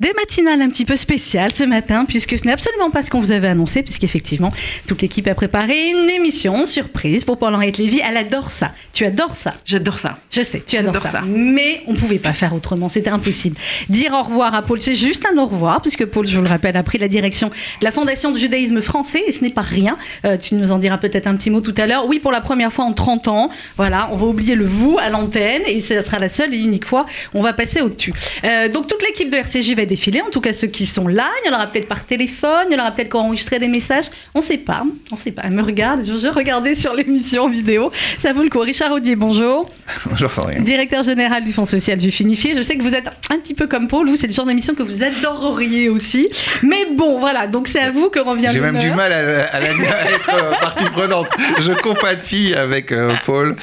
Des 0.00 0.12
matinales 0.12 0.62
un 0.62 0.68
petit 0.68 0.84
peu 0.84 0.96
spéciales 0.96 1.52
ce 1.52 1.64
matin, 1.64 2.04
puisque 2.04 2.38
ce 2.38 2.44
n'est 2.44 2.52
absolument 2.52 2.88
pas 2.88 3.02
ce 3.02 3.10
qu'on 3.10 3.18
vous 3.18 3.32
avait 3.32 3.48
annoncé, 3.48 3.82
puisqu'effectivement, 3.82 4.52
toute 4.86 5.02
l'équipe 5.02 5.26
a 5.26 5.34
préparé 5.34 5.90
une 5.90 6.08
émission 6.08 6.66
surprise 6.66 7.24
pour 7.24 7.36
Paul-Henriette 7.36 7.78
Lévy. 7.78 8.00
Elle 8.08 8.16
adore 8.16 8.52
ça. 8.52 8.70
Tu 8.92 9.04
adores 9.04 9.34
ça? 9.34 9.54
J'adore 9.64 9.98
ça. 9.98 10.20
Je 10.30 10.42
sais, 10.42 10.62
tu 10.64 10.76
adores 10.76 11.04
ça. 11.04 11.22
Mais 11.26 11.82
on 11.88 11.94
ne 11.94 11.96
pouvait 11.96 12.20
pas 12.20 12.32
faire 12.32 12.54
autrement, 12.54 12.88
c'était 12.88 13.10
impossible. 13.10 13.56
Dire 13.88 14.12
au 14.12 14.22
revoir 14.22 14.54
à 14.54 14.62
Paul, 14.62 14.80
c'est 14.80 14.94
juste 14.94 15.26
un 15.26 15.36
au 15.36 15.46
revoir, 15.46 15.82
puisque 15.82 16.06
Paul, 16.06 16.28
je 16.28 16.36
vous 16.36 16.44
le 16.44 16.48
rappelle, 16.48 16.76
a 16.76 16.84
pris 16.84 16.98
la 16.98 17.08
direction 17.08 17.48
de 17.48 17.84
la 17.84 17.90
Fondation 17.90 18.30
du 18.30 18.38
judaïsme 18.38 18.80
français, 18.80 19.24
et 19.26 19.32
ce 19.32 19.42
n'est 19.42 19.50
pas 19.50 19.62
rien. 19.62 19.98
Euh, 20.24 20.36
tu 20.36 20.54
nous 20.54 20.70
en 20.70 20.78
diras 20.78 20.98
peut-être 20.98 21.26
un 21.26 21.34
petit 21.34 21.50
mot 21.50 21.60
tout 21.60 21.74
à 21.76 21.88
l'heure. 21.88 22.06
Oui, 22.06 22.20
pour 22.20 22.30
la 22.30 22.40
première 22.40 22.72
fois 22.72 22.84
en 22.84 22.92
30 22.92 23.26
ans, 23.26 23.50
voilà, 23.76 24.10
on 24.12 24.16
va 24.16 24.26
oublier 24.26 24.54
le 24.54 24.64
vous 24.64 24.96
à 25.00 25.08
l'antenne, 25.08 25.62
et 25.66 25.80
ce 25.80 26.00
sera 26.00 26.20
la 26.20 26.28
seule 26.28 26.54
et 26.54 26.58
unique 26.58 26.84
fois, 26.84 27.04
on 27.34 27.40
va 27.40 27.52
passer 27.52 27.80
au-dessus. 27.80 28.14
Euh, 28.44 28.68
donc 28.68 28.86
toute 28.86 29.02
l'équipe 29.02 29.28
de 29.28 29.36
RCJ 29.38 29.74
va 29.74 29.87
défiler, 29.88 30.20
en 30.20 30.30
tout 30.30 30.40
cas 30.40 30.52
ceux 30.52 30.68
qui 30.68 30.86
sont 30.86 31.08
là. 31.08 31.28
Il 31.42 31.50
y 31.50 31.52
en 31.52 31.56
aura 31.56 31.66
peut-être 31.66 31.88
par 31.88 32.04
téléphone, 32.04 32.66
il 32.70 32.74
y 32.74 32.76
en 32.76 32.82
aura 32.82 32.92
peut-être 32.92 33.14
enregistré 33.16 33.58
des 33.58 33.68
messages. 33.68 34.06
On 34.34 34.38
ne 34.38 34.44
sait 34.44 34.58
pas, 34.58 34.82
on 35.10 35.14
ne 35.14 35.20
sait 35.20 35.32
pas. 35.32 35.42
Elle 35.44 35.52
me 35.52 35.62
regarde, 35.62 36.04
je, 36.04 36.16
je 36.16 36.28
regardais 36.28 36.74
sur 36.74 36.94
l'émission 36.94 37.48
vidéo. 37.48 37.90
Ça 38.18 38.32
vaut 38.32 38.42
le 38.42 38.50
coup. 38.50 38.60
Richard 38.60 38.92
Audier, 38.92 39.16
bonjour. 39.16 39.68
bonjour 40.08 40.30
Sandrine. 40.30 40.62
Directeur 40.62 41.02
général 41.02 41.44
du 41.44 41.52
Fonds 41.52 41.64
social 41.64 41.98
du 41.98 42.10
Finifié. 42.10 42.54
Je 42.56 42.62
sais 42.62 42.76
que 42.76 42.82
vous 42.82 42.94
êtes 42.94 43.08
un 43.30 43.38
petit 43.38 43.54
peu 43.54 43.66
comme 43.66 43.88
Paul, 43.88 44.08
vous, 44.08 44.16
c'est 44.16 44.26
le 44.26 44.32
genre 44.32 44.46
d'émission 44.46 44.74
que 44.74 44.82
vous 44.82 45.02
adoreriez 45.02 45.88
aussi. 45.88 46.28
Mais 46.62 46.86
bon, 46.94 47.18
voilà, 47.18 47.46
donc 47.46 47.68
c'est 47.68 47.80
à 47.80 47.90
vous 47.90 48.10
que 48.10 48.18
revient 48.20 48.48
J'ai 48.52 48.60
même 48.60 48.78
du 48.78 48.90
mal 48.90 49.12
à, 49.12 49.60
être 49.60 50.30
euh, 50.34 50.52
partie 50.60 50.84
prenante. 50.84 51.28
Je 51.58 51.72
compatis 51.72 52.54
avec 52.54 52.92
euh, 52.92 53.12
Paul, 53.24 53.56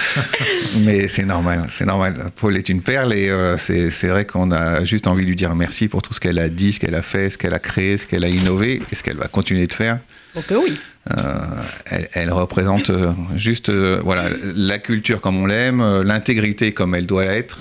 mais 0.77 1.07
c'est 1.07 1.25
normal, 1.25 1.67
c'est 1.69 1.85
normal. 1.85 2.31
Paul 2.35 2.57
est 2.57 2.69
une 2.69 2.81
perle 2.81 3.13
et 3.13 3.30
euh, 3.30 3.57
c'est 3.57 4.07
vrai 4.07 4.25
qu'on 4.25 4.52
a 4.52 4.83
juste 4.83 5.07
envie 5.07 5.23
de 5.23 5.30
lui 5.30 5.35
dire 5.35 5.53
merci 5.55 5.88
pour 5.88 6.02
tout 6.02 6.13
ce 6.15 6.19
qu'elle 6.19 6.39
a 6.39 6.49
dit, 6.49 6.73
ce 6.73 6.79
qu'elle 6.79 6.95
a 6.95 7.01
fait, 7.01 7.29
ce 7.29 7.37
qu'elle 7.37 7.53
a 7.53 7.59
créé, 7.59 7.97
ce 7.97 8.07
qu'elle 8.07 8.23
a 8.23 8.29
innové 8.29 8.81
et 8.91 8.95
ce 8.95 9.03
qu'elle 9.03 9.17
va 9.17 9.27
continuer 9.27 9.67
de 9.67 9.73
faire. 9.73 9.99
Donc 10.35 10.45
oui. 10.52 10.75
Euh, 11.11 12.03
elle, 12.13 12.31
représente 12.31 12.89
euh, 12.89 13.11
juste 13.35 13.69
euh, 13.69 14.02
voilà, 14.03 14.23
la 14.55 14.80
culture 14.80 15.22
comme 15.22 15.38
on 15.38 15.45
l'aime, 15.45 16.02
l'intégrité 16.02 16.72
comme 16.72 16.95
elle 16.95 17.05
doit 17.05 17.25
être 17.25 17.59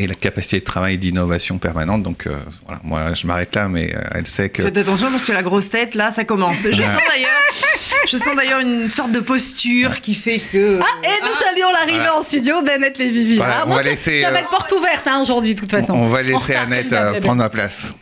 et 0.00 0.08
la 0.08 0.14
capacité 0.14 0.58
de 0.58 0.64
travail 0.64 0.94
et 0.94 0.98
d'innovation 0.98 1.58
permanente. 1.58 2.02
Donc 2.02 2.26
voilà, 2.66 2.80
moi 2.82 3.14
je 3.14 3.26
m'arrête 3.28 3.54
là, 3.54 3.68
mais 3.68 3.94
elle 4.10 4.26
sait 4.26 4.48
que. 4.48 4.62
Faites 4.62 4.76
attention 4.76 5.10
parce 5.10 5.24
que 5.24 5.32
la 5.32 5.42
grosse 5.42 5.70
tête 5.70 5.94
là, 5.94 6.10
ça 6.10 6.24
commence. 6.24 6.62
Je 6.68 6.82
sens 6.82 7.02
d'ailleurs, 7.08 7.71
je 8.06 8.16
sens 8.16 8.34
d'ailleurs 8.36 8.60
une 8.60 8.90
sorte 8.90 9.12
de 9.12 9.20
posture 9.20 10.00
qui 10.00 10.14
fait 10.14 10.38
que. 10.38 10.80
Ah 10.82 11.08
et 11.08 11.20
nous 11.22 11.34
saluons 11.34 11.72
l'arrivée 11.72 12.08
en 12.08 12.22
studio 12.22 12.62
d'Annette 12.62 12.98
Lévy. 12.98 13.36
Voilà, 13.36 13.64
on 13.66 13.74
va 13.74 13.82
laisser, 13.82 14.22
ça 14.22 14.30
va 14.30 14.40
être 14.40 14.50
porte 14.50 14.72
ouverte 14.72 15.06
hein, 15.06 15.20
aujourd'hui 15.22 15.54
de 15.54 15.60
toute 15.60 15.70
façon. 15.70 15.94
On 15.94 16.08
va 16.08 16.22
laisser 16.22 16.54
Annette 16.54 16.94
prendre 17.20 17.42
ma 17.42 17.50
place. 17.50 17.94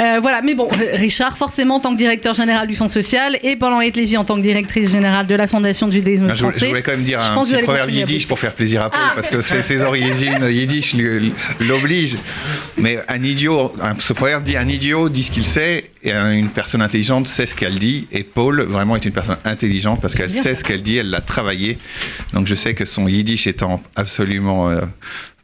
Euh, 0.00 0.18
voilà, 0.20 0.42
mais 0.42 0.54
bon, 0.54 0.68
Richard, 0.94 1.36
forcément, 1.36 1.76
en 1.76 1.80
tant 1.80 1.92
que 1.92 1.98
directeur 1.98 2.34
général 2.34 2.66
du 2.66 2.74
Fonds 2.74 2.88
social, 2.88 3.38
et 3.42 3.56
Paul-Henriette 3.56 3.96
Lévy 3.96 4.16
en 4.16 4.24
tant 4.24 4.36
que 4.36 4.42
directrice 4.42 4.90
générale 4.90 5.26
de 5.26 5.34
la 5.34 5.46
Fondation 5.46 5.88
du 5.88 5.96
judaïsme 5.96 6.28
ah, 6.30 6.34
français. 6.34 6.60
Je 6.60 6.66
voulais 6.66 6.82
quand 6.82 6.92
même 6.92 7.02
dire 7.02 7.20
un 7.20 7.44
petit 7.44 7.62
proverbe 7.62 7.90
yiddish 7.90 8.26
pour 8.26 8.38
faire 8.38 8.54
plaisir 8.54 8.82
à 8.82 8.90
Paul, 8.90 9.00
ah. 9.02 9.12
parce 9.14 9.28
que 9.28 9.42
ses 9.42 9.82
origines 9.82 10.44
yiddish 10.50 10.94
l'obligent. 11.60 12.16
Mais 12.78 12.98
un 13.08 13.22
idiot, 13.22 13.72
ce 13.98 14.12
proverbe 14.12 14.44
dit 14.44 14.56
un 14.56 14.68
idiot 14.68 15.08
dit 15.08 15.22
ce 15.22 15.30
qu'il 15.30 15.46
sait, 15.46 15.90
et 16.02 16.12
une 16.12 16.48
personne 16.48 16.80
intelligente 16.80 17.28
sait 17.28 17.46
ce 17.46 17.54
qu'elle 17.54 17.78
dit. 17.78 18.06
Et 18.10 18.24
Paul, 18.24 18.62
vraiment, 18.62 18.96
est 18.96 19.04
une 19.04 19.12
personne 19.12 19.36
intelligente 19.44 20.00
parce 20.00 20.14
qu'elle 20.14 20.30
sait 20.30 20.54
ce 20.54 20.64
qu'elle 20.64 20.82
dit, 20.82 20.96
elle 20.96 21.10
l'a 21.10 21.20
travaillé. 21.20 21.78
Donc 22.32 22.46
je 22.46 22.54
sais 22.54 22.74
que 22.74 22.86
son 22.86 23.06
yiddish 23.06 23.46
étant 23.46 23.82
absolument 23.96 24.70
euh, 24.70 24.80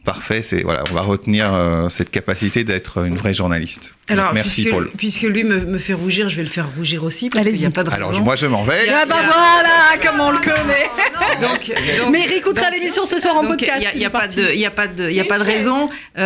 parfait, 0.07 0.41
c'est 0.41 0.62
voilà, 0.62 0.85
on 0.91 0.95
va 0.95 1.03
retenir 1.03 1.53
euh, 1.53 1.89
cette 1.91 2.11
capacité 2.11 2.65
d'être 2.65 3.05
une 3.05 3.17
vraie 3.17 3.35
journaliste. 3.35 3.93
Alors, 4.09 4.33
merci 4.33 4.62
puisque, 4.62 4.71
Paul. 4.71 4.91
Puisque 4.97 5.23
lui 5.23 5.43
me, 5.43 5.79
fait 5.79 5.93
rougir, 5.93 6.29
je 6.29 6.37
vais 6.37 6.45
le 6.45 6.49
faire 6.49 6.69
rougir 6.77 7.03
aussi 7.03 7.29
parce 7.29 7.45
qu'il 7.45 7.57
n'y 7.57 7.67
a 7.67 7.71
pas 7.71 7.83
de 7.83 7.91
raison. 7.91 8.09
Alors 8.09 8.21
moi 8.23 8.37
je 8.37 8.47
m'en 8.47 8.62
vais. 8.62 8.89
Ah 8.89 9.05
bah 9.05 9.17
voilà, 9.17 10.01
comme 10.01 10.21
on 10.21 10.31
le 10.31 10.39
connaît. 10.39 10.89
donc, 11.41 11.72
mais 12.12 12.22
il 12.25 12.28
réécoutera 12.28 12.71
l'émission 12.71 13.05
ce 13.05 13.19
soir 13.19 13.37
en 13.37 13.45
podcast. 13.45 13.84
Il 13.95 13.99
n'y 13.99 14.05
a, 14.05 14.11
pas 14.11 14.28
de, 14.28 14.55
il 14.55 14.65
a 14.65 14.71
pas 14.71 14.87
de, 14.87 15.11
il 15.11 15.19
a 15.19 15.25
pas 15.25 15.41
de 15.41 15.45
raison. 15.45 15.91
Euh, 16.16 16.22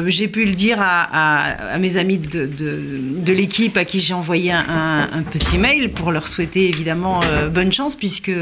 euh, 0.00 0.04
j'ai 0.06 0.28
pu 0.28 0.46
le 0.46 0.52
dire 0.52 0.78
à, 0.80 1.72
à, 1.74 1.78
mes 1.78 1.98
amis 1.98 2.16
de, 2.16 2.46
de, 2.46 2.80
de 3.18 3.32
l'équipe 3.34 3.76
à 3.76 3.84
qui 3.84 4.00
j'ai 4.00 4.14
envoyé 4.14 4.52
un, 4.52 5.08
un, 5.12 5.22
petit 5.22 5.58
mail 5.58 5.92
pour 5.92 6.12
leur 6.12 6.26
souhaiter 6.26 6.68
évidemment 6.70 7.20
bonne 7.52 7.72
chance 7.72 7.96
puisque 7.96 8.32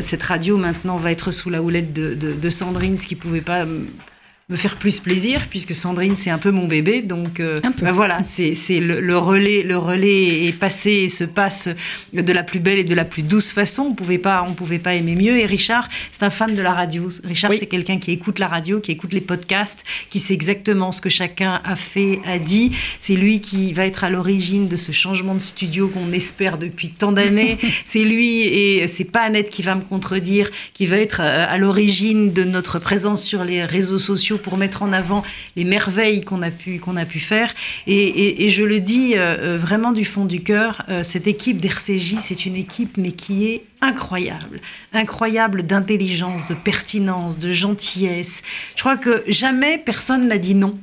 cette 0.00 0.22
radio 0.22 0.56
maintenant 0.56 0.96
va 0.96 1.10
être 1.10 1.32
sous 1.32 1.50
la 1.50 1.60
houlette 1.60 1.92
de, 1.92 2.50
Sandrine, 2.50 2.96
ce 2.96 3.06
qui 3.06 3.16
pouvait 3.16 3.40
pas 3.40 3.64
dann 3.80 4.09
me 4.50 4.56
faire 4.56 4.76
plus 4.76 5.00
plaisir 5.00 5.46
puisque 5.48 5.74
Sandrine 5.74 6.16
c'est 6.16 6.30
un 6.30 6.38
peu 6.38 6.50
mon 6.50 6.66
bébé 6.66 7.02
donc 7.02 7.40
euh, 7.40 7.58
ben 7.80 7.92
voilà 7.92 8.18
c'est 8.24 8.80
le, 8.80 9.16
relais 9.16 9.62
le 9.62 9.78
relais 9.78 10.46
est 10.46 10.58
passé 10.58 10.90
et 10.90 11.08
se 11.08 11.24
passe 11.24 11.68
de 12.12 12.32
la 12.32 12.42
plus 12.42 12.60
belle 12.60 12.78
et 12.78 12.84
de 12.84 12.94
la 12.94 13.04
plus 13.04 13.22
douce 13.22 13.52
façon. 13.52 13.82
On 13.90 13.94
pouvait 13.94 14.18
pas 14.18 14.44
on 14.48 14.52
pouvait 14.54 14.78
pas 14.78 14.94
aimer 14.94 15.14
mieux. 15.14 15.38
Et 15.38 15.46
Richard 15.46 15.88
c'est 16.12 16.22
un 16.22 16.30
fan 16.30 16.54
de 16.54 16.62
la 16.62 16.72
radio. 16.72 17.08
Richard 17.24 17.52
c'est 17.58 17.66
quelqu'un 17.66 17.98
qui 17.98 18.12
écoute 18.12 18.38
la 18.38 18.48
radio 18.48 18.80
qui 18.80 18.92
écoute 18.92 19.12
les 19.12 19.20
podcasts 19.20 19.84
qui 20.10 20.18
sait 20.18 20.34
exactement 20.34 20.92
ce 20.92 21.00
que 21.00 21.10
chacun 21.10 21.60
a 21.64 21.76
fait 21.76 22.20
a 22.26 22.38
dit. 22.38 22.72
C'est 22.98 23.16
lui 23.16 23.40
qui 23.40 23.72
va 23.72 23.86
être 23.86 24.04
à 24.04 24.10
l'origine 24.10 24.68
de 24.68 24.76
ce 24.76 24.92
changement 24.92 25.34
de 25.34 25.40
studio 25.40 25.88
qu'on 25.88 26.12
espère 26.12 26.58
depuis 26.58 26.90
tant 26.90 27.12
d'années. 27.12 27.58
C'est 27.84 28.04
lui 28.04 28.42
et 28.42 28.88
c'est 28.88 29.04
pas 29.04 29.20
Annette 29.20 29.50
qui 29.50 29.62
va 29.62 29.74
me 29.74 29.82
contredire 29.82 30.50
qui 30.74 30.86
va 30.86 30.96
être 30.96 31.20
euh, 31.20 31.46
à 31.48 31.58
l'origine 31.58 32.32
de 32.32 32.44
notre 32.44 32.78
présence 32.78 33.22
sur 33.22 33.44
les 33.44 33.64
réseaux 33.64 33.98
sociaux 33.98 34.38
pour 34.42 34.56
mettre 34.56 34.82
en 34.82 34.92
avant 34.92 35.22
les 35.56 35.64
merveilles 35.64 36.22
qu'on 36.22 36.42
a 36.42 36.50
pu 36.50 36.78
qu'on 36.78 36.96
a 36.96 37.04
pu 37.04 37.20
faire. 37.20 37.52
Et, 37.86 38.48
je 38.48 38.64
le 38.64 38.80
dis 38.80 39.14
euh, 39.14 39.36
euh, 39.38 39.58
vraiment 39.58 39.92
du 39.92 40.04
fond 40.04 40.24
du 40.24 40.42
cœur, 40.42 40.82
euh, 40.88 41.04
cette 41.04 41.26
équipe 41.26 41.60
d'RCJ, 41.60 42.16
c'est 42.18 42.46
une 42.46 42.56
équipe 42.56 42.96
mais 42.96 43.12
qui 43.12 43.46
est 43.46 43.64
incroyable, 43.80 44.60
incroyable 44.92 45.62
d'intelligence, 45.62 46.48
de 46.48 46.54
pertinence, 46.54 47.38
de 47.38 47.52
gentillesse. 47.52 48.42
Je 48.74 48.80
crois 48.80 48.96
que 48.96 49.22
jamais 49.28 49.78
personne 49.78 50.28
n'a 50.28 50.38
dit 50.38 50.54
non. 50.54 50.78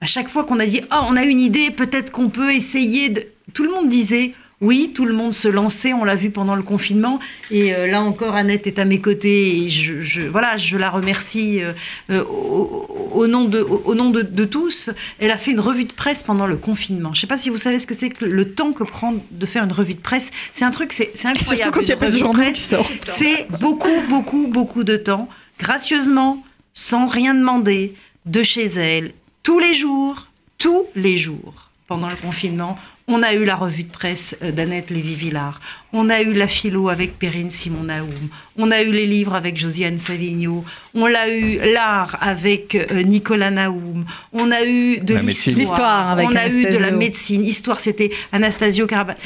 À 0.00 0.06
chaque 0.06 0.28
fois 0.28 0.44
qu'on 0.44 0.58
a 0.60 0.66
dit 0.66 0.80
oh 0.92 1.00
on 1.08 1.16
a 1.16 1.22
une 1.24 1.40
idée, 1.40 1.70
peut-être 1.70 2.10
qu'on 2.10 2.28
peut 2.28 2.52
essayer 2.52 3.08
de, 3.08 3.26
tout 3.54 3.64
le 3.64 3.70
monde 3.70 3.88
disait 3.88 4.32
oui, 4.62 4.92
tout 4.94 5.04
le 5.04 5.12
monde 5.12 5.34
se 5.34 5.48
lançait, 5.48 5.92
on 5.92 6.04
l'a 6.04 6.14
vu 6.14 6.30
pendant 6.30 6.54
le 6.54 6.62
confinement. 6.62 7.18
Et 7.50 7.74
euh, 7.74 7.88
là 7.88 8.00
encore, 8.00 8.36
Annette 8.36 8.68
est 8.68 8.78
à 8.78 8.84
mes 8.84 9.00
côtés 9.00 9.64
et 9.64 9.68
je, 9.68 10.22
voilà, 10.22 10.56
je 10.56 10.76
la 10.76 10.88
remercie 10.88 11.60
euh, 11.60 11.72
euh, 12.10 12.22
au, 12.22 13.26
nom, 13.26 13.44
de, 13.44 13.60
au, 13.60 13.94
nom 13.96 14.10
de, 14.10 14.44
tous. 14.44 14.90
Elle 15.18 15.32
a 15.32 15.36
fait 15.36 15.50
une 15.50 15.60
revue 15.60 15.84
de 15.84 15.92
presse 15.92 16.22
pendant 16.22 16.46
le 16.46 16.56
confinement. 16.56 17.12
Je 17.12 17.18
ne 17.18 17.20
sais 17.22 17.26
pas 17.26 17.38
si 17.38 17.50
vous 17.50 17.56
savez 17.56 17.80
ce 17.80 17.88
que 17.88 17.94
c'est 17.94 18.10
que 18.10 18.24
le 18.24 18.52
temps 18.54 18.72
que 18.72 18.84
prend 18.84 19.14
de 19.32 19.46
faire 19.46 19.64
une 19.64 19.72
revue 19.72 19.94
de 19.94 20.00
presse. 20.00 20.30
C'est 20.52 20.64
un 20.64 20.70
truc, 20.70 20.92
c'est 20.92 21.10
incroyable. 21.24 21.44
Surtout 21.44 21.70
quand 21.72 21.80
il 21.80 21.86
n'y 21.86 21.92
a 21.92 21.96
pas 21.96 22.10
de 22.10 22.54
C'est 23.04 23.48
beaucoup, 23.58 23.88
beaucoup, 24.08 24.46
beaucoup 24.46 24.84
de 24.84 24.96
temps, 24.96 25.28
gracieusement, 25.58 26.40
sans 26.72 27.08
rien 27.08 27.34
demander, 27.34 27.96
de 28.26 28.44
chez 28.44 28.66
elle, 28.66 29.12
tous 29.42 29.58
les 29.58 29.74
jours, 29.74 30.28
tous 30.58 30.84
les 30.94 31.18
jours 31.18 31.70
pendant 31.88 32.08
le 32.08 32.16
confinement, 32.16 32.78
on 33.08 33.22
a 33.22 33.34
eu 33.34 33.44
la 33.44 33.56
revue 33.56 33.84
de 33.84 33.90
presse 33.90 34.36
euh, 34.42 34.52
d'Annette 34.52 34.90
Lévy-Villard. 34.90 35.60
On 35.92 36.08
a 36.08 36.22
eu 36.22 36.32
la 36.32 36.46
philo 36.46 36.88
avec 36.88 37.18
Perrine 37.18 37.50
Simon-Naoum. 37.50 38.28
On 38.56 38.70
a 38.70 38.82
eu 38.82 38.92
les 38.92 39.06
livres 39.06 39.34
avec 39.34 39.56
Josiane 39.56 39.98
Savigno. 39.98 40.64
On 40.94 41.06
a 41.06 41.28
eu 41.28 41.58
l'art 41.72 42.16
avec 42.20 42.74
euh, 42.74 43.02
Nicolas 43.02 43.50
Naoum. 43.50 44.04
On 44.32 44.50
a 44.50 44.64
eu 44.64 44.98
de 44.98 45.16
l'histoire. 45.16 46.16
On 46.18 46.36
a 46.36 46.48
eu 46.48 46.66
de 46.66 46.78
la 46.78 46.90
médecine. 46.90 47.44
Histoire, 47.44 47.80
c'était 47.80 48.10
Anastasio 48.30 48.86
Carabat. 48.86 49.16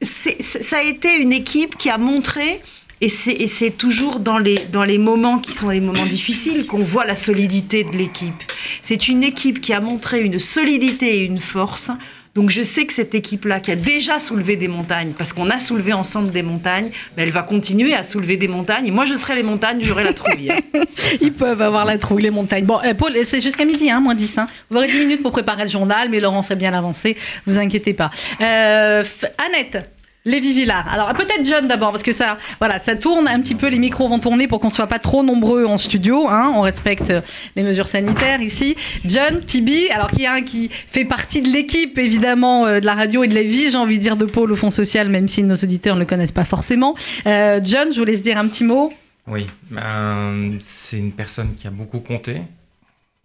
Ça 0.00 0.78
a 0.78 0.82
été 0.82 1.16
une 1.16 1.32
équipe 1.32 1.76
qui 1.76 1.88
a 1.88 1.98
montré 1.98 2.60
et 3.02 3.08
c'est 3.08 3.76
toujours 3.76 4.20
dans 4.20 4.38
les, 4.38 4.58
dans 4.72 4.84
les 4.84 4.96
moments 4.96 5.38
qui 5.38 5.52
sont 5.52 5.68
les 5.68 5.80
moments 5.80 6.06
difficiles 6.06 6.66
qu'on 6.66 6.82
voit 6.82 7.04
la 7.04 7.16
solidité 7.16 7.84
de 7.84 7.94
l'équipe. 7.94 8.42
C'est 8.80 9.08
une 9.08 9.22
équipe 9.22 9.60
qui 9.60 9.74
a 9.74 9.80
montré 9.80 10.22
une 10.22 10.38
solidité 10.38 11.18
et 11.18 11.24
une 11.24 11.38
force 11.38 11.90
donc 12.36 12.50
je 12.50 12.62
sais 12.62 12.84
que 12.84 12.92
cette 12.92 13.14
équipe-là, 13.14 13.60
qui 13.60 13.72
a 13.72 13.76
déjà 13.76 14.18
soulevé 14.18 14.56
des 14.56 14.68
montagnes, 14.68 15.12
parce 15.16 15.32
qu'on 15.32 15.48
a 15.48 15.58
soulevé 15.58 15.94
ensemble 15.94 16.32
des 16.32 16.42
montagnes, 16.42 16.90
ben, 17.16 17.22
elle 17.22 17.30
va 17.30 17.42
continuer 17.42 17.94
à 17.94 18.02
soulever 18.02 18.36
des 18.36 18.46
montagnes. 18.46 18.86
Et 18.86 18.90
moi, 18.90 19.06
je 19.06 19.14
serai 19.14 19.34
les 19.34 19.42
montagnes, 19.42 19.78
j'aurai 19.80 20.04
la 20.04 20.12
trouille. 20.12 20.52
Ils 21.22 21.32
peuvent 21.32 21.62
avoir 21.62 21.86
la 21.86 21.96
trouille, 21.96 22.22
les 22.22 22.30
montagnes. 22.30 22.66
Bon, 22.66 22.78
euh, 22.84 22.92
Paul, 22.92 23.14
c'est 23.24 23.40
jusqu'à 23.40 23.64
midi, 23.64 23.90
hein, 23.90 24.00
moins 24.00 24.14
10. 24.14 24.36
Hein. 24.36 24.48
Vous 24.68 24.76
aurez 24.76 24.92
10 24.92 24.98
minutes 24.98 25.22
pour 25.22 25.32
préparer 25.32 25.62
le 25.62 25.70
journal, 25.70 26.10
mais 26.10 26.20
Laurence 26.20 26.50
a 26.50 26.56
bien 26.56 26.74
avancé, 26.74 27.16
vous 27.46 27.56
inquiétez 27.56 27.94
pas. 27.94 28.10
Euh, 28.42 29.02
Annette, 29.46 29.95
Lévi 30.26 30.52
Villard. 30.52 30.92
Alors 30.92 31.14
peut-être 31.14 31.44
John 31.44 31.68
d'abord 31.68 31.92
parce 31.92 32.02
que 32.02 32.12
ça, 32.12 32.36
voilà, 32.58 32.80
ça 32.80 32.96
tourne 32.96 33.28
un 33.28 33.40
petit 33.40 33.54
peu. 33.54 33.68
Les 33.68 33.78
micros 33.78 34.08
vont 34.08 34.18
tourner 34.18 34.48
pour 34.48 34.58
qu'on 34.58 34.70
soit 34.70 34.88
pas 34.88 34.98
trop 34.98 35.22
nombreux 35.22 35.64
en 35.64 35.78
studio. 35.78 36.28
Hein, 36.28 36.52
on 36.56 36.62
respecte 36.62 37.12
les 37.54 37.62
mesures 37.62 37.86
sanitaires 37.86 38.42
ici. 38.42 38.74
John, 39.04 39.40
Tibi, 39.44 39.88
alors 39.90 40.10
qui 40.10 40.26
un 40.26 40.42
qui 40.42 40.68
fait 40.68 41.04
partie 41.04 41.42
de 41.42 41.48
l'équipe 41.48 41.96
évidemment 41.96 42.66
euh, 42.66 42.80
de 42.80 42.86
la 42.86 42.94
radio 42.94 43.22
et 43.22 43.28
de 43.28 43.34
la 43.36 43.44
vie, 43.44 43.70
j'ai 43.70 43.76
envie 43.76 43.98
de 43.98 44.02
dire 44.02 44.16
de 44.16 44.24
Paul 44.24 44.50
au 44.50 44.56
Fond 44.56 44.72
Social, 44.72 45.08
même 45.08 45.28
si 45.28 45.44
nos 45.44 45.54
auditeurs 45.54 45.94
ne 45.94 46.00
le 46.00 46.06
connaissent 46.06 46.32
pas 46.32 46.44
forcément. 46.44 46.96
Euh, 47.26 47.60
John, 47.62 47.92
je 47.92 47.98
voulais 47.98 48.16
se 48.16 48.22
dire 48.22 48.36
un 48.36 48.48
petit 48.48 48.64
mot. 48.64 48.92
Oui, 49.28 49.46
ben, 49.70 50.56
c'est 50.58 50.98
une 50.98 51.12
personne 51.12 51.54
qui 51.56 51.68
a 51.68 51.70
beaucoup 51.70 52.00
compté 52.00 52.42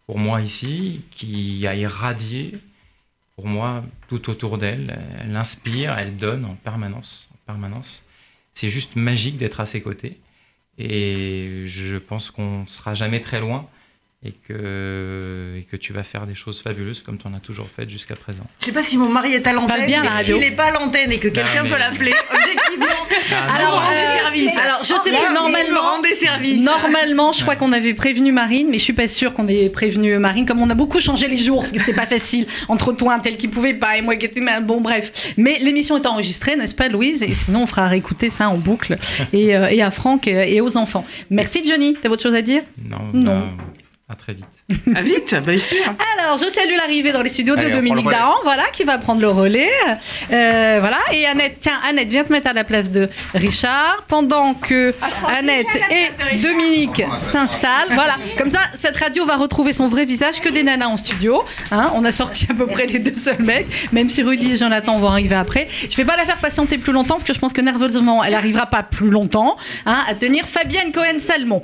pour 0.06 0.19
moi 0.19 0.42
ici, 0.42 1.01
qui 1.09 1.65
a 1.68 1.74
irradié 1.74 2.53
pour 3.35 3.47
moi, 3.47 3.83
tout 4.07 4.29
autour 4.29 4.57
d'elle. 4.57 4.99
Elle 5.19 5.35
inspire, 5.35 5.95
elle 5.97 6.17
donne 6.17 6.45
en 6.45 6.55
permanence. 6.55 7.29
En 7.33 7.37
permanence. 7.45 8.03
C'est 8.53 8.69
juste 8.69 8.95
magique 8.95 9.37
d'être 9.37 9.59
à 9.59 9.65
ses 9.65 9.81
côtés. 9.81 10.19
Et 10.77 11.63
je 11.67 11.97
pense 11.97 12.31
qu'on 12.31 12.61
ne 12.63 12.67
sera 12.67 12.95
jamais 12.95 13.21
très 13.21 13.39
loin 13.39 13.69
et 14.23 14.31
que, 14.31 15.40
et 15.57 15.63
que 15.63 15.75
tu 15.75 15.94
vas 15.94 16.03
faire 16.03 16.25
des 16.25 16.36
choses 16.36 16.62
fabuleuses 16.62 17.01
comme 17.01 17.18
tu 17.18 17.27
en 17.27 17.33
as 17.33 17.39
toujours 17.39 17.69
fait 17.69 17.89
jusqu'à 17.89 18.15
présent. 18.15 18.44
Je 18.59 18.68
sais 18.68 18.71
pas 18.71 18.83
si 18.83 18.98
mon 18.98 19.09
mari 19.09 19.33
est 19.33 19.48
à 19.48 19.53
l'antenne, 19.53 19.86
mais 19.88 20.24
s'il 20.24 20.38
n'est 20.38 20.51
pas 20.51 20.65
à 20.65 20.71
l'antenne 20.71 21.12
et 21.12 21.19
que 21.19 21.27
quelqu'un 21.27 21.63
peut 21.63 21.77
l'appeler, 21.77 22.13
objectivement, 22.33 22.86
alors, 23.50 23.83
des 23.89 23.98
euh, 23.98 24.18
services. 24.19 24.57
Alors, 24.57 24.80
je 24.83 24.94
sais 24.94 25.09
plus, 25.09 25.33
normalement, 25.33 26.01
des 26.01 26.15
services. 26.15 26.62
normalement, 26.62 27.33
je 27.33 27.42
crois 27.42 27.56
qu'on 27.56 27.71
avait 27.71 27.94
prévenu 27.94 28.31
Marine, 28.31 28.68
mais 28.69 28.77
je 28.77 28.83
suis 28.83 28.94
pas 28.94 29.07
sûre 29.07 29.33
qu'on 29.33 29.48
ait 29.48 29.69
prévenu 29.69 30.18
Marine, 30.18 30.45
comme 30.45 30.62
on 30.62 30.69
a 30.69 30.75
beaucoup 30.75 31.00
changé 31.00 31.27
les 31.27 31.38
jours, 31.38 31.65
c'était 31.74 31.94
pas 31.94 32.06
facile, 32.06 32.45
entre 32.68 32.94
toi, 32.94 33.13
un 33.13 33.19
tel 33.19 33.38
qui 33.38 33.48
pouvait 33.48 33.74
pas, 33.74 33.98
et 33.98 34.01
moi 34.01 34.15
qui 34.15 34.25
étais, 34.25 34.42
bon, 34.62 34.81
bref. 34.81 35.33
Mais 35.38 35.59
l'émission 35.59 35.98
est 35.98 36.06
enregistrée, 36.06 36.56
n'est-ce 36.56 36.75
pas, 36.75 36.88
Louise? 36.88 37.24
Et 37.24 37.33
sinon, 37.33 37.63
on 37.63 37.68
fera 37.68 37.88
réécouter 37.88 38.30
ça 38.30 38.50
en 38.50 38.57
boucle, 38.57 38.98
et, 39.33 39.56
euh, 39.56 39.68
et 39.68 39.81
à 39.81 39.92
Franck 39.92 40.27
et 40.27 40.62
aux 40.62 40.77
enfants. 40.77 41.06
Merci, 41.30 41.68
Johnny. 41.68 41.94
T'as 42.01 42.09
autre 42.09 42.24
chose 42.24 42.36
à 42.36 42.42
dire? 42.42 42.63
Non. 42.89 42.98
Non. 43.13 43.39
Bah, 43.39 43.63
à 44.11 44.15
très 44.15 44.33
vite. 44.33 44.45
À 44.95 45.01
vite, 45.01 45.33
bien 45.45 45.57
sûr. 45.57 45.77
Alors, 46.17 46.37
je 46.37 46.49
salue 46.49 46.75
l'arrivée 46.75 47.11
dans 47.11 47.21
les 47.21 47.29
studios 47.29 47.55
de 47.55 47.69
Dominique 47.69 48.09
Dahan, 48.09 48.35
voilà, 48.43 48.63
qui 48.73 48.83
va 48.83 48.97
prendre 48.97 49.21
le 49.21 49.29
relais. 49.29 49.69
Euh, 50.31 50.77
voilà. 50.79 50.97
Et 51.13 51.25
Annette, 51.25 51.59
tiens, 51.61 51.79
Annette, 51.87 52.09
viens 52.09 52.23
te 52.23 52.31
mettre 52.31 52.47
à 52.47 52.53
la 52.53 52.63
place 52.63 52.91
de 52.91 53.09
Richard 53.33 54.03
pendant 54.07 54.53
que 54.53 54.93
Annette 55.27 55.67
et 55.91 56.37
Dominique 56.37 57.01
s'installent. 57.17 57.93
Voilà. 57.93 58.17
Comme 58.37 58.49
ça, 58.49 58.59
cette 58.77 58.97
radio 58.97 59.25
va 59.25 59.37
retrouver 59.37 59.71
son 59.71 59.87
vrai 59.87 60.05
visage 60.05 60.41
que 60.41 60.49
des 60.49 60.63
nanas 60.63 60.87
en 60.87 60.97
studio. 60.97 61.43
Hein. 61.71 61.91
on 61.93 62.03
a 62.03 62.11
sorti 62.11 62.47
à 62.49 62.53
peu 62.53 62.67
près 62.67 62.87
les 62.87 62.99
deux 62.99 63.13
seuls 63.13 63.41
mecs, 63.41 63.67
même 63.93 64.09
si 64.09 64.23
Rudy 64.23 64.53
et 64.53 64.57
Jonathan 64.57 64.97
vont 64.97 65.09
arriver 65.09 65.35
après. 65.35 65.67
Je 65.89 65.95
vais 65.95 66.05
pas 66.05 66.17
la 66.17 66.25
faire 66.25 66.39
patienter 66.39 66.77
plus 66.77 66.93
longtemps 66.93 67.15
parce 67.15 67.23
que 67.23 67.33
je 67.33 67.39
pense 67.39 67.53
que 67.53 67.61
nerveusement, 67.61 68.23
elle 68.23 68.35
arrivera 68.35 68.65
pas 68.65 68.83
plus 68.83 69.09
longtemps 69.09 69.57
hein, 69.85 70.03
à 70.07 70.15
tenir 70.15 70.47
Fabienne 70.47 70.91
Cohen-Salmon. 70.91 71.61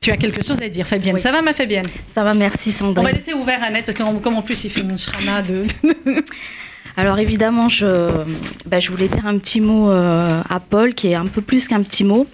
Tu 0.00 0.10
as 0.10 0.16
quelque 0.16 0.44
chose 0.44 0.62
à 0.62 0.68
dire, 0.68 0.86
Fabienne. 0.86 1.18
Ça 1.18 1.32
va, 1.32 1.42
ma 1.42 1.52
Fabienne 1.52 1.86
Ça 2.06 2.22
va, 2.22 2.34
merci, 2.34 2.72
Sandrine. 2.72 2.98
On 2.98 3.02
va 3.02 3.12
laisser 3.12 3.34
ouvert 3.34 3.62
Annette, 3.62 3.96
comme 3.96 4.36
en 4.36 4.42
plus 4.42 4.64
il 4.64 4.70
fait 4.70 4.80
une 4.80 4.96
shrana 4.96 5.42
de. 5.42 5.64
Alors 6.96 7.18
évidemment, 7.18 7.68
je, 7.68 8.24
bah, 8.66 8.80
je 8.80 8.90
voulais 8.90 9.08
dire 9.08 9.24
un 9.26 9.38
petit 9.38 9.60
mot 9.60 9.90
euh, 9.90 10.42
à 10.48 10.60
Paul, 10.60 10.94
qui 10.94 11.08
est 11.08 11.14
un 11.14 11.26
peu 11.26 11.40
plus 11.40 11.68
qu'un 11.68 11.82
petit 11.82 12.02
mot. 12.04 12.26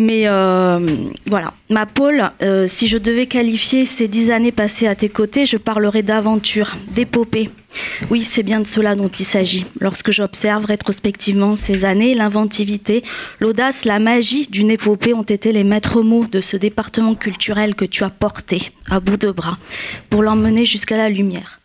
Mais 0.00 0.28
euh, 0.28 0.78
voilà, 1.26 1.54
ma 1.70 1.84
Paul, 1.84 2.30
euh, 2.40 2.68
si 2.68 2.86
je 2.86 2.98
devais 2.98 3.26
qualifier 3.26 3.84
ces 3.84 4.06
dix 4.06 4.30
années 4.30 4.52
passées 4.52 4.86
à 4.86 4.94
tes 4.94 5.08
côtés, 5.08 5.44
je 5.44 5.56
parlerais 5.56 6.04
d'aventure, 6.04 6.76
d'épopée. 6.94 7.50
Oui, 8.08 8.24
c'est 8.24 8.44
bien 8.44 8.60
de 8.60 8.66
cela 8.66 8.94
dont 8.94 9.08
il 9.08 9.24
s'agit. 9.24 9.66
Lorsque 9.80 10.12
j'observe 10.12 10.64
rétrospectivement 10.66 11.56
ces 11.56 11.84
années, 11.84 12.14
l'inventivité, 12.14 13.02
l'audace, 13.40 13.84
la 13.84 13.98
magie 13.98 14.46
d'une 14.46 14.70
épopée 14.70 15.14
ont 15.14 15.22
été 15.22 15.50
les 15.50 15.64
maîtres 15.64 16.02
mots 16.02 16.26
de 16.26 16.40
ce 16.40 16.56
département 16.56 17.16
culturel 17.16 17.74
que 17.74 17.84
tu 17.84 18.04
as 18.04 18.10
porté 18.10 18.70
à 18.88 19.00
bout 19.00 19.16
de 19.16 19.32
bras 19.32 19.58
pour 20.10 20.22
l'emmener 20.22 20.64
jusqu'à 20.64 20.96
la 20.96 21.08
lumière 21.08 21.60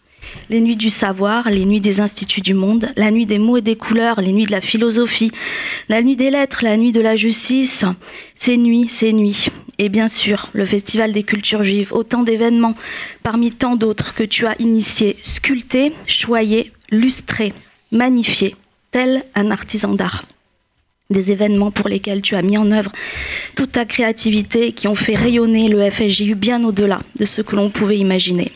les 0.49 0.61
nuits 0.61 0.75
du 0.75 0.89
savoir, 0.89 1.49
les 1.49 1.65
nuits 1.65 1.81
des 1.81 2.01
instituts 2.01 2.41
du 2.41 2.53
monde, 2.53 2.89
la 2.95 3.11
nuit 3.11 3.25
des 3.25 3.39
mots 3.39 3.57
et 3.57 3.61
des 3.61 3.75
couleurs, 3.75 4.21
les 4.21 4.31
nuits 4.31 4.45
de 4.45 4.51
la 4.51 4.61
philosophie, 4.61 5.31
la 5.89 6.01
nuit 6.01 6.15
des 6.15 6.29
lettres, 6.29 6.63
la 6.63 6.77
nuit 6.77 6.91
de 6.91 7.01
la 7.01 7.15
justice, 7.15 7.85
ces 8.35 8.57
nuits, 8.57 8.89
ces 8.89 9.13
nuits. 9.13 9.47
Et 9.79 9.89
bien 9.89 10.07
sûr, 10.07 10.49
le 10.53 10.65
Festival 10.65 11.11
des 11.11 11.23
cultures 11.23 11.63
juives, 11.63 11.93
autant 11.93 12.23
d'événements 12.23 12.75
parmi 13.23 13.51
tant 13.51 13.75
d'autres 13.75 14.13
que 14.13 14.23
tu 14.23 14.45
as 14.45 14.59
initiés, 14.59 15.17
sculptés, 15.21 15.93
choyés, 16.07 16.71
lustrés, 16.91 17.53
magnifiés, 17.91 18.55
tel 18.91 19.23
un 19.35 19.51
artisan 19.51 19.93
d'art 19.93 20.23
des 21.13 21.31
événements 21.31 21.71
pour 21.71 21.87
lesquels 21.87 22.21
tu 22.21 22.35
as 22.35 22.41
mis 22.41 22.57
en 22.57 22.69
œuvre 22.71 22.91
toute 23.55 23.71
ta 23.71 23.85
créativité 23.85 24.73
qui 24.73 24.89
ont 24.89 24.95
fait 24.95 25.15
rayonner 25.15 25.69
le 25.69 25.89
FSJU 25.89 26.35
bien 26.35 26.63
au-delà 26.65 26.99
de 27.17 27.23
ce 27.23 27.41
que 27.41 27.55
l'on 27.55 27.69
pouvait 27.69 27.97
imaginer. 27.97 28.51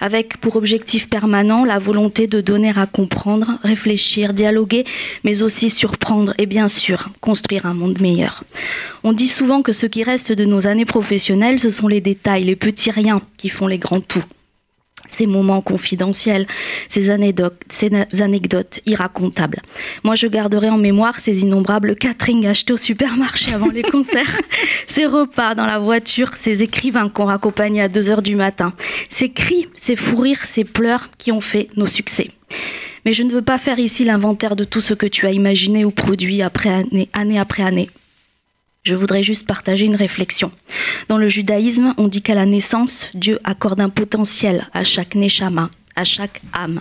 Avec 0.00 0.38
pour 0.38 0.56
objectif 0.56 1.08
permanent 1.08 1.64
la 1.64 1.78
volonté 1.78 2.26
de 2.26 2.40
donner 2.40 2.72
à 2.76 2.86
comprendre, 2.86 3.58
réfléchir, 3.62 4.32
dialoguer, 4.32 4.84
mais 5.22 5.42
aussi 5.42 5.70
surprendre 5.70 6.34
et 6.38 6.46
bien 6.46 6.66
sûr 6.66 7.10
construire 7.20 7.66
un 7.66 7.74
monde 7.74 8.00
meilleur. 8.00 8.42
On 9.04 9.12
dit 9.12 9.28
souvent 9.28 9.62
que 9.62 9.72
ce 9.72 9.86
qui 9.86 10.02
reste 10.02 10.32
de 10.32 10.44
nos 10.44 10.66
années 10.66 10.84
professionnelles, 10.84 11.60
ce 11.60 11.70
sont 11.70 11.88
les 11.88 12.00
détails, 12.00 12.44
les 12.44 12.56
petits 12.56 12.90
riens 12.90 13.22
qui 13.36 13.48
font 13.48 13.66
les 13.66 13.78
grands 13.78 14.00
tout 14.00 14.24
ces 15.08 15.26
moments 15.26 15.60
confidentiels, 15.60 16.46
ces 16.88 17.10
anecdotes, 17.10 17.58
ces 17.68 17.90
anecdotes 18.20 18.80
irracontables. 18.86 19.60
Moi, 20.04 20.14
je 20.14 20.26
garderai 20.26 20.70
en 20.70 20.78
mémoire 20.78 21.20
ces 21.20 21.40
innombrables 21.40 21.96
catering 21.96 22.46
achetés 22.46 22.72
au 22.72 22.76
supermarché 22.76 23.54
avant 23.54 23.70
les 23.70 23.82
concerts, 23.94 24.40
ces 24.86 25.06
repas 25.06 25.54
dans 25.54 25.66
la 25.66 25.78
voiture, 25.78 26.36
ces 26.36 26.62
écrivains 26.62 27.08
qu'on 27.08 27.26
raccompagnait 27.26 27.82
à 27.82 27.88
2 27.88 28.10
heures 28.10 28.22
du 28.22 28.36
matin, 28.36 28.72
ces 29.08 29.30
cris, 29.30 29.68
ces 29.74 29.96
fous 29.96 30.16
rires, 30.16 30.44
ces 30.44 30.64
pleurs 30.64 31.10
qui 31.18 31.32
ont 31.32 31.40
fait 31.40 31.68
nos 31.76 31.86
succès. 31.86 32.28
Mais 33.04 33.12
je 33.12 33.22
ne 33.22 33.32
veux 33.32 33.42
pas 33.42 33.58
faire 33.58 33.78
ici 33.78 34.04
l'inventaire 34.04 34.56
de 34.56 34.64
tout 34.64 34.80
ce 34.80 34.94
que 34.94 35.06
tu 35.06 35.26
as 35.26 35.32
imaginé 35.32 35.84
ou 35.84 35.90
produit 35.90 36.42
après 36.42 36.68
année, 36.68 37.08
année 37.12 37.38
après 37.38 37.62
année. 37.62 37.88
Je 38.84 38.94
voudrais 38.94 39.22
juste 39.22 39.46
partager 39.46 39.84
une 39.84 39.96
réflexion. 39.96 40.50
Dans 41.08 41.18
le 41.18 41.28
judaïsme, 41.28 41.94
on 41.98 42.08
dit 42.08 42.22
qu'à 42.22 42.34
la 42.34 42.46
naissance, 42.46 43.10
Dieu 43.14 43.38
accorde 43.44 43.80
un 43.80 43.90
potentiel 43.90 44.68
à 44.72 44.84
chaque 44.84 45.14
neshama, 45.14 45.70
à 45.96 46.04
chaque 46.04 46.40
âme 46.52 46.80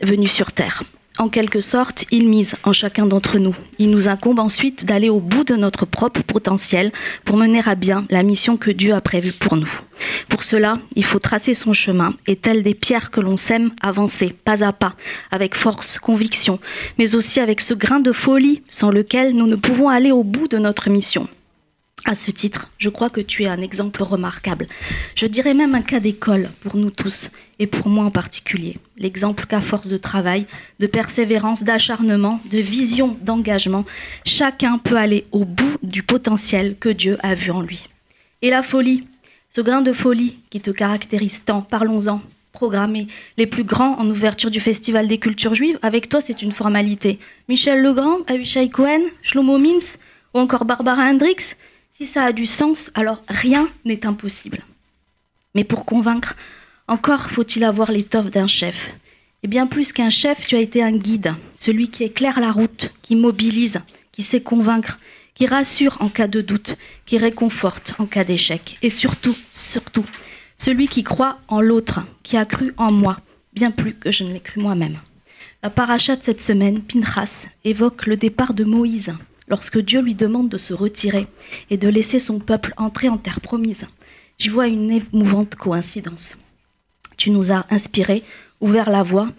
venue 0.00 0.28
sur 0.28 0.52
terre. 0.52 0.82
En 1.18 1.28
quelque 1.28 1.60
sorte, 1.60 2.06
il 2.10 2.26
mise 2.26 2.56
en 2.64 2.72
chacun 2.72 3.04
d'entre 3.04 3.38
nous. 3.38 3.54
Il 3.78 3.90
nous 3.90 4.08
incombe 4.08 4.38
ensuite 4.38 4.86
d'aller 4.86 5.10
au 5.10 5.20
bout 5.20 5.44
de 5.44 5.54
notre 5.56 5.84
propre 5.84 6.22
potentiel 6.22 6.90
pour 7.24 7.36
mener 7.36 7.60
à 7.66 7.74
bien 7.74 8.06
la 8.08 8.22
mission 8.22 8.56
que 8.56 8.70
Dieu 8.70 8.94
a 8.94 9.00
prévue 9.02 9.32
pour 9.32 9.56
nous. 9.56 9.70
Pour 10.30 10.42
cela, 10.42 10.78
il 10.96 11.04
faut 11.04 11.18
tracer 11.18 11.52
son 11.52 11.74
chemin 11.74 12.14
et, 12.26 12.36
tel 12.36 12.62
des 12.62 12.74
pierres 12.74 13.10
que 13.10 13.20
l'on 13.20 13.36
sème, 13.36 13.72
avancer 13.82 14.34
pas 14.44 14.64
à 14.64 14.72
pas, 14.72 14.94
avec 15.30 15.54
force, 15.54 15.98
conviction, 15.98 16.58
mais 16.98 17.14
aussi 17.14 17.40
avec 17.40 17.60
ce 17.60 17.74
grain 17.74 18.00
de 18.00 18.12
folie 18.12 18.62
sans 18.70 18.90
lequel 18.90 19.34
nous 19.34 19.46
ne 19.46 19.56
pouvons 19.56 19.90
aller 19.90 20.12
au 20.12 20.24
bout 20.24 20.48
de 20.48 20.58
notre 20.58 20.88
mission. 20.88 21.28
À 22.04 22.16
ce 22.16 22.32
titre, 22.32 22.68
je 22.78 22.88
crois 22.88 23.10
que 23.10 23.20
tu 23.20 23.44
es 23.44 23.46
un 23.46 23.60
exemple 23.60 24.02
remarquable. 24.02 24.66
Je 25.14 25.26
dirais 25.26 25.54
même 25.54 25.76
un 25.76 25.82
cas 25.82 26.00
d'école 26.00 26.50
pour 26.60 26.76
nous 26.76 26.90
tous, 26.90 27.30
et 27.60 27.68
pour 27.68 27.88
moi 27.88 28.04
en 28.04 28.10
particulier. 28.10 28.78
L'exemple 28.96 29.46
qu'à 29.46 29.60
force 29.60 29.86
de 29.86 29.96
travail, 29.96 30.46
de 30.80 30.88
persévérance, 30.88 31.62
d'acharnement, 31.62 32.40
de 32.50 32.58
vision, 32.58 33.16
d'engagement, 33.22 33.84
chacun 34.26 34.78
peut 34.78 34.96
aller 34.96 35.26
au 35.30 35.44
bout 35.44 35.76
du 35.84 36.02
potentiel 36.02 36.76
que 36.80 36.88
Dieu 36.88 37.18
a 37.22 37.36
vu 37.36 37.52
en 37.52 37.62
lui. 37.62 37.88
Et 38.42 38.50
la 38.50 38.64
folie, 38.64 39.06
ce 39.50 39.60
grain 39.60 39.82
de 39.82 39.92
folie 39.92 40.38
qui 40.50 40.60
te 40.60 40.72
caractérise 40.72 41.44
tant, 41.44 41.62
parlons-en. 41.62 42.20
Programmer 42.52 43.06
les 43.38 43.46
plus 43.46 43.64
grands 43.64 43.98
en 43.98 44.10
ouverture 44.10 44.50
du 44.50 44.60
Festival 44.60 45.06
des 45.06 45.18
cultures 45.18 45.54
juives, 45.54 45.78
avec 45.82 46.08
toi 46.08 46.20
c'est 46.20 46.42
une 46.42 46.52
formalité. 46.52 47.18
Michel 47.48 47.80
Legrand, 47.80 48.18
Avishai 48.26 48.68
Cohen, 48.68 49.00
Shlomo 49.22 49.56
Mintz 49.56 49.98
ou 50.34 50.38
encore 50.38 50.66
Barbara 50.66 51.02
Hendricks, 51.04 51.56
si 52.02 52.08
ça 52.08 52.24
a 52.24 52.32
du 52.32 52.46
sens, 52.46 52.90
alors 52.94 53.22
rien 53.28 53.68
n'est 53.84 54.06
impossible. 54.06 54.58
Mais 55.54 55.62
pour 55.62 55.84
convaincre, 55.84 56.34
encore 56.88 57.30
faut-il 57.30 57.62
avoir 57.62 57.92
l'étoffe 57.92 58.32
d'un 58.32 58.48
chef. 58.48 58.92
Et 59.44 59.46
bien 59.46 59.68
plus 59.68 59.92
qu'un 59.92 60.10
chef, 60.10 60.44
tu 60.48 60.56
as 60.56 60.60
été 60.60 60.82
un 60.82 60.90
guide, 60.90 61.32
celui 61.56 61.90
qui 61.90 62.02
éclaire 62.02 62.40
la 62.40 62.50
route, 62.50 62.92
qui 63.02 63.14
mobilise, 63.14 63.82
qui 64.10 64.24
sait 64.24 64.40
convaincre, 64.40 64.98
qui 65.34 65.46
rassure 65.46 65.96
en 66.00 66.08
cas 66.08 66.26
de 66.26 66.40
doute, 66.40 66.76
qui 67.06 67.18
réconforte 67.18 67.94
en 68.00 68.06
cas 68.06 68.24
d'échec. 68.24 68.78
Et 68.82 68.90
surtout, 68.90 69.36
surtout, 69.52 70.06
celui 70.56 70.88
qui 70.88 71.04
croit 71.04 71.38
en 71.46 71.60
l'autre, 71.60 72.00
qui 72.24 72.36
a 72.36 72.44
cru 72.44 72.74
en 72.78 72.90
moi, 72.90 73.20
bien 73.52 73.70
plus 73.70 73.94
que 73.94 74.10
je 74.10 74.24
ne 74.24 74.32
l'ai 74.32 74.40
cru 74.40 74.60
moi-même. 74.60 74.98
La 75.62 75.70
paracha 75.70 76.16
de 76.16 76.22
cette 76.24 76.42
semaine, 76.42 76.82
Pinchas, 76.82 77.46
évoque 77.64 78.06
le 78.06 78.16
départ 78.16 78.54
de 78.54 78.64
Moïse, 78.64 79.14
lorsque 79.48 79.78
Dieu 79.78 80.00
lui 80.00 80.14
demande 80.14 80.48
de 80.48 80.56
se 80.56 80.74
retirer 80.74 81.26
et 81.70 81.76
de 81.76 81.88
laisser 81.88 82.18
son 82.18 82.38
peuple 82.38 82.74
entrer 82.76 83.08
en 83.08 83.18
terre 83.18 83.40
promise. 83.40 83.86
J'y 84.38 84.48
vois 84.48 84.68
une 84.68 84.90
émouvante 84.90 85.54
coïncidence. 85.54 86.36
Tu 87.16 87.30
nous 87.30 87.52
as 87.52 87.66
inspirés, 87.70 88.22
ouvert 88.60 88.90
la 88.90 89.02
voie, 89.02 89.30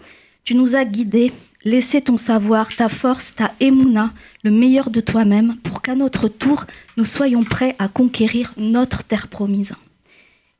tu 0.44 0.54
nous 0.54 0.76
as 0.76 0.84
guidés, 0.84 1.32
laissé 1.64 2.00
ton 2.00 2.16
savoir, 2.16 2.74
ta 2.76 2.88
force, 2.88 3.34
ta 3.34 3.52
émouna, 3.60 4.12
le 4.42 4.50
meilleur 4.50 4.90
de 4.90 5.00
toi-même, 5.00 5.56
pour 5.64 5.82
qu'à 5.82 5.94
notre 5.94 6.28
tour, 6.28 6.64
nous 6.96 7.04
soyons 7.04 7.44
prêts 7.44 7.74
à 7.78 7.88
conquérir 7.88 8.52
notre 8.56 9.02
terre 9.02 9.28
promise. 9.28 9.74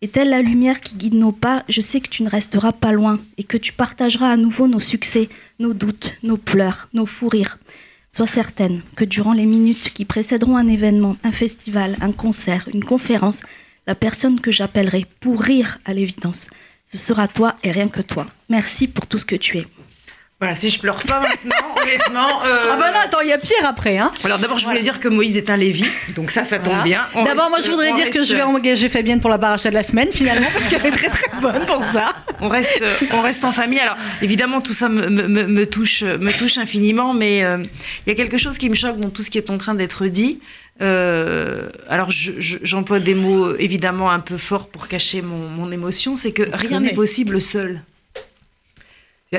Et 0.00 0.08
telle 0.08 0.30
la 0.30 0.42
lumière 0.42 0.80
qui 0.80 0.96
guide 0.96 1.14
nos 1.14 1.32
pas, 1.32 1.64
je 1.68 1.80
sais 1.80 2.00
que 2.00 2.08
tu 2.08 2.22
ne 2.22 2.28
resteras 2.28 2.72
pas 2.72 2.92
loin 2.92 3.18
et 3.38 3.44
que 3.44 3.56
tu 3.56 3.72
partageras 3.72 4.30
à 4.30 4.36
nouveau 4.36 4.68
nos 4.68 4.80
succès, 4.80 5.28
nos 5.58 5.72
doutes, 5.72 6.14
nos 6.22 6.36
pleurs, 6.36 6.88
nos 6.92 7.06
fous 7.06 7.28
rires. 7.28 7.58
Sois 8.14 8.28
certaine 8.28 8.82
que 8.94 9.04
durant 9.04 9.32
les 9.32 9.44
minutes 9.44 9.92
qui 9.92 10.04
précéderont 10.04 10.56
un 10.56 10.68
événement, 10.68 11.16
un 11.24 11.32
festival, 11.32 11.96
un 12.00 12.12
concert, 12.12 12.68
une 12.72 12.84
conférence, 12.84 13.42
la 13.88 13.96
personne 13.96 14.38
que 14.38 14.52
j'appellerai 14.52 15.04
pour 15.18 15.40
rire 15.40 15.78
à 15.84 15.92
l'évidence 15.92 16.46
ce 16.94 16.98
sera 16.98 17.26
toi 17.26 17.56
et 17.64 17.72
rien 17.72 17.88
que 17.88 18.00
toi. 18.00 18.26
Merci 18.48 18.86
pour 18.86 19.08
tout 19.08 19.18
ce 19.18 19.24
que 19.24 19.34
tu 19.34 19.58
es. 19.58 19.66
Voilà, 20.40 20.56
si 20.56 20.68
je 20.68 20.78
pleure 20.80 21.00
pas 21.02 21.20
maintenant, 21.20 21.74
honnêtement. 21.80 22.44
Euh, 22.44 22.72
ah 22.72 22.76
bah 22.76 22.90
non, 22.92 22.98
attends, 23.02 23.20
il 23.20 23.28
y 23.28 23.32
a 23.32 23.38
pire 23.38 23.64
après. 23.64 23.98
Hein. 23.98 24.12
Alors 24.24 24.38
d'abord, 24.38 24.58
je 24.58 24.66
voulais 24.66 24.82
dire 24.82 24.98
que 25.00 25.08
Moïse 25.08 25.36
est 25.36 25.48
un 25.48 25.56
Lévi, 25.56 25.86
donc 26.16 26.30
ça, 26.30 26.42
ça 26.44 26.58
tombe 26.58 26.82
bien. 26.82 27.06
D'abord, 27.14 27.50
moi, 27.50 27.60
je 27.64 27.70
voudrais 27.70 27.92
dire 27.94 28.10
que 28.10 28.24
je 28.24 28.34
vais 28.34 28.42
engager 28.42 28.88
Fabienne 28.88 29.20
pour 29.20 29.30
la 29.30 29.38
paracha 29.38 29.70
de 29.70 29.74
la 29.74 29.84
semaine, 29.84 30.08
finalement, 30.12 30.48
parce 30.52 30.68
qu'elle 30.68 30.84
est 30.86 30.90
très 30.90 31.08
très 31.08 31.40
bonne 31.40 31.64
pour 31.66 31.82
ça. 31.92 32.12
On 32.40 32.48
reste, 32.48 32.82
on 33.12 33.22
reste 33.22 33.44
en 33.44 33.52
famille. 33.52 33.78
Alors 33.78 33.96
évidemment, 34.22 34.60
tout 34.60 34.72
ça 34.72 34.88
me, 34.88 35.08
me, 35.08 35.46
me 35.46 35.66
touche, 35.66 36.02
me 36.02 36.32
touche 36.32 36.58
infiniment, 36.58 37.14
mais 37.14 37.44
euh, 37.44 37.58
il 38.06 38.10
y 38.10 38.12
a 38.12 38.16
quelque 38.16 38.36
chose 38.36 38.58
qui 38.58 38.68
me 38.68 38.74
choque 38.74 38.98
dans 38.98 39.10
tout 39.10 39.22
ce 39.22 39.30
qui 39.30 39.38
est 39.38 39.50
en 39.50 39.58
train 39.58 39.74
d'être 39.74 40.06
dit. 40.06 40.40
Euh, 40.82 41.68
alors 41.88 42.10
j'emploie 42.10 42.98
des 42.98 43.14
mots 43.14 43.54
évidemment 43.56 44.10
un 44.10 44.18
peu 44.18 44.36
forts 44.36 44.68
pour 44.68 44.88
cacher 44.88 45.22
mon, 45.22 45.48
mon 45.48 45.70
émotion, 45.70 46.16
c'est 46.16 46.32
que 46.32 46.42
rien 46.52 46.80
n'est 46.80 46.94
possible 46.94 47.40
seul. 47.40 47.80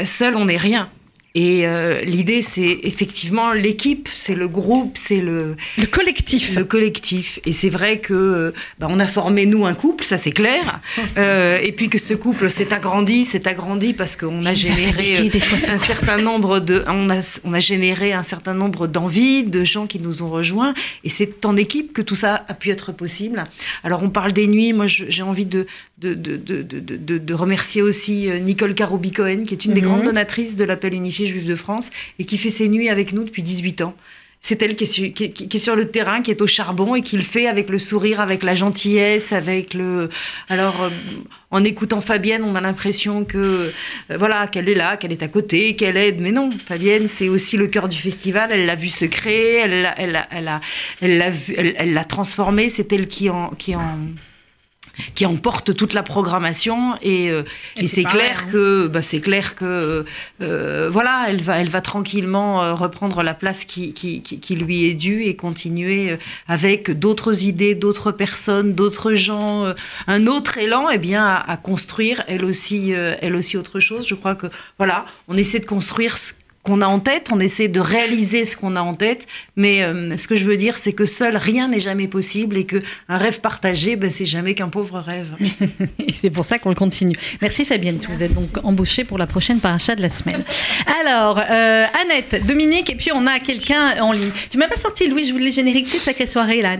Seul, 0.03 0.35
on 0.35 0.45
n'est 0.45 0.57
rien. 0.57 0.89
Et 1.35 1.67
euh, 1.67 2.01
l'idée, 2.05 2.41
c'est 2.41 2.79
effectivement 2.83 3.51
l'équipe, 3.51 4.07
c'est 4.15 4.35
le 4.35 4.47
groupe, 4.47 4.91
c'est 4.95 5.19
le... 5.19 5.57
Le 5.77 5.85
collectif. 5.85 6.55
Le 6.55 6.63
collectif. 6.63 7.39
Et 7.45 7.51
c'est 7.51 7.69
vrai 7.69 7.99
que 7.99 8.53
bah, 8.79 8.87
on 8.89 9.01
a 9.01 9.05
formé, 9.05 9.45
nous, 9.45 9.65
un 9.65 9.73
couple, 9.73 10.05
ça 10.05 10.17
c'est 10.17 10.31
clair. 10.31 10.81
Euh, 11.17 11.59
et 11.61 11.71
puis 11.71 11.89
que 11.89 11.97
ce 11.97 12.13
couple 12.13 12.49
s'est 12.49 12.73
agrandi, 12.73 13.25
s'est 13.25 13.47
agrandi 13.47 13.93
parce 13.93 14.17
qu'on 14.17 14.43
a 14.43 14.53
généré 14.53 15.17
euh, 15.17 15.73
un 15.73 15.77
certain 15.77 16.17
nombre 16.17 16.59
de... 16.59 16.83
On 16.87 17.09
a, 17.09 17.21
on 17.45 17.53
a 17.53 17.59
généré 17.59 18.11
un 18.11 18.23
certain 18.23 18.53
nombre 18.53 18.87
d'envies, 18.87 19.43
de 19.43 19.63
gens 19.63 19.87
qui 19.87 19.99
nous 19.99 20.23
ont 20.23 20.29
rejoints. 20.29 20.73
Et 21.03 21.09
c'est 21.09 21.45
en 21.45 21.55
équipe 21.55 21.93
que 21.93 22.01
tout 22.01 22.15
ça 22.15 22.43
a 22.47 22.53
pu 22.53 22.69
être 22.69 22.91
possible. 22.91 23.43
Alors 23.83 24.03
on 24.03 24.09
parle 24.09 24.33
des 24.33 24.47
nuits, 24.47 24.73
moi 24.73 24.87
j'ai 24.87 25.21
envie 25.21 25.45
de, 25.45 25.67
de, 25.97 26.13
de, 26.13 26.35
de, 26.37 27.17
de, 27.17 27.33
remercier 27.33 27.81
aussi 27.81 28.29
Nicole 28.41 28.75
Caroubi-Cohen, 28.75 29.45
qui 29.45 29.53
est 29.53 29.65
une 29.65 29.73
des 29.73 29.81
mhm. 29.81 29.87
grandes 29.87 30.03
donatrices 30.03 30.57
de 30.57 30.65
l'appel 30.65 30.93
unifié 30.93 31.25
juif 31.25 31.45
de 31.45 31.55
France 31.55 31.89
et 32.19 32.25
qui 32.25 32.37
fait 32.37 32.49
ses 32.49 32.67
nuits 32.67 32.89
avec 32.89 33.13
nous 33.13 33.23
depuis 33.23 33.43
18 33.43 33.81
ans. 33.81 33.95
C'est 34.47 34.61
elle 34.61 34.75
qui 34.75 34.83
est, 34.83 35.11
qui, 35.11 35.57
est, 35.57 35.59
sur 35.59 35.75
le 35.75 35.89
terrain, 35.89 36.21
qui 36.21 36.29
est 36.29 36.39
au 36.39 36.45
charbon 36.45 36.93
et 36.93 37.01
qui 37.01 37.17
le 37.17 37.23
fait 37.23 37.47
avec 37.47 37.67
le 37.67 37.79
sourire, 37.79 38.19
avec 38.19 38.43
la 38.43 38.53
gentillesse, 38.53 39.33
avec 39.33 39.73
le. 39.73 40.09
Alors, 40.49 40.83
euh, 40.83 40.89
en 41.49 41.63
écoutant 41.63 41.99
Fabienne, 41.99 42.43
on 42.43 42.53
a 42.53 42.61
l'impression 42.61 43.25
que 43.25 43.37
euh, 44.11 44.17
voilà 44.19 44.45
qu'elle 44.45 44.69
est 44.69 44.75
là, 44.75 44.97
qu'elle 44.97 45.11
est 45.11 45.23
à 45.23 45.29
côté, 45.29 45.75
qu'elle 45.75 45.97
aide. 45.97 46.21
Mais 46.21 46.31
non, 46.31 46.51
Fabienne, 46.63 47.07
c'est 47.07 47.27
aussi 47.27 47.57
le 47.57 47.65
cœur 47.65 47.89
du 47.89 47.97
festival. 47.97 48.51
Elle 48.51 48.67
l'a 48.67 48.75
vu 48.75 48.89
se 48.89 49.05
créer, 49.05 49.61
elle 49.63 49.81
l'a, 49.81 49.95
elle, 49.97 50.27
elle, 50.29 50.61
elle, 51.01 51.17
l'a, 51.17 51.31
elle, 51.57 51.93
l'a 51.93 52.03
transformé. 52.03 52.69
C'est 52.69 52.93
elle 52.93 53.07
qui 53.07 53.31
en, 53.31 53.49
qui 53.49 53.75
en 53.75 53.97
qui 55.13 55.25
emporte 55.25 55.75
toute 55.75 55.93
la 55.93 56.03
programmation 56.03 56.95
et, 57.01 57.29
euh, 57.29 57.43
et, 57.77 57.87
c'est 57.87 58.03
clair, 58.03 58.45
hein. 58.45 58.51
que, 58.51 58.87
bah, 58.87 59.01
c'est 59.01 59.19
clair 59.19 59.55
que 59.55 60.05
euh, 60.41 60.89
voilà 60.91 61.25
elle 61.29 61.41
va 61.41 61.57
elle 61.57 61.69
va 61.69 61.81
tranquillement 61.81 62.63
euh, 62.63 62.73
reprendre 62.73 63.23
la 63.23 63.33
place 63.33 63.65
qui, 63.65 63.93
qui, 63.93 64.21
qui, 64.21 64.55
lui 64.55 64.85
est 64.85 64.93
due 64.93 65.23
et 65.23 65.35
continuer 65.35 66.17
avec 66.47 66.91
d'autres 66.91 67.43
idées 67.43 67.75
d'autres 67.75 68.11
personnes 68.11 68.73
d'autres 68.73 69.13
gens 69.15 69.73
un 70.07 70.27
autre 70.27 70.57
élan 70.57 70.89
et 70.89 70.95
eh 70.95 70.97
bien 70.97 71.25
à, 71.25 71.51
à, 71.51 71.57
construire 71.57 72.23
elle 72.27 72.45
aussi 72.45 72.91
elle 72.91 73.35
aussi 73.35 73.57
autre 73.57 73.79
chose 73.79 74.07
je 74.07 74.15
crois 74.15 74.35
que 74.35 74.47
voilà 74.77 75.05
on 75.27 75.35
essaie 75.37 75.59
de 75.59 75.65
construire 75.65 76.17
ce 76.17 76.33
qu'on 76.65 76.81
a 76.81 76.87
en 76.87 76.99
tête, 76.99 77.29
on 77.31 77.39
essaie 77.39 77.67
de 77.67 77.79
réaliser 77.79 78.43
ce 78.43 78.57
qu'on 78.57 78.75
a 78.75 78.81
en 78.81 78.95
tête, 78.95 79.27
mais 79.55 79.83
euh, 79.83 80.17
ce 80.17 80.27
que 80.27 80.35
je 80.35 80.45
veux 80.45 80.57
dire, 80.57 80.77
c'est 80.77 80.93
que 80.93 81.05
seul 81.05 81.37
rien 81.37 81.67
n'est 81.67 81.79
jamais 81.79 82.07
possible 82.07 82.57
et 82.57 82.65
que 82.65 82.77
un 83.07 83.17
rêve 83.17 83.39
partagé, 83.39 83.95
ben, 83.95 84.09
c'est 84.09 84.25
jamais 84.25 84.55
qu'un 84.55 84.69
pauvre 84.69 84.99
rêve. 84.99 85.27
c'est 86.15 86.31
pour 86.31 86.43
ça 86.43 86.57
qu'on 86.57 86.69
le 86.69 86.75
continue. 86.75 87.15
Merci 87.41 87.65
Fabienne, 87.65 87.99
vous 88.09 88.23
êtes 88.23 88.33
donc 88.33 88.49
embauchée 88.63 89.03
pour 89.03 89.19
la 89.19 89.27
prochaine 89.27 89.59
paracha 89.59 89.95
de 89.95 90.01
la 90.01 90.09
semaine. 90.09 90.43
Alors, 91.01 91.37
euh, 91.37 91.85
Annette, 92.03 92.45
Dominique, 92.45 92.89
et 92.89 92.95
puis 92.95 93.11
on 93.13 93.27
a 93.27 93.39
quelqu'un 93.39 94.01
en 94.01 94.11
ligne. 94.11 94.31
Tu 94.49 94.57
m'as 94.57 94.67
pas 94.67 94.75
sorti, 94.75 95.07
Louis, 95.07 95.25
je 95.25 95.33
voulais 95.33 95.51
générique 95.51 95.85
de 95.85 95.99
Sacrée 95.99 96.25
Soirée, 96.27 96.63
là. 96.63 96.77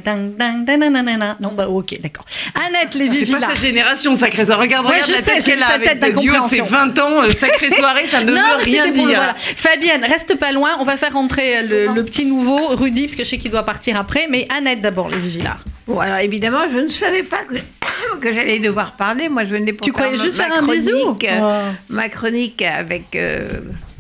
non, 1.40 1.54
bah 1.54 1.70
ok, 1.70 2.00
d'accord. 2.02 2.26
Annette 2.56 2.96
Lévy 2.96 3.26
C'est 3.28 3.32
pas 3.32 3.54
sa 3.54 3.54
génération, 3.54 4.16
Sacrée 4.16 4.46
Soirée. 4.46 4.64
Regarde, 4.66 4.88
regarde 4.88 5.12
la 5.12 5.22
tête 5.22 5.46
qu'elle 5.46 5.62
a 5.62 5.74
avec 5.74 6.18
duo 6.18 6.44
de 6.44 6.50
ses 6.50 6.62
20 6.62 7.00
ans, 7.00 7.22
euh, 7.22 7.30
Sacrée 7.30 7.70
Soirée, 7.70 8.08
ça 8.08 8.24
ne 8.24 8.32
veut 8.32 8.64
rien 8.64 8.90
dire. 8.90 9.36
Fabienne, 9.76 10.06
reste 10.06 10.40
pas 10.40 10.54
loin. 10.54 10.78
On 10.80 10.84
va 10.84 10.96
faire 10.96 11.12
rentrer 11.12 11.62
le, 11.68 12.02
petit 12.04 12.26
nouveau, 12.26 12.68
Rudy, 12.76 13.08
parce 13.08 13.16
que 13.16 13.26
je 13.26 13.30
sais 13.30 13.38
qu'il 13.38 13.52
doit 13.52 13.64
partir 13.64 14.00
après. 14.00 14.28
Mais 14.30 14.48
Annette 14.50 14.82
d'abord, 14.82 15.10
le 15.10 15.18
Villard. 15.18 15.64
Bon, 15.86 16.00
alors 16.00 16.20
évidemment, 16.20 16.62
je 16.72 16.78
ne 16.78 16.88
savais 16.88 17.24
pas 17.24 17.44
que, 17.44 17.56
que 18.22 18.34
j'allais 18.34 18.60
devoir 18.60 18.96
parler. 18.96 19.28
Moi, 19.28 19.44
je 19.44 19.50
venais 19.50 19.74
pour 19.74 19.84
Tu 19.84 19.92
croyais 19.92 20.18
juste 20.18 20.38
faire 20.38 20.54
un 20.54 20.66
bisou 20.66 21.18
euh, 21.24 21.72
Ma 21.90 22.08
chronique 22.08 22.62
avec 22.62 23.18
euh, 23.18 23.50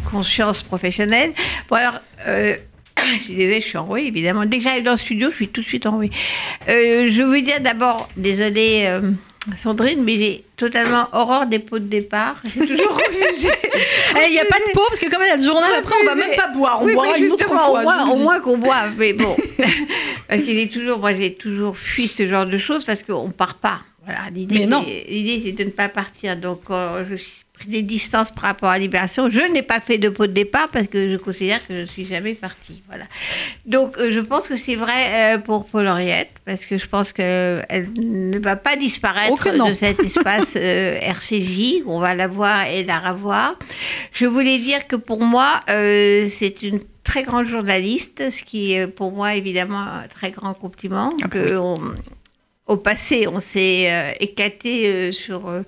conscience 0.10 0.64
professionnelle. 0.64 1.34
Bon, 1.70 1.76
alors. 1.76 2.00
Euh, 2.28 2.56
je 3.18 3.24
suis 3.24 3.36
désolée, 3.36 3.60
je 3.60 3.68
suis 3.68 3.78
enrouée, 3.78 4.06
évidemment. 4.06 4.46
Dès 4.46 4.60
que 4.60 4.64
j'arrive 4.64 4.84
dans 4.84 4.92
le 4.92 4.98
studio, 4.98 5.30
je 5.30 5.36
suis 5.36 5.50
tout 5.50 5.60
de 5.60 5.66
suite 5.66 5.86
enrouée. 5.86 6.12
je 6.68 7.22
veux 7.22 7.42
dire 7.42 7.60
d'abord, 7.60 8.10
désolée, 8.16 8.90
Sandrine, 9.58 10.04
mais 10.04 10.18
j'ai 10.18 10.46
totalement 10.58 11.08
horreur 11.12 11.46
des 11.46 11.60
pots 11.60 11.80
de 11.80 11.86
départ. 11.86 12.42
J'ai 12.44 12.66
toujours 12.66 12.94
refusé. 12.98 13.50
Il 14.28 14.32
n'y 14.32 14.40
a 14.40 14.46
pas 14.46 14.60
de 14.60 14.72
pot, 14.74 14.84
parce 14.88 15.00
que 15.00 15.10
comme 15.10 15.22
il 15.24 15.28
y 15.28 15.32
a 15.32 15.38
le 15.38 15.44
journal, 15.44 15.72
après, 15.78 15.96
on 16.02 16.06
va 16.06 16.16
même 16.16 16.36
pas 16.36 16.48
boire. 16.48 16.80
On 16.82 16.92
boira 16.92 17.18
une 17.18 17.32
autre 17.32 17.48
fois. 17.48 17.70
Au 17.70 17.84
moins, 17.84 18.10
au 18.10 18.16
moins 18.18 18.40
qu'on 18.40 18.58
boive. 18.58 18.94
Mais 18.98 19.14
bon. 19.14 19.36
parce 20.28 20.42
que 20.42 20.48
j'ai 20.48 20.68
toujours, 20.70 21.00
moi, 21.00 21.14
j'ai 21.14 21.34
toujours 21.34 21.78
fui 21.78 22.08
ce 22.08 22.28
genre 22.28 22.46
de 22.46 22.58
choses 22.58 22.86
parce 22.86 23.04
qu'on 23.04 23.28
ne 23.28 23.32
part 23.32 23.56
pas. 23.56 23.82
Voilà, 24.04 24.22
l'idée, 24.34 24.68
c'est 25.46 25.52
de 25.52 25.64
ne 25.64 25.70
pas 25.70 25.90
partir. 25.90 26.36
Donc, 26.38 26.64
je 26.70 27.16
suis 27.16 27.45
pris 27.56 27.70
des 27.70 27.82
distances 27.82 28.32
par 28.32 28.44
rapport 28.44 28.70
à 28.70 28.78
Libération. 28.78 29.30
Je 29.30 29.40
n'ai 29.52 29.62
pas 29.62 29.80
fait 29.80 29.98
de 29.98 30.10
pot 30.10 30.28
de 30.28 30.34
départ 30.34 30.70
parce 30.70 30.88
que 30.88 31.12
je 31.12 31.18
considère 31.18 31.66
que 31.66 31.74
je 31.74 31.80
ne 31.82 31.86
suis 31.86 32.06
jamais 32.06 32.34
partie. 32.34 32.84
Voilà. 32.88 33.06
Donc, 33.66 33.98
euh, 33.98 34.12
je 34.12 34.20
pense 34.20 34.48
que 34.48 34.56
c'est 34.56 34.76
vrai 34.76 35.36
euh, 35.36 35.38
pour 35.38 35.66
Paul 35.66 35.88
Henriette 35.88 36.32
parce 36.46 36.66
que 36.66 36.78
je 36.78 36.88
pense 36.88 37.14
qu'elle 37.14 37.90
ne 37.98 38.40
va 38.40 38.56
pas 38.56 38.76
disparaître 38.76 39.52
de 39.52 39.74
cet 39.74 40.00
espace 40.04 40.54
euh, 40.56 41.00
RCJ. 41.02 41.84
On 41.86 42.00
va 42.00 42.14
la 42.14 42.28
voir 42.28 42.68
et 42.68 42.84
la 42.84 43.00
revoir. 43.00 43.58
Je 44.12 44.26
voulais 44.26 44.60
dire 44.60 44.88
que 44.88 44.96
pour 44.96 45.22
moi, 45.22 45.60
c'est 45.68 46.62
une 46.62 46.80
très 47.04 47.24
grande 47.24 47.48
journaliste, 47.48 48.30
ce 48.30 48.44
qui 48.44 48.74
est 48.74 48.88
pour 48.88 49.12
moi 49.12 49.36
évidemment 49.36 49.80
un 49.80 50.08
très 50.08 50.32
grand 50.32 50.54
compliment. 50.54 51.14
Ah, 51.24 51.28
que 51.28 51.58
au 52.68 52.78
passé, 52.78 53.28
on 53.28 53.40
s'est 53.40 54.16
éclaté 54.20 55.12
sur 55.12 55.64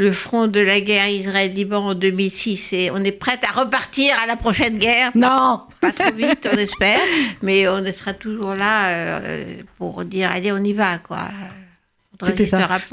le 0.00 0.12
front 0.12 0.46
de 0.46 0.60
la 0.60 0.80
guerre 0.80 1.08
Israël-Liban 1.08 1.88
en 1.88 1.94
2006 1.94 2.72
et 2.72 2.90
on 2.90 3.04
est 3.04 3.12
prête 3.12 3.40
à 3.44 3.60
repartir 3.60 4.14
à 4.22 4.26
la 4.26 4.34
prochaine 4.34 4.78
guerre. 4.78 5.12
Non 5.14 5.60
Pas 5.80 5.92
trop 5.92 6.10
vite, 6.12 6.48
on 6.50 6.56
espère, 6.56 7.00
mais 7.42 7.68
on 7.68 7.84
sera 7.92 8.14
toujours 8.14 8.54
là 8.54 8.88
euh, 8.88 9.56
pour 9.76 10.04
dire 10.06 10.30
allez, 10.30 10.52
on 10.52 10.64
y 10.64 10.72
va, 10.72 10.98
quoi. 10.98 11.28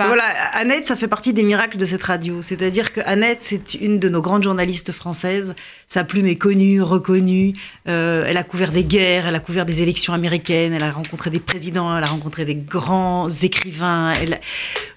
Voilà, 0.08 0.24
Annette, 0.54 0.86
ça 0.86 0.96
fait 0.96 1.08
partie 1.08 1.34
des 1.34 1.44
miracles 1.44 1.78
de 1.78 1.86
cette 1.86 2.04
radio. 2.04 2.42
C'est-à-dire 2.42 2.94
que 2.94 3.02
Annette, 3.06 3.40
c'est 3.42 3.76
une 3.76 4.00
de 4.00 4.10
nos 4.10 4.22
grandes 4.22 4.44
journalistes 4.44 4.92
françaises. 4.92 5.56
Sa 5.88 6.04
plume 6.04 6.28
est 6.28 6.36
connue, 6.36 6.82
reconnue. 6.82 7.54
Euh, 7.88 8.26
elle 8.28 8.38
a 8.38 8.44
couvert 8.44 8.72
des 8.72 8.84
guerres, 8.84 9.28
elle 9.28 9.36
a 9.36 9.40
couvert 9.40 9.66
des 9.66 9.82
élections 9.82 10.14
américaines, 10.14 10.74
elle 10.74 10.84
a 10.84 10.92
rencontré 10.92 11.30
des 11.30 11.40
présidents, 11.40 11.96
elle 11.98 12.04
a 12.04 12.08
rencontré 12.08 12.46
des 12.46 12.56
grands 12.56 13.30
écrivains. 13.30 14.14
Elle... 14.14 14.40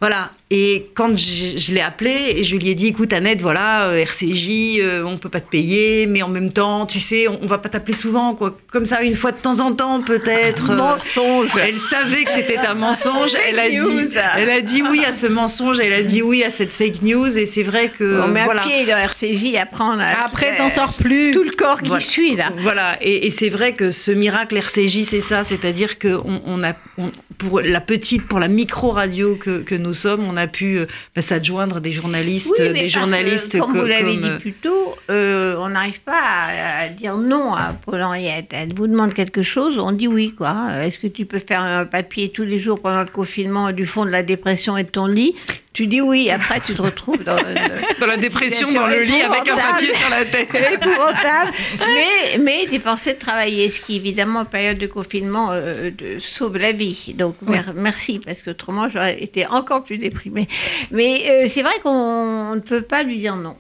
Voilà. 0.01 0.31
Et 0.53 0.91
quand 0.95 1.17
je, 1.17 1.73
l'ai 1.73 1.81
appelée 1.81 2.35
et 2.35 2.43
je 2.43 2.57
lui 2.57 2.71
ai 2.71 2.75
dit, 2.75 2.89
écoute 2.89 3.13
Annette, 3.13 3.41
voilà, 3.41 3.85
euh, 3.85 4.03
RCJ, 4.03 4.81
euh, 4.81 5.05
on 5.05 5.17
peut 5.17 5.29
pas 5.29 5.39
te 5.41 5.49
payer, 5.49 6.07
mais 6.09 6.23
en 6.23 6.29
même 6.29 6.53
temps, 6.53 6.87
tu 6.87 6.99
sais, 6.99 7.29
on, 7.29 7.47
va 7.47 7.59
pas 7.59 7.69
t'appeler 7.69 7.95
souvent, 7.95 8.35
quoi. 8.35 8.59
Comme 8.73 8.85
ça, 8.85 9.03
une 9.03 9.15
fois 9.15 9.31
de 9.31 9.37
temps 9.37 9.61
en 9.61 9.73
temps, 9.73 10.03
peut-être. 10.03 10.75
mensonge. 10.75 11.51
Elle 11.63 11.79
savait 11.79 12.25
que 12.25 12.33
c'était 12.33 12.59
un 12.59 12.75
mensonge. 12.75 13.37
Elle 13.49 13.61
a 13.61 13.71
dit, 13.71 14.19
elle 14.37 14.50
a 14.50 14.61
dit 14.61 14.83
oui 14.83 15.05
à 15.05 15.12
ce 15.12 15.27
mensonge. 15.27 15.79
Elle 15.81 15.93
a 15.93 16.03
dit 16.03 16.23
oui 16.23 16.43
à 16.45 16.50
cette 16.50 16.73
fake 16.73 17.03
news. 17.03 17.39
Et 17.39 17.47
c'est 17.47 17.62
vrai 17.62 17.89
que 17.89 18.23
on 18.23 18.29
met 18.29 18.45
voilà. 18.45 18.62
à 18.62 18.67
pied 18.67 18.87
dans 18.87 18.97
RCJ 18.97 19.57
après 19.57 19.85
on 19.85 19.99
a 19.99 20.07
après 20.07 20.57
t'en 20.57 20.71
sors 20.71 20.95
plus. 20.95 21.33
Tout 21.33 21.45
le 21.45 21.50
corps 21.50 21.83
qui 21.83 22.00
suit 22.00 22.37
là. 22.37 22.50
Voilà. 22.59 22.97
Et, 23.00 23.31
c'est 23.31 23.49
vrai 23.49 23.75
que 23.75 23.91
ce 23.91 24.11
miracle 24.11 24.57
RCJ, 24.57 25.03
c'est 25.03 25.21
ça, 25.21 25.45
c'est-à-dire 25.45 25.99
que 25.99 26.21
on, 26.25 26.62
a 26.62 26.73
pour 27.38 27.61
la 27.61 27.80
petite, 27.80 28.26
pour 28.26 28.38
la 28.38 28.49
micro 28.49 28.90
radio 28.90 29.37
que, 29.37 29.62
que 29.62 29.75
nous 29.75 29.95
sommes, 29.95 30.25
on 30.25 30.37
a 30.37 30.47
pu 30.47 30.78
euh, 30.78 30.87
bah, 31.14 31.23
s'adjoindre 31.23 31.80
des 31.80 31.92
journalistes, 31.92 32.61
des 32.61 32.88
journalistes 32.88 33.59
comme 33.59 33.78
vous 33.78 33.87
l'avez 33.87 34.16
dit 34.16 34.30
plus 34.38 34.52
tôt, 34.52 34.97
euh, 35.11 35.57
on 35.59 35.71
n'arrive 35.71 36.00
pas 36.00 36.21
à, 36.23 36.88
dire 36.88 37.16
non 37.16 37.54
à 37.54 37.75
Paul 37.85 38.02
Henriette. 38.02 38.50
Elle 38.52 38.75
vous 38.75 38.87
demande 38.87 39.14
quelque 39.14 39.42
chose, 39.42 39.78
on 39.78 39.92
dit 39.92 40.09
oui 40.09 40.35
quoi. 40.35 40.69
Est-ce 40.83 40.99
que 40.99 41.07
tu 41.07 41.25
peux 41.25 41.38
faire 41.38 41.62
un 41.62 41.87
papier 41.87 42.30
tous 42.30 42.45
les 42.45 42.61
jours 42.61 42.80
pendant 42.80 43.02
le 43.02 43.11
confinement 43.11 43.73
du 43.73 43.87
fond 43.87 44.04
de 44.04 44.11
la 44.11 44.23
dépression 44.23 44.76
et 44.76 44.85
de 44.85 44.88
ton 44.88 45.07
lit? 45.07 45.35
Tu 45.73 45.87
dis 45.87 46.00
oui, 46.00 46.31
après 46.31 46.61
tu 46.61 46.75
te 46.75 46.83
retrouves 46.83 47.23
dans, 47.23 47.37
dans 48.00 48.07
la 48.07 48.17
dépression, 48.17 48.73
dans 48.73 48.87
le 48.87 49.03
lit 49.03 49.23
avec 49.23 49.49
un 49.49 49.57
papier 49.57 49.93
sur 49.93 50.11
la 50.11 50.25
tête. 50.25 50.49
épouvantable. 50.73 51.53
mais 51.79 52.39
mais 52.39 52.67
tu 52.69 52.77
es 52.77 52.81
forcé 52.81 53.15
de 53.15 53.19
travailler, 53.19 53.71
ce 53.71 53.81
qui 53.81 53.97
évidemment 53.97 54.41
en 54.41 54.45
période 54.45 54.79
de 54.79 54.87
confinement 54.87 55.50
euh, 55.53 55.91
de, 55.91 56.19
sauve 56.19 56.59
la 56.59 56.73
vie. 56.73 57.15
Donc 57.17 57.37
merci, 57.75 58.19
parce 58.19 58.43
qu'autrement 58.43 58.89
j'aurais 58.89 59.23
été 59.23 59.47
encore 59.47 59.85
plus 59.85 59.99
déprimée. 59.99 60.49
Mais 60.91 61.25
euh, 61.31 61.49
c'est 61.49 61.62
vrai 61.62 61.79
qu'on 61.83 62.57
ne 62.57 62.61
peut 62.61 62.83
pas 62.83 63.03
lui 63.03 63.19
dire 63.19 63.37
non. 63.37 63.57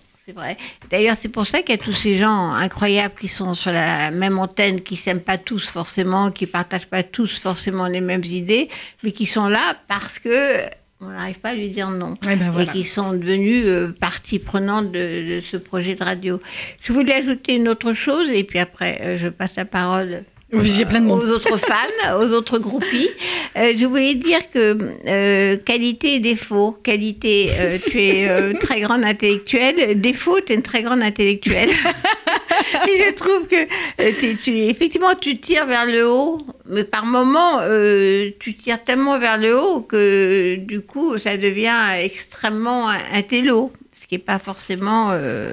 D'ailleurs, 0.90 1.16
c'est 1.20 1.28
pour 1.28 1.46
ça 1.46 1.60
qu'il 1.60 1.70
y 1.70 1.78
a 1.78 1.82
tous 1.82 1.92
ces 1.92 2.16
gens 2.16 2.52
incroyables 2.52 3.14
qui 3.18 3.28
sont 3.28 3.54
sur 3.54 3.72
la 3.72 4.10
même 4.10 4.38
antenne, 4.38 4.80
qui 4.80 4.96
s'aiment 4.96 5.20
pas 5.20 5.38
tous 5.38 5.70
forcément, 5.70 6.30
qui 6.30 6.46
partagent 6.46 6.86
pas 6.86 7.02
tous 7.02 7.40
forcément 7.40 7.86
les 7.86 8.00
mêmes 8.00 8.24
idées, 8.24 8.68
mais 9.02 9.12
qui 9.12 9.26
sont 9.26 9.48
là 9.48 9.76
parce 9.88 10.18
que 10.18 10.60
on 11.02 11.08
n'arrive 11.08 11.38
pas 11.38 11.50
à 11.50 11.54
lui 11.54 11.70
dire 11.70 11.90
non. 11.90 12.14
Eh 12.30 12.36
ben 12.36 12.52
et 12.60 12.66
qui 12.66 12.84
sont 12.84 13.14
devenus 13.14 13.64
euh, 13.66 13.88
partie 13.88 14.38
prenante 14.38 14.92
de, 14.92 15.40
ce 15.50 15.56
projet 15.56 15.94
de 15.94 16.04
radio. 16.04 16.40
Je 16.82 16.92
voulais 16.92 17.14
ajouter 17.14 17.54
une 17.54 17.68
autre 17.68 17.94
chose, 17.94 18.30
et 18.30 18.44
puis 18.44 18.58
après, 18.58 19.00
euh, 19.02 19.18
je 19.18 19.28
passe 19.28 19.52
la 19.56 19.64
parole 19.64 20.24
plein 20.50 21.00
de 21.00 21.08
aux 21.08 21.26
autres 21.26 21.56
fans, 21.66 22.18
aux 22.20 22.32
autres 22.32 22.58
groupies. 22.58 23.08
Euh, 23.56 23.72
je 23.78 23.86
voulais 23.86 24.14
dire 24.14 24.40
que 24.52 25.56
qualité 25.56 26.16
et 26.16 26.20
défaut. 26.20 26.72
Qualité, 26.82 27.50
tu 27.88 27.98
es 27.98 28.54
très 28.60 28.80
grande 28.80 29.04
intellectuelle. 29.04 30.00
Défaut, 30.00 30.40
tu 30.40 30.52
es 30.52 30.56
une 30.56 30.62
très 30.62 30.82
grande 30.82 31.02
intellectuelle. 31.02 31.70
je 32.86 33.12
trouve 33.14 33.48
que 33.48 34.36
tu, 34.36 34.50
effectivement, 34.50 35.14
tu 35.14 35.38
tires 35.38 35.66
vers 35.66 35.86
le 35.86 36.06
haut 36.08 36.38
mais 36.70 36.84
par 36.84 37.04
moments, 37.04 37.58
euh, 37.60 38.30
tu 38.38 38.54
tires 38.54 38.82
tellement 38.82 39.18
vers 39.18 39.38
le 39.38 39.58
haut 39.58 39.80
que 39.80 40.54
du 40.54 40.80
coup, 40.80 41.18
ça 41.18 41.36
devient 41.36 41.96
extrêmement 41.98 42.88
intello, 42.88 43.72
ce 43.92 44.06
qui 44.06 44.14
n'est 44.14 44.22
pas 44.22 44.38
forcément 44.38 45.10
euh, 45.10 45.52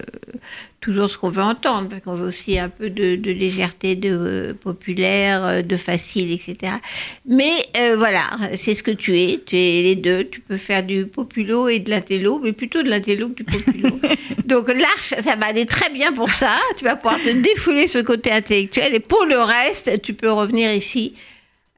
toujours 0.80 1.10
ce 1.10 1.18
qu'on 1.18 1.30
veut 1.30 1.44
entendre, 1.44 1.90
parce 1.90 2.02
qu'on 2.02 2.16
veut 2.16 2.28
aussi 2.28 2.60
un 2.60 2.70
peu 2.70 2.90
de, 2.90 3.16
légèreté, 3.16 3.96
de 3.96 4.10
euh, 4.12 4.54
populaire, 4.54 5.64
de 5.64 5.76
facile, 5.76 6.32
etc. 6.32 6.74
Mais 7.26 7.52
voilà, 7.96 8.24
c'est 8.56 8.74
ce 8.74 8.84
que 8.84 8.92
tu 8.92 9.20
es, 9.20 9.42
tu 9.46 9.56
es 9.56 9.82
les 9.84 9.96
deux, 9.96 10.26
tu 10.26 10.40
peux 10.40 10.58
faire 10.58 10.84
du 10.84 11.06
populo 11.06 11.68
et 11.68 11.80
de 11.80 11.90
l'intello, 11.90 12.40
mais 12.44 12.54
plutôt 12.54 12.84
de 12.84 12.90
l'intello 12.90 13.30
que 13.30 13.36
du 13.36 13.44
populo. 13.44 14.00
Donc 14.46 14.68
l'arche, 14.68 15.14
ça 15.24 15.36
va 15.36 15.48
aller 15.48 15.66
très 15.66 15.90
bien 15.90 16.14
pour 16.14 16.32
ça, 16.32 16.58
tu 16.78 16.86
vas 16.86 16.96
pouvoir 16.96 17.20
te 17.22 17.30
défouler 17.30 17.88
ce 17.88 18.00
côté 18.00 18.32
intellectuel, 18.32 18.94
et 18.94 19.00
pour 19.00 19.26
le 19.26 19.40
reste, 19.40 20.02
tu 20.02 20.14
peux 20.14 20.32
revenir 20.32 20.74
ici 20.74 21.14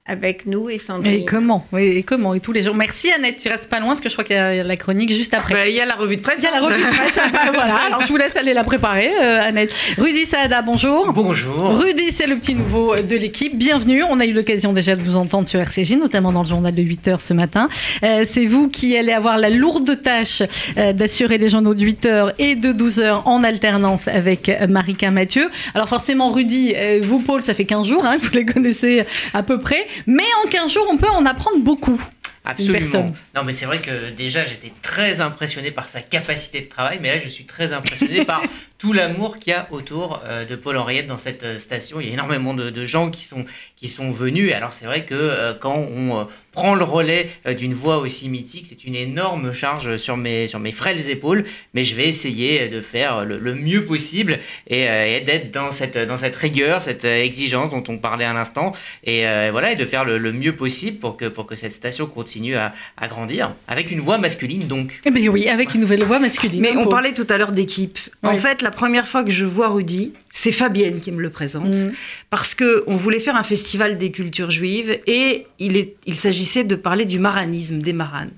avec 0.10 0.48
nous 0.48 0.70
et 0.70 0.80
Sandrine. 0.80 1.14
Et 1.14 1.26
comment? 1.26 1.66
Oui, 1.72 1.84
Et 1.84 2.04
comment? 2.04 2.34
Et 2.34 2.40
tous 2.40 2.52
les 2.52 2.64
jours. 2.64 2.74
Merci 2.74 3.12
Annette, 3.12 3.38
tu 3.38 3.48
restes 3.48 3.70
pas 3.70 3.80
loin 3.80 3.90
parce 3.90 4.02
que 4.02 4.10
je 4.10 4.16
crois 4.16 4.24
qu'il 4.24 4.36
y 4.36 4.40
a 4.40 4.64
la 4.64 4.76
chronique 4.76 5.14
juste 5.14 5.34
après. 5.36 5.54
Bah, 5.54 5.68
il 5.68 5.76
y 5.76 5.80
a 5.80 5.86
la 5.86 5.96
revue 5.96 6.18
de 6.18 6.22
presse. 6.22 6.40
Il 6.40 6.46
y 6.46 6.48
a 6.48 6.52
la 6.52 6.66
revue 6.66 6.82
de 6.82 6.88
presse. 6.88 7.18
Ah, 7.18 7.30
bah, 7.32 7.52
voilà. 7.54 7.76
Alors 7.88 8.02
je 8.02 8.08
vous 8.08 8.18
laisse 8.18 8.36
aller 8.36 8.54
la 8.54 8.64
préparer, 8.64 9.12
euh, 9.22 9.42
Annette. 9.42 9.74
Rudy 9.98 10.26
Saada, 10.26 10.62
bonjour. 10.64 11.14
Bonjour. 11.14 11.78
Rudy, 11.78 12.12
c'est 12.12 12.28
le 12.28 12.38
petit 12.38 12.56
nouveau 12.56 12.96
de 12.96 13.16
l'équipe. 13.16 13.56
Bienvenue. 13.56 14.04
On 14.10 14.20
a 14.20 14.26
eu 14.26 14.34
l'occasion 14.34 14.74
déjà 14.74 14.96
de 14.96 15.04
vous 15.04 15.16
entendre 15.16 15.48
sur 15.48 15.60
RCJ, 15.60 15.94
notamment 15.98 16.32
dans 16.32 16.42
le 16.42 16.50
journal 16.50 16.74
de 16.74 16.82
8 16.82 17.08
h 17.10 17.20
ce 17.20 17.34
matin. 17.36 17.70
Euh, 18.04 18.24
c'est 18.26 18.48
vous 18.48 18.68
qui 18.68 18.98
allez 18.98 19.14
avoir 19.14 19.38
la 19.38 19.52
lourde 19.52 20.02
tâche 20.02 20.42
euh, 20.78 20.92
d'assurer 20.92 21.38
les 21.38 21.50
journaux 21.50 21.76
de 21.76 21.84
8 21.84 22.06
h 22.06 22.34
et 22.40 22.56
de 22.56 22.72
12 22.72 23.00
h 23.00 23.22
en 23.26 23.44
alternance 23.44 24.08
avec 24.08 24.52
Marika 24.68 25.12
Mathieu. 25.12 25.50
Alors 25.76 25.88
forcément, 25.88 26.32
Rudy, 26.32 26.74
vous, 27.02 27.20
Paul, 27.20 27.44
ça 27.44 27.54
fait 27.54 27.66
15 27.66 27.88
jours 27.88 28.06
hein, 28.06 28.18
que 28.18 28.26
vous 28.26 28.34
les 28.34 28.46
connaissez 28.46 29.06
à 29.34 29.44
peu 29.44 29.60
près. 29.60 29.86
Mais 30.08 30.24
en 30.44 30.50
15 30.50 30.72
jours, 30.72 30.88
on 30.90 30.98
peut 30.98 31.10
en 31.10 31.26
apprendre 31.26 31.60
beaucoup. 31.60 32.00
Absolument. 32.46 33.14
Non, 33.36 33.44
mais 33.44 33.54
c'est 33.54 33.66
vrai 33.66 33.80
que 33.80 34.10
déjà, 34.12 34.46
j'étais 34.46 34.74
très 34.82 35.22
impressionné 35.22 35.72
par 35.72 35.88
sa 35.88 36.02
capacité 36.02 36.62
de 36.62 36.66
travail, 36.66 37.00
mais 37.02 37.16
là, 37.16 37.22
je 37.24 37.30
suis 37.30 37.46
très 37.46 37.74
impressionné 37.74 38.26
par 38.26 38.42
tout 38.80 38.94
l'amour 38.94 39.40
qu'il 39.40 39.52
y 39.52 39.56
a 39.56 39.68
autour 39.72 40.22
euh, 40.24 40.46
de 40.46 40.56
Paul 40.56 40.78
Henriette 40.78 41.06
dans 41.06 41.18
cette 41.18 41.44
euh, 41.44 41.60
station. 41.60 42.00
Il 42.00 42.08
y 42.08 42.12
a 42.12 42.14
énormément 42.14 42.54
de, 42.54 42.86
gens 42.86 43.12
qui 43.12 43.26
sont, 43.26 43.46
qui 43.76 43.90
sont 43.90 44.10
venus. 44.10 44.54
Alors, 44.54 44.72
c'est 44.72 44.86
vrai 44.86 45.04
que 45.04 45.14
euh, 45.16 45.54
quand 45.54 45.76
on 45.76 46.28
prend 46.54 46.76
le 46.76 46.84
relais 46.84 47.30
d'une 47.58 47.74
voix 47.74 47.98
aussi 47.98 48.30
mythique, 48.30 48.66
c'est 48.68 48.86
une 48.86 48.96
énorme 48.96 49.52
charge 49.52 49.98
sur 49.98 50.18
mes, 50.18 50.48
sur 50.48 50.60
mes 50.60 50.72
frêles 50.72 51.10
épaules, 51.10 51.44
mais 51.74 51.84
je 51.84 51.94
vais 51.94 52.08
essayer 52.08 52.68
de 52.70 52.82
faire 52.82 53.24
le, 53.24 53.54
mieux 53.54 53.86
possible 53.86 54.40
et, 54.68 55.22
d'être 55.26 55.52
dans 55.52 55.72
cette, 55.72 55.98
dans 55.98 56.18
cette 56.18 56.36
rigueur, 56.36 56.82
cette 56.82 57.06
exigence 57.06 57.70
dont 57.70 57.84
on 57.88 58.00
parlait 58.00 58.26
à 58.26 58.34
l'instant, 58.34 58.72
et 59.04 59.22
voilà, 59.52 59.74
et 59.74 59.76
de 59.76 59.86
faire 59.86 60.06
le, 60.06 60.34
mieux 60.34 60.56
possible 60.56 60.98
pour 60.98 61.18
que, 61.18 61.26
pour 61.26 61.46
que 61.46 61.56
cette 61.56 61.72
station 61.72 62.08
continue 62.08 62.56
à, 62.56 62.74
à 62.98 63.08
grandir, 63.08 63.54
avec 63.68 63.92
une 63.92 64.00
voix 64.00 64.18
masculine 64.18 64.68
donc. 64.68 65.00
Eh 65.06 65.12
bien 65.12 65.30
oui, 65.30 65.48
avec 65.50 65.76
une 65.76 65.82
nouvelle 65.82 66.04
voix 66.04 66.20
masculine. 66.20 66.62
Mais 66.62 66.76
on 66.76 66.88
parlait 66.88 67.14
tout 67.14 67.28
à 67.30 67.38
l'heure 67.38 67.52
d'équipe. 67.52 68.00
En 68.24 68.36
fait, 68.38 68.64
la 68.64 68.69
première 68.72 69.08
fois 69.08 69.24
que 69.24 69.32
je 69.32 69.46
vois 69.46 69.70
Rudy, 69.70 70.14
c'est 70.32 70.52
Fabienne 70.52 71.00
qui 71.00 71.12
me 71.12 71.22
le 71.22 71.30
présente, 71.30 71.76
mm. 71.76 71.92
parce 72.30 72.56
que 72.56 72.84
on 72.88 72.96
voulait 72.96 73.20
faire 73.20 73.36
un 73.36 73.44
festival 73.44 73.98
des 73.98 74.12
cultures 74.12 74.52
juives 74.52 75.00
et 75.08 75.46
il, 75.60 75.90
il 76.06 76.16
s'agissait 76.16 76.64
de 76.64 76.76
parler 76.76 77.06
du 77.06 77.20
maranisme, 77.20 77.82
des 77.82 77.94
maranes. 77.94 78.32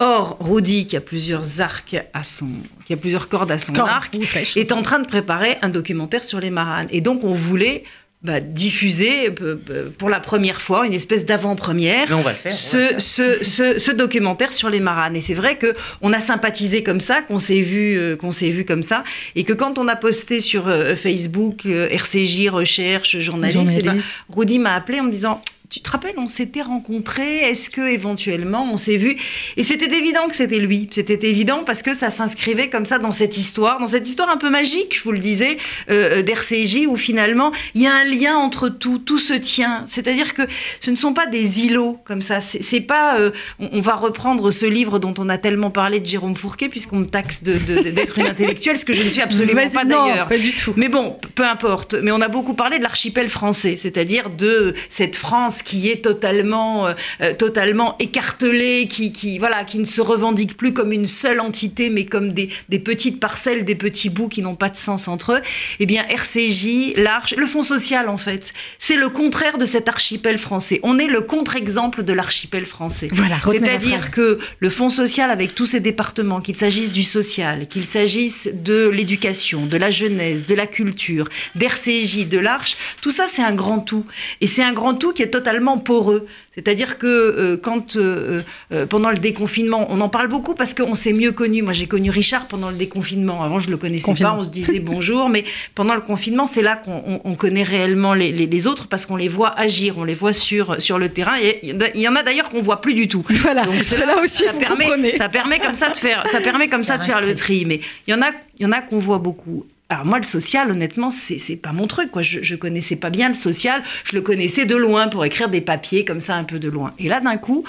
Or, 0.00 0.36
Rudy, 0.38 0.86
qui 0.86 0.96
a 0.96 1.00
plusieurs 1.00 1.60
arcs 1.60 1.96
à 2.14 2.22
son, 2.22 2.50
qui 2.84 2.92
a 2.92 2.96
plusieurs 2.96 3.28
cordes 3.28 3.50
à 3.50 3.58
son 3.58 3.74
arc, 3.74 4.16
est 4.54 4.70
en 4.70 4.82
train 4.82 5.00
de 5.00 5.06
préparer 5.06 5.56
un 5.60 5.70
documentaire 5.70 6.22
sur 6.22 6.38
les 6.38 6.50
maranes. 6.50 6.86
Et 6.90 7.00
donc, 7.00 7.24
on 7.24 7.32
voulait 7.32 7.82
bah, 8.20 8.40
diffuser 8.40 9.28
euh, 9.28 9.56
euh, 9.70 9.90
pour 9.96 10.08
la 10.08 10.18
première 10.18 10.60
fois, 10.60 10.88
une 10.88 10.92
espèce 10.92 11.24
d'avant-première, 11.24 12.08
ce, 12.50 12.94
ce, 12.98 13.44
ce, 13.44 13.78
ce, 13.78 13.92
documentaire 13.92 14.52
sur 14.52 14.70
les 14.70 14.80
maranes. 14.80 15.14
Et 15.14 15.20
c'est 15.20 15.34
vrai 15.34 15.56
que 15.56 15.72
on 16.00 16.12
a 16.12 16.18
sympathisé 16.18 16.82
comme 16.82 16.98
ça, 16.98 17.22
qu'on 17.22 17.38
s'est 17.38 17.60
vu, 17.60 17.96
euh, 17.96 18.16
qu'on 18.16 18.32
s'est 18.32 18.50
vu 18.50 18.64
comme 18.64 18.82
ça, 18.82 19.04
et 19.36 19.44
que 19.44 19.52
quand 19.52 19.78
on 19.78 19.86
a 19.86 19.94
posté 19.94 20.40
sur 20.40 20.64
Facebook 20.96 21.64
RCJ 21.64 22.48
recherche 22.48 23.20
journaliste, 23.20 23.60
eh 23.62 23.74
ben, 23.74 23.80
journaliste. 23.82 24.08
Rudy 24.34 24.58
m'a 24.58 24.74
appelé 24.74 24.98
en 24.98 25.04
me 25.04 25.12
disant 25.12 25.40
tu 25.70 25.80
te 25.80 25.90
rappelles, 25.90 26.14
on 26.16 26.28
s'était 26.28 26.62
rencontrés, 26.62 27.40
est-ce 27.40 27.68
que 27.68 27.82
éventuellement 27.82 28.66
on 28.72 28.78
s'est 28.78 28.96
vu? 28.96 29.16
Et 29.58 29.64
c'était 29.64 29.94
évident 29.94 30.26
que 30.28 30.34
c'était 30.34 30.58
lui, 30.58 30.88
c'était 30.90 31.28
évident 31.28 31.62
parce 31.64 31.82
que 31.82 31.92
ça 31.92 32.10
s'inscrivait 32.10 32.70
comme 32.70 32.86
ça 32.86 32.98
dans 32.98 33.10
cette 33.10 33.36
histoire, 33.36 33.78
dans 33.78 33.86
cette 33.86 34.08
histoire 34.08 34.30
un 34.30 34.38
peu 34.38 34.48
magique, 34.48 34.96
je 34.96 35.02
vous 35.02 35.12
le 35.12 35.18
disais, 35.18 35.58
euh, 35.90 36.20
euh 36.20 36.22
d'RCJ, 36.22 36.86
où 36.86 36.96
finalement 36.96 37.52
il 37.74 37.82
y 37.82 37.86
a 37.86 37.94
un 37.94 38.04
lien 38.04 38.36
entre 38.36 38.70
tout, 38.70 38.98
tout 38.98 39.18
se 39.18 39.34
tient. 39.34 39.84
C'est-à-dire 39.86 40.32
que 40.32 40.42
ce 40.80 40.90
ne 40.90 40.96
sont 40.96 41.12
pas 41.12 41.26
des 41.26 41.66
îlots 41.66 41.98
comme 42.04 42.22
ça, 42.22 42.40
c'est 42.40 42.80
pas, 42.80 43.18
euh, 43.18 43.30
on, 43.58 43.80
va 43.80 43.94
reprendre 43.94 44.50
ce 44.50 44.64
livre 44.64 44.98
dont 44.98 45.14
on 45.18 45.28
a 45.28 45.36
tellement 45.36 45.70
parlé 45.70 46.00
de 46.00 46.06
Jérôme 46.06 46.36
Fourquet, 46.36 46.68
puisqu'on 46.68 46.96
me 46.96 47.06
taxe 47.06 47.42
d'être 47.42 48.18
une 48.18 48.26
intellectuelle, 48.26 48.78
ce 48.78 48.84
que 48.84 48.94
je 48.94 49.02
ne 49.02 49.10
suis 49.10 49.20
absolument 49.20 49.68
pas 49.68 49.84
d'ailleurs. 49.84 50.28
Pas 50.28 50.38
du 50.38 50.52
tout. 50.54 50.72
Mais 50.76 50.88
bon, 50.88 51.18
peu 51.34 51.44
importe. 51.44 51.94
Mais 51.94 52.10
on 52.10 52.20
a 52.20 52.28
beaucoup 52.28 52.54
parlé 52.54 52.78
de 52.78 52.82
l'archipel 52.82 53.28
français, 53.28 53.78
c'est-à-dire 53.80 54.30
de 54.30 54.74
cette 54.88 55.16
France 55.16 55.57
qui 55.62 55.90
est 55.90 56.02
totalement, 56.02 56.86
euh, 56.86 56.92
euh, 57.20 57.34
totalement 57.34 57.96
écartelée, 57.98 58.86
qui, 58.88 59.12
qui, 59.12 59.38
voilà, 59.38 59.64
qui 59.64 59.78
ne 59.78 59.84
se 59.84 60.00
revendique 60.00 60.56
plus 60.56 60.72
comme 60.72 60.92
une 60.92 61.06
seule 61.06 61.40
entité, 61.40 61.90
mais 61.90 62.04
comme 62.04 62.32
des, 62.32 62.48
des 62.68 62.78
petites 62.78 63.20
parcelles, 63.20 63.64
des 63.64 63.74
petits 63.74 64.10
bouts 64.10 64.28
qui 64.28 64.42
n'ont 64.42 64.56
pas 64.56 64.70
de 64.70 64.76
sens 64.76 65.08
entre 65.08 65.34
eux, 65.34 65.40
eh 65.80 65.86
bien, 65.86 66.04
RCJ, 66.08 66.94
l'Arche, 66.96 67.34
le 67.36 67.46
Fonds 67.46 67.62
social, 67.62 68.08
en 68.08 68.16
fait, 68.16 68.52
c'est 68.78 68.96
le 68.96 69.08
contraire 69.08 69.58
de 69.58 69.66
cet 69.66 69.88
archipel 69.88 70.38
français. 70.38 70.80
On 70.82 70.98
est 70.98 71.06
le 71.06 71.20
contre-exemple 71.20 72.02
de 72.02 72.12
l'archipel 72.12 72.66
français. 72.66 73.08
Voilà, 73.12 73.36
C'est-à-dire 73.44 74.10
que 74.10 74.38
le 74.58 74.70
Fonds 74.70 74.90
social, 74.90 75.30
avec 75.30 75.54
tous 75.54 75.66
ses 75.66 75.80
départements, 75.80 76.40
qu'il 76.40 76.56
s'agisse 76.56 76.92
du 76.92 77.02
social, 77.02 77.68
qu'il 77.68 77.86
s'agisse 77.86 78.50
de 78.52 78.88
l'éducation, 78.88 79.66
de 79.66 79.76
la 79.76 79.90
jeunesse, 79.90 80.46
de 80.46 80.54
la 80.54 80.66
culture, 80.66 81.28
d'RCJ, 81.54 82.28
de 82.28 82.38
l'Arche, 82.38 82.76
tout 83.00 83.10
ça, 83.10 83.26
c'est 83.30 83.42
un 83.42 83.54
grand 83.54 83.80
tout. 83.80 84.04
Et 84.40 84.46
c'est 84.46 84.62
un 84.62 84.72
grand 84.72 84.94
tout 84.94 85.12
qui 85.12 85.22
est 85.22 85.30
totalement 85.30 85.47
totalement 85.48 85.78
poreux. 85.78 86.26
C'est-à-dire 86.54 86.98
que 86.98 87.06
euh, 87.06 87.56
quand, 87.56 87.96
euh, 87.96 88.42
euh, 88.72 88.84
pendant 88.86 89.10
le 89.10 89.16
déconfinement, 89.16 89.86
on 89.90 90.00
en 90.00 90.08
parle 90.10 90.28
beaucoup 90.28 90.54
parce 90.54 90.74
qu'on 90.74 90.94
s'est 90.94 91.14
mieux 91.14 91.32
connu. 91.32 91.62
Moi, 91.62 91.72
j'ai 91.72 91.86
connu 91.86 92.10
Richard 92.10 92.48
pendant 92.48 92.70
le 92.70 92.76
déconfinement. 92.76 93.42
Avant, 93.42 93.58
je 93.58 93.70
le 93.70 93.78
connaissais 93.78 94.14
pas, 94.14 94.34
on 94.34 94.42
se 94.42 94.50
disait 94.50 94.78
bonjour. 94.80 95.30
Mais 95.30 95.44
pendant 95.74 95.94
le 95.94 96.02
confinement, 96.02 96.44
c'est 96.44 96.60
là 96.62 96.76
qu'on 96.76 97.34
connaît 97.36 97.62
réellement 97.62 98.12
les, 98.12 98.66
autres 98.66 98.88
parce 98.88 99.06
qu'on 99.06 99.16
les 99.16 99.28
voit 99.28 99.58
agir, 99.58 99.98
on 99.98 100.04
les 100.04 100.14
voit 100.14 100.32
sur, 100.32 100.82
sur 100.82 100.98
le 100.98 101.08
terrain. 101.08 101.38
Et 101.40 101.60
il 101.62 102.00
y 102.00 102.08
en 102.08 102.16
a 102.16 102.22
d'ailleurs 102.22 102.50
qu'on 102.50 102.60
voit 102.60 102.80
plus 102.80 102.94
du 102.94 103.08
tout. 103.08 103.24
Voilà, 103.30 103.64
Donc 103.64 103.82
cela 103.82 104.20
aussi, 104.22 104.44
ça 104.44 104.52
permet, 104.52 105.16
ça 105.16 105.28
permet 105.28 105.58
comme 105.60 105.74
ça 105.74 105.88
de 105.90 105.96
faire, 105.96 106.26
ça 106.26 106.40
permet 106.40 106.68
comme 106.68 106.84
ça 106.84 106.98
de 106.98 107.04
faire 107.04 107.20
le 107.22 107.34
tri. 107.34 107.64
Mais 107.64 107.80
il 108.06 108.10
y 108.10 108.14
en 108.14 108.20
a, 108.20 108.32
il 108.58 108.64
y 108.64 108.66
en 108.66 108.72
a 108.72 108.82
qu'on 108.82 108.98
voit 108.98 109.18
beaucoup. 109.18 109.64
Alors 109.90 110.04
moi, 110.04 110.18
le 110.18 110.24
social, 110.24 110.70
honnêtement, 110.70 111.10
c'est 111.10 111.56
pas 111.56 111.72
mon 111.72 111.86
truc. 111.86 112.10
Quoi. 112.10 112.22
Je, 112.22 112.40
je 112.42 112.56
connaissais 112.56 112.96
pas 112.96 113.10
bien 113.10 113.28
le 113.28 113.34
social. 113.34 113.82
Je 114.04 114.14
le 114.14 114.20
connaissais 114.20 114.66
de 114.66 114.76
loin 114.76 115.08
pour 115.08 115.24
écrire 115.24 115.48
des 115.48 115.62
papiers 115.62 116.04
comme 116.04 116.20
ça, 116.20 116.34
un 116.34 116.44
peu 116.44 116.58
de 116.58 116.68
loin. 116.68 116.92
Et 116.98 117.08
là, 117.08 117.20
d'un 117.20 117.38
coup, 117.38 117.64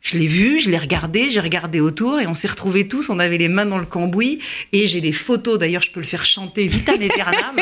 je 0.00 0.16
l'ai 0.16 0.26
vu, 0.26 0.60
je 0.60 0.70
l'ai 0.70 0.78
regardé, 0.78 1.28
j'ai 1.28 1.40
regardé 1.40 1.80
autour 1.80 2.20
et 2.20 2.26
on 2.26 2.34
s'est 2.34 2.48
retrouvés 2.48 2.86
tous, 2.86 3.10
on 3.10 3.18
avait 3.18 3.36
les 3.36 3.48
mains 3.48 3.66
dans 3.66 3.78
le 3.78 3.84
cambouis 3.84 4.38
et 4.72 4.86
j'ai 4.86 5.00
des 5.00 5.12
photos, 5.12 5.58
d'ailleurs 5.58 5.82
je 5.82 5.90
peux 5.90 6.00
le 6.00 6.06
faire 6.06 6.24
chanter 6.24 6.66
vitam 6.68 6.94
aeternam, 7.02 7.56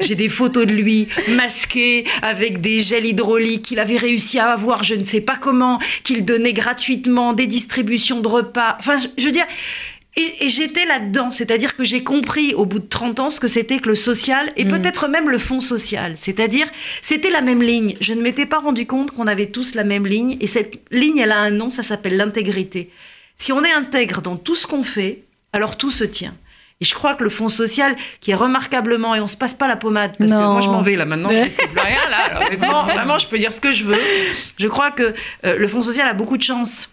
j'ai 0.00 0.14
des 0.14 0.28
photos 0.28 0.66
de 0.66 0.72
lui 0.72 1.08
masqué 1.28 2.04
avec 2.22 2.60
des 2.60 2.80
gels 2.80 3.06
hydrauliques 3.06 3.62
qu'il 3.62 3.80
avait 3.80 3.96
réussi 3.96 4.38
à 4.38 4.50
avoir, 4.50 4.84
je 4.84 4.94
ne 4.94 5.04
sais 5.04 5.20
pas 5.20 5.36
comment, 5.36 5.80
qu'il 6.04 6.24
donnait 6.24 6.52
gratuitement, 6.52 7.32
des 7.32 7.48
distributions 7.48 8.20
de 8.20 8.28
repas, 8.28 8.76
enfin 8.78 8.96
je 9.18 9.24
veux 9.24 9.32
dire, 9.32 9.46
et, 10.16 10.48
j'étais 10.48 10.86
là-dedans, 10.86 11.30
c'est-à-dire 11.30 11.76
que 11.76 11.84
j'ai 11.84 12.02
compris 12.02 12.52
au 12.54 12.66
bout 12.66 12.80
de 12.80 12.86
30 12.86 13.20
ans 13.20 13.30
ce 13.30 13.38
que 13.38 13.46
c'était 13.46 13.78
que 13.78 13.88
le 13.88 13.94
social 13.94 14.52
et 14.56 14.64
mm. 14.64 14.68
peut-être 14.68 15.08
même 15.08 15.30
le 15.30 15.38
fonds 15.38 15.60
social. 15.60 16.14
C'est-à-dire, 16.16 16.66
c'était 17.00 17.30
la 17.30 17.42
même 17.42 17.62
ligne. 17.62 17.94
Je 18.00 18.12
ne 18.14 18.20
m'étais 18.20 18.46
pas 18.46 18.58
rendu 18.58 18.86
compte 18.86 19.12
qu'on 19.12 19.28
avait 19.28 19.46
tous 19.46 19.74
la 19.74 19.84
même 19.84 20.06
ligne. 20.06 20.36
Et 20.40 20.46
cette 20.46 20.80
ligne, 20.90 21.18
elle 21.18 21.32
a 21.32 21.38
un 21.38 21.50
nom, 21.50 21.70
ça 21.70 21.84
s'appelle 21.84 22.16
l'intégrité. 22.16 22.90
Si 23.38 23.52
on 23.52 23.62
est 23.64 23.72
intègre 23.72 24.20
dans 24.20 24.36
tout 24.36 24.56
ce 24.56 24.66
qu'on 24.66 24.82
fait, 24.82 25.22
alors 25.52 25.78
tout 25.78 25.90
se 25.90 26.04
tient. 26.04 26.34
Et 26.80 26.84
je 26.84 26.94
crois 26.94 27.14
que 27.14 27.22
le 27.22 27.30
fonds 27.30 27.48
social, 27.48 27.94
qui 28.20 28.30
est 28.30 28.34
remarquablement, 28.34 29.14
et 29.14 29.20
on 29.20 29.26
se 29.26 29.36
passe 29.36 29.54
pas 29.54 29.68
la 29.68 29.76
pommade, 29.76 30.12
parce 30.18 30.32
que 30.32 30.36
moi 30.36 30.62
je 30.62 30.68
m'en 30.68 30.80
vais 30.80 30.96
là 30.96 31.04
maintenant, 31.04 31.28
je 31.28 31.36
ne 31.36 31.46
plus 31.46 31.78
rien 31.78 32.08
là. 32.08 32.84
vraiment, 32.84 33.18
je 33.18 33.26
peux 33.26 33.36
dire 33.36 33.52
ce 33.52 33.60
que 33.60 33.70
je 33.70 33.84
veux. 33.84 33.98
Je 34.56 34.66
crois 34.66 34.90
que 34.90 35.14
euh, 35.44 35.58
le 35.58 35.68
fonds 35.68 35.82
social 35.82 36.08
a 36.08 36.14
beaucoup 36.14 36.38
de 36.38 36.42
chance 36.42 36.88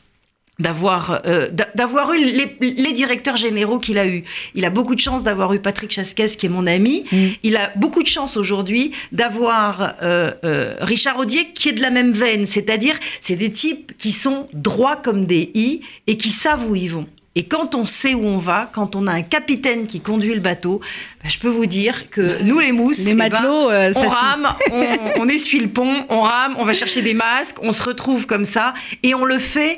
d'avoir 0.59 1.21
euh, 1.25 1.49
d'avoir 1.75 2.13
eu 2.13 2.17
les, 2.17 2.93
directeurs 2.93 3.37
généraux 3.37 3.79
qu'il 3.79 3.97
a 3.97 4.07
eu. 4.07 4.23
Il 4.55 4.65
a 4.65 4.69
beaucoup 4.69 4.95
de 4.95 4.99
chance 4.99 5.21
d'avoir 5.21 5.53
eu 5.53 5.59
Patrick 5.59 5.91
Chasquez 5.91 6.29
qui 6.29 6.47
est 6.47 6.49
mon 6.49 6.65
ami. 6.65 7.05
Mm. 7.11 7.17
Il 7.43 7.57
a 7.57 7.71
beaucoup 7.75 8.01
de 8.01 8.07
chance 8.07 8.37
aujourd'hui 8.37 8.91
d'avoir 9.11 9.95
euh, 10.01 10.31
euh, 10.43 10.75
Richard 10.79 11.19
Audier 11.19 11.51
qui 11.53 11.69
est 11.69 11.73
de 11.73 11.81
la 11.81 11.91
même 11.91 12.11
veine, 12.11 12.47
c'est-à-dire 12.47 12.95
c'est 13.21 13.35
des 13.35 13.51
types 13.51 13.95
qui 13.97 14.11
sont 14.11 14.47
droits 14.53 14.95
comme 14.95 15.25
des 15.25 15.51
i 15.53 15.81
et 16.07 16.17
qui 16.17 16.29
savent 16.29 16.67
où 16.67 16.75
ils 16.75 16.91
vont. 16.91 17.07
Et 17.35 17.43
quand 17.43 17.75
on 17.75 17.85
sait 17.85 18.15
où 18.15 18.25
on 18.25 18.39
va, 18.39 18.67
quand 18.73 18.95
on 18.95 19.05
a 19.05 19.11
un 19.11 19.21
capitaine 19.21 19.85
qui 19.85 19.99
conduit 19.99 20.33
le 20.33 20.39
bateau, 20.39 20.79
bah, 21.21 21.29
je 21.29 21.37
peux 21.37 21.49
vous 21.49 21.67
dire 21.67 22.09
que 22.09 22.41
nous 22.41 22.57
les 22.57 22.71
mousses, 22.71 23.05
les 23.05 23.11
eh 23.11 23.13
ben, 23.13 23.29
matelots, 23.29 23.69
on 23.69 24.09
rame, 24.09 24.47
on, 24.71 24.97
on 25.17 25.27
essuie 25.29 25.59
le 25.59 25.69
pont, 25.69 26.07
on 26.09 26.21
rame, 26.21 26.55
on 26.57 26.65
va 26.65 26.73
chercher 26.73 27.03
des 27.03 27.13
masques, 27.13 27.57
on 27.61 27.69
se 27.69 27.83
retrouve 27.83 28.25
comme 28.25 28.43
ça 28.43 28.73
et 29.03 29.13
on 29.13 29.23
le 29.23 29.37
fait 29.37 29.77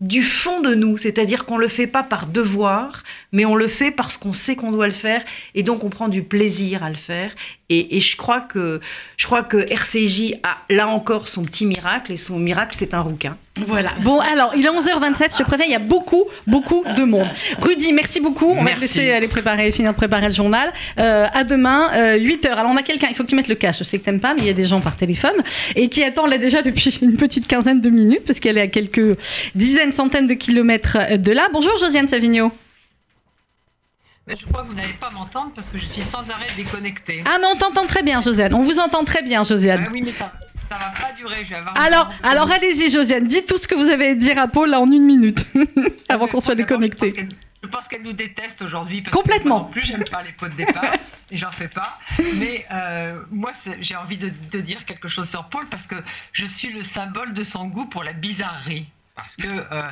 du 0.00 0.22
fond 0.22 0.60
de 0.60 0.74
nous, 0.74 0.98
c'est-à-dire 0.98 1.46
qu'on 1.46 1.56
le 1.56 1.68
fait 1.68 1.86
pas 1.86 2.02
par 2.02 2.26
devoir, 2.26 3.02
mais 3.32 3.44
on 3.44 3.54
le 3.54 3.68
fait 3.68 3.90
parce 3.90 4.16
qu'on 4.16 4.32
sait 4.32 4.56
qu'on 4.56 4.72
doit 4.72 4.86
le 4.86 4.92
faire, 4.92 5.22
et 5.54 5.62
donc 5.62 5.84
on 5.84 5.90
prend 5.90 6.08
du 6.08 6.22
plaisir 6.22 6.82
à 6.82 6.88
le 6.88 6.96
faire. 6.96 7.32
Et, 7.68 7.98
je 8.00 8.16
crois 8.16 8.40
que 8.40 8.80
je 9.16 9.26
crois 9.26 9.42
que 9.42 9.56
RCJ 9.56 10.34
a 10.44 10.58
là 10.70 10.86
encore 10.86 11.26
son 11.26 11.44
petit 11.44 11.66
miracle, 11.66 12.12
et 12.12 12.16
son 12.16 12.38
miracle 12.38 12.76
c'est 12.78 12.94
un 12.94 13.00
rouquin. 13.00 13.36
Voilà. 13.66 13.90
Bon, 14.02 14.20
alors, 14.20 14.52
il 14.54 14.64
est 14.66 14.68
11h27, 14.68 15.38
je 15.38 15.42
préviens, 15.42 15.66
il 15.66 15.72
y 15.72 15.74
a 15.74 15.78
beaucoup, 15.78 16.24
beaucoup 16.46 16.84
de 16.96 17.04
monde. 17.04 17.26
Rudy, 17.62 17.92
merci 17.92 18.20
beaucoup. 18.20 18.50
On 18.50 18.62
va 18.62 18.74
te 18.74 18.80
laisser 18.80 19.10
aller 19.10 19.28
préparer, 19.28 19.70
finir 19.72 19.92
de 19.92 19.96
préparer 19.96 20.26
le 20.26 20.32
journal. 20.32 20.72
Euh, 20.98 21.26
à 21.32 21.42
demain, 21.42 21.90
8h. 22.16 22.48
Euh, 22.48 22.52
alors, 22.52 22.70
on 22.70 22.76
a 22.76 22.82
quelqu'un, 22.82 23.08
il 23.10 23.16
faut 23.16 23.22
que 23.22 23.28
tu 23.28 23.34
mettes 23.34 23.48
le 23.48 23.54
cash. 23.54 23.78
Je 23.78 23.84
sais 23.84 23.98
que 23.98 24.04
t'aimes 24.04 24.20
pas, 24.20 24.34
mais 24.34 24.42
il 24.42 24.46
y 24.46 24.50
a 24.50 24.54
des 24.54 24.66
gens 24.66 24.80
par 24.80 24.96
téléphone 24.96 25.36
et 25.74 25.88
qui 25.88 26.02
attendent 26.04 26.30
là 26.30 26.38
déjà 26.38 26.60
depuis 26.60 26.98
une 27.02 27.16
petite 27.16 27.46
quinzaine 27.46 27.80
de 27.80 27.88
minutes 27.88 28.24
parce 28.26 28.40
qu'elle 28.40 28.58
est 28.58 28.62
à 28.62 28.68
quelques 28.68 29.16
dizaines, 29.54 29.92
centaines 29.92 30.26
de 30.26 30.34
kilomètres 30.34 31.16
de 31.16 31.32
là. 31.32 31.48
Bonjour, 31.52 31.76
Josiane 31.78 32.08
Savigno. 32.08 32.52
Je 34.34 34.44
crois 34.46 34.62
que 34.62 34.68
vous 34.68 34.74
n'allez 34.74 34.92
pas 34.94 35.10
m'entendre 35.10 35.52
parce 35.54 35.70
que 35.70 35.78
je 35.78 35.84
suis 35.84 36.02
sans 36.02 36.30
arrêt 36.30 36.48
déconnectée. 36.56 37.22
Ah, 37.26 37.38
mais 37.40 37.46
on 37.46 37.56
t'entend 37.56 37.86
très 37.86 38.02
bien, 38.02 38.20
Josiane. 38.20 38.52
On 38.54 38.64
vous 38.64 38.78
entend 38.80 39.04
très 39.04 39.22
bien, 39.22 39.44
Josiane. 39.44 39.84
Ah 39.86 39.90
oui, 39.92 40.02
mais 40.02 40.12
ça, 40.12 40.32
ça 40.68 40.76
va 40.76 40.92
pas 41.00 41.12
durer, 41.12 41.44
je 41.44 41.50
vais 41.50 41.56
avoir. 41.56 41.78
Alors, 41.78 42.12
alors 42.22 42.50
allez-y, 42.50 42.90
Josiane, 42.90 43.26
dites 43.26 43.46
tout 43.46 43.58
ce 43.58 43.68
que 43.68 43.76
vous 43.76 43.88
avez 43.88 44.08
à 44.08 44.14
dire 44.14 44.38
à 44.38 44.48
Paul 44.48 44.70
là, 44.70 44.80
en 44.80 44.90
une 44.90 45.04
minute, 45.04 45.46
avant 46.08 46.26
qu'on 46.26 46.40
soit 46.40 46.56
déconnecté. 46.56 47.28
Je 47.62 47.68
pense 47.68 47.88
qu'elle 47.88 48.02
nous 48.02 48.12
déteste 48.12 48.62
aujourd'hui. 48.62 49.02
Complètement. 49.04 49.56
Que 49.56 49.60
moi 49.60 49.68
non 49.68 49.72
plus, 49.72 49.82
j'aime 49.82 50.04
pas 50.04 50.22
les 50.22 50.32
pots 50.32 50.48
de 50.48 50.54
départ 50.54 50.92
et 51.30 51.38
j'en 51.38 51.50
fais 51.50 51.68
pas. 51.68 51.98
Mais 52.38 52.66
euh, 52.72 53.20
moi, 53.30 53.52
j'ai 53.80 53.96
envie 53.96 54.18
de, 54.18 54.60
dire 54.60 54.84
quelque 54.84 55.08
chose 55.08 55.28
sur 55.28 55.44
Paul 55.44 55.66
parce 55.66 55.86
que 55.86 55.96
je 56.32 56.46
suis 56.46 56.72
le 56.72 56.82
symbole 56.82 57.32
de 57.32 57.42
son 57.42 57.66
goût 57.66 57.86
pour 57.86 58.04
la 58.04 58.12
bizarrerie. 58.12 58.86
Parce 59.14 59.36
que 59.36 59.48
euh, 59.48 59.82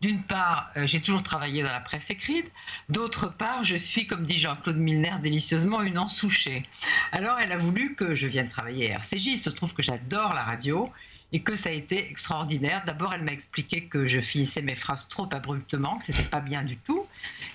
d'une 0.00 0.22
part, 0.22 0.70
euh, 0.76 0.86
j'ai 0.86 1.00
toujours 1.00 1.22
travaillé 1.22 1.62
dans 1.62 1.72
la 1.72 1.80
presse 1.80 2.10
écrite. 2.10 2.50
D'autre 2.88 3.28
part, 3.28 3.64
je 3.64 3.76
suis, 3.76 4.06
comme 4.06 4.24
dit 4.24 4.38
Jean-Claude 4.38 4.78
Milner 4.78 5.16
délicieusement, 5.20 5.82
une 5.82 5.98
ensouchée. 5.98 6.64
Alors, 7.12 7.38
elle 7.38 7.52
a 7.52 7.58
voulu 7.58 7.94
que 7.94 8.14
je 8.14 8.26
vienne 8.26 8.48
travailler 8.48 8.92
à 8.92 8.96
RCJ. 8.96 9.26
Il 9.26 9.38
se 9.38 9.50
trouve 9.50 9.74
que 9.74 9.82
j'adore 9.82 10.32
la 10.32 10.42
radio 10.42 10.90
et 11.32 11.42
que 11.42 11.54
ça 11.54 11.68
a 11.68 11.72
été 11.72 12.10
extraordinaire. 12.10 12.82
D'abord, 12.86 13.12
elle 13.12 13.22
m'a 13.22 13.32
expliqué 13.32 13.84
que 13.84 14.06
je 14.06 14.20
finissais 14.20 14.62
mes 14.62 14.74
phrases 14.74 15.06
trop 15.06 15.28
abruptement, 15.32 15.98
que 15.98 16.06
c'était 16.06 16.28
pas 16.28 16.40
bien 16.40 16.64
du 16.64 16.78
tout. 16.78 17.06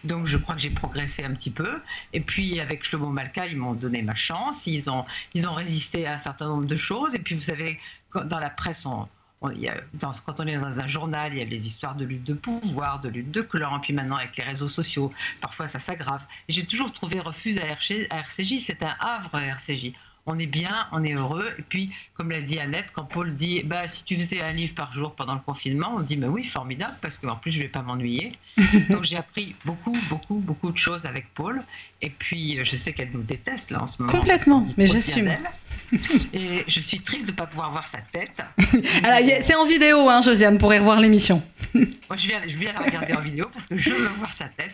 Donc, 0.03 0.27
je 0.27 0.37
crois 0.37 0.53
que 0.53 0.61
j'ai 0.61 0.69
progressé 0.69 1.23
un 1.23 1.33
petit 1.33 1.51
peu. 1.51 1.81
Et 2.13 2.21
puis, 2.21 2.59
avec 2.59 2.83
Shlomo 2.83 3.09
Malka, 3.09 3.47
ils 3.47 3.57
m'ont 3.57 3.73
donné 3.73 4.03
ma 4.03 4.15
chance. 4.15 4.67
Ils 4.67 4.87
ont, 4.87 5.03
ils 5.33 5.47
ont 5.47 5.53
résisté 5.53 6.05
à 6.05 6.13
un 6.13 6.17
certain 6.19 6.47
nombre 6.47 6.67
de 6.67 6.75
choses. 6.75 7.15
Et 7.15 7.19
puis, 7.19 7.33
vous 7.33 7.41
savez, 7.41 7.79
dans 8.13 8.39
la 8.39 8.51
presse, 8.51 8.85
on, 8.85 9.07
quand 9.41 10.39
on 10.39 10.47
est 10.47 10.57
dans 10.57 10.79
un 10.79 10.87
journal, 10.87 11.33
il 11.33 11.39
y 11.39 11.41
a 11.41 11.45
les 11.45 11.67
histoires 11.67 11.95
de 11.95 12.05
lutte 12.05 12.23
de 12.23 12.33
pouvoir, 12.33 12.99
de 12.99 13.09
lutte 13.09 13.31
de 13.31 13.41
clan, 13.41 13.79
puis 13.79 13.93
maintenant 13.93 14.15
avec 14.15 14.35
les 14.37 14.43
réseaux 14.43 14.67
sociaux, 14.67 15.11
parfois 15.41 15.67
ça 15.67 15.79
s'aggrave. 15.79 16.25
J'ai 16.49 16.65
toujours 16.65 16.91
trouvé 16.91 17.19
refuge 17.19 17.57
à, 17.57 17.65
RCJ, 17.65 18.59
c'est 18.59 18.81
un 18.83 18.95
havre 18.99 19.35
RCJ 19.39 19.93
on 20.27 20.39
est 20.39 20.47
bien, 20.47 20.87
on 20.91 21.03
est 21.03 21.13
heureux. 21.13 21.53
Et 21.57 21.61
puis, 21.61 21.91
comme 22.15 22.31
l'a 22.31 22.41
dit 22.41 22.59
Annette, 22.59 22.91
quand 22.93 23.05
Paul 23.05 23.33
dit 23.33 23.63
bah, 23.63 23.87
si 23.87 24.03
tu 24.03 24.15
faisais 24.15 24.41
un 24.41 24.53
livre 24.53 24.73
par 24.73 24.93
jour 24.93 25.13
pendant 25.13 25.35
le 25.35 25.39
confinement, 25.39 25.93
on 25.95 25.99
dit 25.99 26.17
bah 26.17 26.27
oui, 26.27 26.43
formidable, 26.43 26.97
parce 27.01 27.17
qu'en 27.17 27.35
plus, 27.35 27.51
je 27.51 27.59
ne 27.59 27.63
vais 27.63 27.69
pas 27.69 27.81
m'ennuyer. 27.81 28.31
Donc, 28.89 29.03
j'ai 29.03 29.17
appris 29.17 29.55
beaucoup, 29.65 29.97
beaucoup, 30.09 30.35
beaucoup 30.35 30.71
de 30.71 30.77
choses 30.77 31.05
avec 31.05 31.33
Paul. 31.33 31.61
Et 32.01 32.09
puis, 32.09 32.59
je 32.63 32.75
sais 32.75 32.93
qu'elle 32.93 33.11
nous 33.11 33.21
déteste 33.21 33.71
là 33.71 33.83
en 33.83 33.87
ce 33.87 33.95
moment. 33.99 34.11
Complètement, 34.11 34.65
mais 34.77 34.85
j'assume. 34.85 35.31
Et 36.33 36.63
je 36.67 36.79
suis 36.79 36.99
triste 36.99 37.27
de 37.27 37.31
ne 37.31 37.35
pas 37.35 37.47
pouvoir 37.47 37.71
voir 37.71 37.87
sa 37.87 37.99
tête. 37.99 38.41
c'est 39.41 39.55
en 39.55 39.65
vidéo, 39.65 40.09
hein, 40.09 40.21
Josiane, 40.21 40.57
pour 40.57 40.73
y 40.73 40.79
revoir 40.79 40.99
l'émission. 40.99 41.41
Moi, 41.73 42.17
je 42.17 42.27
viens, 42.27 42.41
je 42.47 42.55
viens 42.55 42.73
la 42.73 42.81
regarder 42.81 43.13
en 43.13 43.21
vidéo 43.21 43.49
parce 43.51 43.67
que 43.67 43.77
je 43.77 43.89
veux 43.89 44.07
voir 44.19 44.33
sa 44.33 44.45
tête. 44.45 44.71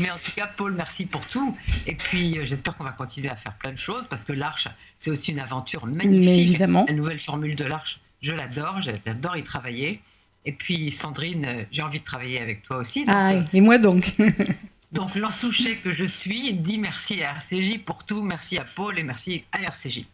Mais 0.00 0.10
en 0.10 0.18
tout 0.18 0.32
cas, 0.34 0.50
Paul, 0.56 0.74
merci 0.74 1.06
pour 1.06 1.24
tout. 1.26 1.56
Et 1.86 1.94
puis, 1.94 2.38
euh, 2.38 2.44
j'espère 2.44 2.76
qu'on 2.76 2.84
va 2.84 2.92
continuer 2.92 3.30
à 3.30 3.36
faire 3.36 3.54
plein 3.54 3.72
de 3.72 3.78
choses 3.78 4.06
parce 4.08 4.24
que 4.24 4.32
l'Arche, 4.32 4.68
c'est 4.98 5.10
aussi 5.10 5.32
une 5.32 5.40
aventure 5.40 5.86
magnifique. 5.86 6.24
Mais 6.24 6.38
évidemment. 6.38 6.84
La 6.88 6.94
nouvelle 6.94 7.18
formule 7.20 7.54
de 7.54 7.64
l'Arche, 7.64 8.00
je 8.22 8.32
l'adore, 8.32 8.80
j'adore 8.82 9.36
y 9.36 9.44
travailler. 9.44 10.00
Et 10.46 10.52
puis, 10.52 10.90
Sandrine, 10.90 11.44
euh, 11.44 11.64
j'ai 11.70 11.82
envie 11.82 12.00
de 12.00 12.04
travailler 12.04 12.40
avec 12.40 12.62
toi 12.62 12.78
aussi. 12.78 13.04
ah, 13.06 13.32
euh, 13.32 13.42
et 13.52 13.60
moi 13.60 13.78
donc 13.78 14.14
Donc, 14.92 15.14
l'ensouché 15.14 15.76
que 15.76 15.92
je 15.92 16.04
suis 16.04 16.52
dit 16.52 16.78
merci 16.78 17.22
à 17.22 17.34
RCJ 17.36 17.78
pour 17.84 18.04
tout, 18.04 18.22
merci 18.22 18.58
à 18.58 18.64
Paul 18.74 18.98
et 18.98 19.04
merci 19.04 19.44
à 19.52 19.62
RCJ. 19.62 20.04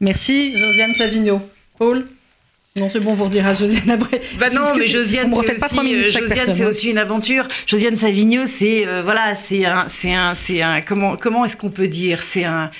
Merci, 0.00 0.58
Josiane 0.58 0.94
Savigno. 0.94 1.40
Paul? 1.78 2.06
Non, 2.76 2.90
c'est 2.90 3.00
bon, 3.00 3.14
vous 3.14 3.24
redira 3.24 3.54
Josiane 3.54 3.90
après. 3.90 4.20
Bah 4.38 4.50
non, 4.50 4.62
mais 4.76 4.86
Josiane, 4.86 5.32
c'est 5.32 5.64
aussi, 5.64 5.94
euh, 5.94 6.08
Josiane, 6.10 6.52
c'est 6.52 6.64
hein. 6.64 6.68
aussi 6.68 6.90
une 6.90 6.98
aventure. 6.98 7.48
Josiane 7.66 7.96
Savigno, 7.96 8.44
c'est 8.44 8.86
euh, 8.86 9.02
voilà, 9.02 9.34
c'est 9.34 9.64
un, 9.64 9.88
c'est 9.88 10.12
un, 10.12 10.34
c'est 10.34 10.60
un, 10.60 10.82
comment, 10.82 11.16
comment 11.16 11.44
est-ce 11.44 11.56
qu'on 11.56 11.70
peut 11.70 11.88
dire, 11.88 12.22
c'est 12.22 12.44
un, 12.44 12.70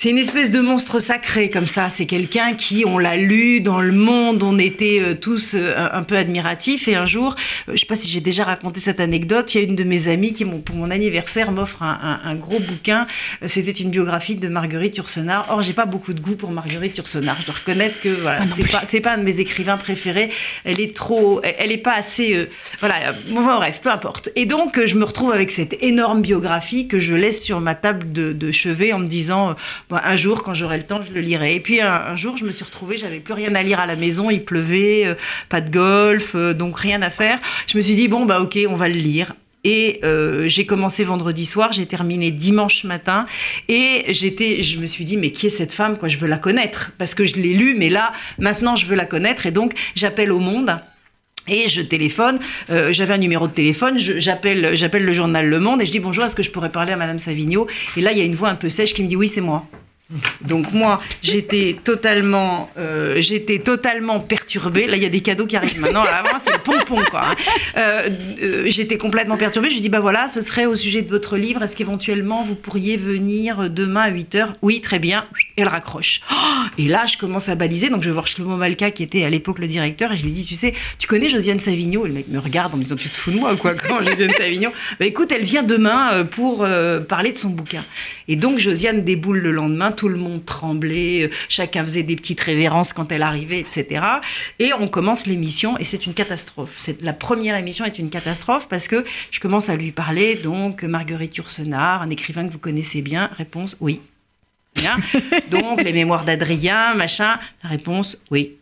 c'est 0.00 0.10
une 0.10 0.18
espèce 0.18 0.52
de 0.52 0.60
monstre 0.60 1.00
sacré 1.00 1.50
comme 1.50 1.66
ça. 1.66 1.88
C'est 1.88 2.06
quelqu'un 2.06 2.54
qui, 2.54 2.84
on 2.86 2.98
l'a 2.98 3.16
lu 3.16 3.60
dans 3.60 3.80
le 3.80 3.90
monde, 3.90 4.44
on 4.44 4.56
était 4.56 5.00
euh, 5.00 5.14
tous 5.14 5.56
euh, 5.56 5.74
un 5.92 6.04
peu 6.04 6.16
admiratifs. 6.16 6.86
Et 6.86 6.94
un 6.94 7.04
jour, 7.04 7.34
euh, 7.68 7.72
je 7.72 7.78
sais 7.78 7.86
pas 7.86 7.96
si 7.96 8.08
j'ai 8.08 8.20
déjà 8.20 8.44
raconté 8.44 8.78
cette 8.78 9.00
anecdote, 9.00 9.52
il 9.52 9.58
y 9.58 9.60
a 9.60 9.66
une 9.66 9.74
de 9.74 9.82
mes 9.82 10.06
amies 10.06 10.32
qui, 10.32 10.44
pour 10.44 10.76
mon 10.76 10.92
anniversaire, 10.92 11.50
m'offre 11.50 11.82
un, 11.82 12.36
gros 12.36 12.60
bouquin. 12.60 13.08
C'était 13.44 13.72
une 13.72 13.90
biographie 13.90 14.36
de 14.36 14.46
Marguerite 14.46 14.96
Yourcenar. 14.96 15.46
Or, 15.50 15.62
j'ai 15.62 15.72
pas 15.72 15.84
beaucoup 15.84 16.12
de 16.12 16.20
goût 16.20 16.36
pour 16.36 16.52
Marguerite 16.52 16.96
Yourcenar. 16.96 17.40
Je 17.40 17.46
dois 17.46 17.56
reconnaître 17.56 18.00
que 18.00 18.08
voilà, 18.08 18.42
ah 18.42 18.46
c'est 18.46 18.70
pas, 18.70 18.82
c'est 18.84 19.00
pas 19.00 19.14
un 19.14 19.18
de 19.18 19.24
mes 19.24 19.40
écrivains 19.40 19.78
préférés. 19.78 20.30
Elle 20.64 20.78
est 20.78 20.94
trop, 20.94 21.40
elle, 21.42 21.72
est 21.72 21.76
pas 21.76 21.94
assez, 21.94 22.48
voilà. 22.78 23.14
Bon, 23.30 23.42
bref, 23.42 23.80
peu 23.82 23.90
importe. 23.90 24.30
Et 24.36 24.46
donc, 24.46 24.80
je 24.84 24.94
me 24.94 25.04
retrouve 25.04 25.32
avec 25.32 25.50
cette 25.50 25.76
énorme 25.82 26.22
biographie 26.22 26.86
que 26.86 27.00
je 27.00 27.14
laisse 27.14 27.42
sur 27.42 27.60
ma 27.60 27.74
table 27.74 28.12
de, 28.12 28.32
de 28.32 28.52
chevet 28.52 28.92
en 28.92 29.00
me 29.00 29.08
disant 29.08 29.56
un 29.90 30.16
jour, 30.16 30.42
quand 30.42 30.54
j'aurai 30.54 30.76
le 30.76 30.82
temps, 30.82 31.00
je 31.02 31.12
le 31.12 31.20
lirai. 31.20 31.54
Et 31.54 31.60
puis 31.60 31.80
un, 31.80 32.14
jour, 32.14 32.36
je 32.36 32.44
me 32.44 32.52
suis 32.52 32.64
retrouvée, 32.64 32.96
j'avais 32.96 33.20
plus 33.20 33.34
rien 33.34 33.54
à 33.54 33.62
lire 33.62 33.80
à 33.80 33.86
la 33.86 33.96
maison, 33.96 34.30
il 34.30 34.44
pleuvait, 34.44 35.06
euh, 35.06 35.14
pas 35.48 35.60
de 35.60 35.70
golf, 35.70 36.32
euh, 36.34 36.52
donc 36.54 36.78
rien 36.78 37.02
à 37.02 37.10
faire. 37.10 37.38
Je 37.66 37.76
me 37.76 37.82
suis 37.82 37.94
dit, 37.94 38.08
bon, 38.08 38.26
bah 38.26 38.40
ok, 38.40 38.58
on 38.68 38.74
va 38.74 38.88
le 38.88 38.94
lire. 38.94 39.34
Et 39.64 40.00
euh, 40.04 40.46
j'ai 40.46 40.66
commencé 40.66 41.02
vendredi 41.04 41.44
soir, 41.44 41.72
j'ai 41.72 41.86
terminé 41.86 42.30
dimanche 42.30 42.84
matin, 42.84 43.26
et 43.68 44.04
j'étais, 44.08 44.62
je 44.62 44.78
me 44.78 44.86
suis 44.86 45.04
dit 45.04 45.16
mais 45.16 45.32
qui 45.32 45.48
est 45.48 45.50
cette 45.50 45.72
femme 45.72 45.98
quoi? 45.98 46.08
Je 46.08 46.16
veux 46.16 46.28
la 46.28 46.38
connaître 46.38 46.92
parce 46.96 47.14
que 47.14 47.24
je 47.24 47.34
l'ai 47.34 47.54
lu, 47.54 47.74
mais 47.76 47.90
là 47.90 48.12
maintenant 48.38 48.76
je 48.76 48.86
veux 48.86 48.94
la 48.94 49.04
connaître, 49.04 49.46
et 49.46 49.50
donc 49.50 49.74
j'appelle 49.96 50.30
au 50.30 50.38
monde. 50.38 50.78
Et 51.48 51.68
je 51.68 51.82
téléphone, 51.82 52.38
j'avais 52.68 53.14
un 53.14 53.18
numéro 53.18 53.46
de 53.46 53.52
téléphone, 53.52 53.98
j'appelle, 53.98 54.74
j'appelle 54.74 55.04
le 55.04 55.12
journal 55.12 55.48
Le 55.48 55.60
Monde 55.60 55.82
et 55.82 55.86
je 55.86 55.92
dis 55.92 56.00
bonjour, 56.00 56.24
est-ce 56.24 56.36
que 56.36 56.42
je 56.42 56.50
pourrais 56.50 56.70
parler 56.70 56.92
à 56.92 56.96
Madame 56.96 57.18
Savigno? 57.18 57.66
Et 57.96 58.00
là, 58.00 58.12
il 58.12 58.18
y 58.18 58.20
a 58.20 58.24
une 58.24 58.34
voix 58.34 58.48
un 58.48 58.54
peu 58.54 58.68
sèche 58.68 58.94
qui 58.94 59.02
me 59.02 59.08
dit 59.08 59.16
oui, 59.16 59.28
c'est 59.28 59.40
moi. 59.40 59.66
Donc 60.40 60.72
moi, 60.72 61.00
j'étais 61.22 61.76
totalement, 61.84 62.70
euh, 62.78 63.20
j'étais 63.20 63.58
totalement 63.58 64.20
perturbée. 64.20 64.86
Là, 64.86 64.96
il 64.96 65.02
y 65.02 65.06
a 65.06 65.10
des 65.10 65.20
cadeaux 65.20 65.46
qui 65.46 65.54
arrivent 65.54 65.80
maintenant. 65.80 66.02
avant, 66.02 66.38
c'est 66.42 66.52
le 66.52 66.58
pompon, 66.58 67.02
quoi. 67.10 67.26
Hein. 67.30 67.34
Euh, 67.76 68.08
euh, 68.42 68.64
j'étais 68.68 68.96
complètement 68.96 69.36
perturbée. 69.36 69.68
Je 69.68 69.80
dis, 69.80 69.90
bah 69.90 70.00
voilà, 70.00 70.26
ce 70.28 70.40
serait 70.40 70.64
au 70.64 70.76
sujet 70.76 71.02
de 71.02 71.10
votre 71.10 71.36
livre. 71.36 71.62
Est-ce 71.62 71.76
qu'éventuellement 71.76 72.42
vous 72.42 72.54
pourriez 72.54 72.96
venir 72.96 73.68
demain 73.68 74.02
à 74.02 74.08
8 74.08 74.34
h 74.36 74.46
Oui, 74.62 74.80
très 74.80 74.98
bien. 74.98 75.26
Et 75.58 75.62
elle 75.62 75.68
raccroche. 75.68 76.22
Oh 76.30 76.34
et 76.78 76.88
là, 76.88 77.04
je 77.04 77.18
commence 77.18 77.50
à 77.50 77.54
baliser. 77.54 77.90
Donc 77.90 78.02
je 78.02 78.08
vais 78.08 78.14
voir 78.14 78.26
Shlomo 78.26 78.56
Malka, 78.56 78.90
qui 78.90 79.02
était 79.02 79.24
à 79.24 79.30
l'époque 79.30 79.58
le 79.58 79.66
directeur, 79.66 80.12
et 80.12 80.16
je 80.16 80.24
lui 80.24 80.32
dis, 80.32 80.46
tu 80.46 80.54
sais, 80.54 80.72
tu 80.98 81.06
connais 81.06 81.28
Josiane 81.28 81.60
Savigno? 81.60 82.06
Et 82.06 82.08
le 82.08 82.14
mec 82.14 82.28
me 82.28 82.38
regarde 82.38 82.72
en 82.72 82.78
me 82.78 82.82
disant, 82.82 82.96
tu 82.96 83.10
te 83.10 83.14
fous 83.14 83.30
de 83.30 83.36
moi, 83.36 83.54
quoi? 83.56 83.74
Comment 83.74 84.00
Josiane 84.02 84.32
Savigno? 84.38 84.70
Bah 84.98 85.04
écoute, 85.04 85.32
elle 85.32 85.44
vient 85.44 85.62
demain 85.62 86.24
pour 86.24 86.66
parler 87.08 87.32
de 87.32 87.36
son 87.36 87.50
bouquin. 87.50 87.84
Et 88.26 88.36
donc 88.36 88.58
Josiane 88.58 89.04
déboule 89.04 89.38
le 89.38 89.50
lendemain 89.50 89.92
tout 89.98 90.08
le 90.08 90.16
monde 90.16 90.44
tremblait, 90.44 91.24
euh, 91.24 91.30
chacun 91.48 91.82
faisait 91.84 92.04
des 92.04 92.14
petites 92.14 92.40
révérences 92.40 92.92
quand 92.92 93.10
elle 93.10 93.22
arrivait, 93.22 93.58
etc. 93.58 94.00
Et 94.60 94.72
on 94.72 94.86
commence 94.86 95.26
l'émission 95.26 95.76
et 95.76 95.84
c'est 95.84 96.06
une 96.06 96.14
catastrophe. 96.14 96.74
C'est, 96.78 97.02
la 97.02 97.12
première 97.12 97.56
émission 97.56 97.84
est 97.84 97.98
une 97.98 98.08
catastrophe 98.08 98.68
parce 98.68 98.86
que 98.86 99.04
je 99.32 99.40
commence 99.40 99.68
à 99.68 99.74
lui 99.74 99.90
parler, 99.90 100.36
donc 100.36 100.84
Marguerite 100.84 101.36
Yourcenar, 101.36 102.00
un 102.00 102.10
écrivain 102.10 102.46
que 102.46 102.52
vous 102.52 102.60
connaissez 102.60 103.02
bien, 103.02 103.28
réponse 103.36 103.76
oui. 103.80 104.00
Bien. 104.76 104.98
Donc 105.50 105.82
les 105.82 105.92
mémoires 105.92 106.24
d'Adrien, 106.24 106.94
machin, 106.94 107.40
la 107.64 107.70
réponse 107.70 108.16
oui. 108.30 108.52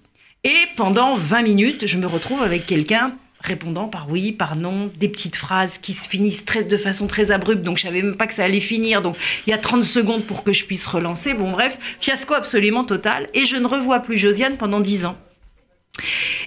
Et 0.44 0.57
pendant 0.77 1.16
20 1.16 1.42
minutes, 1.42 1.87
je 1.87 1.99
me 1.99 2.07
retrouve 2.07 2.42
avec 2.42 2.64
quelqu'un 2.64 3.12
répondant 3.46 3.88
par 3.88 4.11
oui, 4.11 4.32
par 4.32 4.56
non, 4.56 4.90
des 4.98 5.09
petites 5.09 5.37
phrases 5.37 5.78
qui 5.78 5.92
se 5.92 6.09
finissent 6.09 6.44
très, 6.44 6.64
de 6.64 6.76
façon 6.76 7.06
très 7.06 7.30
abrupte, 7.30 7.62
donc 7.62 7.78
je 7.78 7.85
savais 7.85 8.02
même 8.02 8.16
pas 8.16 8.26
que 8.26 8.35
ça 8.35 8.44
allait 8.44 8.61
finir, 8.61 9.02
donc 9.02 9.16
il 9.46 9.50
y 9.50 9.52
a 9.52 9.59
30 9.59 9.82
secondes 9.82 10.26
pour 10.26 10.44
que 10.44 10.52
je 10.52 10.64
puisse 10.64 10.87
relancer. 10.87 11.35
Bon 11.35 11.52
bref, 11.52 11.78
fiasco 12.00 12.35
absolument 12.35 12.85
total, 12.85 13.28
et 13.35 13.46
je 13.46 13.56
ne 13.56 13.66
revois 13.66 14.00
plus 14.00 14.18
Josiane 14.18 14.56
pendant 14.56 14.80
10 14.80 15.06
ans. 15.06 15.16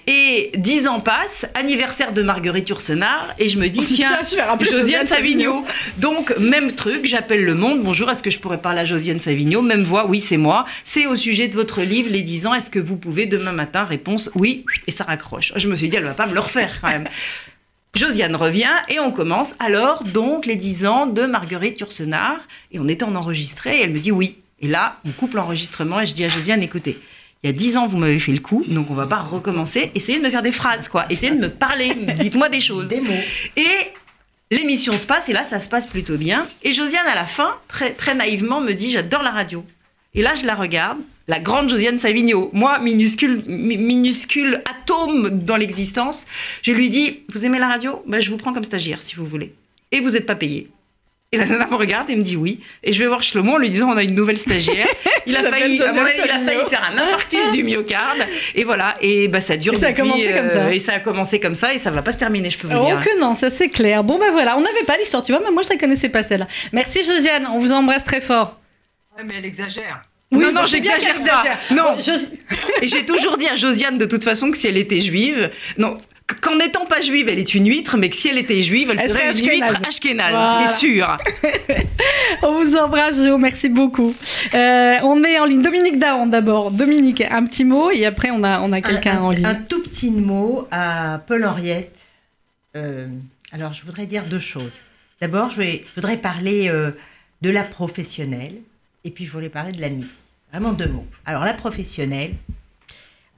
Et 0.07 0.51
dix 0.55 0.87
ans 0.87 0.99
passent, 0.99 1.45
anniversaire 1.53 2.13
de 2.13 2.21
Marguerite 2.21 2.69
Ursenard, 2.69 3.33
et 3.37 3.47
je 3.47 3.57
me 3.57 3.67
dis, 3.67 3.79
tiens, 3.95 4.19
Josiane 4.61 5.07
Savigno. 5.07 5.65
Donc, 5.97 6.35
même 6.37 6.71
truc, 6.73 7.05
j'appelle 7.05 7.43
le 7.43 7.55
monde, 7.55 7.81
bonjour, 7.83 8.09
est-ce 8.09 8.23
que 8.23 8.29
je 8.29 8.39
pourrais 8.39 8.61
parler 8.61 8.81
à 8.81 8.85
Josiane 8.85 9.19
Savigno? 9.19 9.61
Même 9.61 9.83
voix, 9.83 10.07
oui, 10.07 10.19
c'est 10.19 10.37
moi. 10.37 10.65
C'est 10.83 11.05
au 11.05 11.15
sujet 11.15 11.47
de 11.47 11.55
votre 11.55 11.81
livre, 11.81 12.09
Les 12.09 12.21
10 12.21 12.47
ans, 12.47 12.53
est-ce 12.53 12.69
que 12.69 12.79
vous 12.79 12.97
pouvez 12.97 13.25
demain 13.25 13.51
matin 13.51 13.83
Réponse, 13.83 14.29
oui, 14.35 14.65
et 14.87 14.91
ça 14.91 15.03
raccroche. 15.03 15.53
Je 15.55 15.67
me 15.67 15.75
suis 15.75 15.89
dit, 15.89 15.97
elle 15.97 16.03
va 16.03 16.13
pas 16.13 16.27
me 16.27 16.33
le 16.33 16.39
refaire 16.39 16.79
quand 16.81 16.89
même. 16.89 17.07
Josiane 17.95 18.35
revient 18.35 18.69
et 18.87 18.99
on 18.99 19.11
commence 19.11 19.55
alors 19.57 20.03
donc 20.03 20.45
les 20.45 20.55
10 20.55 20.85
ans 20.85 21.05
de 21.07 21.23
Marguerite 21.23 21.81
Ursenard 21.81 22.39
et 22.71 22.79
on 22.79 22.87
était 22.87 23.03
en 23.03 23.15
enregistré 23.15 23.79
et 23.79 23.83
elle 23.83 23.91
me 23.91 23.99
dit 23.99 24.11
oui. 24.11 24.37
Et 24.61 24.67
là, 24.67 24.97
on 25.05 25.11
coupe 25.11 25.33
l'enregistrement 25.33 25.99
et 25.99 26.05
je 26.05 26.13
dis 26.13 26.23
à 26.23 26.29
Josiane, 26.29 26.61
écoutez, 26.61 26.99
il 27.43 27.47
y 27.47 27.49
a 27.49 27.53
dix 27.53 27.77
ans, 27.77 27.87
vous 27.87 27.97
m'avez 27.97 28.19
fait 28.19 28.33
le 28.33 28.39
coup, 28.39 28.65
donc 28.67 28.91
on 28.91 28.93
va 28.93 29.07
pas 29.07 29.19
recommencer. 29.19 29.91
Essayez 29.95 30.19
de 30.19 30.23
me 30.23 30.29
faire 30.29 30.41
des 30.41 30.51
phrases, 30.51 30.89
quoi. 30.89 31.05
Essayez 31.09 31.31
de 31.33 31.39
me 31.39 31.49
parler, 31.49 31.95
dites-moi 32.19 32.49
des 32.49 32.59
choses. 32.59 32.89
Des 32.89 32.99
mots. 32.99 33.13
Et 33.55 33.63
l'émission 34.51 34.97
se 34.97 35.05
passe, 35.05 35.29
et 35.29 35.33
là, 35.33 35.45
ça 35.45 35.59
se 35.59 35.69
passe 35.69 35.87
plutôt 35.87 36.17
bien. 36.17 36.47
Et 36.63 36.73
Josiane, 36.73 37.07
à 37.07 37.15
la 37.15 37.25
fin, 37.25 37.55
très, 37.69 37.91
très 37.91 38.13
naïvement, 38.13 38.59
me 38.59 38.73
dit 38.73 38.91
J'adore 38.91 39.23
la 39.23 39.31
radio. 39.31 39.63
Et 40.15 40.21
là, 40.21 40.35
je 40.35 40.45
la 40.45 40.55
regarde, 40.55 40.97
la 41.29 41.39
grande 41.39 41.69
Josiane 41.69 41.97
Savigno, 41.97 42.49
moi, 42.51 42.79
minuscule, 42.79 43.43
minuscule 43.47 44.61
atome 44.69 45.29
dans 45.29 45.55
l'existence. 45.55 46.25
Je 46.61 46.71
lui 46.73 46.89
dis 46.89 47.21
Vous 47.29 47.45
aimez 47.45 47.59
la 47.59 47.69
radio? 47.69 48.03
Ben, 48.05 48.19
Je 48.21 48.29
vous 48.31 48.37
prends 48.37 48.51
comme 48.53 48.65
stagiaire, 48.65 49.01
si 49.01 49.15
vous 49.15 49.25
voulez. 49.25 49.53
Et 49.91 50.01
vous 50.01 50.09
n'êtes 50.09 50.25
pas 50.25 50.35
payé. 50.35 50.69
Et 51.31 51.37
la 51.37 51.45
nana 51.45 51.67
me 51.67 51.75
regarde 51.75 52.09
et 52.09 52.15
me 52.15 52.23
dit 52.23 52.35
oui. 52.35 52.59
Et 52.81 52.91
je 52.91 52.99
vais 53.03 53.07
voir 53.07 53.21
Shlomo 53.21 53.53
en 53.53 53.57
lui 53.59 53.69
disant 53.69 53.91
on 53.91 53.97
a 53.97 54.01
une 54.03 54.15
nouvelle 54.15 54.39
stagiaire. 54.39 54.87
Il 55.27 55.37
a 55.37 55.43
failli, 55.43 55.75
il 55.75 55.83
a 55.83 56.39
failli 56.39 56.65
faire 56.67 56.83
un 56.91 56.97
infarctus 56.97 57.51
du 57.51 57.63
myocarde. 57.63 58.25
Et 58.55 58.63
voilà. 58.63 58.95
Et 58.99 59.27
bah 59.27 59.41
ça 59.41 59.57
dure. 59.57 59.73
Et 59.73 59.75
ça 59.75 59.87
a 59.89 59.93
commencé 59.93 60.31
comme 60.33 60.49
ça. 60.49 60.65
Euh, 60.65 60.71
et 60.71 60.79
ça 60.79 60.93
a 60.93 60.99
commencé 60.99 61.39
comme 61.39 61.53
ça 61.53 61.71
et 61.71 61.77
ça 61.77 61.91
va 61.91 62.01
pas 62.01 62.13
se 62.13 62.17
terminer, 62.17 62.49
je 62.49 62.57
peux 62.57 62.67
vous 62.67 62.73
oh 62.75 62.85
dire. 62.85 62.99
Oh 62.99 63.03
que 63.03 63.19
non, 63.19 63.35
ça 63.35 63.51
c'est 63.51 63.69
clair. 63.69 64.03
Bon 64.03 64.17
ben 64.17 64.31
voilà, 64.31 64.57
on 64.57 64.61
n'avait 64.61 64.85
pas 64.87 64.97
l'histoire, 64.97 65.23
tu 65.23 65.31
vois. 65.31 65.41
Mais 65.45 65.51
moi 65.51 65.61
je 65.61 65.69
la 65.69 65.77
connaissais 65.77 66.09
pas 66.09 66.23
celle-là. 66.23 66.47
Merci 66.73 67.03
Josiane, 67.03 67.47
on 67.53 67.59
vous 67.59 67.71
embrasse 67.71 68.03
très 68.03 68.21
fort. 68.21 68.59
Ouais, 69.15 69.23
mais 69.23 69.35
elle 69.37 69.45
exagère. 69.45 70.01
Oui, 70.31 70.45
non, 70.45 70.51
non, 70.51 70.65
j'exagère 70.65 71.19
pas. 71.19 71.43
Non. 71.75 71.95
et 72.81 72.87
j'ai 72.87 73.05
toujours 73.05 73.37
dit 73.37 73.47
à 73.47 73.55
Josiane 73.55 73.99
de 73.99 74.05
toute 74.05 74.23
façon 74.23 74.49
que 74.49 74.57
si 74.57 74.67
elle 74.67 74.77
était 74.77 75.01
juive, 75.01 75.51
non, 75.77 75.97
qu'en 76.41 76.55
n'étant 76.55 76.85
pas 76.85 77.01
juive, 77.01 77.29
elle 77.29 77.39
est 77.39 77.55
une 77.55 77.67
huître, 77.67 77.97
mais 77.97 78.09
que 78.09 78.15
si 78.15 78.29
elle 78.29 78.37
était 78.37 78.61
juive, 78.61 78.91
elle, 78.91 78.99
serait, 78.99 79.31
une 79.31 79.47
huître 79.47 79.81
ashkénaze, 79.87 80.67
c'est 80.67 80.87
sûr. 80.87 81.17
on 82.43 82.63
vous 82.63 82.75
embrasse, 82.75 83.21
Jo, 83.23 83.37
merci 83.37 83.69
beaucoup. 83.69 84.13
Euh, 84.53 84.95
on 85.03 85.15
met 85.15 85.39
en 85.39 85.45
ligne 85.45 85.61
Dominique 85.61 85.99
Daon 85.99 86.27
d'abord. 86.27 86.71
Dominique, 86.71 87.21
un 87.29 87.45
petit 87.45 87.65
mot 87.65 87.91
et 87.91 88.05
après 88.05 88.29
on 88.31 88.43
a, 88.43 88.61
on 88.61 88.71
a 88.71 88.81
quelqu'un 88.81 89.19
en 89.19 89.31
ligne. 89.31 89.45
Un 89.45 89.55
tout 89.55 89.81
petit 89.83 90.11
mot 90.11 90.67
à 90.71 91.21
Paul 91.25 91.45
Henriette. 91.45 91.97
Euh, 92.75 93.07
alors 93.51 93.73
je 93.73 93.83
voudrais 93.83 94.05
dire 94.05 94.25
deux 94.25 94.39
choses. 94.39 94.79
D'abord, 95.21 95.49
je, 95.49 95.61
je, 95.61 95.95
voudrais 95.95 96.17
parler 96.17 96.69
euh, 96.69 96.91
de 97.41 97.49
la 97.49 97.63
professionnelle 97.63 98.55
et 99.03 99.11
puis 99.11 99.25
je 99.25 99.31
voulais 99.31 99.49
parler 99.49 99.71
de 99.71 99.81
l'ami. 99.81 100.05
Vraiment 100.51 100.73
deux 100.73 100.87
mots. 100.87 101.07
Alors 101.25 101.45
la 101.45 101.53
professionnelle, 101.53 102.33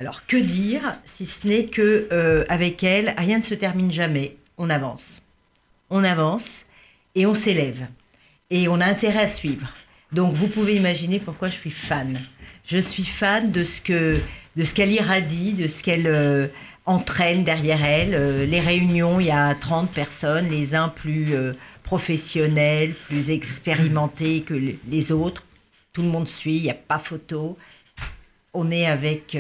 alors 0.01 0.25
que 0.25 0.37
dire 0.37 0.97
si 1.05 1.27
ce 1.27 1.45
n'est 1.45 1.65
que 1.65 2.07
euh, 2.11 2.43
avec 2.49 2.83
elle, 2.83 3.13
rien 3.19 3.37
ne 3.37 3.43
se 3.43 3.53
termine 3.53 3.91
jamais. 3.91 4.35
On 4.57 4.71
avance, 4.71 5.21
on 5.91 6.03
avance 6.03 6.65
et 7.13 7.27
on 7.27 7.35
s'élève 7.35 7.85
et 8.49 8.67
on 8.67 8.81
a 8.81 8.85
intérêt 8.85 9.19
à 9.19 9.27
suivre. 9.27 9.67
Donc 10.11 10.33
vous 10.33 10.47
pouvez 10.47 10.75
imaginer 10.75 11.19
pourquoi 11.19 11.49
je 11.49 11.53
suis 11.53 11.69
fan. 11.69 12.19
Je 12.65 12.79
suis 12.79 13.05
fan 13.05 13.51
de 13.51 13.63
ce 13.63 13.79
que 13.79 14.19
de 14.55 14.63
ce 14.63 14.73
qu'elle 14.73 14.91
irradie, 14.91 15.53
de 15.53 15.67
ce 15.67 15.83
qu'elle 15.83 16.07
euh, 16.07 16.47
entraîne 16.87 17.43
derrière 17.43 17.85
elle. 17.85 18.15
Euh, 18.15 18.43
les 18.47 18.59
réunions, 18.59 19.19
il 19.19 19.27
y 19.27 19.31
a 19.31 19.53
30 19.53 19.91
personnes, 19.91 20.49
les 20.49 20.73
uns 20.73 20.89
plus 20.89 21.35
professionnels, 21.83 22.95
plus 23.05 23.29
expérimentés 23.29 24.41
que 24.41 24.55
les 24.55 25.11
autres. 25.11 25.43
Tout 25.93 26.01
le 26.01 26.07
monde 26.07 26.27
suit, 26.27 26.55
il 26.55 26.63
n'y 26.63 26.71
a 26.71 26.73
pas 26.73 26.97
photo. 26.97 27.55
On 28.55 28.71
est 28.71 28.87
avec 28.87 29.37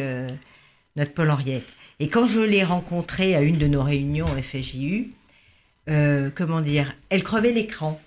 notre 0.95 1.13
Paul 1.13 1.29
Henriette. 1.31 1.67
Et 1.99 2.07
quand 2.07 2.25
je 2.25 2.39
l'ai 2.39 2.63
rencontrée 2.63 3.35
à 3.35 3.41
une 3.41 3.57
de 3.57 3.67
nos 3.67 3.83
réunions 3.83 4.25
FJU, 4.25 5.11
euh, 5.89 6.29
comment 6.33 6.61
dire, 6.61 6.95
elle 7.09 7.23
crevait 7.23 7.51
l'écran. 7.51 7.99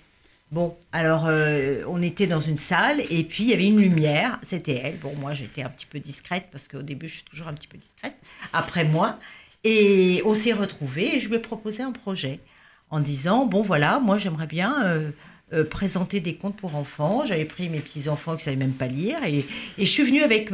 Bon, 0.51 0.75
alors 0.91 1.25
euh, 1.27 1.83
on 1.87 2.01
était 2.01 2.27
dans 2.27 2.39
une 2.39 2.57
salle 2.57 3.01
et 3.09 3.23
puis 3.23 3.45
il 3.45 3.49
y 3.49 3.53
avait 3.53 3.65
une 3.67 3.79
lumière, 3.79 4.39
c'était 4.43 4.75
elle. 4.75 4.97
Bon, 4.97 5.13
moi 5.15 5.33
j'étais 5.33 5.63
un 5.63 5.69
petit 5.69 5.85
peu 5.85 5.99
discrète 5.99 6.47
parce 6.51 6.67
qu'au 6.67 6.81
début 6.81 7.07
je 7.07 7.15
suis 7.15 7.23
toujours 7.23 7.47
un 7.47 7.53
petit 7.53 7.67
peu 7.67 7.77
discrète, 7.77 8.15
après 8.53 8.85
moi. 8.85 9.19
Et 9.63 10.21
on 10.25 10.33
s'est 10.33 10.53
retrouvés 10.53 11.15
et 11.15 11.19
je 11.19 11.27
lui 11.27 11.35
ai 11.35 11.39
proposé 11.39 11.81
un 11.81 11.91
projet 11.91 12.39
en 12.91 12.99
disant, 12.99 13.45
bon 13.47 13.63
voilà, 13.63 13.99
moi 13.99 14.19
j'aimerais 14.19 14.45
bien 14.45 14.83
euh, 14.83 15.63
présenter 15.63 16.19
des 16.19 16.35
contes 16.35 16.55
pour 16.55 16.75
enfants. 16.75 17.25
J'avais 17.25 17.45
pris 17.45 17.69
mes 17.69 17.79
petits-enfants 17.79 18.33
qui 18.33 18.41
ne 18.41 18.43
savaient 18.43 18.55
même 18.57 18.73
pas 18.73 18.87
lire 18.87 19.23
et, 19.25 19.39
et 19.39 19.85
je 19.85 19.89
suis 19.89 20.03
venue 20.03 20.21
avec 20.21 20.51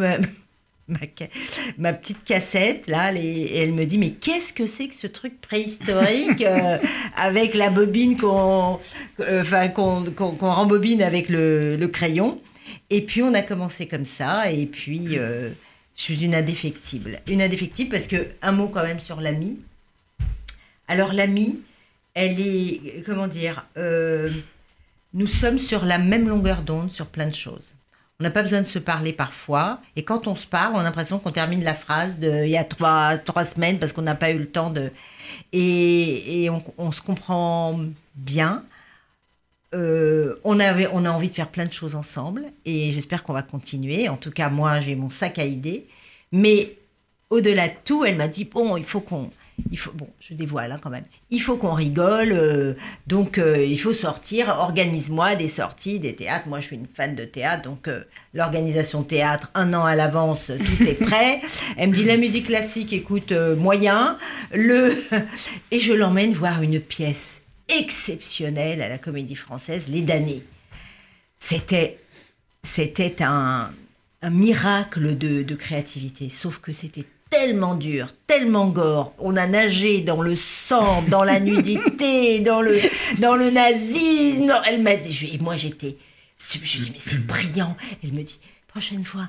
petite 0.88 2.24
cassette, 2.24 2.88
là, 2.88 3.13
et 3.13 3.58
elle 3.58 3.74
me 3.74 3.86
dit, 3.86 3.98
mais 3.98 4.12
qu'est-ce 4.12 4.54
que 4.54 4.65
c'est 4.65 4.88
que 4.88 4.96
ce 4.96 5.08
truc 5.08 5.39
préhistorique 5.41 6.41
euh, 6.41 6.78
avec 7.15 7.54
la 7.54 7.70
bobine 7.70 8.17
qu'on 8.17 8.80
euh, 9.20 9.44
rembobine 10.41 11.02
avec 11.02 11.30
le, 11.30 11.86
crayon 11.88 12.41
Et 12.89 13.02
puis, 13.02 13.22
on 13.22 13.34
a 13.34 13.41
commencé 13.41 13.88
comme 13.88 14.06
ça, 14.06 14.52
et 14.52 14.65
puis, 14.65 15.17
euh, 15.17 15.50
je 15.96 16.04
suis 16.04 16.26
une 16.26 16.36
indéfectible. 16.36 17.20
Une 17.28 17.41
indéfectible 17.41 17.89
parce 17.89 18.08
que, 18.08 18.28
un 18.41 18.52
mot 18.52 18.67
quand 18.67 18.84
même 18.84 19.00
sur 19.00 19.22
l'ami. 19.22 19.60
Alors, 20.88 21.13
l'ami, 21.13 21.60
elle 22.13 22.39
est, 22.39 23.04
comment 23.06 23.28
dire, 23.28 23.65
nous 25.13 25.28
sommes 25.28 25.58
sur 25.58 25.86
la 25.86 25.98
même 25.98 26.28
longueur 26.28 26.62
d'onde 26.63 26.91
sur 26.91 27.08
plein 27.08 27.28
de 27.28 27.36
choses. 27.36 27.74
On 28.21 28.23
n'a 28.23 28.29
pas 28.29 28.43
besoin 28.43 28.62
de 28.62 28.67
se 28.67 28.77
parler 28.77 29.13
parfois. 29.13 29.79
Et 29.95 30.03
quand 30.03 30.27
on 30.27 30.36
se 30.36 30.45
parle, 30.45 30.75
on 30.75 30.77
a 30.77 30.84
l'impression 30.84 31.17
qu'on 31.17 31.31
termine 31.31 31.63
la 31.63 31.73
phrase 31.73 32.19
de 32.19 32.45
il 32.45 32.51
y 32.51 32.57
a 32.57 32.63
trois, 32.63 33.17
trois 33.17 33.43
semaines 33.43 33.79
parce 33.79 33.93
qu'on 33.93 34.03
n'a 34.03 34.13
pas 34.13 34.29
eu 34.29 34.38
le 34.38 34.47
temps 34.47 34.69
de. 34.69 34.91
Et, 35.53 36.43
et 36.43 36.51
on, 36.77 36.91
se 36.91 37.01
comprend 37.01 37.79
bien. 38.13 38.63
Euh, 39.73 40.36
on, 40.43 40.60
avait, 40.60 40.88
on 40.93 41.03
a 41.05 41.10
envie 41.10 41.29
de 41.29 41.34
faire 41.34 41.49
plein 41.49 41.65
de 41.65 41.73
choses 41.73 41.95
ensemble 41.95 42.45
et 42.63 42.91
j'espère 42.91 43.23
qu'on 43.23 43.34
va 43.34 43.41
continuer. 43.41 44.07
En 44.07 44.17
tout 44.17 44.29
cas, 44.29 44.49
moi, 44.49 44.81
j'ai 44.81 44.93
mon 44.93 45.10
sac 45.10 45.39
à 45.39 45.45
idées. 45.45 45.88
Mais 46.31 46.77
au-delà 47.31 47.69
de 47.69 47.75
tout, 47.86 48.05
elle 48.05 48.17
m'a 48.17 48.27
dit 48.27 48.45
bon, 48.45 48.77
il 48.77 48.84
faut 48.84 49.01
qu'on 49.01 49.31
il 49.69 49.78
faut, 49.78 49.91
bon, 49.91 50.08
je 50.19 50.34
dévoile 50.34 50.71
hein, 50.71 50.80
quand 50.82 50.89
même, 50.89 51.04
il 51.30 51.39
faut 51.39 51.58
qu'on 51.58 51.74
rigole, 51.74 52.32
euh, 52.32 52.74
donc 53.08 53.38
euh, 53.38 53.63
il 53.63 53.80
faut 53.80 53.93
sortir, 53.93 54.50
organise-moi 54.50 55.36
des 55.36 55.47
sorties, 55.47 56.00
des 56.00 56.15
théâtres. 56.15 56.47
Moi, 56.47 56.60
je 56.60 56.67
suis 56.67 56.76
une 56.76 56.88
fan 56.88 57.15
de 57.15 57.26
théâtre, 57.26 57.63
donc 57.63 57.88
euh, 57.88 58.04
l'organisation 58.34 59.04
théâtre, 59.04 59.52
un 59.54 59.74
an 59.74 59.86
à 59.86 59.95
l'avance, 59.95 60.47
tout 60.47 60.84
est 60.84 60.93
prêt. 60.93 61.41
Elle 61.78 61.89
me 61.89 61.93
dit 61.93 62.04
la 62.04 62.17
musique 62.17 62.47
classique, 62.47 62.93
écoute, 62.93 63.32
moyen. 63.32 64.17
Le... 64.54 64.95
Et 65.71 65.80
je 65.80 65.93
l'emmène 65.93 66.34
voir 66.34 66.62
une 66.62 66.80
pièce 66.80 67.41
exceptionnelle 67.67 68.82
à 68.82 68.89
la 68.89 68.97
Comédie 68.97 69.36
Française, 69.36 69.86
Les 69.88 70.02
Damnés. 70.02 70.43
C'était 71.39 71.97
c'était 72.63 73.24
un, 73.24 73.71
un 74.21 74.30
miracle 74.30 75.17
de, 75.17 75.43
de 75.43 75.56
créativité. 75.56 76.30
Sauf 76.30 76.60
que 76.60 76.74
c'était 76.74 77.06
tellement 77.32 77.76
dur, 77.76 78.13
tellement 78.28 78.67
gore. 78.67 79.13
On 79.17 79.36
a 79.38 79.48
nagé 79.48 80.02
dans 80.02 80.22
le 80.22 80.36
sang, 80.36 81.02
dans 81.08 81.24
la 81.24 81.39
nudité, 81.39 82.41
dans 82.41 82.62
le, 82.62 82.78
dans 83.20 83.36
le 83.36 83.50
nazisme. 83.50 84.54
Elle 84.67 84.84
m'a 84.84 84.98
dit, 84.98 85.32
et 85.34 85.39
moi 85.39 85.56
j'étais, 85.56 85.98
je 86.38 86.60
lui 86.60 86.80
dis, 86.82 86.91
mais 86.94 87.00
c'est 87.00 87.26
brillant. 87.26 87.76
Elle 88.04 88.12
me 88.12 88.22
dit, 88.22 88.39
prochaine 88.67 89.06
fois, 89.06 89.28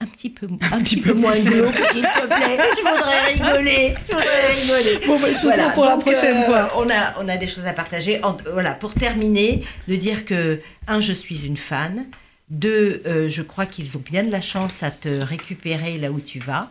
un 0.00 0.06
petit 0.06 0.30
peu, 0.30 0.48
un 0.72 0.82
petit 0.82 0.96
peu 0.96 1.12
moins 1.12 1.38
glauque, 1.38 1.74
s'il 1.92 2.02
te 2.02 2.26
plaît. 2.26 2.58
Je 2.76 2.80
voudrais 2.80 3.32
rigoler. 3.32 3.94
Je 4.08 4.14
voudrais 4.14 4.52
rigoler. 4.54 5.06
Bon, 5.06 5.18
bah, 5.18 5.28
voilà. 5.42 5.70
pour 5.70 5.84
la 5.84 5.96
prochaine 5.98 6.38
euh, 6.38 6.46
fois. 6.46 6.72
On 6.76 6.88
a, 6.88 7.14
on 7.20 7.28
a 7.28 7.36
des 7.36 7.48
choses 7.48 7.66
à 7.66 7.72
partager. 7.72 8.20
voilà, 8.52 8.72
pour 8.72 8.94
terminer, 8.94 9.64
de 9.88 9.96
dire 9.96 10.24
que, 10.24 10.60
un, 10.86 11.00
je 11.00 11.12
suis 11.12 11.44
une 11.44 11.56
fan. 11.56 12.06
Deux, 12.48 13.02
euh, 13.06 13.28
je 13.28 13.42
crois 13.42 13.66
qu'ils 13.66 13.96
ont 13.96 14.02
bien 14.04 14.24
de 14.24 14.30
la 14.30 14.40
chance 14.40 14.82
à 14.82 14.90
te 14.90 15.08
récupérer 15.08 15.98
là 15.98 16.10
où 16.10 16.20
tu 16.20 16.38
vas. 16.38 16.70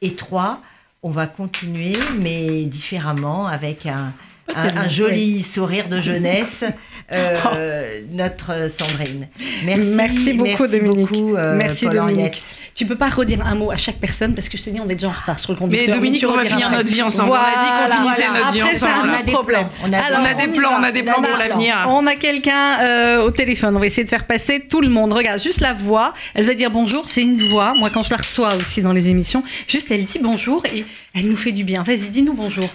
Et 0.00 0.14
trois, 0.14 0.60
on 1.02 1.10
va 1.10 1.26
continuer, 1.26 1.96
mais 2.18 2.64
différemment, 2.64 3.46
avec 3.46 3.86
un, 3.86 4.12
un, 4.54 4.88
joli 4.88 5.42
sourire 5.42 5.88
de 5.88 6.00
jeunesse, 6.00 6.64
euh, 7.12 8.00
notre 8.12 8.70
Sandrine. 8.70 9.28
Merci, 9.64 9.88
merci 9.96 10.32
beaucoup 10.32 10.66
Dominique. 10.66 11.10
Euh, 11.12 11.56
merci 11.56 11.86
Dominique. 11.86 12.40
Tu 12.74 12.86
peux 12.86 12.96
pas 12.96 13.08
redire 13.08 13.44
un 13.44 13.56
mot 13.56 13.70
à 13.70 13.76
chaque 13.76 13.96
personne 13.96 14.34
parce 14.34 14.48
que 14.48 14.56
je 14.56 14.62
te 14.62 14.70
dis 14.70 14.80
on 14.80 14.88
est 14.88 14.94
déjà 14.94 15.08
en 15.08 15.12
retard 15.12 15.40
sur 15.40 15.52
le 15.52 15.58
conducteur. 15.58 15.88
Mais 15.88 15.92
Dominique, 15.92 16.24
on 16.28 16.36
va 16.36 16.44
finir 16.44 16.70
notre 16.70 16.88
vie 16.88 17.02
ensemble. 17.02 17.30
on 17.30 17.34
a 17.34 17.50
dit 17.50 17.66
qu'on 17.66 18.02
finissait 18.02 18.32
notre 18.32 18.52
vie 18.52 18.62
ensemble. 18.62 19.10
on 19.10 19.12
a 19.12 19.22
des 19.22 19.32
plans. 19.32 19.68
On 19.82 19.92
a, 19.92 20.34
des 20.34 20.58
plans, 20.58 20.72
on 20.78 20.82
a 20.82 20.92
des 20.92 21.02
plans 21.02 21.22
pour 21.22 21.36
l'avenir. 21.38 21.86
On 21.88 22.06
a 22.06 22.14
quelqu'un 22.14 22.80
euh, 22.82 23.24
au 23.24 23.30
téléphone. 23.30 23.76
On 23.76 23.80
va 23.80 23.86
essayer 23.86 24.04
de 24.04 24.08
faire 24.08 24.26
passer 24.26 24.60
tout 24.60 24.80
le 24.80 24.88
monde. 24.88 25.12
Regarde, 25.12 25.40
juste 25.40 25.60
la 25.60 25.74
voix. 25.74 26.14
Elle 26.34 26.46
va 26.46 26.54
dire 26.54 26.70
bonjour. 26.70 27.08
C'est 27.08 27.22
une 27.22 27.48
voix. 27.48 27.74
Moi, 27.74 27.90
quand 27.92 28.02
je 28.02 28.10
la 28.10 28.16
reçois 28.18 28.54
aussi 28.54 28.80
dans 28.80 28.92
les 28.92 29.08
émissions, 29.08 29.42
juste 29.66 29.90
elle 29.90 30.04
dit 30.04 30.20
bonjour 30.20 30.64
et 30.72 30.84
elle 31.14 31.28
nous 31.28 31.36
fait 31.36 31.52
du 31.52 31.64
bien. 31.64 31.82
Vas-y, 31.82 32.08
dis-nous 32.10 32.34
bonjour. 32.34 32.68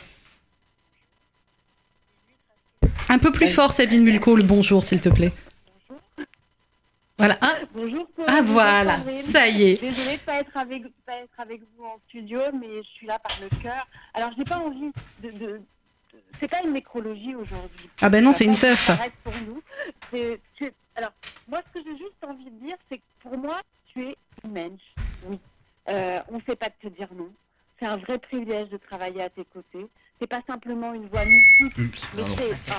Un 3.10 3.20
peu 3.20 3.32
plus 3.32 3.48
fort, 3.48 3.74
Sabine 3.74 4.04
Mulco, 4.04 4.36
le 4.36 4.44
bonjour, 4.44 4.84
s'il 4.84 5.02
te 5.02 5.10
plaît. 5.10 5.32
Voilà. 7.18 7.38
Ah, 7.42 7.56
bonjour. 7.74 8.08
Ah, 8.28 8.42
voilà. 8.44 9.00
Ça 9.24 9.48
y 9.48 9.64
est. 9.64 9.82
Désolée 9.82 10.18
de 10.18 10.22
pas 10.22 10.40
être 10.40 10.58
avec 10.58 10.84
pas 11.06 11.18
être 11.18 11.40
avec 11.40 11.62
vous 11.78 11.86
en 11.86 12.00
studio, 12.10 12.40
mais 12.60 12.82
je 12.82 12.88
suis 12.90 13.08
là 13.08 13.20
par 13.20 13.38
le 13.40 13.50
cœur. 13.62 13.88
Alors, 14.14 14.32
je 14.32 14.40
n'ai 14.40 14.46
pas 14.46 14.58
envie 14.58 14.92
de. 15.22 15.32
de, 15.32 15.62
c'est 16.40 16.50
pas 16.50 16.62
une 16.64 16.74
nécrologie 16.74 17.36
aujourd'hui. 17.36 17.90
Ah 18.02 18.10
ben 18.10 18.24
non, 18.24 18.34
c'est 18.34 18.46
une 18.46 18.58
teuf. 18.58 18.90
pour 19.24 19.34
nous. 19.48 19.62
alors, 20.96 21.12
moi, 21.48 21.62
ce 21.68 21.80
que 21.80 21.86
j'ai 21.86 21.98
juste 21.98 22.24
envie 22.28 22.46
de 22.46 22.66
dire, 22.66 22.76
c'est 22.90 22.98
que 22.98 23.04
pour 23.22 23.38
moi, 23.38 23.62
tu 23.94 24.04
es 24.04 24.16
une 24.44 24.52
mensch. 24.52 24.82
Oui. 25.28 25.40
Euh, 25.90 26.20
on 26.30 26.38
ne 26.38 26.42
sait 26.48 26.56
pas 26.56 26.70
te 26.70 26.88
dire 26.88 27.10
non. 27.16 27.30
C'est 27.80 27.86
un 27.86 27.98
vrai 27.98 28.18
privilège 28.18 28.70
de 28.70 28.78
travailler 28.78 29.22
à 29.22 29.30
tes 29.30 29.46
côtés 29.46 29.88
c'est 30.24 30.28
pas 30.28 30.42
simplement 30.48 30.94
une 30.94 31.08
voix 31.08 31.26
mythique, 31.26 31.74
mais 32.16 32.24
c'est 32.38 32.72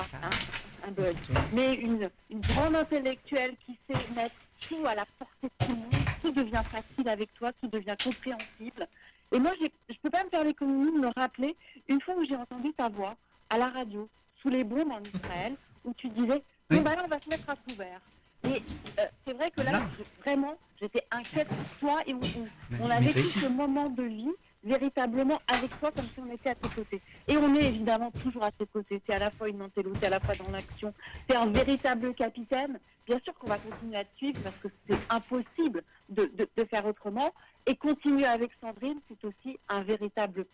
un, 0.87 0.91
bug. 0.91 1.15
Mais 1.53 1.75
une, 1.75 2.09
une 2.31 2.39
grande 2.39 2.75
intellectuelle 2.75 3.53
qui 3.63 3.77
sait 3.87 4.13
mettre 4.15 4.33
tout 4.61 4.83
à 4.87 4.95
la 4.95 5.05
portée 5.19 5.43
de 5.43 5.65
tout 5.65 5.71
le 5.71 5.75
monde, 5.75 6.05
tout 6.21 6.31
devient 6.31 6.63
facile 6.71 7.07
avec 7.07 7.31
toi, 7.35 7.51
tout 7.61 7.67
devient 7.67 7.95
compréhensible. 8.03 8.87
Et 9.31 9.37
moi, 9.37 9.51
je 9.59 9.65
ne 9.65 9.97
peux 10.01 10.09
pas 10.09 10.23
me 10.23 10.29
faire 10.29 10.43
l'économie 10.43 10.91
de 10.91 11.05
me 11.05 11.11
rappeler 11.15 11.55
une 11.87 12.01
fois 12.01 12.15
où 12.15 12.23
j'ai 12.23 12.35
entendu 12.35 12.73
ta 12.73 12.89
voix 12.89 13.15
à 13.51 13.59
la 13.59 13.69
radio, 13.69 14.09
sous 14.41 14.49
les 14.49 14.63
bombes 14.63 14.91
en 14.91 15.01
Israël, 15.01 15.55
où 15.83 15.93
tu 15.93 16.09
disais, 16.09 16.41
bon, 16.71 16.81
bah 16.81 16.95
là, 16.95 17.03
on 17.05 17.07
va 17.07 17.19
se 17.19 17.29
mettre 17.29 17.47
à 17.47 17.55
couvert. 17.55 18.01
Et 18.45 18.63
euh, 18.99 19.05
c'est 19.25 19.33
vrai 19.33 19.51
que 19.51 19.61
là, 19.61 19.83
vraiment, 20.23 20.57
j'étais 20.81 21.03
inquiète 21.11 21.47
pour 21.47 21.77
toi 21.79 22.01
et 22.07 22.15
on, 22.15 22.21
on 22.81 22.89
a 22.89 22.99
vécu 22.99 23.21
ce 23.21 23.45
moment 23.45 23.89
de 23.89 24.03
vie 24.03 24.33
véritablement 24.65 25.39
avec 25.47 25.79
toi 25.79 25.91
comme 25.91 26.05
si 26.05 26.19
on 26.19 26.33
était 26.33 26.49
à 26.49 26.55
tes 26.55 26.69
côtés. 26.69 27.01
Et 27.27 27.37
on 27.37 27.55
est 27.55 27.65
évidemment 27.65 28.11
toujours 28.11 28.43
à 28.43 28.51
tes 28.51 28.65
côtés. 28.65 29.01
C'est 29.07 29.13
à 29.13 29.19
la 29.19 29.31
fois 29.31 29.47
une 29.47 29.57
Mantello, 29.57 29.93
c'est 29.99 30.07
à 30.07 30.09
la 30.09 30.19
fois 30.19 30.33
dans 30.35 30.51
l'action. 30.51 30.93
C'est 31.29 31.37
un 31.37 31.45
véritable 31.45 32.13
capitaine. 32.15 32.79
Bien 33.05 33.19
sûr 33.23 33.35
qu'on 33.35 33.47
va 33.47 33.57
continuer 33.59 33.97
à 33.97 34.03
te 34.03 34.17
suivre 34.17 34.39
parce 34.41 34.55
que 34.57 34.67
c'est 34.89 34.97
impossible 35.09 35.83
de, 36.09 36.31
de, 36.35 36.65
faire 36.65 36.85
autrement. 36.87 37.31
Et 37.67 37.75
continuer 37.75 38.25
avec 38.25 38.51
Sandrine, 38.59 38.99
c'est 39.07 39.23
aussi 39.27 39.59
un 39.69 39.83
véritable 39.83 40.45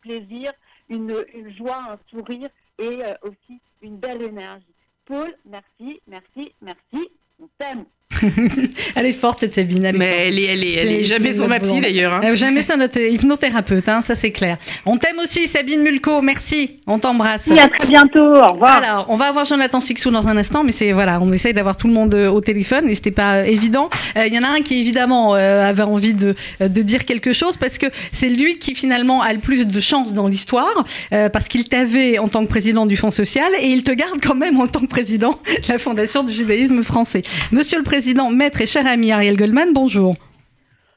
plaisir, 0.00 0.52
une, 0.88 1.24
une 1.32 1.54
joie, 1.56 1.92
un 1.92 1.98
sourire 2.10 2.50
et 2.78 3.04
euh, 3.04 3.14
aussi 3.22 3.60
une 3.82 3.96
belle 3.96 4.22
énergie. 4.22 4.66
Paul, 5.04 5.36
merci, 5.44 6.00
merci, 6.08 6.52
merci. 6.60 7.10
On 7.40 7.48
t'aime. 7.58 7.84
elle 8.96 9.06
est 9.06 9.12
forte 9.12 9.40
cette 9.40 9.54
Sabine. 9.54 9.84
Elle 9.84 9.96
Mais 9.96 10.26
elle 10.28 10.38
est, 10.38 10.44
elle 10.44 10.64
est, 10.64 10.72
elle 10.74 10.92
est, 10.92 11.04
jamais 11.04 11.32
son 11.32 11.48
ma 11.48 11.60
psy 11.60 11.80
d'ailleurs. 11.80 12.14
Hein. 12.14 12.20
Euh, 12.24 12.36
jamais 12.36 12.62
son 12.62 12.76
notre 12.76 13.00
hypnothérapeute, 13.00 13.88
hein, 13.88 14.02
ça 14.02 14.14
c'est 14.14 14.30
clair. 14.30 14.58
On 14.86 14.96
t'aime 14.98 15.18
aussi 15.22 15.48
Sabine 15.48 15.82
Mulco, 15.82 16.22
merci, 16.22 16.78
on 16.86 16.98
t'embrasse. 16.98 17.50
à 17.50 17.68
très 17.68 17.86
bientôt, 17.86 18.24
au 18.24 18.52
revoir. 18.52 18.76
Alors, 18.76 19.06
on 19.08 19.16
va 19.16 19.26
avoir 19.26 19.44
Jonathan 19.44 19.80
Sixou 19.80 20.10
dans 20.10 20.28
un 20.28 20.36
instant, 20.36 20.64
mais 20.64 20.72
c'est 20.72 20.92
voilà, 20.92 21.20
on 21.20 21.32
essaye 21.32 21.54
d'avoir 21.54 21.76
tout 21.76 21.88
le 21.88 21.92
monde 21.94 22.14
euh, 22.14 22.28
au 22.28 22.40
téléphone 22.40 22.88
et 22.88 22.94
c'était 22.94 23.10
pas 23.10 23.38
euh, 23.38 23.44
évident. 23.44 23.88
Il 24.16 24.32
y 24.32 24.38
en 24.38 24.44
a 24.44 24.48
un 24.48 24.60
qui 24.60 24.80
évidemment 24.80 25.34
avait 25.34 25.82
envie 25.82 26.14
de, 26.14 26.34
de 26.60 26.82
dire 26.82 27.04
quelque 27.04 27.32
chose 27.32 27.56
parce 27.56 27.78
que 27.78 27.86
c'est 28.12 28.28
lui 28.28 28.58
qui 28.58 28.74
finalement 28.74 29.22
a 29.22 29.32
le 29.32 29.38
plus 29.38 29.66
de 29.66 29.80
chance 29.80 30.14
dans 30.14 30.28
l'histoire 30.28 30.84
parce 31.10 31.48
qu'il 31.48 31.64
t'avait 31.68 32.18
en 32.18 32.28
tant 32.28 32.44
que 32.44 32.48
président 32.48 32.86
du 32.86 32.96
Fonds 32.96 33.10
social 33.10 33.50
et 33.60 33.66
il 33.66 33.82
te 33.82 33.92
garde 33.92 34.20
quand 34.22 34.34
même 34.34 34.58
en 34.60 34.66
tant 34.66 34.80
que 34.80 34.86
président 34.86 35.38
de 35.46 35.72
la 35.72 35.78
Fondation 35.78 36.22
du 36.22 36.32
judaïsme 36.32 36.82
français. 36.82 37.22
Monsieur 37.52 37.78
le 37.78 37.84
Président, 37.84 37.93
maître 38.32 38.60
et 38.60 38.66
cher 38.66 38.86
ami 38.86 39.12
Ariel 39.12 39.36
Goldman, 39.36 39.72
bonjour. 39.72 40.14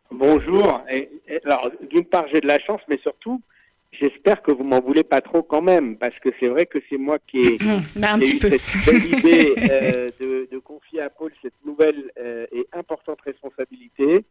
Bonjour. 0.10 0.82
alors, 1.46 1.72
d'une 1.92 2.06
part, 2.06 2.26
j'ai 2.34 2.42
de 2.42 2.48
la 2.48 2.58
chance, 2.60 2.82
mais 2.90 2.98
surtout, 3.04 3.40
j'espère 3.92 4.42
que 4.42 4.52
vous 4.52 4.64
m'en 4.64 4.82
voulez 4.82 5.04
pas 5.04 5.22
trop 5.22 5.44
quand 5.44 5.62
même, 5.62 5.98
parce 5.98 6.18
que 6.18 6.30
c'est 6.40 6.48
vrai 6.48 6.66
que 6.66 6.80
c'est 6.90 6.98
moi 6.98 7.20
qui 7.28 7.40
ai, 7.40 7.58
petit 7.60 8.40
peu. 8.40 8.50
cette 8.50 8.86
belle 8.86 9.06
idée 9.06 9.54
euh, 9.70 10.10
de, 10.52 10.58
confier 10.58 11.02
à 11.02 11.10
Paul 11.12 11.32
cette 11.42 11.54
nouvelle 11.66 12.12
euh, 12.20 12.48
et 12.52 12.68
importante 12.74 13.20
responsabilité. 13.24 14.26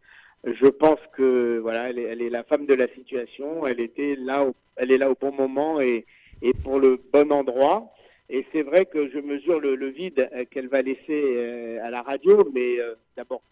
Je 0.44 0.66
pense 0.66 0.98
que 1.16 1.58
voilà, 1.58 1.88
elle 1.88 1.98
est, 1.98 2.30
la 2.30 2.42
femme 2.42 2.66
de 2.66 2.74
la 2.74 2.88
situation. 2.88 3.64
Elle 3.66 3.80
était 3.80 4.16
là, 4.18 4.44
elle 4.76 4.90
est 4.90 4.98
là 4.98 5.08
au 5.10 5.14
bon 5.14 5.32
moment 5.32 5.80
et, 5.80 6.04
et 6.42 6.52
pour 6.52 6.80
le 6.80 7.00
bon 7.12 7.30
endroit. 7.30 7.92
Et 8.28 8.44
c'est 8.52 8.62
vrai 8.62 8.86
que 8.86 9.08
je 9.10 9.18
mesure 9.18 9.60
le, 9.60 9.88
vide 9.88 10.28
euh, 10.34 10.44
qu'elle 10.50 10.68
va 10.68 10.82
laisser 10.82 11.00
euh, 11.10 11.84
à 11.84 11.90
la 11.90 12.02
radio, 12.02 12.48
mais 12.52 12.80
euh, 12.80 12.94
d'abord, 13.16 13.42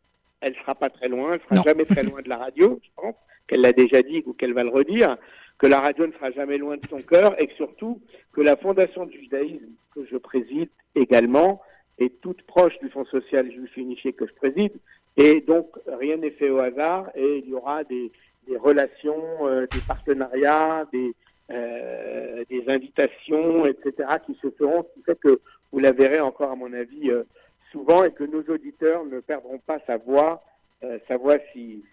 elle 0.40 0.52
ne 0.52 0.58
sera 0.58 0.74
pas 0.74 0.90
très 0.90 1.08
loin, 1.08 1.34
elle 1.34 1.40
ne 1.40 1.56
sera 1.56 1.68
jamais 1.68 1.84
très 1.84 2.02
loin 2.02 2.20
de 2.22 2.28
la 2.28 2.38
radio, 2.38 2.80
je 2.82 2.88
pense, 2.96 3.14
qu'elle 3.46 3.60
l'a 3.60 3.72
déjà 3.72 4.02
dit 4.02 4.22
ou 4.26 4.32
qu'elle 4.32 4.52
va 4.52 4.64
le 4.64 4.70
redire, 4.70 5.16
que 5.58 5.66
la 5.66 5.80
radio 5.80 6.06
ne 6.06 6.12
sera 6.12 6.32
jamais 6.32 6.58
loin 6.58 6.76
de 6.76 6.86
son 6.88 7.00
cœur 7.00 7.40
et 7.40 7.46
que 7.46 7.54
surtout 7.54 8.00
que 8.32 8.40
la 8.40 8.56
Fondation 8.56 9.06
du 9.06 9.20
judaïsme, 9.20 9.70
que 9.94 10.04
je 10.10 10.16
préside 10.16 10.68
également, 10.96 11.62
est 11.98 12.20
toute 12.20 12.42
proche 12.42 12.76
du 12.80 12.88
Fonds 12.90 13.04
social 13.04 13.50
juif 13.52 13.76
unifié 13.76 14.12
que 14.12 14.26
je 14.26 14.32
préside. 14.34 14.72
Et 15.16 15.40
donc, 15.40 15.68
rien 15.86 16.16
n'est 16.16 16.32
fait 16.32 16.50
au 16.50 16.58
hasard 16.58 17.08
et 17.14 17.38
il 17.38 17.50
y 17.50 17.54
aura 17.54 17.84
des, 17.84 18.10
des 18.48 18.56
relations, 18.56 19.46
des 19.70 19.80
partenariats, 19.86 20.88
des, 20.92 21.14
euh, 21.50 22.44
des 22.48 22.64
invitations, 22.68 23.66
etc., 23.66 24.08
qui 24.24 24.34
se 24.40 24.50
feront, 24.50 24.84
ce 24.84 24.94
qui 24.94 25.04
fait 25.04 25.18
que 25.18 25.40
vous 25.72 25.78
la 25.78 25.92
verrez 25.92 26.20
encore, 26.20 26.50
à 26.50 26.56
mon 26.56 26.72
avis, 26.72 27.10
euh, 27.10 27.24
souvent, 27.70 28.04
et 28.04 28.12
que 28.12 28.24
nos 28.24 28.42
auditeurs 28.42 29.04
ne 29.04 29.20
perdront 29.20 29.58
pas 29.58 29.78
sa 29.86 29.96
voix, 29.96 30.42
euh, 30.84 30.98
sa 31.08 31.16
voix 31.16 31.36
si, 31.52 31.84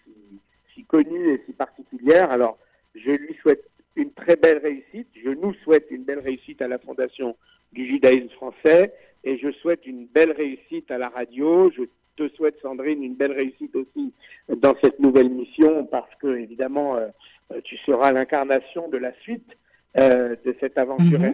si, 0.74 0.84
connue 0.86 1.34
et 1.34 1.42
si 1.46 1.54
particulière. 1.54 2.32
Alors, 2.32 2.58
je 2.96 3.12
lui 3.12 3.36
souhaite 3.42 3.64
une 3.96 4.12
très 4.12 4.36
belle 4.36 4.60
réussite. 4.60 5.08
Je 5.22 5.30
nous 5.30 5.54
souhaite 5.64 5.88
une 5.92 6.04
belle 6.04 6.20
réussite 6.20 6.62
à 6.62 6.68
la 6.68 6.80
Fondation 6.80 7.36
du 7.74 7.88
judaïsme 7.88 8.30
français 8.30 8.94
et 9.24 9.38
je 9.38 9.52
souhaite 9.52 9.86
une 9.86 10.06
belle 10.06 10.32
réussite 10.32 10.90
à 10.92 10.98
la 10.98 11.10
radio. 11.10 11.72
Je 11.72 11.84
te 12.16 12.28
souhaite, 12.36 12.56
Sandrine, 12.62 13.04
une 13.04 13.16
belle 13.16 13.34
réussite 13.34 13.76
aussi 13.76 14.14
dans 14.50 14.76
cette 14.84 15.00
nouvelle 15.00 15.30
mission 15.30 15.86
parce 15.86 16.14
que, 16.16 16.38
évidemment, 16.38 16.98
euh, 16.98 17.08
tu 17.64 17.78
seras 17.78 18.12
l'incarnation 18.12 18.88
de 18.90 18.98
la 18.98 19.14
suite 19.22 19.48
euh, 19.98 20.36
de 20.46 20.56
cette 20.60 20.78
aventure 20.78 21.20
mm 21.20 21.34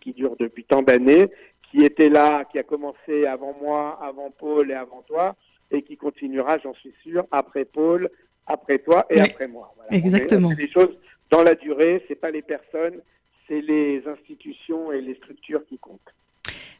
qui 0.00 0.12
dure 0.12 0.36
depuis 0.38 0.64
tant 0.64 0.82
d'années, 0.82 1.28
qui 1.70 1.84
était 1.84 2.08
là, 2.08 2.44
qui 2.44 2.58
a 2.58 2.62
commencé 2.62 3.26
avant 3.26 3.54
moi, 3.60 3.98
avant 4.02 4.30
Paul 4.30 4.70
et 4.70 4.74
avant 4.74 5.02
toi, 5.02 5.34
et 5.70 5.82
qui 5.82 5.96
continuera, 5.96 6.58
j'en 6.58 6.74
suis 6.74 6.94
sûr, 7.02 7.24
après 7.32 7.64
Paul, 7.64 8.08
après 8.46 8.78
toi 8.78 9.06
et 9.10 9.20
après 9.20 9.48
moi. 9.48 9.74
Exactement. 9.90 10.50
C'est 10.50 10.56
des 10.66 10.70
choses 10.70 10.96
dans 11.30 11.42
la 11.42 11.54
durée, 11.54 12.04
c'est 12.06 12.14
pas 12.14 12.30
les 12.30 12.42
personnes, 12.42 13.00
c'est 13.48 13.60
les 13.60 14.02
institutions 14.06 14.92
et 14.92 15.00
les 15.00 15.14
structures 15.16 15.66
qui 15.66 15.78
comptent. 15.78 16.14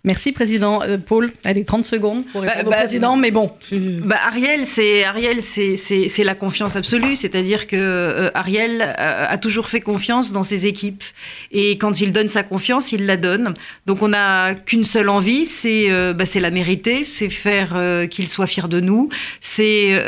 Merci, 0.07 0.31
Président. 0.31 0.83
Euh, 0.83 0.99
Paul, 0.99 1.33
allez, 1.45 1.65
30 1.65 1.85
secondes 1.85 2.25
pour 2.27 2.43
répondre 2.43 2.63
bah, 2.63 2.69
au 2.69 2.71
bah, 2.71 2.77
Président, 2.77 3.17
mais 3.17 3.33
bon. 3.33 3.51
Bah, 3.73 4.21
Ariel, 4.25 4.65
c'est 4.65 5.03
Ariel, 5.03 5.43
c'est 5.43 6.25
la 6.25 6.37
confiance 6.37 6.77
absolue, 6.77 7.17
c'est-à-dire 7.17 7.67
que 7.67 7.77
euh, 7.77 8.31
Ariel 8.35 8.83
a, 8.83 9.37
toujours 9.39 9.67
fait 9.67 9.81
confiance 9.81 10.31
dans 10.31 10.45
ses 10.45 10.67
équipes. 10.67 11.03
Et 11.51 11.73
quand 11.73 12.01
il 12.01 12.13
donne 12.13 12.29
sa 12.29 12.45
confiance, 12.45 12.93
il 12.93 13.05
la 13.07 13.17
donne. 13.17 13.55
Donc 13.87 14.01
on 14.01 14.09
n'a 14.09 14.55
qu'une 14.55 14.85
seule 14.85 15.09
envie, 15.09 15.45
c'est 15.45 15.91
euh, 15.91 16.13
bah, 16.13 16.25
la 16.37 16.51
mériter, 16.53 17.03
c'est 17.03 17.29
faire 17.29 17.77
qu'il 18.09 18.29
soit 18.29 18.47
fier 18.47 18.69
de 18.69 18.79
nous. 18.79 19.09
C'est 19.41 20.01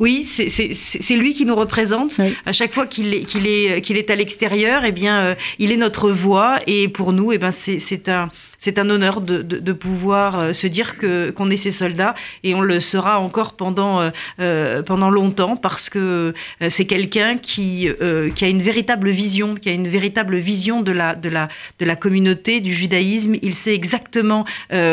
oui, 0.00 0.24
c'est 0.24 1.16
lui 1.16 1.32
qui 1.34 1.46
nous 1.46 1.54
représente. 1.54 2.20
À 2.44 2.50
chaque 2.50 2.72
fois 2.72 2.86
qu'il 2.86 3.14
est, 3.14 3.24
qu'il 3.24 3.46
est, 3.46 3.82
qu'il 3.82 3.96
est 3.96 4.10
à 4.10 4.16
l'extérieur, 4.16 4.84
eh 4.84 4.90
bien, 4.90 5.36
il 5.60 5.70
est 5.70 5.76
notre 5.76 6.10
voix. 6.10 6.58
Et 6.66 6.88
pour 6.88 7.12
nous, 7.12 7.30
eh 7.30 7.38
ben, 7.38 7.52
c'est 7.52 8.08
un 8.08 8.28
c'est 8.62 8.78
un 8.78 8.88
honneur 8.90 9.20
de, 9.20 9.42
de, 9.42 9.72
pouvoir 9.72 10.38
euh, 10.38 10.52
se 10.52 10.68
dire 10.68 10.96
que 10.96 11.30
qu'on 11.30 11.50
est 11.50 11.56
ses 11.56 11.72
soldats 11.72 12.14
et 12.44 12.54
on 12.54 12.60
le 12.60 12.78
sera 12.78 13.18
encore 13.18 13.54
pendant 13.54 14.00
euh, 14.00 14.10
euh, 14.38 14.82
pendant 14.84 15.10
longtemps 15.10 15.56
parce 15.56 15.90
que 15.90 16.32
c'est 16.68 16.86
quelqu'un 16.86 17.38
qui 17.38 17.88
qui 18.36 18.44
a 18.44 18.48
une 18.48 18.62
véritable 18.62 19.10
vision, 19.10 19.56
qui 19.56 19.68
a 19.68 19.72
une 19.72 19.88
véritable 19.88 20.36
vision 20.36 20.80
de 20.80 20.92
la 20.92 21.16
de 21.16 21.28
la 21.28 21.48
de 21.80 21.84
la 21.84 21.96
communauté 21.96 22.60
du 22.60 22.72
judaïsme. 22.72 23.34
Il 23.42 23.56
sait 23.56 23.74
exactement 23.74 24.44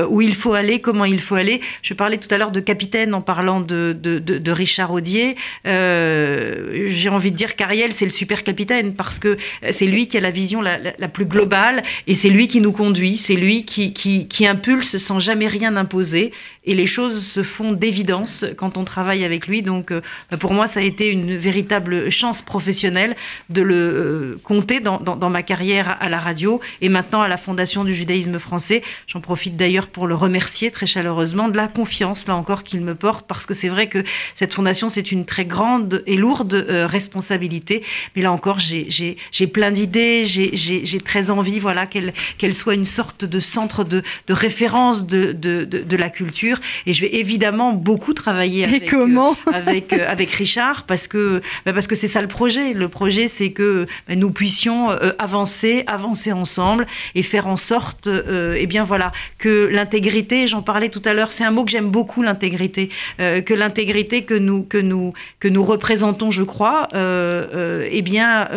où 0.10 0.22
il 0.22 0.34
faut 0.34 0.54
aller, 0.54 0.80
comment 0.80 1.06
il 1.06 1.22
faut 1.22 1.36
aller. 1.36 1.62
Je 1.84 1.94
parlais 1.94 2.18
tout 2.18 2.34
à 2.34 2.38
l'heure 2.40 2.52
de 2.52 2.60
capitaine 2.60 3.14
en 3.14 3.22
parlant 3.22 3.60
de 3.62 3.96
de, 4.02 4.18
de, 4.18 4.52
Richard 4.52 4.92
Audier. 4.92 5.36
J'ai 5.66 7.10
envie 7.10 7.32
de 7.32 7.38
dire 7.38 7.56
qu'Ariel 7.56 7.94
c'est 7.94 8.06
le 8.06 8.12
super 8.12 8.44
capitaine 8.44 8.96
parce 8.96 9.20
que 9.20 9.38
c'est 9.70 9.86
lui 9.86 10.08
qui 10.08 10.18
a 10.18 10.22
la 10.22 10.32
vision 10.32 10.62
la, 10.62 10.80
la, 10.80 10.94
la 10.98 11.08
plus 11.08 11.26
globale 11.26 11.84
et 12.08 12.16
c'est 12.16 12.30
lui 12.30 12.48
qui 12.48 12.62
nous 12.62 12.72
conduit, 12.72 13.18
c'est 13.18 13.36
lui 13.36 13.59
qui, 13.66 14.48
impulse 14.48 14.98
sans 14.98 15.20
jamais 15.20 15.48
rien 15.48 15.76
imposer. 15.76 16.32
Et 16.66 16.76
les 16.76 16.86
choses 16.86 17.26
se 17.26 17.42
font 17.42 17.72
d'évidence 17.72 18.46
quand 18.58 18.78
on 18.78 18.84
travaille 18.84 19.26
avec 19.26 19.48
lui. 19.48 19.64
Donc, 19.64 19.92
euh, 19.92 20.02
pour 20.40 20.54
moi, 20.54 20.68
ça 20.68 20.82
a 20.82 20.84
été 20.84 21.10
une 21.10 21.36
véritable 21.36 22.12
chance 22.12 22.42
professionnelle 22.42 23.16
de 23.50 23.62
le 23.62 23.76
euh, 23.76 24.40
compter 24.44 24.80
dans, 24.80 25.30
ma 25.30 25.44
carrière 25.44 25.98
à 26.00 26.10
la 26.10 26.20
radio 26.20 26.60
et 26.82 26.90
maintenant 26.90 27.22
à 27.22 27.28
la 27.28 27.38
Fondation 27.38 27.84
du 27.84 27.94
judaïsme 27.94 28.40
français. 28.40 28.84
J'en 29.08 29.22
profite 29.22 29.58
d'ailleurs 29.58 29.88
pour 29.88 30.06
le 30.06 30.16
remercier 30.16 30.70
très 30.72 30.86
chaleureusement 30.86 31.50
de 31.50 31.58
la 31.58 31.68
confiance, 31.68 32.28
là 32.28 32.36
encore, 32.36 32.64
qu'il 32.64 32.82
me 32.82 32.96
porte, 32.96 33.28
parce 33.28 33.46
que 33.46 33.54
c'est 33.54 33.70
vrai 33.70 33.88
que 33.88 34.04
cette 34.36 34.54
fondation, 34.54 34.90
c'est 34.90 35.12
une 35.12 35.26
très 35.26 35.46
grande 35.46 36.04
et 36.06 36.18
lourde 36.18 36.54
euh, 36.54 36.86
responsabilité. 36.88 37.84
Mais 38.16 38.22
là 38.22 38.32
encore, 38.32 38.60
j'ai 38.60 39.48
plein 39.48 39.72
d'idées, 39.72 40.24
j'ai 40.26 41.00
très 41.04 41.30
envie 41.30 41.60
voilà, 41.60 41.88
qu'elle 41.88 42.14
qu'elle 42.38 42.54
soit 42.54 42.74
une 42.74 42.86
sorte 42.86 43.26
de 43.26 43.40
centre 43.50 43.84
de, 43.84 44.02
de 44.28 44.34
référence 44.34 45.06
de, 45.06 45.34
de, 45.34 45.66
de, 45.66 45.98
la 45.98 46.10
culture. 46.10 46.60
Et 46.86 46.94
je 46.94 47.02
vais 47.02 47.16
évidemment 47.16 47.74
beaucoup 47.74 48.14
travailler 48.14 48.66
avec, 48.66 48.90
comment 48.90 49.36
euh, 49.48 49.52
avec, 49.54 49.92
euh, 49.92 50.06
avec 50.08 50.32
Richard 50.32 50.86
parce 50.86 51.08
que 51.08 51.42
bah, 51.66 51.74
parce 51.74 51.88
que 51.88 51.96
c'est 51.96 52.08
ça 52.08 52.22
le 52.22 52.28
projet. 52.28 52.74
Le 52.74 52.88
projet, 52.88 53.28
c'est 53.28 53.52
que 53.52 53.86
bah, 54.08 54.16
nous 54.16 54.32
puissions 54.32 54.92
euh, 54.92 55.12
avancer, 55.20 55.84
avancer 55.88 56.32
ensemble 56.32 56.86
et 57.16 57.24
faire 57.24 57.48
en 57.48 57.56
sorte, 57.56 58.08
et 58.08 58.62
eh 58.62 58.68
bien 58.68 58.84
voilà, 58.84 59.12
que 59.38 59.68
l'intégrité, 59.72 60.48
j'en 60.48 60.62
parlais 60.62 60.90
tout 60.90 61.02
à 61.06 61.14
l'heure, 61.14 61.32
c'est 61.32 61.44
un 61.44 61.52
mot 61.52 61.66
que 61.66 61.72
j'aime 61.72 61.90
beaucoup, 61.90 62.22
l'intégrité, 62.22 62.90
que 63.18 63.54
l'intégrité 63.54 64.24
que 64.24 64.34
nous 64.34 64.64
que 64.64 64.78
nous 64.78 65.14
que 65.40 65.48
nous 65.48 65.64
représentons, 65.64 66.32
je 66.32 66.44
crois, 66.44 66.88
eh 66.94 68.02
bien, 68.02 68.48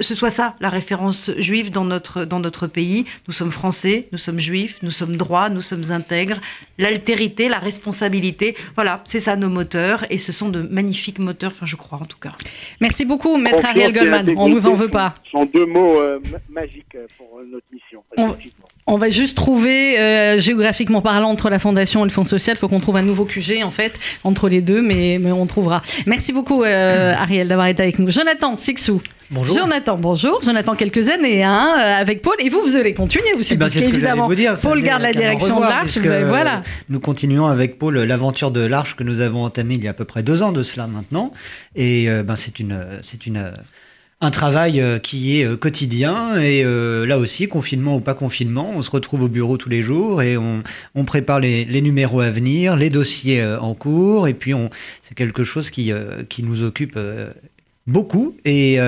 ce 0.00 0.14
soit 0.14 0.30
ça 0.30 0.54
la 0.60 0.68
référence 0.68 1.30
juive 1.38 1.70
dans 1.70 1.84
notre 1.84 2.24
dans 2.24 2.40
notre 2.40 2.66
pays. 2.66 3.04
Nous 3.26 3.34
sommes 3.34 3.50
français, 3.50 4.08
nous 4.12 4.18
sommes 4.20 4.38
juifs, 4.38 4.78
nous 4.82 4.92
sommes 4.92 5.16
droits, 5.16 5.48
nous 5.48 5.60
sommes 5.60 5.90
intègres. 5.90 6.40
L'altérité, 6.78 7.48
la 7.48 7.58
responsabilité, 7.58 8.56
voilà, 8.76 9.00
c'est 9.04 9.20
ça 9.20 9.34
nos 9.36 9.48
moteurs 9.48 10.04
et 10.10 10.18
ce 10.18 10.30
sont 10.32 10.48
de 10.48 10.62
magnifiques 10.62 11.18
moteurs, 11.18 11.50
enfin 11.50 11.66
je 11.66 11.76
crois 11.76 11.98
en 12.00 12.06
tout 12.06 12.18
cas. 12.18 12.32
Merci 12.80 13.04
beaucoup, 13.04 13.36
maître 13.36 13.64
Ariel 13.64 13.92
Goldman. 13.92 14.32
On 14.36 14.48
vous 14.48 14.66
en 14.66 14.74
veut 14.74 14.88
pas. 14.88 15.14
Ce 15.24 15.30
sont 15.32 15.46
deux 15.46 15.66
mots 15.66 16.00
euh, 16.00 16.20
magiques 16.48 16.96
pour 17.18 17.40
notre 17.50 17.66
mission. 17.72 18.02
On 18.86 18.96
va 18.96 19.08
juste 19.08 19.36
trouver, 19.36 19.98
euh, 20.00 20.40
géographiquement 20.40 21.00
parlant, 21.00 21.30
entre 21.30 21.48
la 21.50 21.58
Fondation 21.58 22.00
et 22.00 22.04
le 22.04 22.10
Fonds 22.10 22.24
social, 22.24 22.56
il 22.56 22.58
faut 22.58 22.68
qu'on 22.68 22.80
trouve 22.80 22.96
un 22.96 23.02
nouveau 23.02 23.24
QG, 23.24 23.62
en 23.62 23.70
fait, 23.70 23.98
entre 24.24 24.48
les 24.48 24.60
deux, 24.60 24.82
mais, 24.82 25.18
mais 25.20 25.32
on 25.32 25.46
trouvera. 25.46 25.80
Merci 26.06 26.32
beaucoup, 26.32 26.64
euh, 26.64 27.14
Ariel, 27.16 27.48
d'avoir 27.48 27.68
été 27.68 27.82
avec 27.82 27.98
nous. 27.98 28.10
Jonathan 28.10 28.56
Sixou. 28.56 29.00
Bonjour. 29.30 29.56
Jonathan, 29.56 29.96
bonjour. 29.96 30.42
Jonathan, 30.42 30.74
quelques 30.74 31.08
années 31.08 31.44
hein, 31.44 31.74
euh, 31.78 32.00
avec 32.00 32.22
Paul. 32.22 32.34
Et 32.40 32.48
vous, 32.48 32.60
vous 32.60 32.76
allez 32.76 32.94
continuer 32.94 33.32
aussi, 33.38 33.54
eh 33.54 33.56
ben, 33.56 33.66
parce 33.66 33.74
qu'évidemment, 33.74 34.28
Paul 34.62 34.82
garde 34.82 35.02
la 35.02 35.12
direction 35.12 35.60
de 35.60 35.64
l'Arche. 35.64 35.98
Ben, 36.00 36.26
voilà. 36.26 36.62
Nous 36.88 37.00
continuons 37.00 37.46
avec 37.46 37.78
Paul 37.78 37.98
l'aventure 37.98 38.50
de 38.50 38.60
l'Arche 38.60 38.96
que 38.96 39.04
nous 39.04 39.20
avons 39.20 39.44
entamée 39.44 39.74
il 39.74 39.84
y 39.84 39.88
a 39.88 39.90
à 39.90 39.94
peu 39.94 40.04
près 40.04 40.22
deux 40.22 40.42
ans 40.42 40.52
de 40.52 40.62
cela 40.62 40.86
maintenant. 40.86 41.32
Et 41.76 42.08
ben, 42.24 42.36
c'est 42.36 42.60
une... 42.60 42.84
C'est 43.02 43.26
une 43.26 43.52
un 44.20 44.30
travail 44.30 44.80
euh, 44.80 44.98
qui 44.98 45.38
est 45.38 45.44
euh, 45.44 45.56
quotidien 45.56 46.38
et 46.38 46.62
euh, 46.64 47.06
là 47.06 47.18
aussi, 47.18 47.48
confinement 47.48 47.96
ou 47.96 48.00
pas 48.00 48.14
confinement, 48.14 48.70
on 48.74 48.82
se 48.82 48.90
retrouve 48.90 49.22
au 49.22 49.28
bureau 49.28 49.56
tous 49.56 49.70
les 49.70 49.82
jours 49.82 50.20
et 50.20 50.36
on, 50.36 50.62
on 50.94 51.04
prépare 51.04 51.40
les, 51.40 51.64
les, 51.64 51.80
numéros 51.80 52.20
à 52.20 52.30
venir, 52.30 52.76
les 52.76 52.90
dossiers 52.90 53.42
en 53.44 53.74
cours 53.74 54.28
et 54.28 54.34
puis 54.34 54.52
c'est 55.00 55.14
quelque 55.14 55.42
chose 55.42 55.70
qui, 55.70 55.92
qui 56.28 56.42
nous 56.42 56.62
occupe 56.62 56.98
beaucoup 57.86 58.36
et 58.44 58.78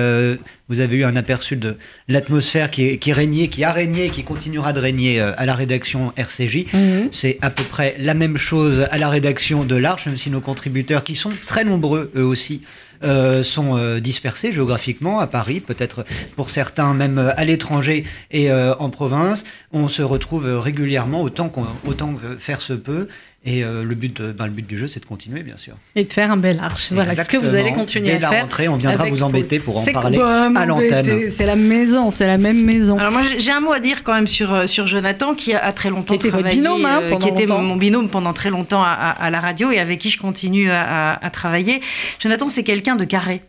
vous 0.69 0.79
avez 0.79 0.97
eu 0.97 1.03
un 1.03 1.15
aperçu 1.15 1.55
de 1.55 1.75
l'atmosphère 2.07 2.71
qui, 2.71 2.97
qui, 2.99 3.11
régnait, 3.11 3.47
qui 3.47 3.63
a 3.63 3.71
régné, 3.71 4.09
qui 4.09 4.23
continuera 4.23 4.71
de 4.71 4.79
régner 4.79 5.19
à 5.19 5.45
la 5.45 5.55
rédaction 5.55 6.13
RCJ. 6.15 6.67
Mhm. 6.73 7.09
C'est 7.11 7.37
à 7.41 7.49
peu 7.49 7.63
près 7.63 7.95
la 7.99 8.13
même 8.13 8.37
chose 8.37 8.87
à 8.91 8.97
la 8.97 9.09
rédaction 9.09 9.65
de 9.65 9.75
l'Arche, 9.75 10.05
même 10.05 10.17
si 10.17 10.29
nos 10.29 10.41
contributeurs, 10.41 11.03
qui 11.03 11.15
sont 11.15 11.31
très 11.45 11.63
nombreux 11.63 12.11
eux 12.15 12.23
aussi, 12.23 12.61
euh, 13.03 13.43
sont 13.43 13.75
euh, 13.75 13.99
dispersés 13.99 14.53
géographiquement 14.53 15.19
à 15.19 15.27
Paris, 15.27 15.59
peut-être 15.59 16.05
pour 16.37 16.49
certains 16.49 16.93
même 16.93 17.17
euh, 17.17 17.31
à 17.35 17.43
l'étranger 17.43 18.05
et 18.31 18.49
en 18.51 18.89
province. 18.89 19.43
On 19.73 19.87
se 19.87 20.01
retrouve 20.01 20.45
régulièrement 20.59 21.21
autant, 21.21 21.51
autant 21.85 22.13
que 22.13 22.37
faire 22.37 22.61
se 22.61 22.73
peut 22.73 23.07
et 23.45 23.61
le, 23.61 23.95
but, 23.95 24.21
ben, 24.21 24.45
le 24.45 24.51
but 24.51 24.65
du 24.65 24.77
jeu, 24.77 24.87
c'est 24.87 25.01
de 25.01 25.05
continuer, 25.05 25.43
bien 25.43 25.57
sûr. 25.57 25.75
Et 25.95 26.05
de 26.05 26.13
faire 26.13 26.31
un 26.31 26.37
bel 26.37 26.59
arche. 26.59 26.91
Voilà, 26.91 27.13
ce 27.13 27.29
que 27.29 27.37
vous 27.37 27.55
allez 27.55 27.73
continuer 27.73 28.11
Dès 28.11 28.15
à 28.15 28.19
la 28.19 28.29
faire. 28.29 28.41
rentrée, 28.43 28.67
on 28.69 28.77
viendra 28.77 29.05
vous 29.05 29.23
embêter 29.23 29.59
pour 29.59 29.77
en 29.77 29.85
parler 29.85 30.17
à 30.19 30.65
l'antenne. 30.65 31.29
C'est 31.29 31.45
la 31.45 31.55
maison, 31.55 32.11
c'est 32.11 32.27
la 32.27 32.37
même 32.37 32.63
maison. 32.63 32.97
Alors 32.97 33.11
moi, 33.11 33.21
j'ai 33.37 33.51
un 33.51 33.59
mot 33.59 33.73
à 33.73 33.79
dire 33.79 34.03
quand 34.03 34.13
même 34.13 34.27
sur, 34.27 34.67
sur 34.67 34.87
Jonathan, 34.87 35.33
qui 35.33 35.53
a, 35.53 35.71
très 35.73 35.89
longtemps 35.89 36.13
qui 36.17 36.27
était 36.27 36.29
travaillé, 36.29 36.55
binôme, 36.55 36.85
hein, 36.85 37.01
qui 37.19 37.29
était 37.29 37.45
mon 37.47 37.75
binôme 37.75 38.09
pendant 38.09 38.33
très 38.33 38.49
longtemps 38.49 38.83
à, 38.83 38.89
à, 38.91 39.29
la 39.29 39.39
radio 39.39 39.71
et 39.71 39.79
avec 39.79 39.99
qui 39.99 40.09
je 40.09 40.19
continue 40.19 40.71
à, 40.71 41.13
à 41.13 41.29
travailler. 41.29 41.81
Jonathan, 42.19 42.47
c'est 42.47 42.63
quelqu'un 42.63 42.95
de 42.95 43.03
carré 43.03 43.41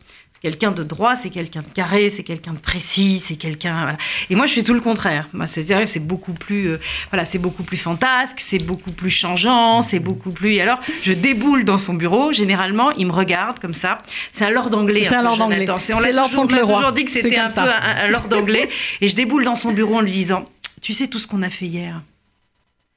quelqu'un 0.44 0.72
de 0.72 0.82
droit, 0.82 1.16
c'est 1.16 1.30
quelqu'un 1.30 1.62
de 1.62 1.72
carré, 1.72 2.10
c'est 2.10 2.22
quelqu'un 2.22 2.52
de 2.52 2.58
précis, 2.58 3.18
c'est 3.18 3.36
quelqu'un. 3.36 3.96
Et 4.28 4.34
moi, 4.34 4.44
je 4.44 4.52
suis 4.52 4.62
tout 4.62 4.74
le 4.74 4.82
contraire. 4.82 5.26
C'est-à-dire, 5.46 5.88
c'est 5.88 6.06
beaucoup 6.06 6.34
plus, 6.34 6.66
euh, 6.66 6.80
voilà, 7.10 7.24
c'est 7.24 7.38
beaucoup 7.38 7.62
plus 7.62 7.78
fantasque, 7.78 8.40
c'est 8.40 8.58
beaucoup 8.58 8.90
plus 8.90 9.08
changeant, 9.08 9.80
c'est 9.80 10.00
beaucoup 10.00 10.32
plus. 10.32 10.52
Et 10.52 10.60
alors, 10.60 10.80
je 11.02 11.14
déboule 11.14 11.64
dans 11.64 11.78
son 11.78 11.94
bureau. 11.94 12.30
Généralement, 12.34 12.90
il 12.90 13.06
me 13.06 13.12
regarde 13.12 13.58
comme 13.58 13.72
ça. 13.72 13.96
C'est 14.32 14.44
un 14.44 14.50
lord 14.50 14.68
anglais. 14.74 15.04
C'est 15.04 15.14
un, 15.14 15.22
lord 15.22 15.40
anglais. 15.40 15.66
C'est 15.78 15.94
on 15.94 16.00
l'a 16.00 16.12
toujours, 16.26 16.46
toujours, 16.46 16.92
dit 16.92 17.06
que 17.06 17.10
c'était 17.10 17.38
un 17.38 17.48
peu 17.48 17.60
un, 17.60 18.04
un 18.04 18.08
lord 18.08 18.28
anglais. 18.30 18.68
et 19.00 19.08
je 19.08 19.16
déboule 19.16 19.44
dans 19.44 19.56
son 19.56 19.72
bureau 19.72 19.96
en 19.96 20.02
lui 20.02 20.10
disant, 20.10 20.46
tu 20.82 20.92
sais 20.92 21.08
tout 21.08 21.18
ce 21.18 21.26
qu'on 21.26 21.40
a 21.40 21.48
fait 21.48 21.64
hier? 21.64 22.02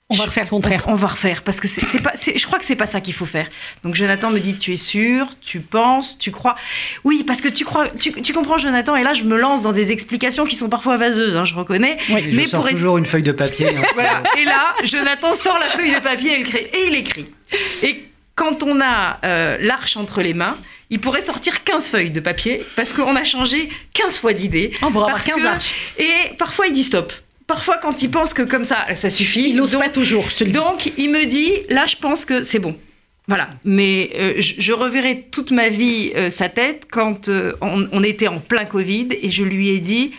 On 0.10 0.16
va 0.16 0.24
refaire 0.24 0.46
le 0.46 0.50
contraire. 0.50 0.84
On, 0.88 0.96
va 0.96 1.08
refaire 1.08 1.44
parce 1.44 1.60
que 1.60 1.68
c'est 1.68 2.02
pas. 2.02 2.14
Je 2.16 2.46
crois 2.46 2.60
que 2.60 2.64
c'est 2.64 2.78
pas 2.78 2.86
ça 2.86 3.02
qu'il 3.02 3.14
faut 3.14 3.26
faire. 3.26 3.46
Donc 3.84 3.96
Jonathan 3.96 4.30
me 4.30 4.40
dit 4.40 4.58
tu 4.58 4.72
es 4.72 4.78
sûr, 4.78 5.28
tu 5.42 5.60
penses, 5.60 6.18
tu 6.18 6.32
crois. 6.32 6.56
Oui, 7.04 7.26
parce 7.28 7.42
que 7.42 7.50
tu 7.50 7.66
crois, 7.66 7.90
tu, 7.90 8.34
comprends 8.34 8.58
Jonathan. 8.58 8.96
Et 8.96 9.04
là 9.04 9.14
je 9.14 9.26
me 9.26 9.38
lance 9.38 9.64
dans 9.64 9.74
des 9.74 9.92
explications 9.92 10.46
qui 10.46 10.56
sont 10.56 10.70
parfois 10.70 10.96
vaseuses, 10.96 11.36
hein, 11.36 11.44
je 11.44 11.56
reconnais. 11.56 11.98
mais 12.10 12.44
je 12.44 12.48
sors 12.48 12.70
toujours 12.70 12.98
une 12.98 13.06
feuille 13.06 13.24
de 13.24 13.34
papier. 13.34 13.76
Hein. 13.76 13.82
voilà. 13.96 14.24
Et 14.38 14.46
là 14.46 14.76
Jonathan 14.86 15.34
sort 15.34 15.60
la 15.60 15.72
feuille 15.72 15.94
de 15.94 16.00
papier 16.00 16.40
et 16.40 16.42
il, 16.42 16.56
et 16.56 16.88
il 16.88 16.96
écrit. 16.96 17.26
Et 17.84 18.10
quand 18.36 18.64
on 18.64 18.80
a 18.80 19.20
euh, 19.26 19.58
l'arche 19.60 19.98
entre 19.98 20.22
les 20.22 20.34
mains, 20.34 20.58
il 20.90 21.02
pourrait 21.02 21.20
sortir 21.20 21.66
15 21.66 21.90
feuilles 21.90 22.12
de 22.12 22.22
papier 22.22 22.66
parce 22.78 22.94
qu'on 22.94 23.18
a 23.18 23.26
changé 23.26 23.68
15 23.94 24.20
fois 24.20 24.32
d'idée. 24.32 24.72
On 24.84 24.92
pourra 24.92 25.08
avoir 25.08 25.22
15 25.22 25.44
arches. 25.44 25.74
Et 25.98 26.34
parfois 26.38 26.68
il 26.68 26.74
dit 26.74 26.84
stop 26.84 27.12
parfois 27.48 27.78
quand 27.82 28.04
il 28.04 28.12
pense 28.12 28.34
que 28.34 28.44
comme 28.44 28.66
ça, 28.66 28.86
ça 28.96 29.10
suffit. 29.10 29.50
Il 29.50 29.56
n'ose 29.56 29.76
pas 29.76 29.90
toujours, 29.90 30.30
je 30.30 30.36
te 30.36 30.44
le 30.44 30.52
dis. 30.52 30.60
Donc 30.60 30.92
il 30.98 31.10
me 31.10 31.26
dit, 31.26 31.52
là 31.70 31.86
je 31.88 31.96
pense 31.96 32.26
que 32.26 32.44
c'est 32.44 32.60
bon. 32.60 32.76
Voilà, 33.28 33.50
mais 33.66 34.12
euh, 34.16 34.36
je, 34.40 34.72
reverrai 34.72 35.26
toute 35.32 35.52
ma 35.52 35.68
vie 35.68 36.12
euh, 36.16 36.30
sa 36.30 36.48
tête 36.48 36.88
quand 36.90 37.28
euh, 37.28 37.54
on, 37.60 38.02
était 38.02 38.30
en 38.30 38.40
plein 38.40 38.64
Covid 38.64 39.10
et 39.22 39.32
je 39.32 39.44
lui 39.44 39.68
ai 39.68 39.80
dit, 39.80 40.14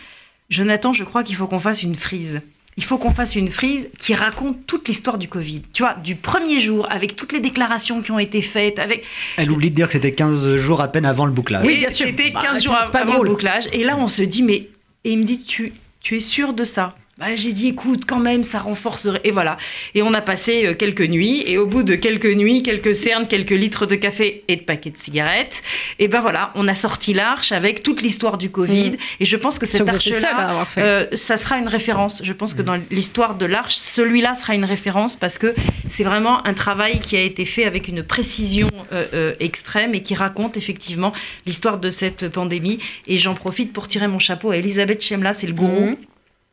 Jonathan, 0.51 0.93
je 0.93 1.05
crois 1.05 1.23
qu'il 1.23 1.35
faut 1.35 1.47
qu'on 1.47 1.59
fasse 1.59 1.83
une 1.83 1.95
frise. 1.95 2.43
Il 2.77 2.85
faut 2.85 2.99
qu'on 2.99 3.11
fasse 3.11 3.35
une 3.35 3.49
frise 3.49 3.89
qui 3.99 4.15
raconte 4.15 4.67
toute 4.67 4.89
l'histoire 4.89 5.17
du 5.17 5.27
Covid. 5.27 5.63
Tu 5.73 5.83
vois, 5.83 5.95
du 5.95 6.17
premier 6.17 6.61
jour, 6.61 6.87
avec 6.91 7.17
toutes 7.17 7.33
les 7.33 7.41
déclarations 7.41 8.03
qui 8.03 8.13
ont 8.13 8.19
été 8.19 8.43
faites. 8.43 8.79
Avec... 8.79 9.05
Elle 9.39 9.51
oublie 9.51 9.71
de 9.71 9.77
dire 9.77 9.87
que 9.87 9.95
c'était 9.95 10.13
15 10.13 10.57
jours 10.57 10.83
à 10.83 10.89
peine 10.89 11.07
avant 11.07 11.25
le 11.25 11.33
bouclage. 11.33 11.65
Oui, 11.67 11.79
bien 11.79 11.91
sûr. 11.91 12.07
C'était 12.07 12.31
15 12.31 12.43
bah, 12.43 12.61
jours 12.61 12.77
avant 12.93 13.23
le 13.23 13.31
bouclage. 13.31 13.69
Et 13.73 13.85
là, 13.85 13.97
on 13.99 14.07
se 14.07 14.23
dit, 14.23 14.43
mais. 14.43 14.69
Et 15.05 15.13
il 15.13 15.19
me 15.19 15.25
dit, 15.25 15.43
tu, 15.43 15.73
tu 16.01 16.19
es 16.19 16.21
sûr 16.21 16.53
de 16.53 16.63
ça? 16.63 16.95
Bah, 17.19 17.35
j'ai 17.35 17.53
dit 17.53 17.69
écoute 17.69 18.05
quand 18.07 18.21
même 18.21 18.45
ça 18.45 18.61
renforcerait. 18.61 19.21
Et 19.25 19.33
voilà. 19.33 19.57
Et 19.97 20.03
on 20.03 20.13
a 20.15 20.21
passé 20.21 20.67
euh, 20.67 20.75
quelques 20.75 21.03
nuits. 21.03 21.43
Et 21.47 21.59
au 21.59 21.67
bout 21.67 21.83
de 21.83 21.97
quelques 21.97 22.33
nuits 22.33 22.63
quelques 22.63 22.95
cernes 22.95 23.27
quelques 23.27 23.51
litres 23.51 23.87
de 23.87 23.97
café 23.97 24.45
et 24.47 24.55
de 24.55 24.61
paquets 24.61 24.91
de 24.91 24.97
cigarettes 24.97 25.63
et 25.99 26.07
ben 26.07 26.21
voilà 26.21 26.53
on 26.55 26.69
a 26.69 26.77
sorti 26.77 27.15
l'arche 27.15 27.51
avec 27.51 27.83
toute 27.83 28.03
l'histoire 28.03 28.39
du 28.39 28.51
Covid. 28.51 28.91
Mm. 28.91 28.97
et 29.21 29.25
je 29.25 29.37
pense 29.37 29.59
que 29.59 29.67
cette 29.67 29.89
arche 29.89 30.11
là 30.11 30.65
euh, 30.79 31.07
ça 31.13 31.37
sera 31.37 31.59
une 31.59 31.67
référence. 31.67 32.23
Je 32.23 32.33
pense 32.33 32.55
que 32.55 32.63
mm. 32.63 32.67
dans 32.67 32.81
l'histoire 32.93 33.35
de 33.35 33.47
l'arche 33.47 33.75
celui-là 33.75 34.37
sera 34.37 34.55
une 34.55 34.65
référence 34.65 35.17
parce 35.17 35.39
que 35.39 35.55
c'est 35.89 36.05
vraiment 36.05 36.47
un 36.47 36.55
travail 36.55 37.01
qui 37.01 37.17
a 37.17 37.21
été 37.21 37.45
fait 37.45 37.65
avec 37.65 37.89
une 37.89 38.05
précision 38.05 38.69
euh, 38.93 39.35
extrême 39.41 39.93
et 39.95 40.03
qui 40.03 40.15
raconte 40.15 40.57
effectivement 40.57 41.13
l'histoire 41.47 41.79
de 41.79 41.91
cette 41.91 42.29
pandémie. 42.29 42.79
Et 43.09 43.19
j'en 43.19 43.35
profite 43.35 43.73
pour 43.73 43.89
tirer 43.89 44.07
mon 44.07 44.21
chapeau 44.21 44.53
à 44.53 44.57
Elisabeth 44.57 45.03
Chemla 45.03 45.35
c'est 45.35 45.49
le 45.49 45.55
gourou. 45.55 45.91
Mm. 45.91 45.97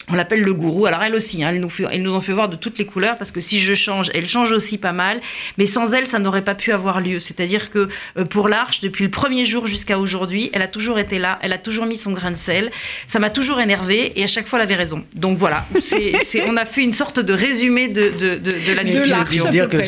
On 0.07 0.13
l'appelle 0.13 0.41
le 0.41 0.53
gourou. 0.53 0.85
Alors 0.85 1.01
elle 1.01 1.15
aussi, 1.15 1.43
hein, 1.43 1.49
elle, 1.49 1.59
nous 1.59 1.69
fait, 1.69 1.85
elle 1.91 2.03
nous 2.03 2.13
en 2.13 2.21
fait 2.21 2.31
voir 2.31 2.47
de 2.47 2.55
toutes 2.55 2.77
les 2.77 2.85
couleurs 2.85 3.17
parce 3.17 3.31
que 3.31 3.41
si 3.41 3.59
je 3.59 3.73
change, 3.73 4.11
elle 4.13 4.27
change 4.27 4.51
aussi 4.51 4.77
pas 4.77 4.91
mal. 4.91 5.19
Mais 5.57 5.65
sans 5.65 5.93
elle, 5.93 6.05
ça 6.05 6.19
n'aurait 6.19 6.43
pas 6.43 6.53
pu 6.53 6.71
avoir 6.71 7.01
lieu. 7.01 7.19
C'est-à-dire 7.19 7.71
que 7.71 7.89
euh, 8.17 8.25
pour 8.25 8.47
l'Arche, 8.47 8.81
depuis 8.81 9.03
le 9.03 9.09
premier 9.09 9.45
jour 9.45 9.65
jusqu'à 9.65 9.97
aujourd'hui, 9.97 10.51
elle 10.53 10.61
a 10.61 10.67
toujours 10.67 10.99
été 10.99 11.17
là, 11.17 11.39
elle 11.41 11.53
a 11.53 11.57
toujours 11.57 11.87
mis 11.87 11.95
son 11.95 12.11
grain 12.11 12.31
de 12.31 12.35
sel. 12.37 12.69
Ça 13.07 13.17
m'a 13.17 13.31
toujours 13.31 13.59
énervé 13.59 14.13
et 14.15 14.23
à 14.23 14.27
chaque 14.27 14.47
fois, 14.47 14.59
elle 14.59 14.65
avait 14.65 14.75
raison. 14.75 15.03
Donc 15.15 15.39
voilà, 15.39 15.65
on 16.47 16.57
a 16.57 16.65
fait 16.65 16.83
une 16.83 16.93
sorte 16.93 17.19
de 17.19 17.33
résumé 17.33 17.87
de, 17.87 18.11
de, 18.19 18.37
de, 18.37 18.73
la 18.75 18.85
situation. 18.85 19.45
Je 19.45 19.51
dire 19.51 19.69
que 19.69 19.83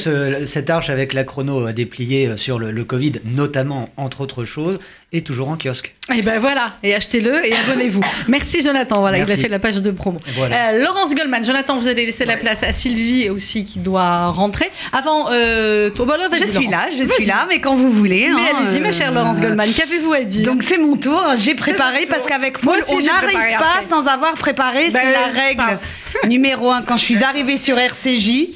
cette 0.45 0.69
Arche 0.69 0.89
avec 0.89 1.13
la 1.13 1.25
chrono 1.25 1.71
dépliée 1.71 2.37
sur 2.37 2.57
le, 2.57 2.71
le 2.71 2.83
Covid, 2.83 3.13
notamment 3.23 3.89
entre 3.97 4.21
autres 4.21 4.45
choses, 4.45 4.79
est 5.13 5.25
toujours 5.25 5.47
en 5.49 5.55
kiosque. 5.55 5.95
Et 6.13 6.21
ben 6.21 6.37
voilà, 6.39 6.73
et 6.83 6.93
achetez-le 6.93 7.45
et 7.45 7.53
abonnez-vous. 7.53 8.01
Merci 8.27 8.61
Jonathan, 8.61 8.99
voilà, 8.99 9.19
il 9.19 9.31
a 9.31 9.37
fait 9.37 9.47
la 9.47 9.59
page 9.59 9.77
de 9.77 9.91
promo. 9.91 10.19
Euh, 10.37 10.83
Laurence 10.83 11.15
Goldman, 11.15 11.45
Jonathan, 11.45 11.77
vous 11.77 11.87
allez 11.87 12.05
laisser 12.05 12.25
la 12.25 12.35
place 12.35 12.63
à 12.63 12.73
Sylvie 12.73 13.29
aussi 13.29 13.63
qui 13.63 13.79
doit 13.79 14.27
rentrer. 14.27 14.69
Avant, 14.91 15.31
euh, 15.31 15.89
toi, 15.91 16.05
bah, 16.05 16.17
je 16.33 16.45
suis 16.45 16.67
là, 16.67 16.87
je 16.97 17.07
suis 17.07 17.25
là, 17.25 17.45
mais 17.47 17.61
quand 17.61 17.75
vous 17.75 17.89
voulez. 17.89 18.29
Mais 18.29 18.41
hein, 18.41 18.63
allez-y, 18.63 18.81
ma 18.81 18.91
chère 18.91 19.13
Laurence 19.13 19.37
euh, 19.37 19.41
Goldman, 19.41 19.71
qu'avez-vous 19.71 20.11
à 20.11 20.23
dire? 20.23 20.43
Donc 20.45 20.63
c'est 20.63 20.77
mon 20.77 20.97
tour, 20.97 21.23
j'ai 21.37 21.55
préparé 21.55 22.05
parce 22.05 22.25
qu'avec 22.25 22.61
moi, 22.63 22.75
on 22.89 22.99
n'arrive 22.99 23.57
pas 23.59 23.87
sans 23.89 24.07
avoir 24.07 24.33
préparé, 24.33 24.91
c'est 24.91 24.93
ben, 24.93 25.11
la 25.11 25.27
règle 25.27 25.79
numéro 26.27 26.69
un. 26.69 26.81
Quand 26.81 26.97
je 26.97 27.03
suis 27.03 27.23
arrivée 27.23 27.57
sur 27.57 27.77
RCJ, 27.77 28.49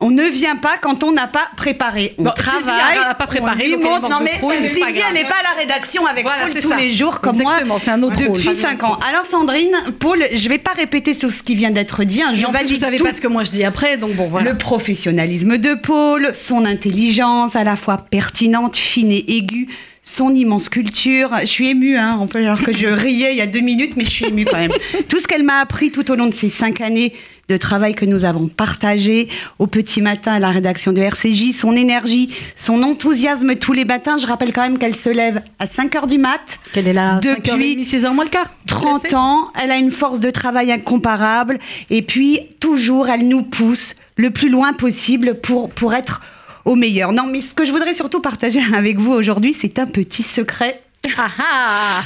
on 0.00 0.10
ne 0.10 0.22
vient 0.24 0.54
pas 0.54 0.76
quand 0.80 1.02
on 1.02 1.10
n'a 1.10 1.26
pas 1.26 1.48
préparé. 1.56 2.14
On 2.18 2.24
travaille. 2.24 2.62
Sylvie 2.62 3.04
n'a 3.04 3.14
pas 3.14 3.26
préparé. 3.26 3.74
On 3.74 3.80
monte. 3.80 4.02
Non 4.08 4.18
mais 4.22 4.68
Sylvie, 4.68 5.00
elle 5.08 5.14
n'est 5.14 5.24
pas 5.24 5.40
à 5.40 5.54
la 5.54 5.60
rédaction 5.60 6.06
avec 6.06 6.24
Paul 6.24 6.60
tous 6.60 6.74
les 6.74 6.92
jours 6.92 7.20
comme 7.20 7.40
Exactement, 7.40 7.66
moi. 7.66 7.80
c'est 7.80 7.90
un 7.90 8.02
autre 8.02 8.16
depuis 8.16 8.54
5 8.54 8.82
ans. 8.84 8.98
Alors 9.08 9.26
Sandrine, 9.26 9.76
Paul, 9.98 10.24
je 10.32 10.44
ne 10.44 10.48
vais 10.48 10.58
pas 10.58 10.72
répéter 10.72 11.14
ce 11.14 11.26
qui 11.42 11.56
vient 11.56 11.70
d'être 11.70 12.04
dit. 12.04 12.22
Hein, 12.22 12.32
je 12.32 12.46
en 12.46 12.52
vous 12.52 12.76
savez 12.76 12.98
pas 12.98 13.12
ce 13.12 13.20
que 13.20 13.26
moi 13.26 13.42
je 13.42 13.50
dis 13.50 13.64
après, 13.64 13.96
donc 13.96 14.14
bon 14.14 14.28
voilà. 14.28 14.52
Le 14.52 14.58
professionnalisme 14.58 15.58
de 15.58 15.74
Paul, 15.74 16.30
son 16.32 16.64
intelligence 16.64 17.56
à 17.56 17.64
la 17.64 17.74
fois 17.74 17.98
pertinente, 17.98 18.76
fine 18.76 19.10
et 19.10 19.24
aiguë, 19.36 19.68
son 20.04 20.32
immense 20.34 20.68
culture. 20.68 21.30
Je 21.40 21.46
suis 21.46 21.70
émue, 21.70 21.98
hein, 21.98 22.24
alors 22.34 22.62
que 22.62 22.72
je 22.72 22.86
riais 22.86 23.32
il 23.32 23.38
y 23.38 23.42
a 23.42 23.46
deux 23.46 23.60
minutes, 23.60 23.94
mais 23.96 24.04
je 24.04 24.10
suis 24.10 24.26
émue 24.26 24.44
quand 24.44 24.58
même. 24.58 24.72
Tout 25.08 25.18
ce 25.20 25.26
qu'elle 25.26 25.42
m'a 25.42 25.58
appris 25.58 25.90
tout 25.90 26.08
au 26.10 26.14
long 26.14 26.26
de 26.26 26.34
ces 26.34 26.48
cinq 26.48 26.80
années 26.80 27.12
de 27.48 27.56
travail 27.56 27.94
que 27.94 28.04
nous 28.04 28.24
avons 28.24 28.48
partagé 28.48 29.28
au 29.58 29.66
petit 29.66 30.02
matin 30.02 30.34
à 30.34 30.38
la 30.38 30.50
rédaction 30.50 30.92
de 30.92 31.00
RCJ, 31.00 31.54
son 31.54 31.74
énergie, 31.76 32.34
son 32.56 32.82
enthousiasme 32.82 33.56
tous 33.56 33.72
les 33.72 33.84
matins. 33.84 34.18
Je 34.18 34.26
rappelle 34.26 34.52
quand 34.52 34.62
même 34.62 34.78
qu'elle 34.78 34.94
se 34.94 35.08
lève 35.08 35.42
à 35.58 35.66
5 35.66 35.94
h 35.94 36.06
du 36.06 36.18
mat. 36.18 36.58
Qu'elle 36.72 36.88
est 36.88 36.92
là 36.92 37.20
depuis 37.22 37.84
6 37.84 38.04
h 38.04 38.12
moins 38.12 38.24
le 38.24 38.30
quart. 38.30 38.52
30 38.66 39.14
ans. 39.14 39.48
Elle 39.60 39.70
a 39.70 39.78
une 39.78 39.90
force 39.90 40.20
de 40.20 40.30
travail 40.30 40.70
incomparable. 40.70 41.58
Et 41.88 42.02
puis, 42.02 42.40
toujours, 42.60 43.08
elle 43.08 43.26
nous 43.26 43.42
pousse 43.42 43.94
le 44.16 44.30
plus 44.30 44.50
loin 44.50 44.74
possible 44.74 45.40
pour, 45.40 45.70
pour 45.70 45.94
être 45.94 46.20
au 46.66 46.74
meilleur. 46.74 47.12
Non, 47.12 47.24
mais 47.26 47.40
ce 47.40 47.54
que 47.54 47.64
je 47.64 47.72
voudrais 47.72 47.94
surtout 47.94 48.20
partager 48.20 48.60
avec 48.74 48.98
vous 48.98 49.12
aujourd'hui, 49.12 49.56
c'est 49.58 49.78
un 49.78 49.86
petit 49.86 50.22
secret 50.22 50.82
ah 51.16 51.30
ah 51.40 52.02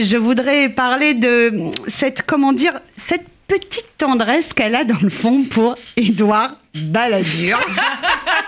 je 0.00 0.16
voudrais 0.16 0.68
parler 0.68 1.14
de 1.14 1.52
cette, 1.88 2.22
comment 2.22 2.52
dire, 2.52 2.80
cette 2.96 3.26
petite 3.46 3.96
tendresse 3.98 4.52
qu'elle 4.52 4.74
a 4.74 4.84
dans 4.84 5.00
le 5.00 5.10
fond 5.10 5.44
pour 5.44 5.76
Édouard 5.96 6.56
Balladur. 6.74 7.58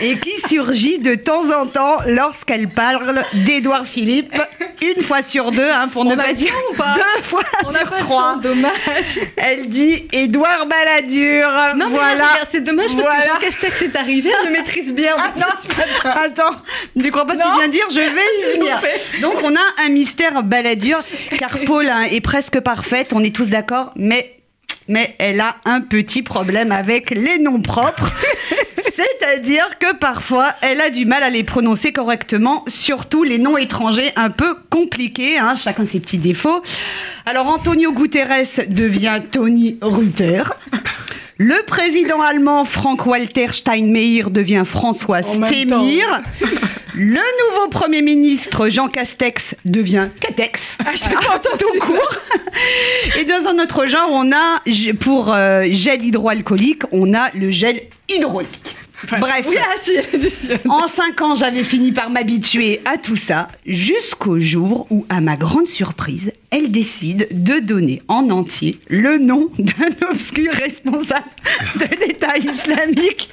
et 0.00 0.18
qui 0.18 0.32
surgit 0.46 0.98
de 0.98 1.14
temps 1.14 1.50
en 1.50 1.66
temps 1.66 1.98
lorsqu'elle 2.06 2.68
parle 2.68 3.22
d'Édouard 3.32 3.86
Philippe, 3.86 4.34
une 4.82 5.02
fois 5.02 5.22
sur 5.22 5.50
deux, 5.50 5.70
hein, 5.70 5.88
pour 5.88 6.04
ne 6.04 6.14
pas 6.14 6.32
dire 6.32 6.52
deux 6.78 7.22
fois 7.22 7.42
sur 7.72 7.96
trois. 7.98 8.36
dommage. 8.36 9.20
Elle 9.36 9.68
dit 9.68 10.06
Édouard 10.12 10.66
Balladur. 10.66 11.48
Non, 11.76 11.88
voilà. 11.90 12.26
c'est 12.48 12.60
dommage 12.60 12.94
parce 12.96 13.06
que 13.08 13.28
Jean 13.28 13.38
Castex 13.40 13.82
est 13.82 13.96
arrivé, 13.96 14.30
elle 14.40 14.46
le 14.46 14.52
maîtrise 14.52 14.92
bien. 14.92 15.16
Ah, 16.04 16.22
attends, 16.24 16.56
tu 17.00 17.10
crois 17.10 17.26
pas 17.26 17.34
si 17.34 17.58
bien 17.58 17.68
dire 17.68 17.86
Je 17.90 18.00
vais. 18.00 19.20
Donc 19.20 19.34
on 19.42 19.54
a 19.54 19.84
un 19.84 19.88
mystère 19.88 20.42
Balladur, 20.42 20.98
car 21.38 21.58
Paul 21.66 21.88
hein, 21.88 22.02
est 22.10 22.20
presque 22.20 22.60
parfaite, 22.60 23.12
on 23.14 23.22
est 23.22 23.34
tous 23.34 23.50
d'accord, 23.50 23.92
mais 23.96 24.36
mais 24.88 25.14
elle 25.18 25.40
a 25.40 25.56
un 25.64 25.80
petit 25.80 26.22
problème 26.22 26.72
avec 26.72 27.10
les 27.10 27.38
noms 27.38 27.62
propres. 27.62 28.12
C'est-à-dire 28.96 29.78
que 29.78 29.94
parfois, 29.94 30.52
elle 30.60 30.80
a 30.80 30.90
du 30.90 31.04
mal 31.04 31.22
à 31.22 31.30
les 31.30 31.42
prononcer 31.42 31.92
correctement, 31.92 32.64
surtout 32.68 33.24
les 33.24 33.38
noms 33.38 33.56
étrangers 33.56 34.12
un 34.16 34.30
peu 34.30 34.54
compliqués, 34.70 35.38
hein, 35.38 35.54
chacun 35.56 35.86
ses 35.86 36.00
petits 36.00 36.18
défauts. 36.18 36.62
Alors, 37.26 37.46
Antonio 37.48 37.92
Guterres 37.92 38.66
devient 38.68 39.20
Tony 39.30 39.78
Ruther. 39.80 40.42
Le 41.38 41.64
président 41.66 42.20
allemand 42.20 42.64
Frank-Walter 42.64 43.48
Steinmeier 43.50 44.24
devient 44.30 44.62
François 44.64 45.22
Stemir. 45.22 46.22
Le 46.94 47.14
nouveau 47.16 47.68
Premier 47.70 48.02
ministre 48.02 48.68
Jean 48.68 48.86
Castex 48.86 49.56
devient 49.64 50.10
Catex. 50.20 50.78
Ah, 50.86 50.90
ah, 51.28 51.40
tout 51.58 51.80
court. 51.80 52.16
Et 53.18 53.24
dans 53.24 53.48
un 53.48 53.60
autre 53.60 53.86
genre, 53.86 54.10
on 54.12 54.30
a, 54.30 54.62
pour 55.00 55.32
euh, 55.32 55.64
gel 55.72 56.04
hydroalcoolique, 56.04 56.82
on 56.92 57.14
a 57.14 57.30
le 57.34 57.50
gel 57.50 57.80
hydraulique. 58.08 58.76
Bref, 59.20 59.46
ah, 59.58 60.68
en 60.68 60.88
cinq 60.88 61.20
ans, 61.20 61.34
j'avais 61.34 61.64
fini 61.64 61.92
par 61.92 62.10
m'habituer 62.10 62.80
à 62.84 62.96
tout 62.96 63.16
ça, 63.16 63.48
jusqu'au 63.66 64.38
jour 64.38 64.86
où, 64.90 65.04
à 65.08 65.20
ma 65.20 65.36
grande 65.36 65.66
surprise, 65.66 66.32
elle 66.54 66.70
décide 66.70 67.26
de 67.32 67.58
donner 67.58 68.00
en 68.06 68.30
entier 68.30 68.78
le 68.88 69.18
nom 69.18 69.50
d'un 69.58 70.08
obscur 70.10 70.52
responsable 70.52 71.24
de 71.74 71.96
l'État 71.96 72.36
islamique 72.38 73.28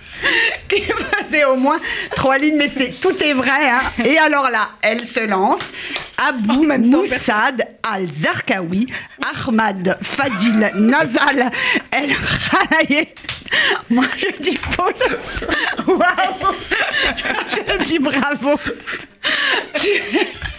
qui 0.68 0.82
faisait 0.82 1.46
au 1.46 1.56
moins 1.56 1.80
trois 2.16 2.40
lignes, 2.40 2.58
mais 2.58 2.72
c'est 2.76 3.00
tout 3.00 3.16
est 3.24 3.34
vrai. 3.34 3.70
Hein. 3.70 3.82
Et 4.04 4.18
alors 4.18 4.50
là, 4.50 4.70
elle 4.82 5.06
se 5.06 5.20
lance. 5.28 5.72
Abou 6.18 6.64
Moussad 6.64 7.64
al-Zarqawi, 7.84 8.88
Ahmad 9.22 9.98
Fadil 10.02 10.72
Nazal 10.78 11.52
El 11.92 12.10
Khalaye. 12.16 13.08
Moi, 13.90 14.06
je 14.18 14.42
dis 14.42 14.58
Paul, 14.76 14.94
waouh 15.88 16.56
Je 17.50 17.84
dis 17.84 18.00
bravo 18.00 18.58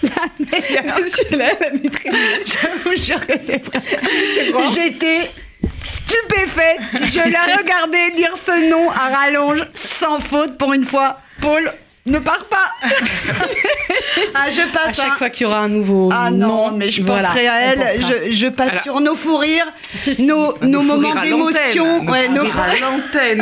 la 0.02 0.10
meilleure 0.38 0.98
Je 0.98 1.36
la, 1.36 1.52
la 1.54 1.70
maîtrise. 1.72 2.12
Je 2.46 2.88
vous 2.88 2.96
jure 2.96 3.26
que 3.26 3.34
c'est 3.40 3.64
vrai. 3.64 3.80
J'étais 4.74 5.30
stupéfaite. 5.84 6.78
Je 7.12 7.28
l'ai 7.28 7.56
regardé 7.56 8.10
dire 8.16 8.34
ce 8.36 8.68
nom 8.70 8.90
à 8.90 9.08
rallonge 9.14 9.66
sans 9.74 10.20
faute 10.20 10.58
pour 10.58 10.72
une 10.72 10.84
fois. 10.84 11.18
Paul, 11.40 11.72
ne 12.06 12.18
pars 12.18 12.44
pas. 12.46 12.72
Ah, 14.34 14.50
je 14.50 14.62
passe 14.72 14.98
à 14.98 15.02
chaque 15.02 15.18
fois 15.18 15.30
qu'il 15.30 15.44
y 15.44 15.46
aura 15.46 15.60
un 15.60 15.68
nouveau 15.68 16.10
ah 16.12 16.30
non 16.30 16.72
mais 16.72 16.90
je 16.90 17.02
penserai 17.02 17.46
à 17.46 17.60
elle. 17.60 17.86
je, 17.98 18.32
je, 18.32 18.46
passe 18.46 18.82
sur 18.82 19.00
nos 19.00 19.16
fous 19.16 19.36
rires 19.36 19.66
nos, 20.20 20.54
nos 20.62 20.82
moments 20.82 21.14
d'émotion 21.14 22.04
ouais, 22.06 22.28
nos 22.28 22.42
à 22.42 22.78
l'antenne 22.80 23.38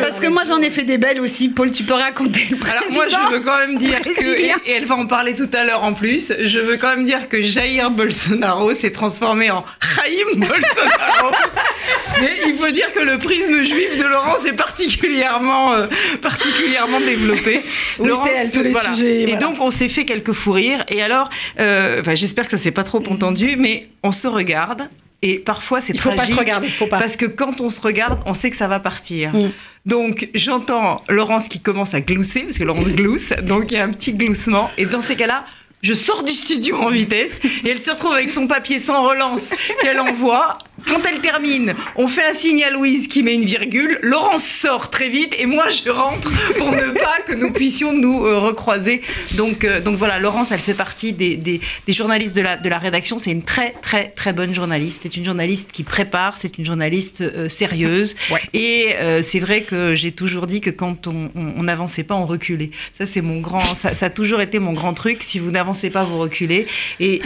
parce 0.00 0.20
que 0.20 0.28
moi 0.28 0.44
j'en 0.46 0.60
ai 0.60 0.70
fait 0.70 0.84
des 0.84 0.98
belles 0.98 1.20
aussi. 1.20 1.48
Paul 1.48 1.72
tu 1.72 1.82
peux 1.84 1.94
raconter 1.94 2.46
le 2.50 2.56
alors 2.68 2.84
moi 2.90 3.06
je 3.08 3.32
veux 3.32 3.40
quand 3.40 3.58
même 3.58 3.76
dire 3.76 4.00
que 4.02 4.38
et, 4.38 4.52
elle 4.66 4.84
va 4.84 4.96
en 4.96 5.06
parler 5.06 5.34
tout 5.34 5.50
à 5.52 5.64
l'heure 5.64 5.82
en 5.82 5.92
plus 5.92 6.32
je 6.42 6.58
veux 6.58 6.76
quand 6.76 6.90
même 6.90 7.04
dire 7.04 7.28
que 7.28 7.42
Jair 7.42 7.90
Bolsonaro 7.90 8.74
s'est 8.74 8.92
transformé 8.92 9.50
en 9.50 9.64
Jaim 9.96 10.36
Bolsonaro. 10.36 11.34
Mais 12.20 12.38
il 12.46 12.54
faut 12.54 12.70
dire 12.70 12.92
que 12.92 13.00
le 13.00 13.18
prisme 13.18 13.62
juif 13.62 13.98
de 13.98 14.04
Laurence 14.04 14.44
est 14.44 14.52
particulièrement 14.52 15.72
euh, 15.74 15.86
particulièrement 16.22 17.00
développé 17.00 17.62
oui, 17.98 18.10
elle, 18.34 18.50
tous 18.50 18.62
les 18.62 18.74
sujets. 18.74 19.30
Et 19.30 19.36
donc, 19.36 19.60
on 19.60 19.70
s'est 19.70 19.88
fait 19.88 20.04
quelques 20.04 20.32
fous 20.32 20.52
rires. 20.52 20.84
Et 20.88 21.02
alors, 21.02 21.30
euh, 21.60 22.02
j'espère 22.14 22.44
que 22.44 22.50
ça 22.50 22.58
s'est 22.58 22.70
pas 22.70 22.84
trop 22.84 23.02
entendu, 23.08 23.56
mais 23.58 23.88
on 24.02 24.12
se 24.12 24.28
regarde. 24.28 24.88
Et 25.20 25.38
parfois, 25.38 25.80
c'est 25.80 25.94
tragique. 25.94 26.30
Faut 26.30 26.36
pas 26.36 26.40
regarder, 26.40 26.68
faut 26.68 26.86
pas. 26.86 26.98
Parce 26.98 27.16
que 27.16 27.26
quand 27.26 27.60
on 27.60 27.70
se 27.70 27.80
regarde, 27.80 28.20
on 28.26 28.34
sait 28.34 28.50
que 28.50 28.56
ça 28.56 28.68
va 28.68 28.78
partir. 28.78 29.34
Mm. 29.34 29.50
Donc, 29.84 30.28
j'entends 30.34 31.02
Laurence 31.08 31.48
qui 31.48 31.58
commence 31.60 31.94
à 31.94 32.00
glousser, 32.00 32.42
parce 32.42 32.58
que 32.58 32.64
Laurence 32.64 32.88
glousse. 32.88 33.32
Donc, 33.42 33.72
il 33.72 33.74
y 33.74 33.78
a 33.78 33.84
un 33.84 33.90
petit 33.90 34.12
gloussement. 34.12 34.70
Et 34.78 34.86
dans 34.86 35.00
ces 35.00 35.16
cas-là, 35.16 35.44
je 35.82 35.94
sors 35.94 36.24
du 36.24 36.32
studio 36.32 36.76
en 36.76 36.90
vitesse 36.90 37.40
et 37.64 37.68
elle 37.68 37.80
se 37.80 37.90
retrouve 37.90 38.12
avec 38.12 38.30
son 38.30 38.46
papier 38.48 38.78
sans 38.78 39.08
relance 39.08 39.54
qu'elle 39.80 40.00
envoie 40.00 40.58
Quand 40.88 41.02
elle 41.06 41.20
termine, 41.20 41.74
on 41.96 42.08
fait 42.08 42.24
un 42.24 42.32
signe 42.32 42.64
à 42.64 42.70
Louise 42.70 43.08
qui 43.08 43.22
met 43.22 43.34
une 43.34 43.44
virgule. 43.44 43.98
Laurence 44.02 44.44
sort 44.44 44.90
très 44.90 45.08
vite 45.08 45.34
et 45.38 45.44
moi 45.44 45.66
je 45.68 45.90
rentre 45.90 46.30
pour 46.56 46.72
ne 46.72 46.92
pas 46.92 47.20
que 47.26 47.34
nous 47.34 47.52
puissions 47.52 47.92
nous 47.92 48.24
euh, 48.24 48.38
recroiser. 48.38 49.02
Donc, 49.34 49.64
euh, 49.64 49.80
donc 49.80 49.96
voilà, 49.96 50.18
Laurence, 50.18 50.50
elle 50.50 50.60
fait 50.60 50.74
partie 50.74 51.12
des, 51.12 51.36
des, 51.36 51.60
journalistes 51.88 52.34
de 52.34 52.40
la, 52.40 52.56
de 52.56 52.68
la 52.68 52.78
rédaction. 52.78 53.18
C'est 53.18 53.32
une 53.32 53.42
très 53.42 53.72
très 53.82 54.08
très 54.08 54.32
bonne 54.32 54.54
journaliste. 54.54 55.00
C'est 55.02 55.16
une 55.16 55.24
journaliste 55.24 55.70
qui 55.72 55.84
prépare. 55.84 56.36
C'est 56.36 56.56
une 56.58 56.64
journaliste 56.64 57.20
euh, 57.20 57.48
sérieuse. 57.48 58.16
Et 58.54 58.94
c'est 59.22 59.40
vrai 59.40 59.62
que 59.62 59.94
j'ai 59.94 60.12
toujours 60.12 60.46
dit 60.46 60.60
que 60.60 60.70
quand 60.70 61.06
on 61.06 61.62
n'avançait 61.62 62.04
pas, 62.04 62.14
on 62.14 62.24
reculait. 62.24 62.70
Ça 62.92 63.06
c'est 63.06 63.20
mon 63.20 63.40
grand. 63.40 63.60
Ça, 63.60 63.94
ça, 63.94 64.06
a 64.06 64.10
toujours 64.10 64.40
été 64.40 64.58
mon 64.58 64.72
grand 64.72 64.94
truc. 64.94 65.22
Si 65.22 65.38
vous 65.38 65.50
n'avancez 65.50 65.90
pas, 65.90 66.04
vous 66.04 66.18
reculez. 66.18 66.66
Et, 67.00 67.20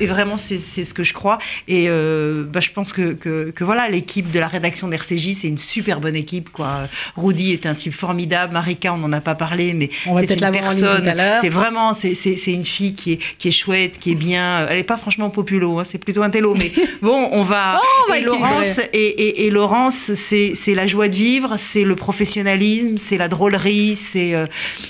et 0.00 0.06
vraiment 0.06 0.36
c'est 0.36 0.58
ce 0.58 0.94
que 0.94 1.04
je 1.04 1.12
crois. 1.12 1.38
Et 1.66 1.88
bah, 1.88 2.60
je 2.60 2.70
pense 2.70 2.92
que, 2.92 3.07
que, 3.14 3.50
que 3.50 3.64
voilà, 3.64 3.88
l'équipe 3.88 4.30
de 4.30 4.38
la 4.38 4.48
rédaction 4.48 4.88
d'RCJ, 4.88 5.34
c'est 5.34 5.48
une 5.48 5.58
super 5.58 6.00
bonne 6.00 6.16
équipe. 6.16 6.50
Quoi. 6.50 6.88
Rudy 7.16 7.52
est 7.52 7.66
un 7.66 7.74
type 7.74 7.92
formidable. 7.92 8.52
Marika, 8.52 8.92
on 8.92 8.98
n'en 8.98 9.12
a 9.12 9.20
pas 9.20 9.34
parlé, 9.34 9.74
mais 9.74 9.90
c'est 10.04 10.40
une 10.40 10.50
personne. 10.50 11.14
C'est 11.40 11.48
vraiment, 11.48 11.92
c'est 11.92 12.12
une 12.46 12.64
fille 12.64 12.94
qui 12.94 13.12
est, 13.12 13.18
qui 13.38 13.48
est 13.48 13.52
chouette, 13.52 13.98
qui 13.98 14.12
est 14.12 14.16
bien. 14.16 14.66
Elle 14.68 14.76
n'est 14.78 14.82
pas 14.82 14.96
franchement 14.96 15.30
populo, 15.30 15.78
hein, 15.78 15.84
c'est 15.84 15.98
plutôt 15.98 16.22
un 16.22 16.30
télo, 16.30 16.54
mais 16.54 16.72
bon, 17.02 17.28
on 17.32 17.42
va. 17.42 17.80
Oh, 18.08 18.12
et, 18.12 18.20
Laurence, 18.20 18.80
et, 18.92 19.46
et, 19.46 19.50
Laurence, 19.50 20.12
c'est 20.14 20.74
la 20.74 20.86
joie 20.86 21.08
de 21.08 21.14
vivre, 21.14 21.54
c'est 21.56 21.84
le 21.84 21.96
professionnalisme, 21.96 22.96
c'est 22.96 23.18
la 23.18 23.28
drôlerie, 23.28 23.96
c'est 23.96 24.34
euh, 24.34 24.46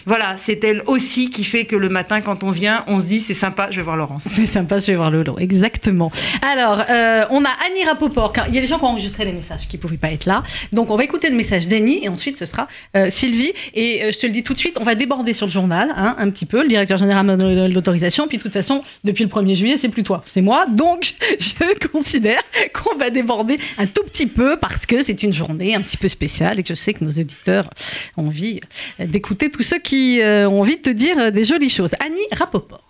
voilà, 0.06 0.36
c'est 0.36 0.62
elle 0.64 0.82
aussi 0.86 1.30
qui 1.30 1.44
fait 1.44 1.64
que 1.64 1.76
le 1.76 1.88
matin, 1.88 2.20
quand 2.20 2.44
on 2.44 2.50
vient, 2.50 2.84
on 2.86 2.98
se 2.98 3.06
dit 3.06 3.20
c'est 3.20 3.34
sympa, 3.34 3.68
je 3.70 3.76
vais 3.76 3.82
voir 3.82 3.96
Laurence. 3.96 4.24
C'est 4.24 4.46
sympa, 4.46 4.78
je 4.78 4.86
vais 4.86 4.96
voir 4.96 5.10
Lolo, 5.10 5.36
exactement. 5.38 6.10
Alors, 6.42 6.80
euh, 6.88 7.24
on 7.30 7.44
a 7.44 7.50
Annie 7.66 7.84
Rapoport. 7.98 8.32
Il 8.48 8.54
y 8.54 8.58
a 8.58 8.60
des 8.60 8.66
gens 8.66 8.78
qui 8.78 8.84
ont 8.84 8.88
enregistré 8.88 9.24
les 9.24 9.32
messages 9.32 9.66
qui 9.66 9.76
ne 9.76 9.82
pouvaient 9.82 9.96
pas 9.96 10.12
être 10.12 10.26
là, 10.26 10.42
donc 10.72 10.90
on 10.90 10.96
va 10.96 11.04
écouter 11.04 11.30
le 11.30 11.36
message 11.36 11.66
d'Annie 11.68 12.04
et 12.04 12.08
ensuite 12.08 12.36
ce 12.36 12.46
sera 12.46 12.68
euh, 12.96 13.10
Sylvie. 13.10 13.52
Et 13.74 14.12
je 14.12 14.18
te 14.18 14.26
le 14.26 14.32
dis 14.32 14.42
tout 14.42 14.52
de 14.52 14.58
suite, 14.58 14.78
on 14.80 14.84
va 14.84 14.94
déborder 14.94 15.32
sur 15.32 15.46
le 15.46 15.52
journal, 15.52 15.92
hein, 15.96 16.14
un 16.18 16.30
petit 16.30 16.46
peu. 16.46 16.62
Le 16.62 16.68
directeur 16.68 16.98
général 16.98 17.26
donné 17.26 17.68
l'autorisation. 17.68 18.28
Puis 18.28 18.38
de 18.38 18.42
toute 18.42 18.52
façon, 18.52 18.82
depuis 19.04 19.24
le 19.24 19.30
1er 19.30 19.54
juillet, 19.54 19.76
c'est 19.76 19.88
plus 19.88 20.04
toi, 20.04 20.22
c'est 20.26 20.42
moi. 20.42 20.66
Donc, 20.66 21.14
je 21.38 21.88
considère 21.88 22.40
qu'on 22.72 22.96
va 22.96 23.10
déborder 23.10 23.58
un 23.78 23.86
tout 23.86 24.04
petit 24.04 24.26
peu 24.26 24.56
parce 24.56 24.86
que 24.86 25.02
c'est 25.02 25.22
une 25.22 25.32
journée 25.32 25.74
un 25.74 25.82
petit 25.82 25.96
peu 25.96 26.08
spéciale 26.08 26.60
et 26.60 26.62
que 26.62 26.68
je 26.68 26.74
sais 26.74 26.94
que 26.94 27.04
nos 27.04 27.10
auditeurs 27.10 27.68
ont 28.16 28.26
envie 28.26 28.60
d'écouter 28.98 29.50
tous 29.50 29.62
ceux 29.62 29.78
qui 29.78 30.20
euh, 30.20 30.48
ont 30.48 30.60
envie 30.60 30.76
de 30.76 30.82
te 30.82 30.90
dire 30.90 31.32
des 31.32 31.44
jolies 31.44 31.70
choses. 31.70 31.94
Annie 32.04 32.26
Rapoport. 32.32 32.84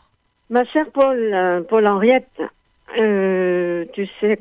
Ma 0.51 0.65
chère 0.65 0.91
Paul, 0.93 1.19
euh, 1.35 1.61
Paul 1.61 1.87
Henriette, 1.87 2.43
euh, 2.99 3.85
tu 3.93 4.09
sais 4.21 4.39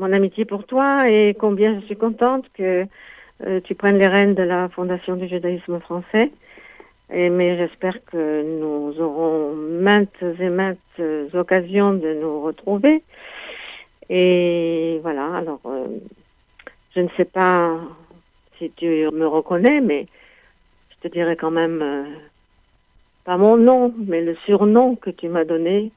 mon 0.00 0.12
amitié 0.12 0.44
pour 0.44 0.64
toi 0.64 1.08
et 1.08 1.36
combien 1.38 1.78
je 1.80 1.86
suis 1.86 1.96
contente 1.96 2.46
que 2.54 2.86
tu 3.64 3.74
prennes 3.74 3.96
les 3.96 4.06
rênes 4.06 4.34
de 4.34 4.42
la 4.42 4.68
Fondation 4.68 5.16
du 5.16 5.26
judaïsme 5.28 5.80
français. 5.80 6.30
Et, 7.12 7.30
mais 7.30 7.56
j'espère 7.56 8.04
que 8.04 8.42
nous 8.60 9.00
aurons 9.00 9.54
maintes 9.54 10.22
et 10.22 10.50
maintes 10.50 10.78
occasions 11.32 11.94
de 11.94 12.14
nous 12.14 12.42
retrouver. 12.42 13.02
Et 14.10 14.98
voilà, 15.02 15.36
alors, 15.36 15.60
euh, 15.66 15.86
je 16.96 17.00
ne 17.00 17.08
sais 17.16 17.24
pas 17.24 17.78
si 18.58 18.72
tu 18.72 19.08
me 19.12 19.24
reconnais, 19.24 19.80
mais 19.80 20.08
je 20.90 21.08
te 21.08 21.12
dirai 21.12 21.36
quand 21.36 21.52
même, 21.52 21.80
euh, 21.80 22.04
pas 23.24 23.36
mon 23.36 23.56
nom, 23.56 23.94
mais 23.96 24.20
le 24.20 24.34
surnom 24.46 24.96
que 24.96 25.10
tu 25.10 25.28
m'as 25.28 25.44
donné 25.44 25.92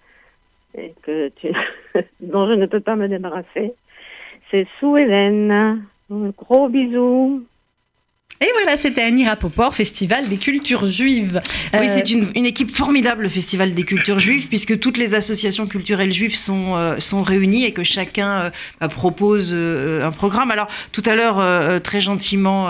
et 0.78 0.93
que 1.01 1.30
tu, 1.30 1.51
dont 2.20 2.47
je 2.47 2.54
ne 2.54 2.68
peux 2.68 2.82
pas 2.82 2.95
me 2.95 3.08
débarrasser. 3.08 3.74
C'est 4.54 4.68
Sue 4.80 4.99
Hélène. 4.99 5.84
Gros 6.12 6.70
bisous. 6.70 7.43
Et 8.41 8.47
voilà, 8.53 8.75
c'était 8.77 9.01
Annie 9.01 9.25
Rapoport, 9.25 9.73
Festival 9.73 10.27
des 10.27 10.38
cultures 10.38 10.86
juives. 10.86 11.41
Oui, 11.73 11.88
c'est 11.88 12.09
une, 12.09 12.45
équipe 12.45 12.71
formidable, 12.71 13.23
le 13.23 13.29
Festival 13.29 13.73
des 13.73 13.84
cultures 13.84 14.19
juives, 14.19 14.47
puisque 14.47 14.79
toutes 14.79 14.97
les 14.97 15.15
associations 15.15 15.65
culturelles 15.65 16.11
juives 16.11 16.36
sont, 16.36 16.75
euh, 16.75 16.99
sont 16.99 17.23
réunies 17.23 17.63
et 17.63 17.71
que 17.71 17.84
chacun 17.84 18.29
euh, 18.29 18.49
bah, 18.81 18.89
propose 18.89 19.51
euh, 19.53 20.03
un 20.03 20.11
programme. 20.11 20.51
Alors, 20.51 20.67
tout 20.91 21.03
à 21.05 21.15
l'heure, 21.15 21.81
très 21.81 22.01
gentiment, 22.01 22.69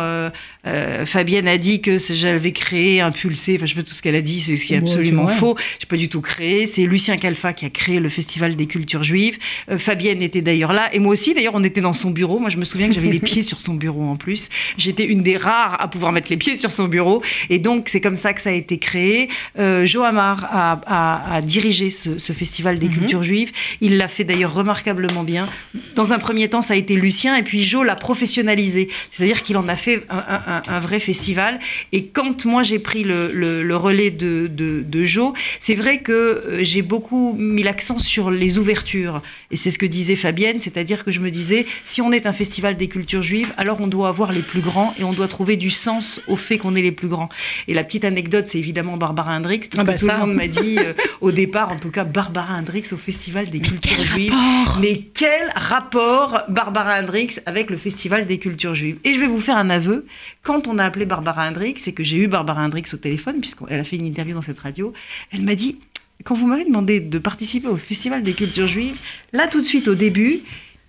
Fabienne 1.05 1.47
a 1.47 1.57
dit 1.57 1.81
que 1.81 1.97
j'avais 1.97 2.51
créé, 2.51 3.01
impulsé, 3.01 3.55
enfin, 3.55 3.65
je 3.65 3.73
sais 3.73 3.79
pas 3.79 3.83
tout 3.83 3.93
ce 3.93 4.01
qu'elle 4.01 4.15
a 4.15 4.21
dit, 4.21 4.41
c'est 4.41 4.55
ce 4.55 4.65
qui 4.65 4.73
est 4.73 4.77
absolument 4.77 5.27
faux. 5.27 5.57
Je 5.79 5.85
pas 5.85 5.97
du 5.97 6.09
tout 6.09 6.21
créé. 6.21 6.65
C'est 6.65 6.83
Lucien 6.83 7.17
Calfa 7.17 7.53
qui 7.53 7.65
a 7.65 7.69
créé 7.69 7.99
le 7.99 8.09
Festival 8.09 8.55
des 8.55 8.67
cultures 8.67 9.03
juives. 9.03 9.37
Fabienne 9.77 10.21
était 10.21 10.41
d'ailleurs 10.41 10.73
là, 10.73 10.93
et 10.93 10.99
moi 10.99 11.13
aussi, 11.13 11.33
d'ailleurs, 11.33 11.55
on 11.55 11.63
était 11.63 11.81
dans 11.81 11.93
son 11.93 12.11
bureau. 12.11 12.39
Moi, 12.39 12.49
je 12.49 12.57
me 12.57 12.65
souviens 12.65 12.87
que 12.87 12.93
j'avais 12.93 13.11
les 13.11 13.19
pieds 13.21 13.43
sur 13.43 13.59
son 13.59 13.73
bureau 13.73 14.03
en 14.03 14.15
plus. 14.15 14.49
J'étais 14.77 15.05
une 15.05 15.23
des 15.23 15.37
rares 15.37 15.62
à 15.63 15.87
pouvoir 15.87 16.11
mettre 16.11 16.29
les 16.29 16.37
pieds 16.37 16.57
sur 16.57 16.71
son 16.71 16.87
bureau. 16.87 17.21
Et 17.49 17.59
donc, 17.59 17.89
c'est 17.89 18.01
comme 18.01 18.17
ça 18.17 18.33
que 18.33 18.41
ça 18.41 18.49
a 18.49 18.53
été 18.53 18.77
créé. 18.77 19.29
Euh, 19.59 19.85
Johamar 19.85 20.47
a, 20.51 21.41
dirigé 21.41 21.91
ce, 21.91 22.33
festival 22.33 22.79
des 22.79 22.87
mhm. 22.87 22.93
cultures 22.93 23.23
juives. 23.23 23.51
Il 23.81 23.97
l'a 23.97 24.07
fait 24.07 24.23
d'ailleurs 24.23 24.53
remarquablement 24.53 25.23
bien. 25.23 25.47
Dans 25.95 26.13
un 26.13 26.19
premier 26.19 26.49
temps, 26.49 26.61
ça 26.61 26.73
a 26.73 26.77
été 26.77 26.95
Lucien, 26.95 27.35
et 27.35 27.43
puis 27.43 27.63
Jo 27.63 27.83
l'a 27.83 27.95
professionnalisé. 27.95 28.89
C'est-à-dire 29.11 29.43
qu'il 29.43 29.57
en 29.57 29.67
a 29.67 29.75
fait 29.75 30.05
un, 30.09 30.79
vrai 30.79 30.99
festival. 30.99 31.59
Et 31.91 32.05
quand 32.05 32.45
moi 32.45 32.63
j'ai 32.63 32.79
pris 32.79 33.03
le, 33.03 33.75
relais 33.75 34.11
de, 34.11 34.47
de, 34.47 35.03
Jo, 35.03 35.33
c'est 35.59 35.75
vrai 35.75 35.99
que 35.99 36.11
euh, 36.11 36.63
j'ai 36.63 36.81
beaucoup 36.81 37.35
mis 37.37 37.63
l'accent 37.63 37.99
sur 37.99 38.31
les 38.31 38.57
ouvertures. 38.57 39.21
Et 39.51 39.57
c'est 39.57 39.71
ce 39.71 39.77
que 39.77 39.85
disait 39.85 40.15
Fabienne, 40.15 40.59
c'est-à-dire 40.59 41.03
que 41.03 41.11
je 41.11 41.19
me 41.19 41.29
disais, 41.29 41.65
si 41.83 42.01
on 42.01 42.11
est 42.11 42.25
un 42.25 42.33
festival 42.33 42.77
des 42.77 42.87
cultures 42.87 43.23
juives, 43.23 43.53
alors 43.57 43.81
on 43.81 43.87
doit 43.87 44.07
avoir 44.07 44.31
les 44.31 44.41
plus 44.41 44.61
grands 44.61 44.93
et 44.97 45.03
on 45.03 45.13
doit 45.13 45.27
trouver 45.27 45.42
du 45.45 45.69
sens 45.69 46.21
au 46.27 46.35
fait 46.35 46.57
qu'on 46.57 46.75
est 46.75 46.81
les 46.81 46.91
plus 46.91 47.07
grands. 47.07 47.29
Et 47.67 47.73
la 47.73 47.83
petite 47.83 48.05
anecdote, 48.05 48.47
c'est 48.47 48.59
évidemment 48.59 48.97
Barbara 48.97 49.35
Hendricks, 49.35 49.69
parce 49.69 49.81
ah 49.81 49.85
que 49.85 49.91
bah 49.91 49.97
tout 49.97 50.07
le 50.07 50.27
monde 50.27 50.35
m'a 50.35 50.47
dit 50.47 50.77
euh, 50.79 50.93
au 51.21 51.31
départ, 51.31 51.71
en 51.71 51.77
tout 51.77 51.91
cas, 51.91 52.03
Barbara 52.03 52.55
Hendricks 52.55 52.93
au 52.93 52.97
Festival 52.97 53.47
des 53.49 53.59
Cultures 53.59 54.03
Juives. 54.03 54.33
Mais 54.81 55.01
quel 55.13 55.51
rapport 55.55 56.39
Barbara 56.49 56.99
Hendricks 56.99 57.39
avec 57.45 57.69
le 57.69 57.77
Festival 57.77 58.27
des 58.27 58.39
Cultures 58.39 58.75
Juives 58.75 58.97
Et 59.03 59.13
je 59.13 59.19
vais 59.19 59.27
vous 59.27 59.39
faire 59.39 59.57
un 59.57 59.69
aveu. 59.69 60.05
Quand 60.41 60.67
on 60.67 60.77
a 60.77 60.85
appelé 60.85 61.05
Barbara 61.05 61.47
Hendricks 61.47 61.87
et 61.87 61.93
que 61.93 62.03
j'ai 62.03 62.17
eu 62.17 62.27
Barbara 62.27 62.63
Hendricks 62.63 62.93
au 62.93 62.97
téléphone, 62.97 63.39
puisqu'elle 63.39 63.79
a 63.79 63.83
fait 63.83 63.97
une 63.97 64.05
interview 64.05 64.33
dans 64.33 64.41
cette 64.41 64.59
radio, 64.59 64.93
elle 65.31 65.41
m'a 65.41 65.55
dit 65.55 65.77
quand 66.23 66.35
vous 66.35 66.47
m'avez 66.47 66.65
demandé 66.65 66.99
de 66.99 67.17
participer 67.17 67.67
au 67.67 67.75
Festival 67.77 68.23
des 68.23 68.33
cultures 68.33 68.67
juives, 68.67 68.95
là 69.33 69.47
tout 69.47 69.59
de 69.59 69.65
suite 69.65 69.87
au 69.87 69.95
début, 69.95 70.41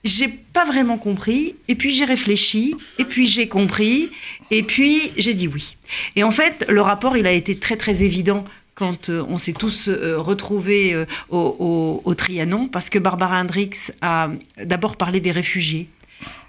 j'ai 0.04 0.28
pas 0.28 0.66
vraiment 0.66 0.98
compris, 0.98 1.56
et 1.66 1.74
puis 1.74 1.92
j'ai 1.92 2.04
réfléchi, 2.04 2.74
et 2.98 3.04
puis 3.04 3.26
j'ai 3.26 3.48
compris, 3.48 4.10
et 4.50 4.62
puis 4.62 5.12
j'ai 5.16 5.34
dit 5.34 5.48
oui. 5.48 5.76
Et 6.14 6.22
en 6.22 6.30
fait, 6.30 6.66
le 6.68 6.80
rapport, 6.82 7.16
il 7.16 7.26
a 7.26 7.32
été 7.32 7.56
très 7.56 7.76
très 7.76 8.02
évident 8.02 8.44
quand 8.74 9.08
euh, 9.08 9.24
on 9.28 9.38
s'est 9.38 9.52
tous 9.52 9.88
euh, 9.88 10.18
retrouvés 10.18 10.94
euh, 10.94 11.06
au, 11.30 12.02
au, 12.04 12.14
Trianon, 12.14 12.68
parce 12.68 12.90
que 12.90 12.98
Barbara 12.98 13.40
Hendricks 13.40 13.92
a 14.02 14.30
d'abord 14.62 14.96
parlé 14.96 15.20
des 15.20 15.30
réfugiés. 15.30 15.88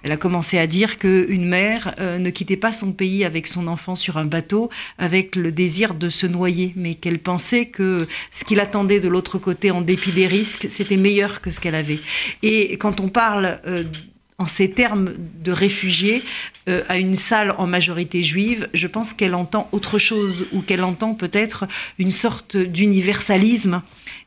Elle 0.05 0.11
a 0.11 0.17
commencé 0.17 0.59
à 0.59 0.67
dire 0.67 0.99
qu'une 0.99 1.47
mère 1.47 1.95
euh, 1.97 2.19
ne 2.19 2.29
quittait 2.29 2.57
pas 2.57 2.71
son 2.71 2.93
pays 2.93 3.25
avec 3.25 3.47
son 3.47 3.65
enfant 3.65 3.95
sur 3.95 4.19
un 4.19 4.25
bateau 4.25 4.69
avec 4.99 5.35
le 5.35 5.51
désir 5.51 5.95
de 5.95 6.09
se 6.09 6.27
noyer, 6.27 6.73
mais 6.75 6.93
qu'elle 6.93 7.17
pensait 7.17 7.65
que 7.65 8.07
ce 8.29 8.43
qui 8.43 8.53
l'attendait 8.53 8.99
de 8.99 9.07
l'autre 9.07 9.39
côté, 9.39 9.71
en 9.71 9.81
dépit 9.81 10.11
des 10.11 10.27
risques, 10.27 10.67
c'était 10.69 10.97
meilleur 10.97 11.41
que 11.41 11.49
ce 11.49 11.59
qu'elle 11.59 11.73
avait. 11.73 11.99
Et 12.43 12.77
quand 12.77 12.99
on 12.99 13.09
parle 13.09 13.59
euh, 13.65 13.83
en 14.37 14.45
ces 14.45 14.69
termes 14.69 15.15
de 15.43 15.51
réfugiés 15.51 16.21
euh, 16.69 16.83
à 16.87 16.99
une 16.99 17.15
salle 17.15 17.55
en 17.57 17.65
majorité 17.65 18.21
juive, 18.21 18.69
je 18.75 18.85
pense 18.85 19.11
qu'elle 19.11 19.33
entend 19.33 19.67
autre 19.71 19.97
chose 19.97 20.45
ou 20.53 20.61
qu'elle 20.61 20.83
entend 20.83 21.15
peut-être 21.15 21.65
une 21.97 22.11
sorte 22.11 22.57
d'universalisme. 22.57 23.81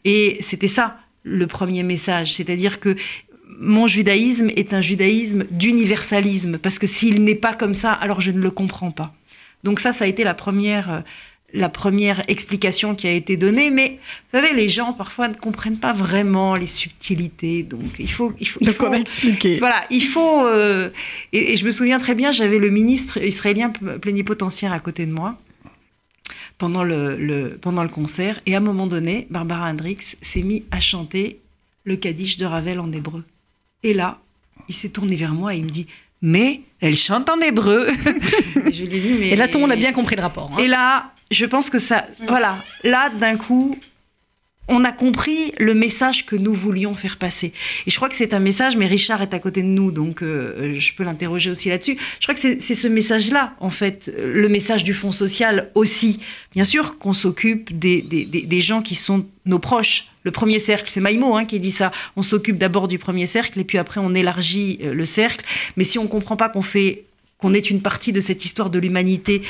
Et 0.05 0.39
c'était 0.41 0.67
ça 0.67 0.99
le 1.23 1.47
premier 1.47 1.85
message, 1.85 2.33
c'est-à-dire 2.33 2.81
que 2.81 2.97
mon 3.59 3.87
judaïsme 3.87 4.51
est 4.57 4.73
un 4.73 4.81
judaïsme 4.81 5.45
d'universalisme, 5.51 6.59
parce 6.59 6.79
que 6.79 6.87
s'il 6.87 7.25
n'est 7.25 7.35
pas 7.35 7.55
comme 7.55 7.75
ça, 7.75 7.93
alors 7.93 8.21
je 8.21 8.31
ne 8.31 8.41
le 8.41 8.51
comprends 8.51 8.93
pas. 8.93 9.13
Donc 9.65 9.81
ça, 9.81 9.93
ça 9.93 10.05
a 10.05 10.09
été 10.09 10.23
la 10.23 10.35
première, 10.35 10.93
euh, 10.93 11.01
la 11.53 11.69
première 11.69 12.23
explication 12.29 12.95
qui 12.95 13.09
a 13.09 13.13
été 13.13 13.37
donnée. 13.37 13.71
Mais 13.71 13.99
vous 14.31 14.39
savez, 14.39 14.55
les 14.55 14.69
gens 14.69 14.93
parfois 14.93 15.29
ne 15.29 15.35
comprennent 15.35 15.79
pas 15.79 15.93
vraiment 15.93 16.55
les 16.55 16.69
subtilités, 16.69 17.65
donc 17.65 17.99
il 17.99 18.11
faut, 18.11 18.33
il 18.39 18.49
faut, 18.49 18.61
expliquer. 18.93 19.59
Voilà, 19.59 19.83
il 19.91 20.05
faut. 20.05 20.47
Euh, 20.47 20.91
et, 21.33 21.57
je 21.57 21.65
me 21.65 21.71
souviens 21.71 21.99
très 21.99 22.15
bien, 22.15 22.31
j'avais 22.31 22.59
le 22.59 22.71
ministre 22.71 23.19
israélien 23.23 23.71
plénipotentiaire 23.71 24.73
à 24.73 24.79
côté 24.79 25.05
de 25.05 25.13
moi 25.13 25.37
pendant 26.59 26.83
le, 26.83 27.57
pendant 27.61 27.85
le 27.85 27.89
concert, 27.89 28.41
et 28.47 28.55
à 28.55 28.59
un 28.59 28.61
moment 28.61 28.89
donné, 28.89 29.29
Barbara 29.31 29.71
Hendricks 29.71 30.17
s'est 30.21 30.43
mis 30.43 30.65
à 30.73 30.81
chanter 30.81 31.41
le 31.85 31.97
Kaddish 31.97 32.37
de 32.37 32.47
Ravel 32.47 32.81
en 32.81 32.91
hébreu. 32.91 33.25
Et 33.83 33.95
là, 33.95 34.19
il 34.69 34.75
s'est 34.75 34.91
tourné 34.91 35.17
vers 35.17 35.33
moi 35.33 35.55
et 35.55 35.59
il 35.59 35.65
me 35.65 35.71
dit 35.71 35.87
Mais 36.23 36.63
elle 36.81 36.97
chante 36.97 37.29
en 37.31 37.41
hébreu. 37.41 37.89
et 37.89 38.73
je 38.73 38.85
lui 38.85 38.97
ai 38.97 39.01
dit 39.01 39.13
Mais. 39.13 39.29
Et 39.31 39.37
là, 39.37 39.49
tout 39.49 39.59
le 39.59 39.63
monde 39.63 39.73
a 39.73 39.77
bien 39.77 39.93
compris 39.93 40.17
le 40.17 40.23
rapport. 40.23 40.51
Hein. 40.53 40.59
Et 40.59 40.69
là, 40.69 41.13
je 41.31 41.45
pense 41.47 41.71
que 41.71 41.79
ça. 41.79 42.07
Mm. 42.21 42.27
Voilà. 42.29 42.65
Là, 42.85 43.11
d'un 43.11 43.37
coup, 43.37 43.77
on 44.69 44.85
a 44.85 44.93
compris 44.93 45.53
le 45.59 45.75
message 45.75 46.27
que 46.27 46.37
nous 46.37 46.53
voulions 46.53 46.95
faire 46.95 47.17
passer. 47.17 47.53
Et 47.87 47.91
je 47.91 47.97
crois 47.97 48.09
que 48.09 48.15
c'est 48.15 48.35
un 48.35 48.39
message, 48.39 48.77
mais 48.77 48.87
Richard 48.87 49.23
est 49.23 49.35
à 49.35 49.39
côté 49.39 49.63
de 49.63 49.69
nous, 49.69 49.91
donc 49.91 50.23
euh, 50.23 50.79
je 50.79 50.93
peux 50.93 51.05
l'interroger 51.05 51.51
aussi 51.51 51.71
là-dessus. 51.71 51.97
Je 52.21 52.27
crois 52.27 52.35
que 52.35 52.41
c'est 52.41 52.75
ce 52.75 52.89
message-là, 52.89 53.55
en 53.61 53.71
fait, 53.71 54.13
le 54.17 54.49
message 54.49 54.85
du 54.85 54.95
Fonds 54.95 55.13
social 55.13 55.71
aussi. 55.75 56.21
Bien 56.53 56.65
sûr 56.65 56.99
qu'on 56.99 57.13
s'occupe 57.13 57.79
des, 57.79 58.03
des, 58.03 58.25
des, 58.25 58.61
gens 58.61 58.83
qui 58.83 58.95
sont 58.95 59.27
nos 59.47 59.59
proches. 59.59 60.09
Le 60.25 60.31
premier 60.31 60.59
cercle, 60.59 60.91
c'est 60.91 61.01
Maïmo 61.01 61.37
hein, 61.37 61.45
qui 61.45 61.61
dit 61.61 61.71
ça. 61.71 61.91
On 62.17 62.23
s'occupe 62.23 62.59
d'abord 62.59 62.89
du 62.89 62.99
premier 62.99 63.27
cercle 63.27 63.59
et 63.59 63.65
puis 63.65 63.79
après 63.79 64.01
on 64.01 64.15
élargit 64.15 64.79
euh, 64.83 64.93
le 64.93 65.05
cercle. 65.05 65.45
Mais 65.77 65.85
si 65.85 65.99
on 65.99 66.05
ne 66.05 66.09
comprend 66.09 66.37
pas 66.37 66.49
qu'on 66.49 66.63
fait 66.63 67.05
qu'on 67.39 67.55
est 67.55 67.71
une 67.71 67.81
partie 67.81 68.13
de 68.13 68.21
cette 68.21 68.45
histoire 68.45 68.69
de 68.69 68.79
l'humanité, 68.79 69.43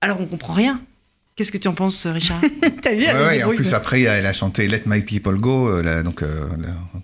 alors 0.00 0.20
on 0.20 0.26
comprend 0.26 0.52
rien. 0.52 0.82
Qu'est-ce 1.36 1.52
que 1.52 1.58
tu 1.58 1.68
en 1.68 1.74
penses, 1.74 2.06
Richard 2.06 2.40
T'as 2.82 2.94
vu 2.94 3.06
En 3.44 3.54
plus, 3.54 3.74
après, 3.74 4.02
elle 4.02 4.26
a 4.26 4.32
chanté 4.32 4.68
Let 4.68 4.82
My 4.86 5.00
People 5.00 5.36
Go, 5.36 5.68
euh, 5.68 6.02
donc, 6.02 6.22
euh, 6.22 6.46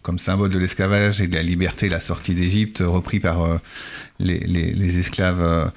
comme 0.02 0.18
symbole 0.18 0.50
de 0.50 0.58
l'esclavage 0.58 1.20
et 1.20 1.28
de 1.28 1.34
la 1.34 1.42
liberté, 1.42 1.88
la 1.88 2.00
sortie 2.00 2.34
d'Égypte, 2.34 2.82
repris 2.84 3.20
par 3.20 3.42
euh, 3.42 3.58
les, 4.18 4.98
esclaves 4.98 5.72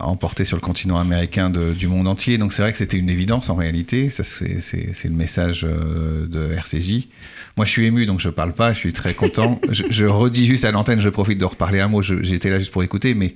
emportés 0.00 0.46
sur 0.46 0.56
le 0.56 0.62
continent 0.62 0.98
américain 0.98 1.50
du 1.50 1.86
monde 1.86 2.08
entier. 2.08 2.38
Donc 2.38 2.54
c'est 2.54 2.62
vrai 2.62 2.72
que 2.72 2.78
c'était 2.78 2.96
une 2.96 3.10
évidence 3.10 3.50
en 3.50 3.54
réalité. 3.54 4.08
C'est 4.08 5.04
le 5.04 5.10
message 5.10 5.62
de 5.62 6.52
RCJ. 6.54 7.08
Moi, 7.56 7.66
je 7.66 7.70
suis 7.70 7.86
ému, 7.86 8.06
donc 8.06 8.20
je 8.20 8.30
parle 8.30 8.52
pas. 8.52 8.72
Je 8.72 8.78
suis 8.78 8.92
très 8.92 9.14
content. 9.14 9.60
je, 9.70 10.04
redis 10.06 10.46
juste 10.46 10.64
à 10.64 10.72
l'antenne, 10.72 11.00
je 11.00 11.08
profite 11.08 11.38
de 11.38 11.44
reparler 11.44 11.80
un 11.80 11.88
mot. 11.88 12.02
J'étais 12.02 12.50
là 12.50 12.58
juste 12.58 12.72
pour 12.72 12.82
écouter, 12.82 13.14
mais 13.14 13.34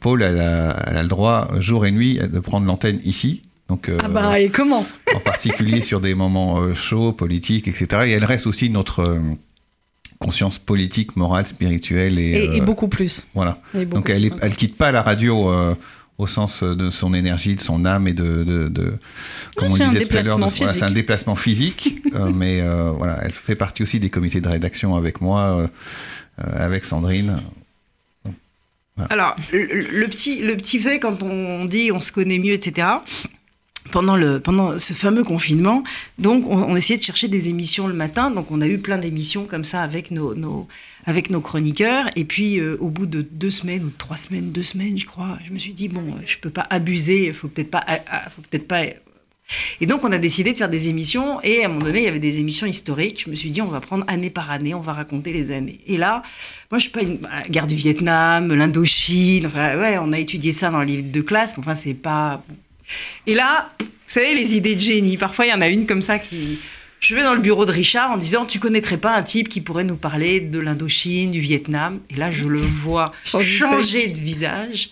Paul, 0.00 0.22
elle 0.22 0.40
a, 0.40 1.02
le 1.02 1.08
droit 1.08 1.48
jour 1.58 1.86
et 1.86 1.90
nuit 1.90 2.18
de 2.18 2.40
prendre 2.40 2.66
l'antenne 2.66 3.00
ici. 3.04 3.42
Donc, 3.68 3.88
euh, 3.88 3.98
ah 4.02 4.08
bah 4.08 4.38
et 4.38 4.48
comment? 4.48 4.86
En 5.14 5.20
particulier 5.20 5.82
sur 5.82 6.00
des 6.00 6.14
moments 6.14 6.60
euh, 6.60 6.74
chauds, 6.74 7.12
politiques, 7.12 7.66
etc. 7.66 8.02
Et 8.06 8.10
elle 8.12 8.24
reste 8.24 8.46
aussi 8.46 8.70
notre 8.70 9.00
euh, 9.00 9.18
conscience 10.20 10.58
politique, 10.58 11.16
morale, 11.16 11.46
spirituelle 11.46 12.18
et, 12.18 12.50
et, 12.54 12.60
beaucoup 12.60 12.88
plus. 12.88 13.26
Voilà. 13.34 13.58
Donc 13.74 14.08
elle, 14.08 14.22
ne 14.22 14.54
quitte 14.54 14.76
pas 14.76 14.92
la 14.92 15.02
radio 15.02 15.52
au 16.16 16.26
sens 16.26 16.62
de 16.62 16.90
son 16.90 17.12
énergie, 17.12 17.56
de 17.56 17.60
son 17.60 17.84
âme 17.84 18.08
et 18.08 18.14
de, 18.14 18.42
de, 18.42 18.68
de 18.68 18.94
comme 19.56 19.72
on 19.72 19.74
disait 19.74 20.06
tout 20.06 20.16
à 20.16 20.22
l'heure, 20.22 20.50
c'est 20.50 20.82
un 20.82 20.90
déplacement 20.90 21.36
physique, 21.36 22.02
mais 22.34 22.62
voilà, 22.96 23.18
elle 23.24 23.32
fait 23.32 23.56
partie 23.56 23.82
aussi 23.82 24.00
des 24.00 24.08
comités 24.08 24.40
de 24.40 24.48
rédaction 24.48 24.96
avec 24.96 25.20
moi, 25.20 25.68
avec 26.38 26.86
Sandrine. 26.86 27.42
Alors, 29.10 29.36
le, 29.52 30.06
petit, 30.06 30.42
le 30.42 30.56
petit, 30.56 30.78
vous 30.78 30.84
savez, 30.84 30.98
quand 30.98 31.22
on 31.22 31.64
dit 31.64 31.92
on 31.92 32.00
se 32.00 32.12
connaît 32.12 32.38
mieux, 32.38 32.54
etc., 32.54 32.88
pendant, 33.92 34.16
le, 34.16 34.40
pendant 34.40 34.78
ce 34.78 34.94
fameux 34.94 35.22
confinement, 35.22 35.84
donc 36.18 36.44
on, 36.48 36.74
essayait 36.74 36.98
de 36.98 37.04
chercher 37.04 37.28
des 37.28 37.48
émissions 37.48 37.86
le 37.86 37.94
matin. 37.94 38.30
Donc 38.30 38.50
on 38.50 38.60
a 38.60 38.66
eu 38.66 38.78
plein 38.78 38.98
d'émissions 38.98 39.44
comme 39.44 39.64
ça 39.64 39.82
avec 39.82 40.10
nos, 40.10 40.66
avec 41.04 41.30
nos 41.30 41.40
chroniqueurs. 41.40 42.10
Et 42.16 42.24
puis 42.24 42.58
euh, 42.58 42.76
au 42.80 42.88
bout 42.88 43.06
de 43.06 43.22
deux 43.22 43.50
semaines 43.50 43.84
ou 43.84 43.90
trois 43.90 44.16
semaines, 44.16 44.50
deux 44.50 44.62
semaines, 44.62 44.98
je 44.98 45.06
crois, 45.06 45.38
je 45.46 45.52
me 45.52 45.58
suis 45.58 45.72
dit 45.72 45.88
bon, 45.88 46.16
je 46.24 46.36
peux 46.38 46.50
pas 46.50 46.66
abuser, 46.68 47.32
faut 47.32 47.48
peut-être 47.48 47.70
pas, 47.70 47.84
faut 48.34 48.42
peut-être 48.42 48.66
pas. 48.66 48.82
Et 49.80 49.86
donc 49.86 50.04
on 50.04 50.12
a 50.12 50.18
décidé 50.18 50.52
de 50.52 50.58
faire 50.58 50.68
des 50.68 50.88
émissions. 50.88 51.40
Et 51.42 51.62
à 51.62 51.66
un 51.66 51.68
moment 51.68 51.86
donné, 51.86 52.00
il 52.00 52.04
y 52.04 52.08
avait 52.08 52.18
des 52.18 52.38
émissions 52.38 52.66
historiques. 52.66 53.22
Je 53.24 53.30
me 53.30 53.34
suis 53.34 53.50
dit 53.50 53.62
on 53.62 53.68
va 53.68 53.80
prendre 53.80 54.04
année 54.08 54.30
par 54.30 54.50
année, 54.50 54.74
on 54.74 54.80
va 54.80 54.92
raconter 54.92 55.32
les 55.32 55.50
années. 55.50 55.80
Et 55.86 55.96
là, 55.96 56.22
moi 56.70 56.78
je 56.78 56.84
suis 56.84 56.92
pas 56.92 57.02
une 57.02 57.18
bah, 57.18 57.28
guerre 57.48 57.66
du 57.66 57.76
Vietnam, 57.76 58.52
l'Indochine. 58.52 59.46
Enfin 59.46 59.76
ouais, 59.78 59.98
on 59.98 60.12
a 60.12 60.18
étudié 60.18 60.52
ça 60.52 60.70
dans 60.70 60.80
le 60.80 60.86
livre 60.86 61.10
de 61.10 61.20
classe. 61.20 61.56
Mais 61.56 61.60
enfin 61.60 61.74
c'est 61.74 61.94
pas 61.94 62.42
et 63.26 63.34
là, 63.34 63.70
vous 63.80 63.86
savez, 64.06 64.34
les 64.34 64.56
idées 64.56 64.74
de 64.74 64.80
génie, 64.80 65.16
parfois 65.16 65.46
il 65.46 65.50
y 65.50 65.54
en 65.54 65.60
a 65.60 65.68
une 65.68 65.86
comme 65.86 66.02
ça 66.02 66.18
qui... 66.18 66.58
Je 66.98 67.14
vais 67.14 67.22
dans 67.22 67.34
le 67.34 67.40
bureau 67.40 67.66
de 67.66 67.72
Richard 67.72 68.10
en 68.10 68.16
disant 68.16 68.46
Tu 68.46 68.58
connaîtrais 68.58 68.96
pas 68.96 69.14
un 69.14 69.22
type 69.22 69.48
qui 69.48 69.60
pourrait 69.60 69.84
nous 69.84 69.96
parler 69.96 70.40
de 70.40 70.58
l'Indochine, 70.58 71.30
du 71.30 71.40
Vietnam? 71.40 72.00
Et 72.08 72.16
là, 72.16 72.30
je 72.30 72.48
le 72.48 72.60
vois 72.60 73.12
changer 73.22 74.06
de 74.08 74.18
visage. 74.18 74.90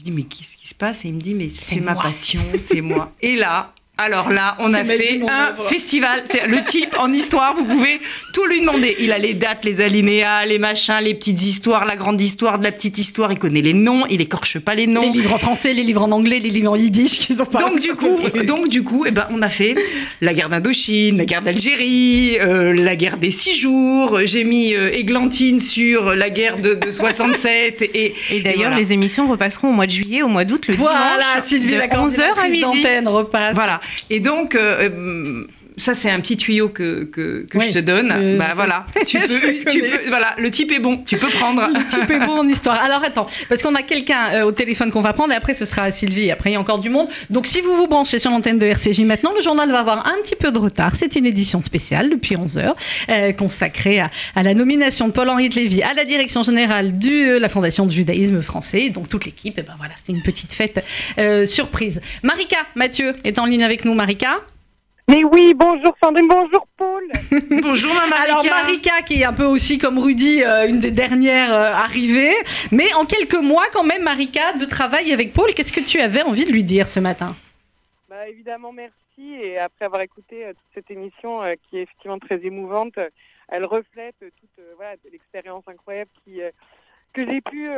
Je 0.00 0.04
dis 0.04 0.12
Mais 0.12 0.22
qu'est-ce 0.22 0.56
qui 0.56 0.66
se 0.66 0.74
passe? 0.74 1.04
Et 1.04 1.08
il 1.08 1.14
me 1.14 1.20
dit 1.20 1.34
Mais 1.34 1.50
c'est 1.50 1.78
ma 1.78 1.94
passion, 1.94 2.40
c'est 2.58 2.80
moi. 2.80 3.12
Et 3.20 3.36
là, 3.36 3.74
alors 4.00 4.30
là, 4.30 4.56
on 4.60 4.72
a 4.72 4.82
fait 4.84 5.20
un 5.28 5.54
festival. 5.62 6.24
C'est 6.30 6.46
le 6.46 6.64
type 6.64 6.96
en 6.98 7.12
histoire, 7.12 7.54
vous 7.54 7.64
pouvez 7.64 8.00
tout 8.32 8.46
lui 8.46 8.60
demander. 8.60 8.96
Il 8.98 9.12
a 9.12 9.18
les 9.18 9.34
dates, 9.34 9.64
les 9.64 9.80
alinéas, 9.80 10.46
les 10.46 10.58
machins, 10.58 11.00
les 11.02 11.14
petites 11.14 11.42
histoires, 11.42 11.84
la 11.84 11.96
grande 11.96 12.20
histoire 12.20 12.58
de 12.58 12.64
la 12.64 12.72
petite 12.72 12.96
histoire. 12.96 13.30
Il 13.30 13.38
connaît 13.38 13.60
les 13.60 13.74
noms, 13.74 14.06
il 14.08 14.22
écorche 14.22 14.58
pas 14.58 14.74
les 14.74 14.86
noms. 14.86 15.02
Les 15.02 15.10
livres 15.10 15.34
en 15.34 15.38
français, 15.38 15.74
les 15.74 15.82
livres 15.82 16.02
en 16.02 16.12
anglais, 16.12 16.38
les 16.38 16.48
livres 16.48 16.72
en 16.72 16.76
yiddish. 16.76 17.20
Qui 17.20 17.34
sont 17.34 17.44
pas 17.44 17.60
donc 17.60 17.78
du 17.78 17.94
coup, 17.94 18.16
donc 18.44 18.68
du 18.68 18.82
coup, 18.82 19.04
eh 19.06 19.10
ben 19.10 19.26
on 19.30 19.42
a 19.42 19.50
fait 19.50 19.74
la 20.22 20.32
guerre 20.32 20.48
d'Indochine, 20.48 21.18
la 21.18 21.26
guerre 21.26 21.42
d'Algérie, 21.42 22.38
euh, 22.40 22.72
la 22.72 22.96
guerre 22.96 23.18
des 23.18 23.30
six 23.30 23.54
jours. 23.54 24.20
J'ai 24.24 24.44
mis 24.44 24.74
euh, 24.74 24.90
Églantine 24.94 25.58
sur 25.58 26.14
la 26.14 26.30
guerre 26.30 26.56
de, 26.56 26.78
67 26.88 27.82
et, 27.82 28.14
et 28.30 28.40
d'ailleurs 28.40 28.74
les 28.74 28.92
émissions 28.92 29.28
repasseront 29.28 29.68
au 29.68 29.72
mois 29.72 29.86
de 29.86 29.92
juillet, 29.92 30.22
au 30.22 30.28
mois 30.28 30.46
d'août, 30.46 30.68
le 30.68 30.74
voilà, 30.74 31.18
dimanche. 31.18 31.44
Sylvie, 31.44 31.74
de 31.74 31.80
11h 31.80 32.22
à 32.38 32.48
midi. 32.48 33.08
repasse. 33.08 33.54
Voilà. 33.54 33.80
Et 34.10 34.20
donc, 34.20 34.54
euh, 34.54 34.88
euh, 34.90 35.46
ça 35.80 35.94
c'est 35.94 36.10
un 36.10 36.20
petit 36.20 36.36
tuyau 36.36 36.68
que, 36.68 37.04
que, 37.04 37.46
je 37.52 37.70
te 37.72 37.78
donne. 37.78 38.12
Euh, 38.14 38.38
bah 38.38 38.50
voilà, 38.54 38.86
tu 39.06 39.18
peux, 39.20 39.70
tu 39.70 39.80
peux, 39.80 40.08
voilà, 40.08 40.34
le 40.38 40.50
type 40.50 40.72
est 40.72 40.78
bon, 40.78 40.98
tu 40.98 41.16
peux 41.16 41.28
prendre. 41.28 41.68
le 41.68 41.88
type 41.88 42.10
est 42.10 42.18
bon 42.18 42.38
en 42.38 42.48
histoire. 42.48 42.82
Alors 42.82 43.02
attends, 43.02 43.26
parce 43.48 43.62
qu'on 43.62 43.74
a 43.74 43.82
quelqu'un 43.82 44.44
au 44.44 44.52
téléphone 44.52 44.90
qu'on 44.90 45.00
va 45.00 45.12
prendre 45.12 45.32
et 45.32 45.36
après 45.36 45.54
ce 45.54 45.64
sera 45.64 45.90
Sylvie. 45.90 46.30
Après 46.30 46.50
il 46.50 46.52
y 46.54 46.56
a 46.56 46.60
encore 46.60 46.78
du 46.78 46.90
monde. 46.90 47.08
Donc 47.30 47.46
si 47.46 47.60
vous 47.60 47.76
vous 47.76 47.86
branchez 47.86 48.18
sur 48.18 48.30
l'antenne 48.30 48.58
de 48.58 48.66
RCJ 48.66 49.00
maintenant, 49.00 49.32
le 49.34 49.42
journal 49.42 49.70
va 49.70 49.80
avoir 49.80 50.06
un 50.06 50.20
petit 50.22 50.36
peu 50.36 50.52
de 50.52 50.58
retard. 50.58 50.94
C'est 50.94 51.16
une 51.16 51.26
édition 51.26 51.62
spéciale 51.62 52.10
depuis 52.10 52.36
11 52.36 52.58
heures 52.58 52.76
consacrée 53.36 54.00
à, 54.00 54.10
la 54.42 54.54
nomination 54.54 55.08
de 55.08 55.12
Paul-Henri 55.12 55.48
de 55.48 55.54
Lévy 55.54 55.82
à 55.82 55.94
la 55.94 56.04
direction 56.04 56.42
générale 56.42 56.98
de 56.98 57.38
la 57.38 57.48
Fondation 57.48 57.86
du 57.86 57.94
judaïsme 57.94 58.42
français. 58.42 58.90
Donc 58.90 59.08
toute 59.08 59.24
l'équipe, 59.24 59.58
et 59.58 59.62
ben 59.62 59.74
voilà, 59.78 59.94
c'était 59.96 60.12
une 60.12 60.22
petite 60.22 60.52
fête 60.52 60.84
surprise. 61.46 62.00
Marika 62.22 62.58
Mathieu 62.74 63.14
est 63.24 63.38
en 63.38 63.46
ligne 63.46 63.64
avec 63.64 63.84
nous. 63.84 63.94
Marika? 63.94 64.40
Mais 65.10 65.24
oui, 65.24 65.54
bonjour 65.56 65.92
Sandrine, 66.00 66.28
bonjour 66.28 66.68
Paul. 66.76 67.02
bonjour 67.62 67.92
Marika. 67.92 68.22
Alors 68.22 68.44
Marika 68.44 69.02
qui 69.02 69.22
est 69.22 69.24
un 69.24 69.32
peu 69.32 69.44
aussi 69.44 69.76
comme 69.76 69.98
Rudy, 69.98 70.44
euh, 70.44 70.68
une 70.68 70.78
des 70.78 70.92
dernières 70.92 71.52
euh, 71.52 71.72
arrivées, 71.72 72.36
mais 72.70 72.94
en 72.94 73.04
quelques 73.04 73.34
mois 73.34 73.64
quand 73.72 73.82
même 73.82 74.04
Marika 74.04 74.52
de 74.52 74.64
travail 74.66 75.12
avec 75.12 75.32
Paul, 75.32 75.52
qu'est-ce 75.52 75.72
que 75.72 75.80
tu 75.80 76.00
avais 76.00 76.22
envie 76.22 76.44
de 76.44 76.52
lui 76.52 76.62
dire 76.62 76.86
ce 76.86 77.00
matin? 77.00 77.34
Bah, 78.08 78.28
Évidemment 78.28 78.70
merci 78.70 79.34
et 79.42 79.58
après 79.58 79.86
avoir 79.86 80.00
écouté 80.02 80.44
euh, 80.44 80.52
toute 80.52 80.74
cette 80.74 80.90
émission 80.92 81.40
qui 81.68 81.78
est 81.78 81.82
effectivement 81.82 82.20
très 82.20 82.46
émouvante, 82.46 82.96
elle 83.48 83.64
reflète 83.64 84.14
toute 84.20 84.64
voilà, 84.76 84.94
l'expérience 85.10 85.64
incroyable 85.66 86.10
qui 86.22 86.38
que 87.12 87.28
j'ai 87.28 87.40
pu 87.40 87.68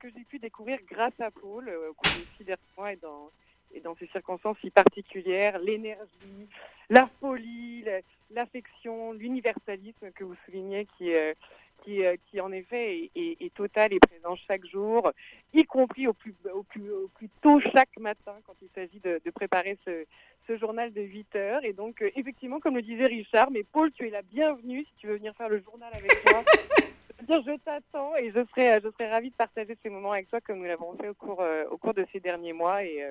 que 0.00 0.08
j'ai 0.08 0.24
pu 0.28 0.40
découvrir 0.40 0.80
grâce 0.90 1.20
à 1.20 1.30
Paul 1.30 1.70
au 1.88 1.94
cours 1.94 2.12
des 2.16 2.26
six 2.36 2.44
derniers 2.44 2.60
mois 2.76 2.92
et 2.92 2.96
dans 2.96 3.30
et 3.74 3.80
dans 3.80 3.94
ces 3.96 4.06
circonstances 4.08 4.56
si 4.60 4.70
particulières, 4.70 5.58
l'énergie, 5.58 6.48
la 6.88 7.08
folie, 7.20 7.84
l'affection, 8.30 9.12
l'universalisme 9.12 10.10
que 10.12 10.24
vous 10.24 10.36
soulignez 10.44 10.86
qui, 10.98 11.14
euh, 11.14 11.34
qui, 11.82 12.04
euh, 12.04 12.16
qui 12.26 12.40
en 12.40 12.52
effet 12.52 13.10
est, 13.14 13.54
total 13.54 13.92
et 13.92 14.00
présent 14.00 14.36
chaque 14.48 14.66
jour, 14.66 15.12
y 15.52 15.64
compris 15.64 16.06
au 16.06 16.12
plus, 16.12 16.34
au 16.52 16.62
plus, 16.62 16.90
au 16.90 17.08
plus 17.08 17.28
tôt 17.42 17.60
chaque 17.60 17.96
matin 17.98 18.36
quand 18.46 18.54
il 18.62 18.68
s'agit 18.74 19.00
de, 19.00 19.20
préparer 19.30 19.78
ce, 19.84 20.04
ce, 20.46 20.58
journal 20.58 20.92
de 20.92 21.00
8 21.00 21.36
heures. 21.36 21.64
Et 21.64 21.72
donc, 21.72 22.02
euh, 22.02 22.10
effectivement, 22.16 22.60
comme 22.60 22.76
le 22.76 22.82
disait 22.82 23.06
Richard, 23.06 23.50
mais 23.50 23.64
Paul, 23.64 23.90
tu 23.92 24.06
es 24.06 24.10
la 24.10 24.22
bienvenue 24.22 24.84
si 24.84 24.92
tu 24.98 25.06
veux 25.06 25.16
venir 25.16 25.34
faire 25.36 25.48
le 25.48 25.60
journal 25.60 25.90
avec 25.94 26.10
moi. 26.30 26.42
je 27.28 27.56
t'attends 27.58 28.16
et 28.16 28.30
je 28.30 28.44
serai, 28.50 28.80
je 28.82 28.90
serai 28.90 29.08
ravie 29.08 29.30
de 29.30 29.36
partager 29.36 29.76
ces 29.82 29.90
moments 29.90 30.12
avec 30.12 30.28
toi 30.28 30.40
comme 30.40 30.58
nous 30.58 30.64
l'avons 30.64 30.96
fait 30.96 31.08
au 31.08 31.14
cours, 31.14 31.44
au 31.70 31.76
cours 31.76 31.94
de 31.94 32.04
ces 32.12 32.18
derniers 32.18 32.52
mois. 32.52 32.82
Et, 32.84 33.04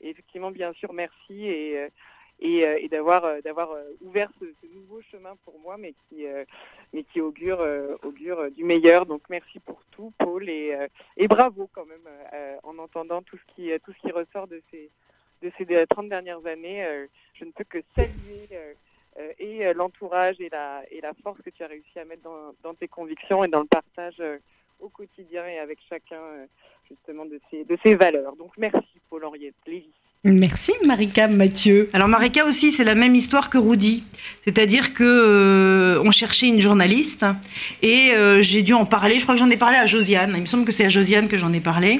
effectivement, 0.00 0.50
bien 0.50 0.72
sûr, 0.74 0.92
merci 0.92 1.46
et, 1.46 1.78
euh, 1.78 1.88
et, 2.40 2.66
euh, 2.66 2.78
et 2.80 2.88
d'avoir 2.88 3.24
euh, 3.24 3.40
d'avoir 3.40 3.70
ouvert 4.00 4.30
ce, 4.40 4.44
nouveau 4.74 5.00
chemin 5.10 5.34
pour 5.44 5.58
moi, 5.58 5.76
mais 5.76 5.94
qui 6.08 6.24
mais 6.92 7.04
qui 7.04 7.20
augure 7.20 7.60
augure 8.02 8.50
du 8.50 8.64
meilleur. 8.64 9.06
Donc 9.06 9.22
merci 9.28 9.58
pour 9.60 9.82
tout, 9.90 10.12
Paul, 10.18 10.48
et, 10.48 10.76
et 11.16 11.28
bravo 11.28 11.68
quand 11.72 11.86
même 11.86 12.08
en 12.62 12.78
entendant 12.78 13.22
tout 13.22 13.36
ce 13.36 13.54
qui 13.54 13.70
tout 13.80 13.92
ce 13.92 13.98
qui 14.00 14.12
ressort 14.12 14.46
de 14.46 14.62
ces 14.70 14.90
de 15.42 15.50
ces 15.58 15.86
30 15.86 16.08
dernières 16.08 16.44
années. 16.46 16.86
je 17.34 17.44
ne 17.44 17.50
peux 17.50 17.64
que 17.64 17.78
saluer 17.94 18.48
et 19.38 19.72
l'entourage 19.74 20.40
et 20.40 20.48
la, 20.48 20.82
et 20.90 21.00
la 21.00 21.12
force 21.22 21.40
que 21.42 21.50
tu 21.50 21.64
as 21.64 21.66
réussi 21.66 21.98
à 21.98 22.04
mettre 22.04 22.22
dans, 22.22 22.54
dans 22.62 22.74
tes 22.74 22.86
convictions 22.88 23.42
et 23.42 23.48
dans 23.48 23.60
le 23.60 23.66
partage 23.66 24.22
au 24.80 24.88
quotidien 24.88 25.46
et 25.46 25.58
avec 25.58 25.78
chacun 25.88 26.20
justement 26.88 27.24
de 27.24 27.40
ces, 27.50 27.64
de 27.64 27.76
ces 27.84 27.94
valeurs. 27.94 28.36
Donc 28.36 28.52
merci 28.56 28.86
Paul-Henriette 29.10 29.54
Lévy. 29.66 29.92
Merci 30.24 30.72
Marika 30.84 31.28
Mathieu. 31.28 31.88
Alors 31.92 32.08
Marika 32.08 32.44
aussi, 32.44 32.72
c'est 32.72 32.82
la 32.82 32.96
même 32.96 33.14
histoire 33.14 33.50
que 33.50 33.56
Rudy. 33.56 34.02
C'est-à-dire 34.44 34.92
que 34.92 35.04
euh, 35.04 36.02
on 36.04 36.10
cherchait 36.10 36.48
une 36.48 36.60
journaliste 36.60 37.24
et 37.82 38.10
euh, 38.10 38.42
j'ai 38.42 38.62
dû 38.62 38.74
en 38.74 38.84
parler. 38.84 39.20
Je 39.20 39.22
crois 39.22 39.36
que 39.36 39.38
j'en 39.38 39.48
ai 39.48 39.56
parlé 39.56 39.76
à 39.76 39.86
Josiane. 39.86 40.32
Il 40.34 40.40
me 40.40 40.46
semble 40.46 40.64
que 40.64 40.72
c'est 40.72 40.84
à 40.84 40.88
Josiane 40.88 41.28
que 41.28 41.38
j'en 41.38 41.52
ai 41.52 41.60
parlé. 41.60 41.98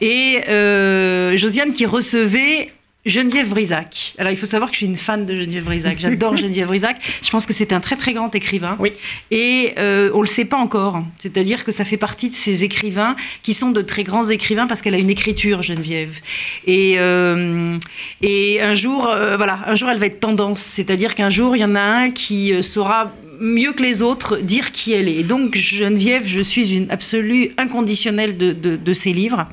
Et 0.00 0.40
euh, 0.48 1.36
Josiane 1.36 1.72
qui 1.72 1.86
recevait 1.86 2.72
Geneviève 3.06 3.48
Brisac. 3.48 4.14
Alors, 4.18 4.30
il 4.30 4.36
faut 4.36 4.46
savoir 4.46 4.70
que 4.70 4.74
je 4.74 4.78
suis 4.78 4.86
une 4.86 4.96
fan 4.96 5.24
de 5.24 5.34
Geneviève 5.34 5.64
Brisac. 5.64 5.98
J'adore 5.98 6.36
Geneviève 6.36 6.66
Brisac. 6.66 6.98
Je 7.22 7.30
pense 7.30 7.46
que 7.46 7.54
c'est 7.54 7.72
un 7.72 7.80
très, 7.80 7.96
très 7.96 8.12
grand 8.12 8.34
écrivain. 8.34 8.76
Oui. 8.78 8.92
Et 9.30 9.72
euh, 9.78 10.10
on 10.12 10.18
ne 10.18 10.22
le 10.24 10.28
sait 10.28 10.44
pas 10.44 10.58
encore. 10.58 11.02
C'est-à-dire 11.18 11.64
que 11.64 11.72
ça 11.72 11.86
fait 11.86 11.96
partie 11.96 12.28
de 12.28 12.34
ces 12.34 12.62
écrivains 12.62 13.16
qui 13.42 13.54
sont 13.54 13.70
de 13.70 13.80
très 13.80 14.04
grands 14.04 14.28
écrivains 14.28 14.66
parce 14.66 14.82
qu'elle 14.82 14.94
a 14.94 14.98
une 14.98 15.08
écriture, 15.08 15.62
Geneviève. 15.62 16.20
Et, 16.66 16.96
euh, 16.98 17.78
et 18.20 18.60
un 18.60 18.74
jour, 18.74 19.08
euh, 19.08 19.38
voilà, 19.38 19.60
un 19.66 19.76
jour, 19.76 19.88
elle 19.88 19.98
va 19.98 20.06
être 20.06 20.20
tendance. 20.20 20.60
C'est-à-dire 20.60 21.14
qu'un 21.14 21.30
jour, 21.30 21.56
il 21.56 21.60
y 21.60 21.64
en 21.64 21.76
a 21.76 21.80
un 21.80 22.10
qui 22.10 22.62
saura 22.62 23.12
mieux 23.40 23.72
que 23.72 23.82
les 23.82 24.02
autres 24.02 24.38
dire 24.38 24.72
qui 24.72 24.92
elle 24.92 25.08
est. 25.08 25.16
Et 25.16 25.22
donc, 25.24 25.54
Geneviève, 25.56 26.26
je 26.26 26.40
suis 26.40 26.74
une 26.74 26.90
absolue 26.90 27.50
inconditionnelle 27.56 28.36
de, 28.36 28.52
de, 28.52 28.92
ses 28.92 29.12
livres. 29.12 29.48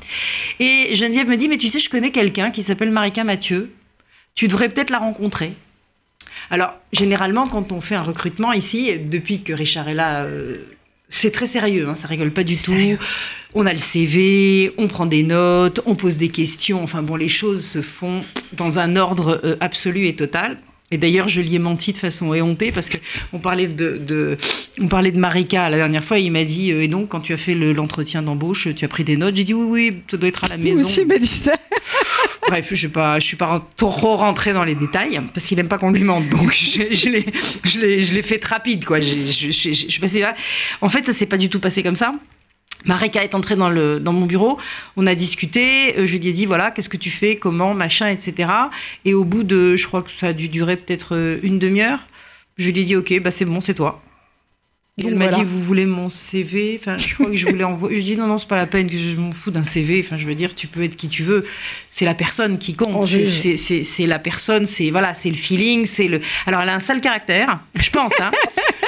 Et 0.60 0.94
Geneviève 0.94 1.28
me 1.28 1.36
dit, 1.36 1.48
mais 1.48 1.56
tu 1.56 1.68
sais, 1.68 1.78
je 1.78 1.90
connais 1.90 2.10
quelqu'un 2.10 2.50
qui 2.50 2.62
s'appelle 2.62 2.90
Marika 2.90 3.24
Mathieu. 3.24 3.70
Tu 4.34 4.46
devrais 4.46 4.68
peut-être 4.68 4.90
la 4.90 4.98
rencontrer. 4.98 5.52
Alors, 6.50 6.74
généralement, 6.92 7.48
quand 7.48 7.72
on 7.72 7.80
fait 7.80 7.94
un 7.94 8.02
recrutement 8.02 8.52
ici, 8.52 8.98
depuis 8.98 9.42
que 9.42 9.52
Richard 9.52 9.88
est 9.88 9.94
là, 9.94 10.24
euh, 10.24 10.58
c'est 11.08 11.30
très 11.30 11.46
sérieux, 11.46 11.88
hein, 11.88 11.94
ça 11.94 12.06
rigole 12.06 12.30
pas 12.30 12.44
du 12.44 12.56
tout. 12.56 12.74
On 13.54 13.64
a 13.66 13.72
le 13.72 13.78
CV, 13.78 14.74
on 14.76 14.88
prend 14.88 15.06
des 15.06 15.22
notes, 15.22 15.80
on 15.86 15.94
pose 15.94 16.18
des 16.18 16.28
questions. 16.28 16.82
Enfin 16.82 17.02
bon, 17.02 17.16
les 17.16 17.30
choses 17.30 17.64
se 17.64 17.80
font 17.80 18.22
dans 18.52 18.78
un 18.78 18.94
ordre 18.96 19.40
euh, 19.42 19.56
absolu 19.60 20.06
et 20.06 20.14
total. 20.14 20.58
Et 20.90 20.96
d'ailleurs, 20.96 21.28
je 21.28 21.42
lui 21.42 21.54
ai 21.54 21.58
menti 21.58 21.92
de 21.92 21.98
façon 21.98 22.32
éhontée 22.32 22.72
parce 22.72 22.88
qu'on 22.88 23.38
parlait 23.38 23.68
de, 23.68 24.38
on 24.80 24.88
parlait 24.88 25.10
de 25.12 25.18
Marika 25.18 25.68
la 25.68 25.76
dernière 25.76 26.02
fois. 26.02 26.18
Et 26.18 26.22
il 26.22 26.32
m'a 26.32 26.44
dit 26.44 26.72
euh, 26.72 26.82
Et 26.82 26.88
donc, 26.88 27.08
quand 27.08 27.20
tu 27.20 27.34
as 27.34 27.36
fait 27.36 27.54
l'entretien 27.54 28.22
d'embauche, 28.22 28.68
tu 28.74 28.84
as 28.84 28.88
pris 28.88 29.04
des 29.04 29.16
notes 29.18 29.36
J'ai 29.36 29.44
dit 29.44 29.54
Oui, 29.54 29.66
oui, 29.90 30.02
ça 30.10 30.16
doit 30.16 30.28
être 30.28 30.44
à 30.44 30.48
la 30.48 30.56
maison. 30.56 30.82
aussi 30.82 31.04
m'a 31.04 31.18
dit 31.18 31.26
ça. 31.26 31.52
Bref, 32.48 32.72
je 32.72 32.86
ne 32.86 33.20
suis 33.20 33.36
pas 33.36 33.68
trop 33.76 34.16
rentrée 34.16 34.54
dans 34.54 34.64
les 34.64 34.74
détails 34.74 35.20
parce 35.34 35.46
qu'il 35.46 35.58
n'aime 35.58 35.68
pas 35.68 35.76
qu'on 35.76 35.90
lui 35.90 36.04
mente. 36.04 36.26
Donc, 36.30 36.54
je, 36.54 36.94
je 36.94 38.14
l'ai 38.14 38.22
fait 38.22 38.42
rapide. 38.42 38.86
Quoi. 38.86 39.00
Je, 39.00 39.50
suis 39.50 40.00
passée 40.00 40.24
En 40.80 40.88
fait, 40.88 41.04
ça 41.04 41.12
s'est 41.12 41.26
pas 41.26 41.36
du 41.36 41.50
tout 41.50 41.60
passé 41.60 41.82
comme 41.82 41.96
ça. 41.96 42.14
Marika 42.84 43.24
est 43.24 43.34
entrée 43.34 43.56
dans, 43.56 43.70
le, 43.70 43.98
dans 43.98 44.12
mon 44.12 44.26
bureau, 44.26 44.58
on 44.96 45.06
a 45.06 45.14
discuté, 45.14 45.98
euh, 45.98 46.06
je 46.06 46.16
lui 46.16 46.28
ai 46.28 46.32
dit 46.32 46.46
voilà, 46.46 46.70
qu'est-ce 46.70 46.88
que 46.88 46.96
tu 46.96 47.10
fais, 47.10 47.36
comment, 47.36 47.74
machin, 47.74 48.08
etc. 48.08 48.50
Et 49.04 49.14
au 49.14 49.24
bout 49.24 49.42
de, 49.42 49.76
je 49.76 49.86
crois 49.86 50.02
que 50.02 50.10
ça 50.10 50.28
a 50.28 50.32
dû 50.32 50.48
durer 50.48 50.76
peut-être 50.76 51.14
euh, 51.14 51.38
une 51.42 51.58
demi-heure, 51.58 52.00
je 52.56 52.70
lui 52.70 52.80
ai 52.80 52.84
dit 52.84 52.96
ok, 52.96 53.20
bah 53.20 53.30
c'est 53.30 53.44
bon, 53.44 53.60
c'est 53.60 53.74
toi. 53.74 54.02
Elle 55.06 55.14
m'a 55.14 55.28
dit 55.28 55.44
vous 55.44 55.62
voulez 55.62 55.86
mon 55.86 56.10
CV 56.10 56.78
Enfin, 56.80 56.96
je 56.96 57.14
crois 57.14 57.26
que 57.26 57.36
je 57.36 57.46
voulais 57.46 57.64
envoyer. 57.64 58.00
Je 58.00 58.02
dis 58.02 58.16
non 58.16 58.26
non 58.26 58.38
c'est 58.38 58.48
pas 58.48 58.56
la 58.56 58.66
peine 58.66 58.90
que 58.90 58.96
je 58.96 59.16
m'en 59.16 59.32
fous 59.32 59.50
d'un 59.50 59.62
CV. 59.62 60.02
Enfin, 60.04 60.16
je 60.16 60.26
veux 60.26 60.34
dire 60.34 60.54
tu 60.54 60.66
peux 60.66 60.82
être 60.82 60.96
qui 60.96 61.08
tu 61.08 61.22
veux. 61.22 61.46
C'est 61.88 62.04
la 62.04 62.14
personne 62.14 62.58
qui 62.58 62.74
compte. 62.74 63.04
C'est 63.04 64.06
la 64.06 64.18
personne. 64.18 64.66
C'est 64.66 64.90
voilà 64.90 65.14
c'est 65.14 65.30
le 65.30 65.36
feeling. 65.36 65.86
C'est 65.86 66.08
le. 66.08 66.20
Alors 66.46 66.62
elle 66.62 66.68
a 66.68 66.74
un 66.74 66.80
sale 66.80 67.00
caractère. 67.00 67.60
Je 67.74 67.90
pense. 67.90 68.12
Hein. 68.20 68.30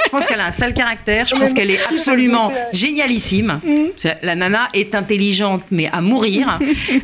je 0.04 0.10
pense 0.10 0.26
qu'elle 0.26 0.40
a 0.40 0.46
un 0.46 0.52
sale 0.52 0.74
caractère. 0.74 1.26
Je 1.26 1.36
pense 1.36 1.52
qu'elle 1.52 1.70
est 1.70 1.84
absolument 1.90 2.52
génialissime. 2.72 3.60
Mm. 3.64 4.08
La 4.22 4.34
nana 4.34 4.68
est 4.74 4.94
intelligente 4.94 5.62
mais 5.70 5.88
à 5.88 6.00
mourir. 6.00 6.58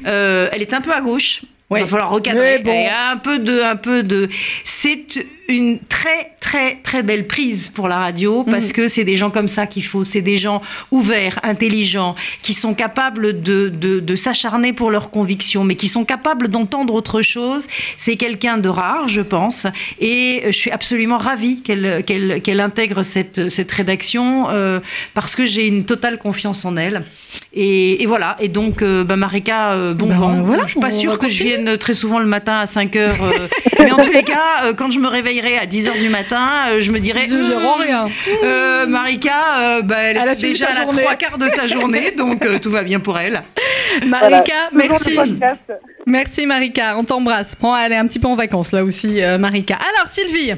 Euh, 0.06 0.48
elle 0.52 0.62
est 0.62 0.74
un 0.74 0.80
peu 0.80 0.92
à 0.92 1.00
gauche. 1.00 1.42
Il 1.70 1.80
va 1.80 1.86
falloir 1.86 2.10
recadrer. 2.10 2.58
Bon. 2.58 2.86
un 3.10 3.16
peu 3.16 3.38
de, 3.38 3.60
un 3.60 3.76
peu 3.76 4.02
de. 4.02 4.28
C'est 4.64 5.26
une 5.48 5.78
très 5.80 6.32
très 6.40 6.76
très 6.76 7.02
belle 7.02 7.26
prise 7.26 7.70
pour 7.70 7.88
la 7.88 7.98
radio 7.98 8.42
mm. 8.42 8.50
parce 8.50 8.72
que 8.72 8.88
c'est 8.88 9.04
des 9.04 9.16
gens 9.16 9.30
comme 9.30 9.48
ça 9.48 9.66
qu'il 9.66 9.84
faut. 9.84 10.04
C'est 10.04 10.20
des 10.20 10.38
gens 10.38 10.62
ouverts, 10.90 11.40
intelligents, 11.42 12.14
qui 12.42 12.54
sont 12.54 12.74
capables 12.74 13.42
de, 13.42 13.68
de, 13.68 14.16
s'acharner 14.16 14.72
pour 14.72 14.90
leurs 14.90 15.10
convictions, 15.10 15.64
mais 15.64 15.74
qui 15.74 15.88
sont 15.88 16.04
capables 16.04 16.48
d'entendre 16.48 16.94
autre 16.94 17.20
chose. 17.22 17.66
C'est 17.98 18.16
quelqu'un 18.16 18.58
de 18.58 18.68
rare, 18.68 19.08
je 19.08 19.20
pense, 19.20 19.66
et 20.00 20.42
je 20.46 20.52
suis 20.52 20.70
absolument 20.70 21.18
ravie 21.18 21.62
qu'elle 21.62 22.02
qu'elle 22.04 22.40
qu'elle 22.42 22.60
intègre 22.60 23.02
cette 23.02 23.48
cette 23.48 23.70
rédaction 23.72 24.48
euh, 24.50 24.80
parce 25.14 25.34
que 25.34 25.44
j'ai 25.44 25.66
une 25.66 25.84
totale 25.84 26.18
confiance 26.18 26.64
en 26.64 26.76
elle. 26.76 27.04
Et, 27.52 28.02
et 28.02 28.06
voilà. 28.06 28.36
Et 28.40 28.48
donc, 28.48 28.82
euh, 28.82 29.04
bah, 29.04 29.16
Marika, 29.16 29.72
euh, 29.72 29.94
bon 29.94 30.06
ben, 30.06 30.16
vent. 30.16 30.42
Voilà, 30.42 30.64
je 30.64 30.72
suis 30.72 30.80
pas 30.80 30.90
sûre 30.90 31.18
que 31.18 31.28
je 31.28 31.42
vienne 31.42 31.76
très 31.76 31.94
souvent 31.94 32.18
le 32.18 32.26
matin 32.26 32.58
à 32.58 32.66
5 32.66 32.96
heures, 32.96 33.16
mais 33.78 33.92
en 33.92 33.98
tous 33.98 34.12
les 34.12 34.22
cas, 34.22 34.72
quand 34.76 34.90
je 34.90 35.00
me 35.00 35.08
réveille 35.08 35.35
à 35.40 35.66
10h 35.66 35.98
du 36.00 36.08
matin, 36.08 36.48
euh, 36.68 36.80
je 36.80 36.90
me 36.90 36.98
dirais. 36.98 37.26
Je 37.26 37.34
hum, 37.34 37.80
rien. 37.80 38.08
Euh, 38.42 38.86
Marika, 38.86 39.32
euh, 39.58 39.82
bah, 39.82 39.96
elle, 39.98 40.16
est 40.16 40.40
déjà 40.40 40.68
à 40.68 40.84
la 40.84 40.86
trois 40.86 41.14
quarts 41.14 41.38
de 41.38 41.48
sa 41.48 41.66
journée, 41.66 42.12
donc 42.12 42.46
tout 42.60 42.70
va 42.70 42.82
bien 42.82 43.00
pour 43.00 43.18
elle. 43.18 43.42
Marika, 44.06 44.70
merci. 44.72 45.18
Merci 46.06 46.46
Marika, 46.46 46.96
on 46.96 47.04
t'embrasse. 47.04 47.54
Prends, 47.54 47.76
elle 47.76 47.92
est 47.92 47.96
un 47.96 48.06
petit 48.06 48.18
peu 48.18 48.28
en 48.28 48.34
vacances 48.34 48.72
là 48.72 48.84
aussi, 48.84 49.20
Marika. 49.38 49.76
Alors 49.94 50.08
Sylvie 50.08 50.54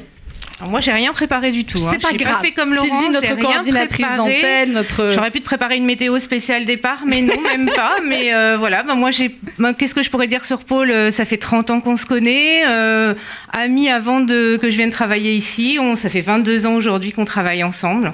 moi, 0.67 0.79
j'ai 0.79 0.91
rien 0.91 1.13
préparé 1.13 1.51
du 1.51 1.65
tout. 1.65 1.77
C'est 1.77 1.95
hein. 1.95 1.99
pas 2.01 2.13
grave. 2.13 2.33
Pas 2.33 2.41
fait 2.41 2.51
comme 2.51 2.73
Laurent, 2.73 2.87
Sylvie, 2.87 3.09
notre 3.13 3.39
coordinatrice 3.39 4.07
d'antenne, 4.15 4.73
notre. 4.73 5.11
J'aurais 5.11 5.31
pu 5.31 5.39
te 5.39 5.45
préparer 5.45 5.77
une 5.77 5.85
météo 5.85 6.19
spéciale 6.19 6.65
départ, 6.65 7.03
mais 7.05 7.21
non, 7.21 7.39
même 7.41 7.69
pas. 7.75 7.95
Mais 8.05 8.33
euh, 8.33 8.57
voilà, 8.57 8.83
bah, 8.83 8.95
moi, 8.95 9.11
j'ai. 9.11 9.35
Qu'est-ce 9.77 9.95
que 9.95 10.03
je 10.03 10.09
pourrais 10.09 10.27
dire 10.27 10.45
sur 10.45 10.63
Paul 10.63 10.91
euh, 10.91 11.11
Ça 11.11 11.25
fait 11.25 11.37
30 11.37 11.71
ans 11.71 11.79
qu'on 11.79 11.97
se 11.97 12.05
connaît, 12.05 12.63
euh, 12.67 13.13
amis 13.53 13.89
avant 13.89 14.19
de 14.21 14.57
que 14.61 14.69
je 14.69 14.77
vienne 14.77 14.89
travailler 14.89 15.33
ici. 15.33 15.77
On, 15.79 15.95
ça 15.95 16.09
fait 16.09 16.21
22 16.21 16.65
ans 16.65 16.73
aujourd'hui 16.73 17.11
qu'on 17.11 17.25
travaille 17.25 17.63
ensemble 17.63 18.11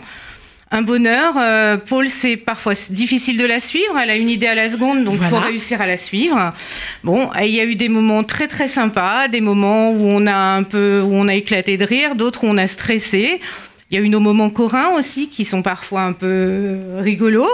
un 0.72 0.82
bonheur. 0.82 1.36
Euh, 1.38 1.78
Paul, 1.78 2.08
c'est 2.08 2.38
parfois 2.38 2.74
difficile 2.90 3.38
de 3.38 3.46
la 3.46 3.60
suivre. 3.60 3.98
Elle 3.98 4.10
a 4.10 4.16
une 4.16 4.30
idée 4.30 4.48
à 4.48 4.56
la 4.56 4.70
seconde, 4.70 5.04
donc 5.04 5.16
il 5.22 5.28
faut 5.28 5.38
réussir 5.38 5.82
à 5.82 5.88
la 5.88 5.98
suivre. 5.98 6.54
Bon, 7.04 7.30
il 7.42 7.52
y 7.52 7.60
a 7.60 7.66
eu 7.66 7.76
des 7.76 7.90
moments 7.90 8.24
très 8.24 8.48
très 8.48 8.68
sympas, 8.68 9.28
des 9.28 9.42
moments 9.42 9.92
où 9.92 10.04
on 10.08 10.26
a 10.28 10.36
un 10.36 10.64
peu, 10.64 11.02
où 11.02 11.14
on 11.14 11.28
a 11.28 11.36
éclaté 11.36 11.78
de 11.78 11.86
rire, 11.86 12.16
d'autres 12.16 12.44
où 12.44 12.48
on 12.48 12.58
a 12.58 12.68
stressé. 12.68 13.40
Il 13.92 14.00
y 14.00 14.02
a 14.02 14.04
eu 14.04 14.10
nos 14.10 14.20
moments 14.20 14.50
corints 14.50 14.98
aussi 14.98 15.30
qui 15.30 15.46
sont 15.46 15.62
parfois 15.62 16.02
un 16.02 16.14
peu 16.14 16.76
rigolos. 16.98 17.48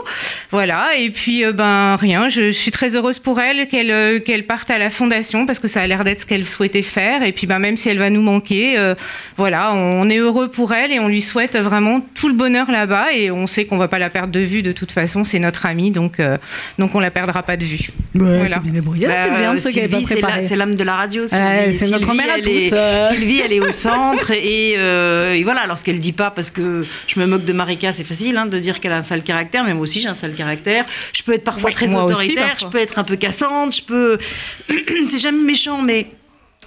Voilà. 0.52 0.96
Et 0.98 1.10
puis, 1.10 1.44
euh, 1.44 1.52
ben, 1.52 1.98
rien. 1.98 2.30
Je, 2.30 2.52
suis 2.52 2.72
très 2.72 2.96
heureuse 2.96 3.20
pour 3.20 3.42
elle 3.42 3.68
qu'elle 3.68 3.92
euh, 3.92 4.20
qu'elle 4.22 4.46
parte 4.46 4.72
à 4.72 4.78
la 4.78 4.90
fondation 4.90 5.46
parce 5.46 5.60
que 5.60 5.68
ça 5.68 5.82
a 5.82 5.88
l'air 5.88 6.06
d'être 6.06 6.22
ce 6.22 6.26
qu'elle 6.26 6.48
souhaitait 6.48 6.84
faire. 6.84 7.22
Et 7.24 7.34
puis, 7.34 7.48
ben, 7.48 7.60
même 7.60 7.76
si 7.76 7.90
elle 7.90 8.00
va 8.00 8.10
nous 8.10 8.22
manquer, 8.22 8.78
euh, 8.78 8.96
voilà, 9.36 9.74
on 9.74 10.10
est 10.10 10.20
heureux 10.20 10.48
pour 10.48 10.72
elle 10.74 10.94
et 10.94 11.02
on 11.02 11.10
lui 11.10 11.22
souhaite 11.22 11.58
vraiment 11.58 12.00
tout 12.16 12.30
le 12.30 12.34
bonheur 12.34 12.72
là-bas. 12.72 13.12
Et 13.14 13.30
on 13.30 13.46
sait 13.46 13.66
qu'on 13.66 13.78
va 13.78 13.90
pas 13.90 14.00
la 14.00 14.10
perdre 14.10 14.32
de 14.32 14.40
vue 14.40 14.64
de 14.64 14.72
toute 14.72 14.94
façon. 14.94 15.26
C'est 15.26 15.40
notre 15.40 15.66
amie, 15.66 15.92
donc, 15.92 16.22
donc 16.80 16.96
on 16.96 17.02
la 17.02 17.12
perdra 17.12 17.44
pas 17.44 17.58
de 17.58 17.66
vue. 17.66 17.90
voilà. 18.14 18.62
C'est 18.64 18.72
bien. 18.72 18.82
Bah, 19.54 19.60
Sylvie, 19.60 20.06
c'est 20.06 20.56
l'âme 20.56 20.76
de 20.76 20.84
la 20.86 20.96
radio. 20.96 21.28
c'est 21.28 21.90
notre 21.90 22.14
mère 22.14 22.34
à 22.34 22.40
tous. 22.40 22.74
Sylvie, 23.14 23.42
elle 23.44 23.52
est 23.52 23.60
au 23.60 23.72
centre 23.72 24.32
et, 24.32 24.76
et 24.76 25.44
voilà, 25.44 25.68
lorsqu'elle 25.68 26.00
dit 26.00 26.14
pas 26.14 26.21
parce 26.30 26.52
que 26.52 26.86
je 27.08 27.20
me 27.20 27.26
moque 27.26 27.46
de 27.46 27.54
Marika, 27.54 27.92
c'est 27.92 28.04
facile 28.04 28.38
hein, 28.38 28.46
de 28.46 28.60
dire 28.60 28.80
qu'elle 28.80 28.92
a 28.92 28.98
un 28.98 29.04
sale 29.04 29.24
caractère, 29.24 29.64
mais 29.64 29.74
moi 29.74 29.84
aussi 29.84 30.02
j'ai 30.02 30.10
un 30.10 30.14
sale 30.14 30.36
caractère. 30.36 30.86
Je 31.16 31.24
peux 31.24 31.34
être 31.34 31.44
parfois 31.44 31.72
très 31.72 31.96
autoritaire, 31.96 32.58
je 32.60 32.68
peux 32.68 32.78
être 32.78 33.00
un 33.00 33.04
peu 33.04 33.16
cassante, 33.16 33.76
je 33.76 33.82
peux. 33.82 34.18
c'est 35.10 35.20
jamais 35.20 35.42
méchant, 35.42 35.82
mais 35.82 36.08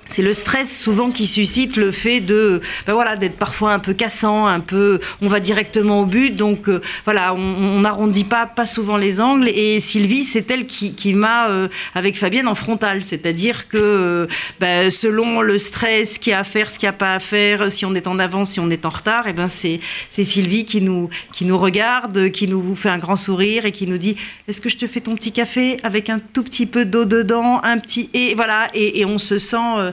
c'est 0.07 0.23
le 0.23 0.33
stress 0.33 0.81
souvent 0.81 1.11
qui 1.11 1.27
suscite 1.27 1.77
le 1.77 1.91
fait 1.91 2.21
de 2.21 2.61
ben 2.87 2.93
voilà 2.93 3.17
d'être 3.17 3.37
parfois 3.37 3.73
un 3.73 3.79
peu 3.79 3.95
cassant 3.95 4.47
un 4.47 4.61
peu 4.61 5.01
on 5.23 5.29
va 5.29 5.41
directement 5.41 6.03
au 6.03 6.07
but. 6.07 6.37
Donc 6.37 6.69
euh, 6.69 6.81
voilà 7.05 7.35
on 7.35 7.81
n'arrondit 7.81 8.25
pas 8.25 8.47
pas 8.47 8.67
souvent 8.67 8.97
les 8.97 9.21
angles. 9.21 9.49
Et 9.49 9.81
Sylvie 9.81 10.25
c'est 10.25 10.51
elle 10.51 10.67
qui, 10.67 10.95
qui 10.95 11.15
m'a 11.15 11.49
euh, 11.49 11.69
avec 11.95 12.17
Fabienne 12.17 12.49
en 12.49 12.55
frontal. 12.55 13.03
C'est-à-dire 13.03 13.69
que 13.69 13.79
euh, 13.79 14.27
ben, 14.61 14.91
selon 14.91 15.41
le 15.41 15.59
stress 15.59 16.15
ce 16.15 16.19
qu'il 16.19 16.31
y 16.33 16.35
a 16.35 16.41
à 16.41 16.45
faire 16.45 16.71
ce 16.71 16.79
qu'il 16.79 16.87
n'y 16.87 16.95
a 16.95 16.99
pas 16.99 17.15
à 17.15 17.19
faire 17.19 17.71
si 17.71 17.87
on 17.87 17.95
est 17.95 18.07
en 18.07 18.19
avance 18.19 18.51
si 18.51 18.61
on 18.61 18.71
est 18.71 18.85
en 18.85 18.91
retard 18.91 19.27
et 19.27 19.33
ben 19.33 19.49
c'est 19.49 19.81
c'est 20.11 20.25
Sylvie 20.25 20.65
qui 20.65 20.83
nous 20.83 21.09
qui 21.33 21.45
nous 21.45 21.57
regarde 21.57 22.31
qui 22.31 22.49
nous 22.49 22.75
fait 22.75 22.91
un 22.91 22.99
grand 22.99 23.17
sourire 23.17 23.65
et 23.65 23.73
qui 23.73 23.87
nous 23.87 23.99
dit 23.99 24.17
est-ce 24.49 24.61
que 24.61 24.69
je 24.69 24.77
te 24.77 24.87
fais 24.87 25.01
ton 25.01 25.15
petit 25.15 25.33
café 25.33 25.79
avec 25.83 26.11
un 26.11 26.19
tout 26.19 26.43
petit 26.43 26.67
peu 26.67 26.85
d'eau 26.85 27.05
dedans 27.05 27.61
un 27.63 27.79
petit 27.79 28.11
et 28.13 28.35
voilà 28.35 28.69
et 28.75 29.05
on 29.05 29.19
se 29.19 29.39
sent 29.39 29.93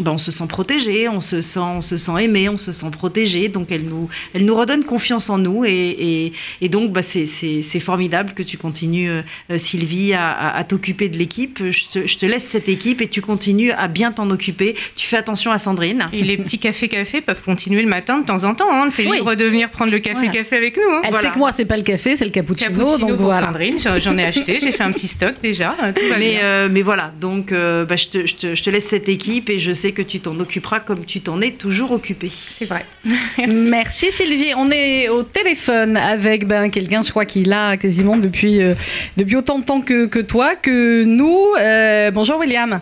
ben, 0.00 0.12
on 0.12 0.18
se 0.18 0.30
sent 0.30 0.46
protégé, 0.48 1.08
on 1.08 1.20
se 1.20 1.40
sent, 1.40 1.58
on 1.60 1.80
se 1.80 1.96
sent 1.96 2.12
aimé, 2.20 2.48
on 2.48 2.56
se 2.56 2.72
sent 2.72 2.90
protégé. 2.90 3.48
Donc 3.48 3.70
elle 3.70 3.84
nous, 3.84 4.08
elle 4.34 4.44
nous 4.44 4.54
redonne 4.54 4.84
confiance 4.84 5.30
en 5.30 5.38
nous 5.38 5.64
et, 5.64 6.32
et, 6.60 6.68
donc 6.68 6.92
bah, 6.92 7.02
c'est 7.02 7.80
formidable 7.80 8.32
que 8.34 8.42
tu 8.42 8.58
continues, 8.58 9.10
euh, 9.10 9.22
Sylvie, 9.58 10.12
à, 10.14 10.64
t'occuper 10.68 11.08
de 11.08 11.18
l'équipe. 11.18 11.58
Je, 11.70 12.06
je 12.06 12.18
te, 12.18 12.26
laisse 12.26 12.44
cette 12.44 12.68
équipe 12.68 13.00
et 13.00 13.08
tu 13.08 13.20
continues 13.20 13.72
à 13.72 13.88
bien 13.88 14.12
t'en 14.12 14.30
occuper. 14.30 14.74
Tu 14.96 15.06
fais 15.06 15.16
attention 15.16 15.50
à 15.50 15.58
Sandrine. 15.58 16.06
Et 16.12 16.22
les 16.22 16.36
petits 16.36 16.58
cafés-cafés 16.58 17.20
peuvent 17.20 17.42
continuer 17.42 17.82
le 17.82 17.88
matin 17.88 18.18
de 18.18 18.26
temps 18.26 18.44
en 18.44 18.54
temps. 18.54 18.70
Hein. 18.70 18.90
Tu 18.94 19.02
es 19.02 19.04
libre 19.04 19.34
de 19.34 19.44
venir 19.44 19.70
prendre 19.70 19.90
le 19.90 19.98
café-café 19.98 20.56
avec 20.56 20.76
nous. 20.76 20.82
Hein. 20.90 21.02
Elle 21.04 21.14
sait 21.14 21.30
que 21.30 21.38
moi, 21.38 21.52
c'est 21.52 21.64
pas 21.64 21.76
le 21.76 21.82
café, 21.82 22.16
c'est 22.16 22.24
le 22.24 22.30
cappuccino. 22.30 22.98
donc 22.98 23.12
voilà. 23.12 23.46
Sandrine, 23.46 23.78
j'en 23.78 24.18
ai 24.18 24.24
acheté, 24.24 24.58
j'ai 24.60 24.72
fait 24.72 24.84
un 24.84 24.92
petit 24.92 25.08
stock 25.08 25.34
déjà. 25.42 25.74
mais, 26.18 26.40
euh, 26.42 26.68
mais 26.70 26.82
voilà, 26.82 27.12
donc 27.20 27.52
euh, 27.52 27.84
bah, 27.84 27.96
je, 27.96 28.08
te, 28.08 28.26
je, 28.26 28.34
te, 28.34 28.54
je 28.54 28.62
te 28.62 28.70
laisse 28.70 28.86
cette 28.86 29.08
équipe 29.08 29.50
et 29.50 29.58
je 29.58 29.72
sais 29.72 29.87
que 29.92 30.02
tu 30.02 30.20
t'en 30.20 30.38
occuperas 30.40 30.80
comme 30.80 31.04
tu 31.04 31.20
t'en 31.20 31.40
es 31.40 31.52
toujours 31.52 31.92
occupé. 31.92 32.30
C'est 32.30 32.64
vrai. 32.64 32.84
Merci. 33.48 34.10
Sylvie. 34.10 34.52
On 34.56 34.70
est 34.70 35.08
au 35.08 35.22
téléphone 35.22 35.96
avec 35.96 36.46
ben, 36.46 36.70
quelqu'un, 36.70 37.02
je 37.02 37.10
crois 37.10 37.24
qu'il 37.24 37.52
a 37.52 37.76
quasiment 37.76 38.16
depuis, 38.16 38.62
euh, 38.62 38.74
depuis 39.16 39.36
autant 39.36 39.58
de 39.58 39.64
temps 39.64 39.80
que, 39.80 40.06
que 40.06 40.20
toi, 40.20 40.56
que 40.56 41.04
nous. 41.04 41.54
Euh, 41.60 42.10
bonjour 42.10 42.38
William. 42.38 42.80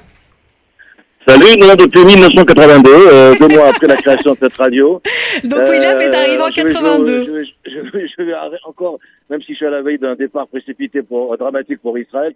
Salut, 1.29 1.59
non, 1.59 1.75
depuis 1.75 2.05
1982, 2.05 2.89
euh, 2.89 3.35
deux 3.41 3.49
mois 3.49 3.71
après 3.71 3.89
la 3.89 3.97
création 3.97 4.35
de 4.35 4.39
cette 4.41 4.57
radio. 4.57 5.03
Donc 5.45 5.61
William 5.69 6.01
est 6.01 6.15
arrivé 6.15 6.41
en 6.41 6.51
82. 6.51 7.25
Je 7.25 7.33
vais, 7.33 8.07
je, 8.07 8.23
vais, 8.23 8.33
encore, 8.65 9.01
même 9.29 9.43
si 9.43 9.53
je 9.53 9.57
suis 9.57 9.67
à 9.67 9.71
la 9.71 9.83
veille 9.83 9.99
d'un 9.99 10.15
départ 10.15 10.47
précipité 10.47 11.03
pour, 11.03 11.37
dramatique 11.37 11.81
pour 11.83 11.99
Israël, 11.99 12.33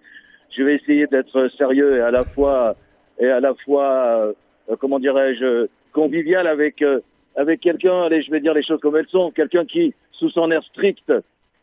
je 0.57 0.65
vais 0.65 0.75
essayer 0.75 1.07
d'être 1.07 1.49
sérieux 1.57 1.99
et 1.99 2.01
à 2.01 2.11
la 2.11 2.25
fois, 2.25 2.75
et 3.21 3.29
à 3.29 3.39
la 3.39 3.55
fois, 3.65 3.85
euh, 3.85 4.33
comment 4.79 4.99
dirais-je, 4.99 5.67
convivial 5.93 6.47
avec, 6.47 6.83
euh, 6.83 7.01
avec 7.37 7.61
quelqu'un, 7.61 8.03
allez, 8.03 8.23
je 8.23 8.31
vais 8.31 8.41
dire 8.41 8.55
les 8.55 8.63
choses 8.63 8.81
comme 8.81 8.97
elles 8.97 9.09
sont, 9.09 9.31
quelqu'un 9.31 9.65
qui, 9.65 9.95
sous 10.13 10.31
son 10.31 10.51
air 10.51 10.63
strict 10.65 11.13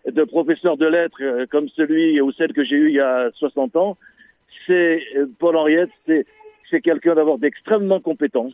de 0.06 0.24
professeur 0.24 0.78
de 0.78 0.86
lettres, 0.86 1.46
comme 1.52 1.68
celui 1.70 2.20
ou 2.22 2.32
celle 2.32 2.54
que 2.54 2.64
j'ai 2.64 2.76
eu 2.76 2.90
il 2.90 2.96
y 2.96 3.00
a 3.00 3.30
60 3.32 3.76
ans, 3.76 3.98
c'est 4.66 5.04
Paul 5.40 5.56
Henriette, 5.56 5.90
c'est 6.06 6.26
c'est 6.70 6.82
quelqu'un 6.82 7.16
d'abord 7.16 7.38
d'extrêmement 7.38 8.00
compétent. 8.00 8.50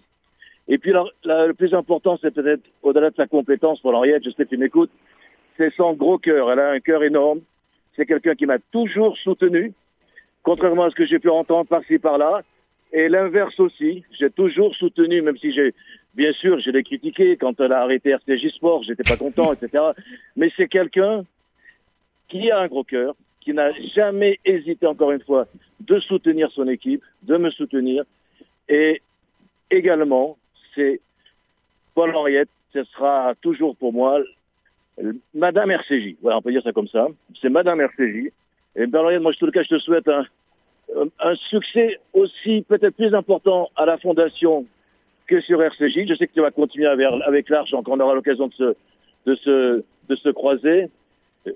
Et 0.68 0.78
puis 0.78 0.94
le 0.94 1.52
plus 1.54 1.74
important, 1.74 2.18
c'est 2.22 2.34
peut-être 2.34 2.64
au-delà 2.84 3.10
de 3.10 3.16
sa 3.16 3.28
compétence, 3.28 3.82
pour 3.82 3.94
Henriette, 3.94 4.24
je 4.24 4.30
sais 4.32 4.46
que 4.46 4.50
tu 4.50 4.58
m'écoutes, 4.58 4.92
c'est 5.58 5.74
son 5.76 5.94
gros 5.94 6.18
cœur. 6.18 6.52
Elle 6.52 6.60
a 6.60 6.70
un 6.72 6.80
cœur 6.80 7.04
énorme. 7.04 7.42
C'est 7.96 8.06
quelqu'un 8.06 8.36
qui 8.36 8.46
m'a 8.46 8.58
toujours 8.72 9.18
soutenu, 9.18 9.74
contrairement 10.42 10.86
à 10.86 10.90
ce 10.90 10.96
que 10.96 11.06
j'ai 11.06 11.20
pu 11.20 11.30
entendre 11.30 11.68
par-ci 11.68 12.00
par-là. 12.00 12.42
Et 12.94 13.10
l'inverse 13.10 13.60
aussi, 13.60 14.04
j'ai 14.20 14.30
toujours 14.30 14.76
soutenu, 14.76 15.24
même 15.24 15.38
si 15.38 15.52
j'ai, 15.52 15.74
bien 16.14 16.32
sûr, 16.34 16.60
je 16.60 16.70
l'ai 16.70 16.84
critiqué 16.84 17.38
quand 17.38 17.60
elle 17.60 17.74
a 17.74 17.82
arrêté 17.82 18.12
RCJ 18.12 18.50
Sport, 18.54 18.84
j'étais 18.84 19.04
pas 19.04 19.18
content, 19.18 19.52
etc. 19.52 19.84
Mais 20.36 20.52
c'est 20.56 20.68
quelqu'un 20.68 21.26
qui 22.30 22.52
a 22.52 22.60
un 22.60 22.68
gros 22.68 22.84
cœur, 22.84 23.16
qui 23.42 23.52
n'a 23.52 23.72
jamais 23.96 24.40
hésité, 24.46 24.86
encore 24.86 25.12
une 25.12 25.24
fois, 25.24 25.48
de 25.80 26.00
soutenir 26.02 26.52
son 26.52 26.68
équipe, 26.68 27.04
de 27.24 27.38
me 27.38 27.50
soutenir. 27.50 28.04
Et 28.70 29.02
également, 29.72 30.38
c'est 30.76 31.02
Paul 31.96 32.16
Henriette, 32.16 32.50
ce 32.74 32.84
sera 32.86 33.34
toujours 33.42 33.76
pour 33.76 33.92
moi 33.92 34.20
Madame 35.34 35.72
RCJ. 35.72 36.16
Voilà, 36.22 36.38
on 36.38 36.42
peut 36.44 36.52
dire 36.52 36.64
ça 36.64 36.72
comme 36.72 36.88
ça. 36.88 37.08
C'est 37.42 37.50
Madame 37.50 37.82
RCJ. 37.82 38.32
Et 38.76 38.88
Paul 38.88 39.06
Henriette, 39.06 39.22
moi, 39.24 39.32
en 39.32 39.34
tout 39.34 39.52
cas, 39.52 39.64
je 39.64 39.76
te 39.76 39.80
souhaite 39.80 40.08
un, 40.08 40.26
un 41.20 41.36
succès 41.50 42.00
aussi 42.14 42.66
peut-être 42.68 42.96
plus 42.96 43.14
important 43.14 43.70
à 43.76 43.86
la 43.86 43.98
Fondation 43.98 44.66
que 45.28 45.42
sur 45.42 45.62
RCJ. 45.62 46.08
Je 46.08 46.16
sais 46.16 46.28
que 46.28 46.34
tu 46.34 46.42
vas 46.42 46.52
continuer 46.52 46.88
avec, 46.88 47.08
avec 47.26 47.50
donc 47.72 47.88
on 47.88 48.00
aura 48.00 48.14
l'occasion 48.14 48.48
de 48.48 48.54
se, 48.54 48.76
de, 49.26 49.36
se, 49.36 49.84
de 50.10 50.16
se 50.16 50.30
croiser. 50.30 50.90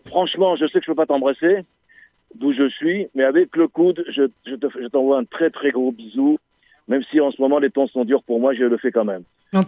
Franchement, 0.07 0.55
je 0.55 0.65
sais 0.67 0.79
que 0.79 0.85
je 0.85 0.91
ne 0.91 0.95
peux 0.95 1.01
pas 1.01 1.05
t'embrasser, 1.05 1.59
d'où 2.35 2.53
je 2.53 2.69
suis, 2.69 3.07
mais 3.15 3.23
avec 3.23 3.55
le 3.55 3.67
coude, 3.67 4.03
je, 4.09 4.23
je 4.45 4.87
t'envoie 4.87 5.17
un 5.17 5.25
très 5.25 5.49
très 5.49 5.71
gros 5.71 5.91
bisou. 5.91 6.37
Même 6.87 7.03
si 7.11 7.19
en 7.19 7.31
ce 7.31 7.41
moment 7.41 7.59
les 7.59 7.69
temps 7.69 7.87
sont 7.87 8.05
durs 8.05 8.23
pour 8.23 8.39
moi, 8.39 8.53
je 8.53 8.63
le 8.63 8.77
fais 8.77 8.91
quand 8.91 9.05
même. 9.05 9.23
On, 9.53 9.59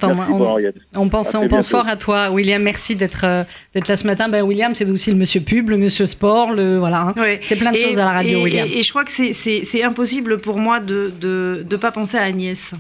on, 0.96 1.10
pense, 1.10 1.34
on 1.36 1.48
pense 1.48 1.70
fort 1.70 1.88
à 1.88 1.96
toi, 1.96 2.32
William. 2.32 2.62
Merci 2.62 2.96
d'être 2.96 3.24
euh, 3.24 3.44
d'être 3.74 3.88
là 3.88 3.96
ce 3.98 4.06
matin. 4.06 4.28
Ben, 4.28 4.44
William, 4.44 4.76
c'est 4.76 4.86
aussi 4.86 5.12
le 5.12 5.18
monsieur 5.18 5.42
pub, 5.42 5.70
le 5.70 5.78
monsieur 5.78 6.06
sport, 6.06 6.54
le 6.54 6.78
voilà. 6.78 7.14
Hein. 7.18 7.38
C'est 7.42 7.56
plein 7.56 7.72
de 7.72 7.78
choses 7.78 7.98
à 7.98 8.06
la 8.06 8.12
radio, 8.12 8.44
William. 8.44 8.68
Et, 8.72 8.84
je 8.84 8.90
crois 8.90 9.06
que 9.06 9.12
c'est 9.12 9.84
impossible 9.84 10.40
pour 10.40 10.58
moi 10.58 10.80
de 10.80 11.12
ne 11.22 11.64
de, 11.64 11.78
pas 11.78 11.92
penser 11.92 12.18
à 12.18 12.24
Agnès. 12.24 12.74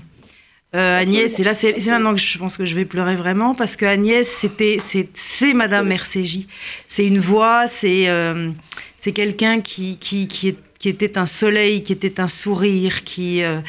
Euh, 0.75 0.99
Agnès, 0.99 1.39
et 1.39 1.43
là 1.43 1.55
c'est 1.55 1.75
maintenant 1.87 2.13
que 2.13 2.19
je 2.19 2.37
pense 2.37 2.55
que 2.55 2.65
je 2.65 2.75
vais 2.75 2.85
pleurer 2.85 3.15
vraiment 3.15 3.55
parce 3.55 3.75
que 3.75 3.85
Agnès 3.85 4.29
c'était 4.29 4.77
c'est 4.79 5.53
Madame 5.55 5.91
RCJ, 5.91 6.45
c'est 6.87 7.07
une 7.07 7.17
voix, 7.17 7.67
c'est 7.67 8.07
euh, 8.07 8.51
c'est 8.99 9.13
quelqu'un 9.13 9.61
qui, 9.61 9.97
qui, 9.97 10.27
qui, 10.27 10.55
qui, 10.77 10.89
était 10.89 11.17
un 11.17 11.25
soleil, 11.25 11.83
qui 11.83 11.93
était 11.93 12.19
un 12.19 12.27
sourire, 12.27 13.03
qui, 13.05 13.41
euh, 13.41 13.61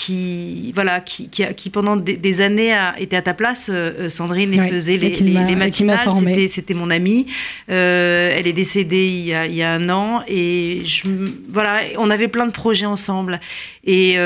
qui, 0.00 0.72
voilà, 0.74 1.02
qui, 1.02 1.28
qui, 1.28 1.68
pendant 1.68 1.94
des, 1.94 2.40
années 2.40 2.72
a 2.72 2.98
été 2.98 3.16
à 3.16 3.22
ta 3.22 3.34
place. 3.34 3.70
Euh, 3.70 4.08
Sandrine 4.08 4.54
et 4.54 4.70
faisait 4.70 4.96
les, 4.96 5.10
les, 5.10 5.56
matinales. 5.56 6.08
C'était 6.48 6.72
mon 6.72 6.88
amie. 6.88 7.26
Euh, 7.68 8.34
elle 8.34 8.46
est 8.46 8.54
décédée 8.54 9.06
il 9.08 9.26
y, 9.26 9.34
a, 9.34 9.46
il 9.46 9.54
y, 9.54 9.62
a, 9.62 9.70
un 9.70 9.90
an. 9.90 10.22
Et 10.26 10.80
je, 10.86 11.06
voilà, 11.52 11.80
on 11.98 12.08
avait 12.08 12.28
plein 12.28 12.46
de 12.46 12.52
projets 12.52 12.86
ensemble. 12.86 13.40
Et. 13.84 14.16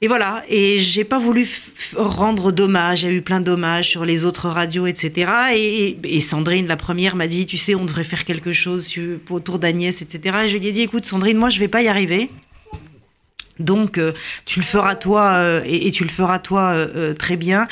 Et 0.00 0.08
voilà, 0.08 0.42
et 0.50 0.80
j'ai 0.80 1.04
pas 1.04 1.18
voulu 1.18 1.48
rendre 1.96 2.52
d'hommage. 2.52 3.02
Il 3.02 3.06
y 3.06 3.08
a 3.08 3.14
eu 3.14 3.22
plein 3.22 3.40
d'hommages 3.40 3.88
sur 3.88 4.04
les 4.04 4.26
autres 4.26 4.48
radios, 4.48 4.86
etc. 4.86 5.30
Et, 5.54 6.20
Sandrine, 6.20 6.66
la 6.66 6.76
première, 6.76 7.16
m'a 7.16 7.26
dit, 7.26 7.46
tu 7.46 7.56
sais, 7.56 7.74
on 7.74 7.86
devrait 7.86 8.04
faire 8.04 8.26
quelque 8.26 8.52
chose 8.52 8.94
autour 9.30 9.58
d'Agnès, 9.58 10.02
etc. 10.02 10.36
Et 10.44 10.48
je 10.48 10.58
lui 10.58 10.66
ai 10.66 10.72
dit, 10.72 10.82
écoute, 10.82 11.06
Sandrine, 11.06 11.38
moi, 11.38 11.48
je 11.48 11.58
vais 11.58 11.68
pas 11.68 11.80
y 11.80 11.88
arriver. 11.88 12.28
Donc, 13.60 13.98
euh, 13.98 14.12
tu 14.46 14.58
le 14.58 14.64
feras 14.64 14.96
toi 14.96 15.34
euh, 15.34 15.62
et, 15.64 15.92
tu 15.92 16.02
le 16.02 16.10
feras 16.10 16.40
toi 16.40 16.72
euh, 16.72 17.14
très 17.14 17.36
bien. 17.36 17.68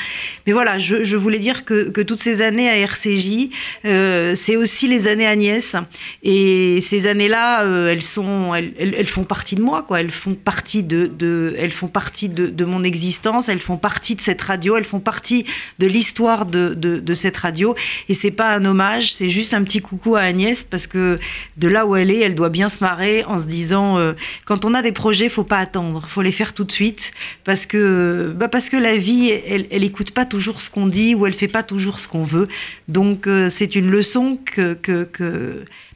Mais 0.47 0.53
voilà, 0.53 0.77
je, 0.77 1.15
voulais 1.17 1.39
dire 1.39 1.65
que, 1.65 2.01
toutes 2.03 2.19
ces 2.19 2.41
années 2.41 2.69
à 2.69 2.77
RCJ, 2.77 3.49
c'est 3.83 4.55
aussi 4.55 4.87
les 4.87 5.07
années 5.07 5.27
Agnès. 5.27 5.75
Et 6.23 6.79
ces 6.81 7.07
années-là, 7.07 7.65
elles 7.89 8.03
sont, 8.03 8.53
elles, 8.53 9.07
font 9.07 9.23
partie 9.23 9.55
de 9.55 9.61
moi, 9.61 9.83
quoi. 9.83 9.99
Elles 9.99 10.11
font 10.11 10.35
partie 10.35 10.83
de, 10.83 11.55
elles 11.57 11.71
font 11.71 11.87
partie 11.87 12.29
de, 12.29 12.65
mon 12.65 12.83
existence. 12.83 13.49
Elles 13.49 13.59
font 13.59 13.77
partie 13.77 14.15
de 14.15 14.21
cette 14.21 14.41
radio. 14.41 14.77
Elles 14.77 14.85
font 14.85 14.99
partie 14.99 15.45
de 15.79 15.87
l'histoire 15.87 16.45
de, 16.45 17.13
cette 17.13 17.37
radio. 17.37 17.75
Et 18.09 18.13
c'est 18.13 18.31
pas 18.31 18.53
un 18.53 18.65
hommage, 18.65 19.13
c'est 19.13 19.29
juste 19.29 19.53
un 19.53 19.63
petit 19.63 19.81
coucou 19.81 20.15
à 20.15 20.21
Agnès 20.21 20.63
parce 20.63 20.87
que 20.87 21.17
de 21.57 21.67
là 21.67 21.85
où 21.85 21.95
elle 21.95 22.09
est, 22.09 22.19
elle 22.19 22.35
doit 22.35 22.49
bien 22.49 22.69
se 22.69 22.83
marrer 22.83 23.23
en 23.25 23.37
se 23.37 23.45
disant, 23.45 23.97
quand 24.45 24.65
on 24.65 24.73
a 24.73 24.81
des 24.81 24.91
projets, 24.91 25.29
faut 25.29 25.43
pas 25.43 25.59
il 25.75 26.09
faut 26.09 26.21
les 26.21 26.31
faire 26.31 26.53
tout 26.53 26.63
de 26.63 26.71
suite 26.71 27.11
parce 27.43 27.65
que, 27.65 28.33
bah 28.35 28.47
parce 28.47 28.69
que 28.69 28.77
la 28.77 28.97
vie, 28.97 29.29
elle, 29.29 29.67
elle 29.71 29.83
écoute 29.83 30.11
pas 30.11 30.25
toujours 30.25 30.61
ce 30.61 30.69
qu'on 30.69 30.87
dit 30.87 31.15
ou 31.15 31.25
elle 31.25 31.33
fait 31.33 31.47
pas 31.47 31.63
toujours 31.63 31.99
ce 31.99 32.07
qu'on 32.07 32.23
veut. 32.23 32.47
Donc 32.87 33.27
euh, 33.27 33.49
c'est 33.49 33.75
une 33.75 33.89
leçon 33.89 34.37
que, 34.45 34.77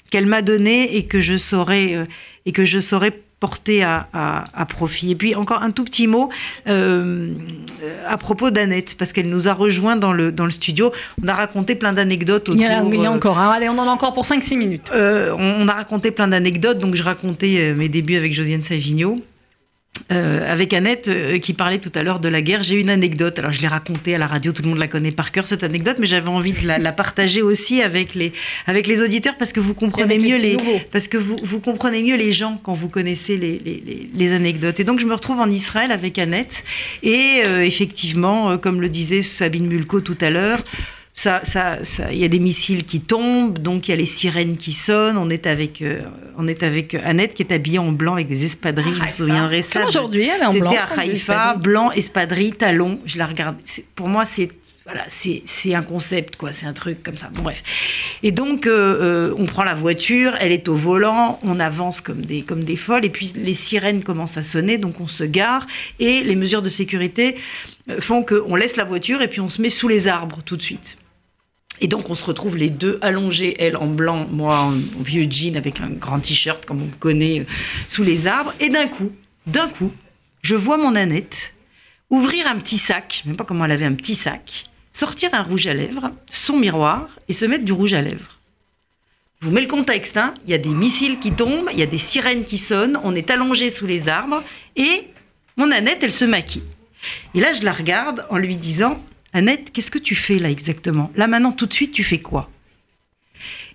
qu'elle 0.10 0.26
m'a 0.26 0.42
donnée 0.42 0.96
et 0.98 1.04
que 1.04 1.20
je 1.20 1.38
saurais 1.38 1.96
euh, 1.96 2.06
et 2.46 2.52
que 2.52 2.66
je 2.66 2.80
saurais 2.80 3.12
porter 3.40 3.84
à, 3.84 4.08
profit. 4.68 5.12
Et 5.12 5.16
puis 5.16 5.36
encore 5.36 5.62
un 5.62 5.70
tout 5.70 5.84
petit 5.84 6.08
mot 6.08 6.30
euh, 6.68 7.36
à 8.08 8.18
propos 8.18 8.50
d'Annette, 8.50 8.96
parce 8.98 9.14
qu'elle 9.14 9.30
nous 9.30 9.48
a 9.48 9.54
rejoint 9.54 9.96
dans 9.96 10.12
le, 10.12 10.32
dans 10.32 10.46
le 10.46 10.50
studio. 10.50 10.92
On 11.24 11.28
a 11.28 11.34
raconté 11.36 11.76
plein 11.76 11.94
d'anecdotes 11.94 12.50
autour... 12.50 12.56
Il 12.56 12.94
il 12.96 13.00
y 13.04 13.06
a 13.06 13.12
encore, 13.12 13.38
hein. 13.38 13.52
allez, 13.52 13.70
on 13.70 13.78
en 13.78 13.84
a 13.84 13.92
encore 13.92 14.16
pour 14.16 14.26
5-6 14.26 14.58
minutes. 14.58 14.92
on, 14.92 15.68
a 15.68 15.74
raconté 15.74 16.10
plein 16.10 16.28
d'anecdotes, 16.28 16.80
donc 16.80 16.96
je 16.96 17.04
racontais 17.04 17.76
mes 17.76 17.90
débuts 17.90 18.16
avec 18.16 18.34
Josiane 18.34 18.64
Savigno. 18.64 19.22
Euh, 20.12 20.52
avec 20.52 20.74
Annette 20.74 21.10
euh, 21.10 21.38
qui 21.38 21.54
parlait 21.54 21.80
tout 21.80 21.92
à 21.94 22.04
l'heure 22.04 22.20
de 22.20 22.30
la 22.30 22.42
guerre, 22.42 22.64
j'ai 22.64 22.76
une 22.76 22.90
anecdote. 22.90 23.40
Alors 23.40 23.52
je 23.52 23.62
l'ai 23.62 23.68
racontée 23.68 24.16
à 24.16 24.18
la 24.18 24.28
radio, 24.28 24.52
tout 24.52 24.62
le 24.64 24.70
monde 24.70 24.78
la 24.78 24.88
connaît 24.88 25.12
par 25.12 25.32
cœur 25.32 25.48
cette 25.48 25.64
anecdote, 25.64 25.98
mais 26.00 26.06
j'avais 26.06 26.30
envie 26.30 26.54
de 26.54 26.66
la, 26.66 26.92
partager 26.92 27.42
aussi 27.42 27.82
avec 27.82 28.16
les 28.16 28.32
avec 28.66 28.88
les 28.88 29.02
auditeurs 29.02 29.36
parce 29.38 29.52
que 29.52 29.60
vous 29.60 29.74
comprenez 29.74 30.18
mieux 30.18 30.38
les, 30.38 30.58
parce 30.92 31.08
que 31.08 31.18
vous, 31.18 31.36
vous 31.44 31.60
comprenez 31.60 32.02
mieux 32.02 32.16
les 32.16 32.32
gens 32.32 32.60
quand 32.64 32.74
vous 32.74 32.90
connaissez 32.90 33.38
les, 33.38 33.60
les, 33.60 34.10
les, 34.14 34.34
anecdotes. 34.34 34.80
Et 34.80 34.84
donc 34.84 35.00
je 35.00 35.06
me 35.06 35.14
retrouve 35.14 35.40
en 35.40 35.50
Israël 35.50 35.92
avec 35.92 36.18
Annette 36.20 36.64
et 37.04 37.42
euh, 37.46 37.64
effectivement, 37.64 38.58
comme 38.58 38.82
le 38.82 38.90
disait 38.90 39.22
Sabine 39.22 39.68
Mulco 39.68 40.02
tout 40.02 40.18
à 40.22 40.30
l'heure 40.30 40.64
ça, 41.18 41.42
ça, 41.44 41.80
il 42.12 42.20
y 42.20 42.26
a 42.26 42.28
des 42.28 42.38
missiles 42.38 42.86
qui 42.86 43.02
tombent, 43.02 43.58
donc 43.58 43.88
il 43.88 43.92
y 43.92 43.94
a 43.96 43.98
les 43.98 44.06
sirènes 44.06 44.56
qui 44.56 44.72
sonnent. 44.72 45.18
On 45.18 45.32
est 45.32 45.48
avec, 45.48 45.82
euh, 45.82 46.02
on 46.38 46.48
est 46.48 46.62
avec 46.62 46.94
Annette 46.94 47.34
qui 47.34 47.42
est 47.42 47.52
habillée 47.52 47.80
en 47.80 47.92
blanc 47.92 48.14
avec 48.14 48.28
des 48.28 48.46
espadrilles. 48.46 48.94
je 48.94 49.04
me 49.04 49.10
souviendrai 49.10 49.64
ça. 49.64 49.88
aujourd'hui, 49.88 50.28
elle 50.28 50.42
est 50.42 50.46
en 50.46 50.54
blanc. 50.54 50.70
C'était 50.70 50.78
à 50.78 51.00
Haïfa, 51.00 51.56
blanc, 51.56 51.90
espadrille, 51.90 52.52
talon. 52.52 53.00
Je 53.06 53.18
la 53.18 53.26
regarde. 53.26 53.56
Pour 53.96 54.10
moi, 54.10 54.26
c'est 54.26 54.52
voilà, 54.86 55.04
c'est 55.08 55.74
un 55.74 55.82
concept, 55.82 56.38
quoi. 56.38 56.52
C'est 56.52 56.68
un 56.68 56.74
truc 56.74 57.02
comme 57.02 57.18
ça. 57.18 57.30
Bon, 57.34 57.42
bref. 57.42 57.64
Et 58.22 58.32
donc, 58.32 58.68
euh, 58.68 59.32
euh, 59.32 59.36
on 59.38 59.46
prend 59.48 59.64
la 59.64 59.74
voiture, 59.74 60.36
elle 60.40 60.52
est 60.52 60.70
au 60.70 60.76
volant, 60.76 61.40
on 61.42 61.60
avance 61.60 62.00
comme 62.00 62.22
des, 62.22 62.44
comme 62.44 62.64
des 62.64 62.78
folles, 62.78 63.04
et 63.04 63.10
puis 63.10 63.34
les 63.36 63.56
sirènes 63.56 64.04
commencent 64.04 64.38
à 64.38 64.44
sonner, 64.44 64.78
donc 64.78 65.02
on 65.02 65.08
se 65.08 65.26
gare, 65.26 65.66
et 66.00 66.24
les 66.24 66.36
mesures 66.38 66.62
de 66.62 66.70
sécurité 66.70 67.36
font 68.00 68.24
qu'on 68.24 68.56
laisse 68.56 68.78
la 68.78 68.86
voiture 68.86 69.22
et 69.22 69.28
puis 69.28 69.42
on 69.42 69.50
se 69.50 69.62
met 69.62 69.70
sous 69.70 69.88
les 69.88 70.08
arbres 70.08 70.42
tout 70.46 70.56
de 70.56 70.62
suite. 70.62 70.98
Et 71.80 71.88
donc 71.88 72.10
on 72.10 72.16
se 72.16 72.24
retrouve 72.24 72.58
les 72.58 72.70
deux 72.70 72.98
allongés, 73.02 73.56
elle 73.60 73.78
en 73.78 73.88
blanc, 73.88 74.28
moi 74.32 74.60
en, 74.60 74.72
vieux 75.02 75.28
jean 75.30 75.56
avec 75.56 75.80
un 75.80 75.90
grand 75.90 76.20
t-shirt 76.20 76.66
comme 76.66 76.82
on 76.82 76.90
connaît 77.00 77.42
euh, 77.42 77.46
sous 77.88 78.04
les 78.04 78.28
arbres. 78.28 78.54
Et 78.60 78.70
d'un 78.70 78.88
coup, 78.88 79.12
d'un 79.46 79.68
coup, 79.68 79.92
je 80.42 80.56
vois 80.56 80.78
mon 80.78 80.96
Annette 80.96 81.54
ouvrir 82.10 82.48
un 82.48 82.58
petit 82.58 82.78
sac, 82.78 83.24
même 83.26 83.36
pas 83.36 83.44
comment 83.44 83.66
elle 83.66 83.72
avait 83.72 83.86
un 83.86 83.94
petit 83.94 84.16
sac, 84.16 84.66
sortir 84.92 85.34
un 85.34 85.44
rouge 85.44 85.68
à 85.68 85.74
lèvres, 85.74 86.12
son 86.30 86.58
miroir 86.58 87.08
et 87.28 87.34
se 87.34 87.46
mettre 87.46 87.66
du 87.66 87.74
rouge 87.74 87.94
à 87.94 88.02
lèvres. 88.02 88.40
Je 89.40 89.46
vous 89.46 89.52
mets 89.52 89.62
le 89.62 89.68
contexte, 89.68 90.18
hein. 90.18 90.34
il 90.46 90.52
y 90.52 90.56
a 90.56 90.58
des 90.58 90.74
missiles 90.74 91.20
qui 91.20 91.32
tombent, 91.32 91.70
il 91.72 91.78
y 91.78 91.84
a 91.84 91.88
des 91.88 92.00
sirènes 92.00 92.44
qui 92.44 92.58
sonnent, 92.58 93.00
on 93.04 93.14
est 93.14 93.30
allongé 93.30 93.70
sous 93.70 93.86
les 93.86 94.10
arbres 94.10 94.42
et 94.76 95.10
mon 95.58 95.70
Annette, 95.70 96.00
elle 96.02 96.14
se 96.14 96.26
maquille. 96.26 96.64
Et 97.36 97.40
là, 97.40 97.54
je 97.54 97.64
la 97.64 97.74
regarde 97.74 98.26
en 98.30 98.38
lui 98.38 98.58
disant 98.58 99.04
Annette, 99.38 99.70
qu'est-ce 99.72 99.92
que 99.92 100.00
tu 100.00 100.16
fais 100.16 100.40
là 100.40 100.50
exactement? 100.50 101.12
Là 101.16 101.28
maintenant, 101.28 101.52
tout 101.52 101.68
de 101.68 101.74
suite, 101.74 101.92
tu 101.92 102.04
fais 102.04 102.18
quoi? 102.18 102.50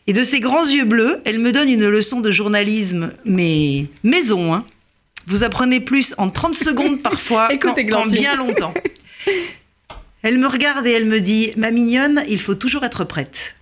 Et 0.09 0.13
de 0.13 0.25
ses 0.25 0.41
grands 0.41 0.67
yeux 0.67 0.85
bleus, 0.85 1.21
elle 1.25 1.39
me 1.39 1.53
donne 1.53 1.69
une 1.69 1.87
leçon 1.87 2.21
de 2.21 2.33
journalisme, 2.33 3.13
mais 3.25 3.87
maison, 4.03 4.53
hein 4.53 4.65
Vous 5.29 5.45
apprenez 5.45 5.79
plus 5.79 6.17
en 6.19 6.31
30 6.31 6.57
secondes 6.57 7.01
parfois 7.05 7.49
qu'en 7.59 8.07
bien 8.07 8.35
longtemps. 8.35 8.75
Elle 10.23 10.39
me 10.39 10.49
regarde 10.49 10.85
et 10.85 10.91
elle 10.91 11.07
me 11.07 11.21
dit 11.21 11.53
Ma 11.57 11.71
mignonne, 11.71 12.25
il 12.29 12.41
faut 12.41 12.57
toujours 12.57 12.83
être 12.85 13.05
prête. 13.05 13.55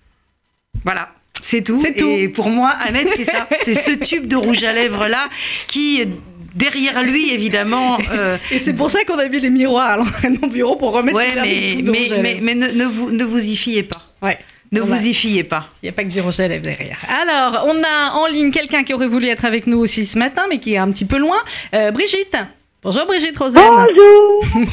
Voilà. 0.85 1.13
C'est 1.43 1.63
tout. 1.63 1.83
Tout. 1.83 2.07
Et 2.07 2.31
pour 2.31 2.49
moi, 2.49 2.71
Annette, 2.71 3.09
c'est 3.15 3.25
ça. 3.25 3.47
C'est 3.63 3.75
ce 3.75 3.91
tube 3.91 4.27
de 4.27 4.37
rouge 4.37 4.65
à 4.65 4.73
lèvres 4.73 5.07
là 5.07 5.29
qui 5.69 6.07
derrière 6.55 7.03
lui, 7.03 7.33
évidemment. 7.33 7.99
Euh, 8.13 8.37
et 8.51 8.59
c'est 8.59 8.73
pour 8.73 8.91
ça 8.91 9.05
qu'on 9.05 9.19
a 9.19 9.29
mis 9.29 9.39
les 9.39 9.51
miroirs 9.51 9.91
à 9.91 9.97
l'entrée 9.99 10.31
de 10.31 10.39
mon 10.41 10.49
bureau 10.49 10.75
pour 10.75 10.93
remettre 10.93 11.17
ouais, 11.17 11.35
les 11.45 11.83
mais, 11.83 11.93
mais, 11.93 12.21
mais, 12.21 12.39
mais, 12.43 12.55
ne, 12.55 12.85
vous, 12.85 13.11
ne 13.13 13.25
vous 13.25 13.51
y 13.51 13.57
fiez 13.57 13.85
pas. 13.85 14.01
Ouais. 14.21 14.39
Ne 14.73 14.81
vous 14.81 15.07
y 15.07 15.15
fiez 15.15 15.45
pas. 15.45 15.67
Il 15.83 15.87
n'y 15.87 15.91
a 15.91 15.93
pas 15.93 16.05
que 16.05 16.09
du 16.09 16.21
rouge 16.21 16.41
à 16.41 16.49
lèvres 16.49 16.63
derrière. 16.63 16.99
Alors, 17.09 17.67
on 17.67 17.83
a 17.83 18.13
en 18.15 18.27
ligne 18.27 18.51
quelqu'un 18.51 18.85
qui 18.85 18.95
aurait 18.95 19.07
voulu 19.07 19.27
être 19.27 19.45
avec 19.45 19.67
nous 19.67 19.79
aussi 19.79 20.07
ce 20.07 20.19
matin, 20.19 20.43
mais 20.49 20.59
qui 20.59 20.75
est 20.75 20.79
un 20.79 20.91
petit 20.91 21.05
peu 21.05 21.19
loin. 21.19 21.37
Euh, 21.75 21.91
Brigitte. 21.91 22.37
Bonjour 22.83 23.05
Brigitte 23.05 23.37
Rosen. 23.37 23.61
Bonjour. 23.63 24.45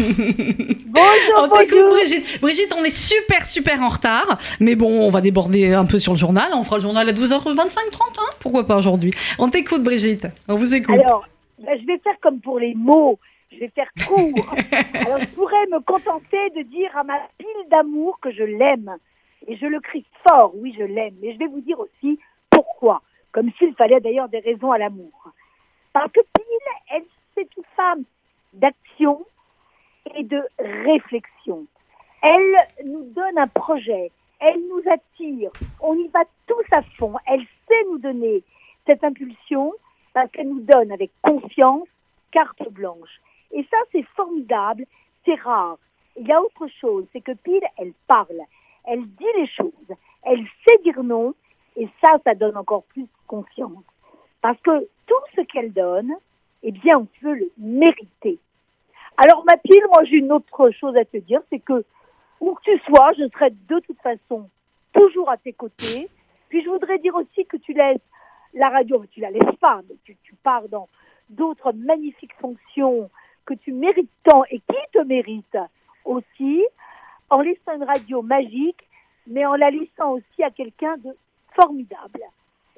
bonjour. 0.85 1.35
On 1.39 1.57
t'écoute 1.57 1.89
Brigitte. 1.89 2.39
Brigitte, 2.41 2.73
on 2.77 2.83
est 2.85 2.95
super 2.95 3.45
super 3.45 3.81
en 3.81 3.89
retard, 3.89 4.37
mais 4.61 4.75
bon, 4.75 5.01
on 5.01 5.09
va 5.09 5.19
déborder 5.19 5.73
un 5.73 5.83
peu 5.83 5.99
sur 5.99 6.13
le 6.13 6.17
journal. 6.17 6.49
On 6.53 6.63
fera 6.63 6.77
le 6.77 6.83
journal 6.83 7.09
à 7.09 7.11
12h25, 7.11 7.55
30, 7.55 7.73
hein 8.17 8.21
pourquoi 8.39 8.65
pas 8.65 8.77
aujourd'hui. 8.77 9.11
On 9.39 9.49
t'écoute 9.49 9.83
Brigitte. 9.83 10.27
On 10.47 10.55
vous 10.55 10.73
écoute. 10.73 10.95
Alors, 10.95 11.27
ben, 11.59 11.79
je 11.79 11.85
vais 11.85 11.97
faire 11.99 12.19
comme 12.21 12.39
pour 12.39 12.59
les 12.59 12.75
mots. 12.75 13.19
Je 13.51 13.59
vais 13.59 13.69
faire 13.69 13.89
court. 14.07 14.53
Alors, 14.93 15.19
je 15.19 15.27
pourrais 15.27 15.65
me 15.67 15.79
contenter 15.79 16.49
de 16.51 16.63
dire 16.63 16.95
à 16.97 17.03
ma 17.03 17.19
pile 17.37 17.69
d'amour 17.69 18.19
que 18.19 18.31
je 18.31 18.43
l'aime. 18.43 18.97
Et 19.47 19.55
je 19.55 19.65
le 19.65 19.79
crie 19.79 20.05
fort, 20.27 20.51
oui, 20.55 20.75
je 20.77 20.83
l'aime. 20.83 21.15
Mais 21.21 21.33
je 21.33 21.39
vais 21.39 21.47
vous 21.47 21.61
dire 21.61 21.79
aussi 21.79 22.19
pourquoi. 22.49 23.01
Comme 23.31 23.51
s'il 23.57 23.73
fallait 23.75 24.01
d'ailleurs 24.01 24.29
des 24.29 24.39
raisons 24.39 24.71
à 24.71 24.77
l'amour. 24.77 25.31
Parce 25.93 26.11
que 26.11 26.19
Pile, 26.19 26.93
elle 26.93 27.03
c'est 27.37 27.55
une 27.55 27.63
femme 27.75 28.03
d'action 28.53 29.25
et 30.15 30.23
de 30.23 30.41
réflexion. 30.59 31.65
Elle 32.21 32.57
nous 32.85 33.03
donne 33.13 33.37
un 33.37 33.47
projet, 33.47 34.11
elle 34.39 34.59
nous 34.67 34.81
attire, 34.91 35.51
on 35.79 35.95
y 35.95 36.07
va 36.07 36.23
tous 36.47 36.63
à 36.71 36.81
fond, 36.97 37.13
elle 37.27 37.45
sait 37.67 37.83
nous 37.91 37.99
donner 37.99 38.43
cette 38.87 39.03
impulsion 39.03 39.73
parce 40.17 40.31
qu'elle 40.31 40.49
nous 40.49 40.61
donne 40.61 40.91
avec 40.91 41.11
confiance 41.21 41.87
carte 42.31 42.67
blanche. 42.71 43.21
Et 43.51 43.63
ça, 43.69 43.77
c'est 43.91 44.01
formidable, 44.15 44.83
c'est 45.23 45.35
rare. 45.35 45.77
Il 46.19 46.25
y 46.25 46.31
a 46.31 46.41
autre 46.41 46.65
chose, 46.81 47.05
c'est 47.13 47.21
que 47.21 47.33
Pile, 47.33 47.61
elle 47.77 47.93
parle, 48.07 48.41
elle 48.85 49.05
dit 49.05 49.25
les 49.35 49.45
choses, 49.45 49.95
elle 50.23 50.43
sait 50.67 50.81
dire 50.81 51.03
non, 51.03 51.35
et 51.75 51.87
ça, 52.03 52.17
ça 52.23 52.33
donne 52.33 52.57
encore 52.57 52.81
plus 52.85 53.05
confiance. 53.27 53.83
Parce 54.41 54.59
que 54.61 54.87
tout 55.05 55.23
ce 55.35 55.41
qu'elle 55.41 55.71
donne, 55.71 56.11
eh 56.63 56.71
bien, 56.71 56.97
on 56.97 57.07
peut 57.21 57.35
le 57.35 57.51
mériter. 57.59 58.39
Alors, 59.17 59.45
Mathilde, 59.45 59.85
moi, 59.93 60.03
j'ai 60.05 60.17
une 60.17 60.31
autre 60.31 60.71
chose 60.71 60.97
à 60.97 61.05
te 61.05 61.17
dire, 61.17 61.41
c'est 61.51 61.59
que 61.59 61.85
où 62.41 62.55
que 62.55 62.63
tu 62.63 62.79
sois, 62.87 63.13
je 63.13 63.29
serai 63.29 63.51
de 63.51 63.79
toute 63.81 64.01
façon 64.01 64.49
toujours 64.93 65.29
à 65.29 65.37
tes 65.37 65.53
côtés. 65.53 66.09
Puis, 66.49 66.63
je 66.63 66.69
voudrais 66.69 66.97
dire 66.97 67.13
aussi 67.13 67.45
que 67.45 67.57
tu 67.57 67.73
laisses 67.73 68.01
la 68.57 68.69
radio, 68.69 69.03
tu 69.11 69.19
la 69.19 69.31
laisses 69.31 69.55
pas, 69.59 69.81
mais 69.89 69.95
tu, 70.03 70.15
tu 70.23 70.35
pars 70.43 70.67
dans 70.69 70.87
d'autres 71.29 71.71
magnifiques 71.73 72.35
fonctions 72.39 73.09
que 73.45 73.53
tu 73.53 73.71
mérites 73.71 74.11
tant 74.23 74.43
et 74.51 74.59
qui 74.59 74.77
te 74.93 75.03
méritent 75.03 75.57
aussi, 76.05 76.63
en 77.29 77.41
laissant 77.41 77.75
une 77.75 77.83
radio 77.83 78.21
magique, 78.21 78.87
mais 79.27 79.45
en 79.45 79.55
la 79.55 79.69
laissant 79.69 80.11
aussi 80.11 80.43
à 80.43 80.51
quelqu'un 80.51 80.97
de 80.97 81.15
formidable. 81.55 82.21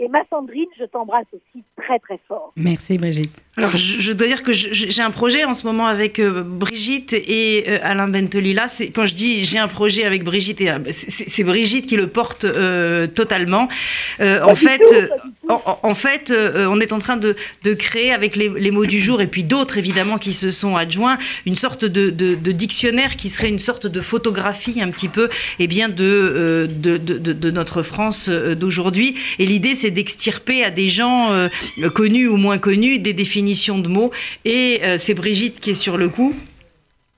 Et 0.01 0.07
ma 0.07 0.23
Sandrine, 0.29 0.69
je 0.79 0.85
t'embrasse 0.85 1.25
aussi 1.33 1.61
très 1.75 1.99
très 1.99 2.17
fort. 2.25 2.53
Merci 2.55 2.97
Brigitte. 2.97 3.43
Alors 3.57 3.75
je, 3.75 4.13
dois 4.13 4.27
dire 4.27 4.43
que 4.43 4.53
j'ai 4.53 5.01
un 5.01 5.11
projet 5.11 5.43
en 5.43 5.53
ce 5.53 5.67
moment 5.67 5.87
avec 5.87 6.19
euh, 6.19 6.41
Brigitte 6.41 7.11
et 7.11 7.65
euh, 7.67 7.79
Alain 7.83 8.07
Bentolila. 8.07 8.67
Quand 8.95 9.05
je 9.05 9.13
dis 9.13 9.43
j'ai 9.43 9.57
un 9.57 9.67
projet 9.67 10.05
avec 10.05 10.23
Brigitte, 10.23 10.61
et 10.61 10.71
c'est 10.89 11.43
Brigitte 11.43 11.85
qui 11.85 11.97
le 11.97 12.07
porte 12.07 12.45
euh, 12.45 13.07
totalement. 13.07 13.67
en, 14.21 14.55
fait, 14.55 14.81
en, 15.49 15.95
fait, 15.95 16.31
on 16.31 16.79
est 16.79 16.93
en 16.93 16.99
train 16.99 17.17
de, 17.17 17.35
créer 17.73 18.11
avec 18.11 18.35
les, 18.35 18.71
mots 18.71 18.85
du 18.85 18.99
jour 18.99 19.21
et 19.21 19.27
puis 19.27 19.43
d'autres 19.43 19.77
évidemment 19.77 20.17
qui 20.17 20.33
se 20.33 20.51
sont 20.51 20.75
adjoints 20.75 21.17
une 21.45 21.55
sorte 21.55 21.85
de, 21.85 22.35
dictionnaire 22.51 23.15
qui 23.15 23.29
serait 23.29 23.49
une 23.49 23.59
sorte 23.59 23.87
de 23.87 24.01
photographie 24.01 24.81
un 24.81 24.89
petit 24.91 25.07
peu 25.07 25.29
eh 25.59 25.67
bien 25.67 25.89
de, 25.89 26.69
de, 26.79 27.51
notre 27.51 27.81
France 27.83 28.29
d'aujourd'hui. 28.29 29.15
Et 29.39 29.45
l'idée 29.45 29.75
c'est 29.75 29.91
d'extirper 29.91 30.63
à 30.63 30.69
des 30.69 30.89
gens 30.89 31.31
euh, 31.31 31.49
connus 31.93 32.27
ou 32.27 32.37
moins 32.37 32.57
connus 32.57 32.99
des 32.99 33.13
définitions 33.13 33.79
de 33.79 33.87
mots. 33.87 34.11
Et 34.45 34.79
euh, 34.83 34.97
c'est 34.97 35.13
Brigitte 35.13 35.59
qui 35.59 35.71
est 35.71 35.75
sur 35.75 35.97
le 35.97 36.09
coup. 36.09 36.35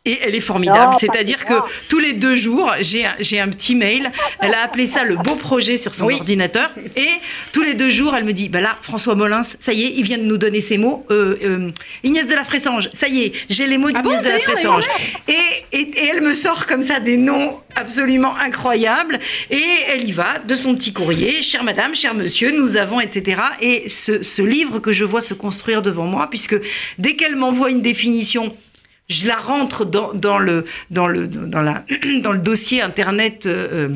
Et 0.04 0.18
elle 0.24 0.34
est 0.34 0.42
formidable. 0.42 0.96
C'est-à-dire 1.00 1.46
que 1.46 1.54
tous 1.88 2.00
les 2.00 2.14
deux 2.14 2.36
jours, 2.36 2.72
j'ai 2.80 3.06
un, 3.06 3.44
un 3.44 3.50
petit 3.50 3.76
mail. 3.76 4.12
Elle 4.40 4.56
a 4.56 4.64
appelé 4.64 4.88
ça 4.88 5.04
le 5.04 5.16
beau 5.16 5.36
projet 5.36 5.78
sur 5.78 5.94
son 5.94 6.10
ordinateur. 6.10 6.72
Et 6.96 7.10
tous 7.52 7.62
les 7.62 7.76
deux 7.76 7.92
jours, 7.92 8.16
elle 8.16 8.24
me 8.24 8.34
dit 8.34 8.50
bah 8.50 8.62
là, 8.62 8.80
François 8.82 9.14
Molins, 9.14 9.44
ça 9.44 9.74
y 9.74 9.84
est, 9.84 9.94
il 9.96 10.02
vient 10.02 10.18
de 10.18 10.24
nous 10.24 10.40
donner 10.40 10.60
ses 10.60 10.80
mots. 10.80 11.06
Euh, 11.12 11.38
euh 11.44 11.70
Inès 12.04 12.26
de 12.26 12.34
la 12.34 12.44
Fressange, 12.44 12.90
ça 12.94 13.08
y 13.08 13.26
est, 13.26 13.34
j'ai 13.50 13.68
les 13.68 13.78
mots 13.78 13.90
ah 13.94 14.02
de 14.02 14.28
la 14.28 14.40
Fressange. 14.40 14.86
Et, 15.28 15.34
et, 15.72 15.82
et, 15.82 16.08
elle 16.08 16.22
me 16.22 16.34
sort 16.34 16.66
comme 16.66 16.82
ça 16.82 17.00
des 17.00 17.18
noms 17.18 17.60
absolument 17.76 18.36
incroyables. 18.38 19.20
Et 19.52 19.64
elle 19.88 20.10
y 20.10 20.12
va 20.12 20.40
de 20.40 20.56
son 20.56 20.74
petit 20.74 20.94
courrier. 20.94 21.44
Chère 21.44 21.64
madame, 21.64 21.94
cher 21.94 22.16
monsieur, 22.16 22.52
nous 22.52 22.76
avons, 22.76 23.00
etc. 23.00 23.40
Et 23.62 23.88
ce, 23.88 24.24
ce 24.24 24.42
livre 24.42 24.80
que 24.80 24.94
je 24.94 25.06
vois 25.06 25.22
se 25.22 25.36
construire 25.36 25.84
devant 25.84 26.06
moi, 26.06 26.28
puisque 26.28 26.56
dès 26.98 27.16
qu'elle 27.16 27.36
m'envoie 27.36 27.70
une 27.70 27.84
définition, 27.84 28.58
je 29.12 29.28
la 29.28 29.36
rentre 29.36 29.86
dans, 29.86 30.14
dans, 30.14 30.40
le, 30.40 30.66
dans, 30.90 31.08
le, 31.08 31.28
dans, 31.28 31.62
la, 31.62 31.84
dans 32.24 32.32
le 32.32 32.40
dossier 32.40 32.82
Internet. 32.82 33.46
Euh, 33.46 33.90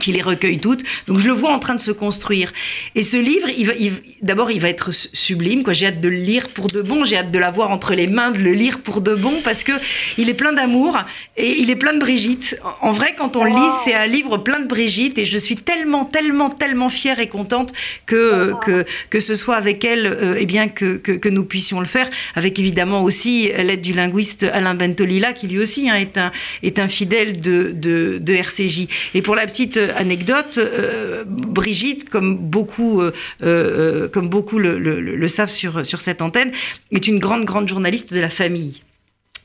qui 0.00 0.12
les 0.12 0.22
recueille 0.22 0.58
toutes. 0.58 0.82
Donc 1.06 1.18
je 1.18 1.26
le 1.26 1.32
vois 1.32 1.52
en 1.52 1.58
train 1.58 1.74
de 1.74 1.80
se 1.80 1.90
construire. 1.90 2.52
Et 2.94 3.02
ce 3.02 3.16
livre, 3.16 3.48
il 3.48 3.92
d'abord, 4.22 4.50
il 4.50 4.60
va 4.60 4.68
être 4.68 4.90
sublime. 4.92 5.62
Quoi. 5.62 5.72
J'ai 5.72 5.86
hâte 5.88 6.00
de 6.00 6.08
le 6.08 6.16
lire 6.16 6.48
pour 6.48 6.68
de 6.68 6.80
bon. 6.80 7.04
J'ai 7.04 7.18
hâte 7.18 7.30
de 7.30 7.38
l'avoir 7.38 7.70
entre 7.70 7.94
les 7.94 8.06
mains, 8.06 8.30
de 8.30 8.38
le 8.38 8.52
lire 8.52 8.80
pour 8.80 9.00
de 9.00 9.14
bon, 9.14 9.40
parce 9.44 9.64
que 9.64 9.72
il 10.16 10.28
est 10.28 10.34
plein 10.34 10.52
d'amour 10.52 10.98
et 11.36 11.60
il 11.60 11.70
est 11.70 11.76
plein 11.76 11.92
de 11.92 11.98
Brigitte. 11.98 12.58
En 12.80 12.92
vrai, 12.92 13.14
quand 13.16 13.36
on 13.36 13.44
lit, 13.44 13.70
c'est 13.84 13.94
un 13.94 14.06
livre 14.06 14.38
plein 14.38 14.60
de 14.60 14.66
Brigitte. 14.66 15.18
Et 15.18 15.24
je 15.24 15.38
suis 15.38 15.56
tellement, 15.56 16.04
tellement, 16.04 16.50
tellement 16.50 16.88
fière 16.88 17.18
et 17.18 17.28
contente 17.28 17.72
que 18.06 18.54
que, 18.62 18.84
que 19.10 19.20
ce 19.20 19.34
soit 19.34 19.56
avec 19.56 19.84
elle, 19.84 20.06
euh, 20.06 20.36
eh 20.38 20.46
bien 20.46 20.68
que, 20.68 20.96
que, 20.96 21.12
que, 21.12 21.28
nous 21.28 21.44
puissions 21.44 21.80
le 21.80 21.86
faire. 21.86 22.08
Avec 22.34 22.58
évidemment 22.58 23.02
aussi 23.02 23.50
l'aide 23.58 23.82
du 23.82 23.92
linguiste 23.92 24.44
Alain 24.52 24.74
Bentolila, 24.74 25.32
qui 25.32 25.48
lui 25.48 25.58
aussi 25.58 25.90
hein, 25.90 25.96
est 25.96 26.16
un 26.16 26.32
est 26.62 26.78
un 26.78 26.88
fidèle 26.88 27.40
de, 27.40 27.72
de, 27.74 28.18
de 28.20 28.34
RCJ. 28.34 28.86
Et 29.14 29.22
pour 29.22 29.34
la 29.34 29.46
petite 29.46 29.81
anecdote, 29.96 30.58
euh, 30.58 31.24
Brigitte, 31.26 32.08
comme 32.08 32.36
beaucoup, 32.36 33.00
euh, 33.00 33.12
euh, 33.42 34.08
comme 34.08 34.28
beaucoup 34.28 34.58
le, 34.58 35.28
savent 35.28 35.50
sur, 35.50 35.84
sur 35.84 36.00
cette 36.00 36.22
antenne, 36.22 36.52
est 36.90 37.06
une 37.06 37.18
grande, 37.18 37.44
grande 37.44 37.68
journaliste 37.68 38.12
de 38.12 38.20
la 38.20 38.30
famille. 38.30 38.82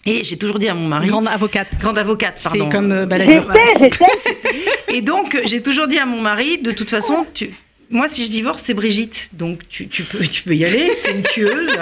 Et 0.06 0.24
j'ai 0.24 0.38
toujours 0.38 0.60
dit 0.60 0.70
à 0.70 0.74
mon 0.74 0.88
mari. 0.88 1.08
Grande 1.08 1.28
avocate. 1.28 1.68
Grande 1.80 1.98
avocate, 1.98 2.40
pardon. 2.42 2.66
C'est 2.66 2.72
comme 2.72 3.06
Et 4.88 5.02
donc, 5.02 5.38
j'ai 5.46 5.62
toujours 5.62 5.88
dit 5.88 5.98
à 5.98 6.06
mon 6.06 6.22
mari, 6.22 6.60
de 6.60 6.72
toute 6.72 6.90
façon, 6.90 7.26
tu, 7.34 7.54
moi, 7.90 8.08
si 8.08 8.26
je 8.26 8.30
divorce, 8.30 8.64
c'est 8.66 8.74
Brigitte. 8.74 9.30
Donc, 9.34 9.68
tu, 9.70 9.86
peux, 9.86 10.20
tu 10.20 10.44
peux 10.44 10.56
y 10.56 10.66
aller. 10.66 10.92
C'est 10.96 11.12
une 11.12 11.24
tueuse. 11.24 11.76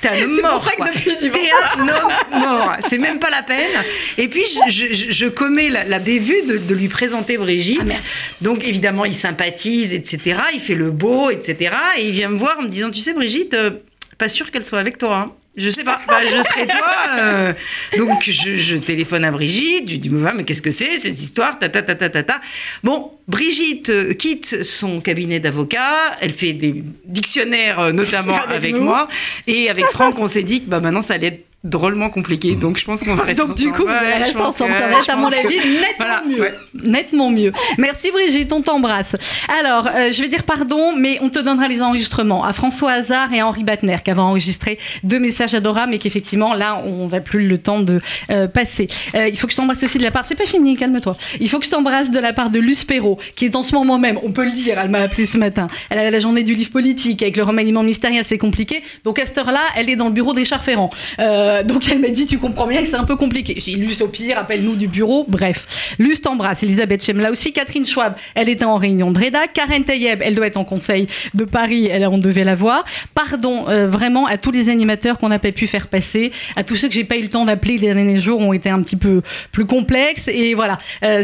T'es 0.00 0.08
un 0.08 0.22
homme 0.22 0.40
mort. 0.40 0.70
T'es 0.70 1.50
un 1.76 1.88
homme 1.88 2.40
mort. 2.40 2.76
C'est 2.88 2.98
même 2.98 3.18
pas 3.18 3.30
la 3.30 3.42
peine. 3.42 3.70
Et 4.16 4.28
puis, 4.28 4.44
je, 4.68 4.92
je, 4.92 5.26
commets 5.26 5.70
la, 5.70 5.98
bévue 5.98 6.42
de, 6.42 6.74
lui 6.74 6.88
présenter 6.88 7.36
Brigitte. 7.36 7.80
Ah, 7.90 7.94
Donc, 8.40 8.64
évidemment, 8.64 9.04
il 9.04 9.14
sympathise, 9.14 9.92
etc. 9.92 10.40
Il 10.54 10.60
fait 10.60 10.74
le 10.74 10.90
beau, 10.90 11.30
etc. 11.30 11.74
Et 11.98 12.06
il 12.08 12.12
vient 12.12 12.28
me 12.28 12.38
voir 12.38 12.58
en 12.58 12.62
me 12.62 12.68
disant, 12.68 12.90
tu 12.90 13.00
sais, 13.00 13.12
Brigitte, 13.12 13.54
euh, 13.54 13.70
pas 14.18 14.28
sûr 14.28 14.50
qu'elle 14.50 14.64
soit 14.64 14.78
avec 14.78 14.98
toi. 14.98 15.16
Hein. 15.16 15.32
Je 15.58 15.70
sais 15.70 15.82
pas, 15.82 16.00
bah, 16.06 16.20
je 16.24 16.40
serai 16.40 16.66
toi. 16.68 16.94
Euh. 17.18 17.52
donc 17.96 18.22
je, 18.22 18.76
téléphone 18.76 19.24
à 19.24 19.32
Brigitte, 19.32 19.90
je 19.90 19.96
dis 19.96 20.08
mais 20.08 20.44
qu'est-ce 20.44 20.62
que 20.62 20.70
c'est 20.70 20.98
cette 20.98 21.20
histoire 21.20 21.58
ta, 21.58 21.68
ta, 21.68 21.82
ta, 21.82 21.96
ta, 21.96 22.22
ta, 22.22 22.40
Bon, 22.84 23.10
Brigitte 23.26 23.90
euh, 23.90 24.14
quitte 24.14 24.62
son 24.62 25.00
cabinet 25.00 25.40
d'avocat, 25.40 26.16
elle 26.20 26.32
fait 26.32 26.52
des 26.52 26.84
dictionnaires 27.04 27.80
euh, 27.80 27.92
notamment 27.92 28.38
avec, 28.48 28.76
moi 28.76 29.08
et 29.48 29.68
avec 29.68 29.86
Franck, 29.88 30.18
on 30.20 30.28
s'est 30.28 30.44
dit 30.44 30.62
que 30.62 30.68
bah 30.68 30.78
maintenant 30.78 31.02
ça 31.02 31.14
allait 31.14 31.26
être 31.26 31.47
drôlement 31.64 32.08
compliqué. 32.08 32.54
Donc 32.54 32.78
je 32.78 32.84
pense 32.84 33.02
qu'on 33.02 33.14
va 33.14 33.24
rester 33.24 33.44
Donc 33.44 33.56
du 33.56 33.70
coup, 33.72 33.82
vous 33.82 33.88
allez 33.88 34.24
rester 34.24 34.40
ensemble. 34.40 34.74
Ça 34.74 34.88
va 34.88 35.00
être, 35.00 35.10
à 35.10 35.16
mon 35.16 35.26
avis, 35.26 35.58
nettement 35.58 36.28
mieux. 36.28 36.48
Nettement 36.84 37.30
mieux. 37.30 37.52
Merci 37.78 38.10
Brigitte, 38.10 38.52
on 38.52 38.62
t'embrasse. 38.62 39.16
Alors, 39.60 39.88
euh, 39.88 40.10
je 40.10 40.22
vais 40.22 40.28
dire 40.28 40.44
pardon, 40.44 40.94
mais 40.96 41.18
on 41.20 41.30
te 41.30 41.38
donnera 41.38 41.68
les 41.68 41.82
enregistrements 41.82 42.44
à 42.44 42.52
François 42.52 42.92
Hazard 42.92 43.32
et 43.32 43.40
à 43.40 43.46
Henri 43.46 43.64
Batner, 43.64 43.96
qui 44.04 44.10
avaient 44.10 44.20
enregistré 44.20 44.78
deux 45.02 45.18
messages 45.18 45.54
adorables, 45.54 45.90
mais 45.90 45.98
qu'effectivement, 45.98 46.54
là, 46.54 46.80
on 46.84 47.06
va 47.06 47.20
plus 47.20 47.48
le 47.48 47.58
temps 47.58 47.80
de 47.80 48.00
euh, 48.30 48.46
passer. 48.46 48.88
Euh, 49.14 49.28
il 49.28 49.38
faut 49.38 49.46
que 49.46 49.52
je 49.52 49.56
t'embrasse 49.56 49.82
aussi 49.82 49.98
de 49.98 50.02
la 50.02 50.10
part. 50.10 50.24
C'est 50.26 50.36
pas 50.36 50.46
fini, 50.46 50.76
calme-toi. 50.76 51.16
Il 51.40 51.48
faut 51.48 51.58
que 51.58 51.66
je 51.66 51.70
t'embrasse 51.70 52.10
de 52.10 52.18
la 52.18 52.32
part 52.32 52.50
de 52.50 52.60
Luce 52.60 52.84
Perrault, 52.84 53.18
qui 53.34 53.46
est 53.46 53.56
en 53.56 53.62
ce 53.62 53.74
moment 53.74 53.98
même, 53.98 54.18
on 54.22 54.32
peut 54.32 54.44
le 54.44 54.52
dire, 54.52 54.78
elle 54.78 54.90
m'a 54.90 55.00
appelé 55.00 55.26
ce 55.26 55.38
matin. 55.38 55.66
Elle 55.90 55.98
a 55.98 56.10
la 56.10 56.20
journée 56.20 56.44
du 56.44 56.54
livre 56.54 56.70
politique, 56.70 57.22
avec 57.22 57.36
le 57.36 57.42
remaniement 57.42 57.82
ministériel, 57.82 58.24
c'est 58.24 58.38
compliqué. 58.38 58.82
Donc 59.04 59.18
à 59.18 59.26
cette 59.26 59.38
heure-là, 59.38 59.62
elle 59.76 59.90
est 59.90 59.96
dans 59.96 60.06
le 60.06 60.12
bureau 60.12 60.34
des 60.34 60.44
Ferrand. 60.44 60.90
Euh, 61.18 61.47
donc 61.64 61.88
elle 61.90 62.00
m'a 62.00 62.08
dit, 62.08 62.26
tu 62.26 62.38
comprends 62.38 62.66
bien 62.66 62.82
que 62.82 62.88
c'est 62.88 62.96
un 62.96 63.04
peu 63.04 63.16
compliqué. 63.16 63.54
J'ai 63.56 63.72
dit, 63.72 63.78
Luce, 63.78 64.00
au 64.00 64.08
pire, 64.08 64.38
appelle-nous 64.38 64.76
du 64.76 64.88
bureau. 64.88 65.24
Bref. 65.28 65.94
Luce 65.98 66.20
t'embrasse. 66.20 66.62
Elisabeth 66.62 67.04
Chem 67.04 67.18
là 67.18 67.30
aussi. 67.30 67.52
Catherine 67.52 67.84
Schwab, 67.84 68.14
elle 68.34 68.48
était 68.48 68.64
en 68.64 68.76
réunion 68.76 69.10
de 69.10 69.18
Reda. 69.18 69.48
Karen 69.48 69.84
Tayeb, 69.84 70.20
elle 70.22 70.34
doit 70.34 70.46
être 70.46 70.56
en 70.56 70.64
conseil 70.64 71.06
de 71.34 71.44
Paris. 71.44 71.88
Elle, 71.90 72.06
on 72.06 72.18
devait 72.18 72.44
la 72.44 72.54
voir. 72.54 72.84
Pardon 73.14 73.68
euh, 73.68 73.88
vraiment 73.88 74.26
à 74.26 74.36
tous 74.36 74.50
les 74.50 74.68
animateurs 74.68 75.18
qu'on 75.18 75.28
n'a 75.28 75.38
pas 75.38 75.52
pu 75.52 75.66
faire 75.66 75.88
passer, 75.88 76.32
à 76.56 76.64
tous 76.64 76.76
ceux 76.76 76.88
que 76.88 76.94
j'ai 76.94 77.04
pas 77.04 77.16
eu 77.16 77.22
le 77.22 77.28
temps 77.28 77.44
d'appeler 77.44 77.78
les 77.78 77.92
derniers 77.92 78.18
jours 78.18 78.40
ont 78.40 78.52
été 78.52 78.70
un 78.70 78.82
petit 78.82 78.96
peu 78.96 79.22
plus 79.52 79.66
complexes. 79.66 80.28
Et 80.28 80.54
voilà, 80.54 80.78
euh, 81.04 81.22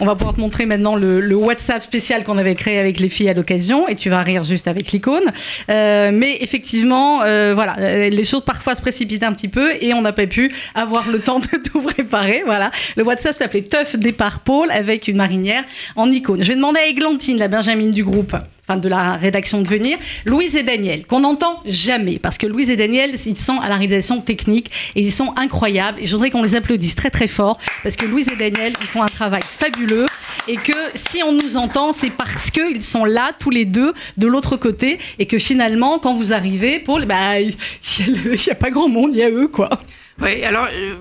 on 0.00 0.06
va 0.06 0.14
pouvoir 0.14 0.34
te 0.34 0.40
montrer 0.40 0.66
maintenant 0.66 0.96
le, 0.96 1.20
le 1.20 1.36
WhatsApp 1.36 1.82
spécial 1.82 2.24
qu'on 2.24 2.38
avait 2.38 2.54
créé 2.54 2.78
avec 2.78 3.00
les 3.00 3.08
filles 3.08 3.28
à 3.28 3.34
l'occasion. 3.34 3.88
Et 3.88 3.94
tu 3.94 4.10
vas 4.10 4.22
rire 4.22 4.44
juste 4.44 4.68
avec 4.68 4.92
l'icône. 4.92 5.24
mais 5.68 6.38
effectivement, 6.40 7.18
voilà, 7.54 8.08
les 8.08 8.24
choses 8.24 8.44
parfois 8.44 8.74
se 8.74 8.82
précipitent 8.82 9.22
un 9.22 9.32
petit 9.32 9.43
peu 9.48 9.72
et 9.80 9.94
on 9.94 10.02
n'a 10.02 10.12
pas 10.12 10.26
pu 10.26 10.52
avoir 10.74 11.10
le 11.10 11.18
temps 11.18 11.40
de 11.40 11.46
tout 11.64 11.80
préparer. 11.80 12.42
Voilà. 12.44 12.70
Le 12.96 13.02
WhatsApp 13.02 13.36
s'appelait 13.36 13.62
Tough 13.62 13.96
Départ 13.96 14.40
Paul 14.40 14.70
avec 14.70 15.08
une 15.08 15.16
marinière 15.16 15.64
en 15.96 16.10
icône. 16.10 16.42
Je 16.42 16.48
vais 16.48 16.56
demander 16.56 16.80
à 16.80 16.86
Églantine, 16.86 17.38
la 17.38 17.48
Benjamine 17.48 17.90
du 17.90 18.04
groupe, 18.04 18.36
enfin 18.66 18.78
de 18.78 18.88
la 18.88 19.16
rédaction 19.16 19.60
de 19.60 19.68
venir, 19.68 19.98
Louise 20.24 20.56
et 20.56 20.62
Daniel, 20.62 21.06
qu'on 21.06 21.20
n'entend 21.20 21.60
jamais, 21.66 22.18
parce 22.18 22.38
que 22.38 22.46
Louise 22.46 22.70
et 22.70 22.76
Daniel, 22.76 23.14
ils 23.26 23.38
sont 23.38 23.60
à 23.60 23.68
la 23.68 23.76
réalisation 23.76 24.20
technique 24.20 24.70
et 24.94 25.02
ils 25.02 25.12
sont 25.12 25.34
incroyables. 25.36 25.98
Et 26.00 26.06
je 26.06 26.12
voudrais 26.12 26.30
qu'on 26.30 26.42
les 26.42 26.54
applaudisse 26.54 26.94
très 26.94 27.10
très 27.10 27.28
fort, 27.28 27.58
parce 27.82 27.96
que 27.96 28.06
Louise 28.06 28.28
et 28.28 28.36
Daniel, 28.36 28.72
ils 28.80 28.86
font 28.86 29.02
un 29.02 29.08
travail 29.08 29.42
fabuleux 29.46 30.06
et 30.48 30.56
que 30.56 30.72
si 30.94 31.22
on 31.22 31.32
nous 31.32 31.56
entend, 31.56 31.92
c'est 31.92 32.10
parce 32.10 32.50
qu'ils 32.50 32.82
sont 32.82 33.04
là 33.04 33.32
tous 33.38 33.50
les 33.50 33.64
deux 33.64 33.92
de 34.16 34.26
l'autre 34.26 34.56
côté 34.56 34.98
et 35.18 35.26
que 35.26 35.38
finalement, 35.38 35.98
quand 35.98 36.14
vous 36.14 36.32
arrivez, 36.32 36.78
Paul, 36.78 37.04
bah, 37.04 37.40
il 37.40 37.56
n'y 37.98 38.50
a, 38.50 38.54
pas 38.54 38.70
grand 38.70 38.88
monde, 38.88 39.10
il 39.12 39.18
y 39.18 39.22
a 39.22 39.30
eux, 39.30 39.48
quoi. 39.48 39.68
Oui, 40.22 40.44
alors 40.44 40.68
euh, 40.72 40.94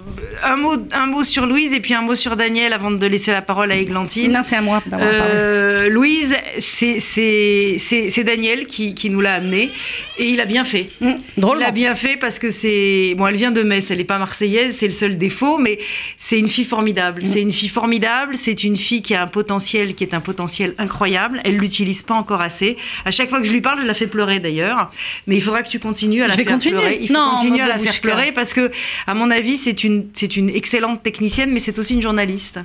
un, 0.43 0.55
mot, 0.55 0.75
un 0.91 1.05
mot 1.05 1.23
sur 1.23 1.45
Louise 1.45 1.71
et 1.71 1.79
puis 1.79 1.93
un 1.93 2.01
mot 2.01 2.15
sur 2.15 2.35
Daniel 2.35 2.73
avant 2.73 2.89
de 2.89 3.05
laisser 3.05 3.31
la 3.31 3.43
parole 3.43 3.71
à 3.71 3.75
Églantine. 3.75 4.31
Non, 4.31 4.41
c'est 4.43 4.55
à 4.55 4.61
moi 4.61 4.81
euh, 4.91 5.87
Louise, 5.87 6.35
c'est 6.57 8.23
Daniel 8.23 8.65
qui, 8.65 8.95
qui 8.95 9.11
nous 9.11 9.21
l'a 9.21 9.35
amené 9.35 9.69
et 10.17 10.29
il 10.29 10.41
a 10.41 10.45
bien 10.45 10.63
fait. 10.63 10.89
Mmh, 10.99 11.13
drôle. 11.37 11.59
Il 11.59 11.63
a 11.63 11.71
bien 11.71 11.93
fait 11.93 12.17
parce 12.17 12.39
que 12.39 12.49
c'est. 12.49 13.13
Bon, 13.15 13.27
elle 13.27 13.35
vient 13.35 13.51
de 13.51 13.61
Metz, 13.61 13.91
elle 13.91 13.99
n'est 13.99 14.03
pas 14.03 14.17
marseillaise, 14.17 14.77
c'est 14.79 14.87
le 14.87 14.93
seul 14.93 15.17
défaut, 15.19 15.59
mais 15.59 15.77
c'est 16.17 16.39
une 16.39 16.49
fille 16.49 16.65
formidable. 16.65 17.21
Mmh. 17.21 17.29
C'est 17.31 17.41
une 17.41 17.51
fille 17.51 17.69
formidable, 17.69 18.35
c'est 18.35 18.63
une 18.63 18.77
fille 18.77 19.03
qui 19.03 19.13
a 19.13 19.21
un 19.21 19.27
potentiel 19.27 19.93
qui 19.93 20.03
est 20.03 20.15
un 20.15 20.21
potentiel 20.21 20.73
incroyable. 20.79 21.39
Elle 21.43 21.57
l'utilise 21.57 22.01
pas 22.01 22.15
encore 22.15 22.41
assez. 22.41 22.77
À 23.05 23.11
chaque 23.11 23.29
fois 23.29 23.39
que 23.39 23.45
je 23.45 23.53
lui 23.53 23.61
parle, 23.61 23.79
je 23.81 23.85
la 23.85 23.93
fais 23.93 24.07
pleurer 24.07 24.39
d'ailleurs. 24.39 24.89
Mais 25.27 25.35
il 25.35 25.41
faudra 25.41 25.61
que 25.61 25.69
tu 25.69 25.79
continues 25.79 26.23
à 26.23 26.27
la 26.27 26.33
faire 26.33 26.57
pleurer. 26.57 26.97
Il 26.99 27.07
faut 27.09 27.13
continuer 27.13 27.61
à 27.61 27.67
la 27.67 27.77
faire 27.77 28.01
pleurer 28.01 28.31
parce 28.31 28.55
que 28.55 28.71
à 29.05 29.13
mon 29.13 29.31
avis, 29.31 29.57
c'est 29.57 29.83
une, 29.83 30.09
c'est 30.13 30.37
une 30.37 30.49
excellente 30.49 31.03
technicienne, 31.03 31.51
mais 31.51 31.59
c'est 31.59 31.77
aussi 31.79 31.95
une 31.95 32.01
journaliste. 32.01 32.59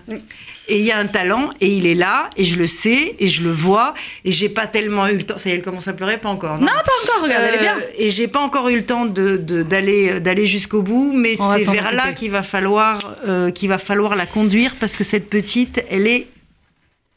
Et 0.68 0.78
il 0.78 0.84
y 0.84 0.92
a 0.92 0.98
un 0.98 1.06
talent, 1.06 1.50
et 1.60 1.68
il 1.68 1.86
est 1.86 1.94
là, 1.94 2.28
et 2.36 2.44
je 2.44 2.58
le 2.58 2.66
sais, 2.66 3.16
et 3.18 3.28
je 3.28 3.42
le 3.42 3.50
vois, 3.50 3.94
et 4.24 4.32
j'ai 4.32 4.48
pas 4.48 4.66
tellement 4.66 5.06
eu 5.08 5.16
le 5.16 5.22
temps. 5.24 5.38
Ça 5.38 5.48
y 5.48 5.52
est, 5.52 5.56
elle 5.56 5.62
commence 5.62 5.88
à 5.88 5.94
pleurer, 5.94 6.18
pas 6.18 6.28
encore. 6.28 6.60
Non, 6.60 6.66
pas 6.66 6.92
encore, 7.04 7.22
regarde, 7.22 7.44
elle 7.48 7.54
est 7.54 7.60
bien. 7.60 7.76
Euh, 7.78 7.90
et 7.96 8.10
j'ai 8.10 8.28
pas 8.28 8.40
encore 8.40 8.68
eu 8.68 8.76
le 8.76 8.84
temps 8.84 9.06
de, 9.06 9.36
d'aller, 9.62 10.20
d'aller 10.20 10.46
jusqu'au 10.46 10.82
bout, 10.82 11.12
mais 11.14 11.36
c'est 11.36 11.70
vers 11.70 11.92
là 11.92 12.12
qu'il 12.12 12.30
va, 12.30 12.42
falloir, 12.42 12.98
euh, 13.26 13.50
qu'il 13.50 13.68
va 13.68 13.78
falloir 13.78 14.14
la 14.14 14.26
conduire, 14.26 14.74
parce 14.78 14.96
que 14.96 15.04
cette 15.04 15.30
petite, 15.30 15.82
elle 15.90 16.06
est 16.06 16.26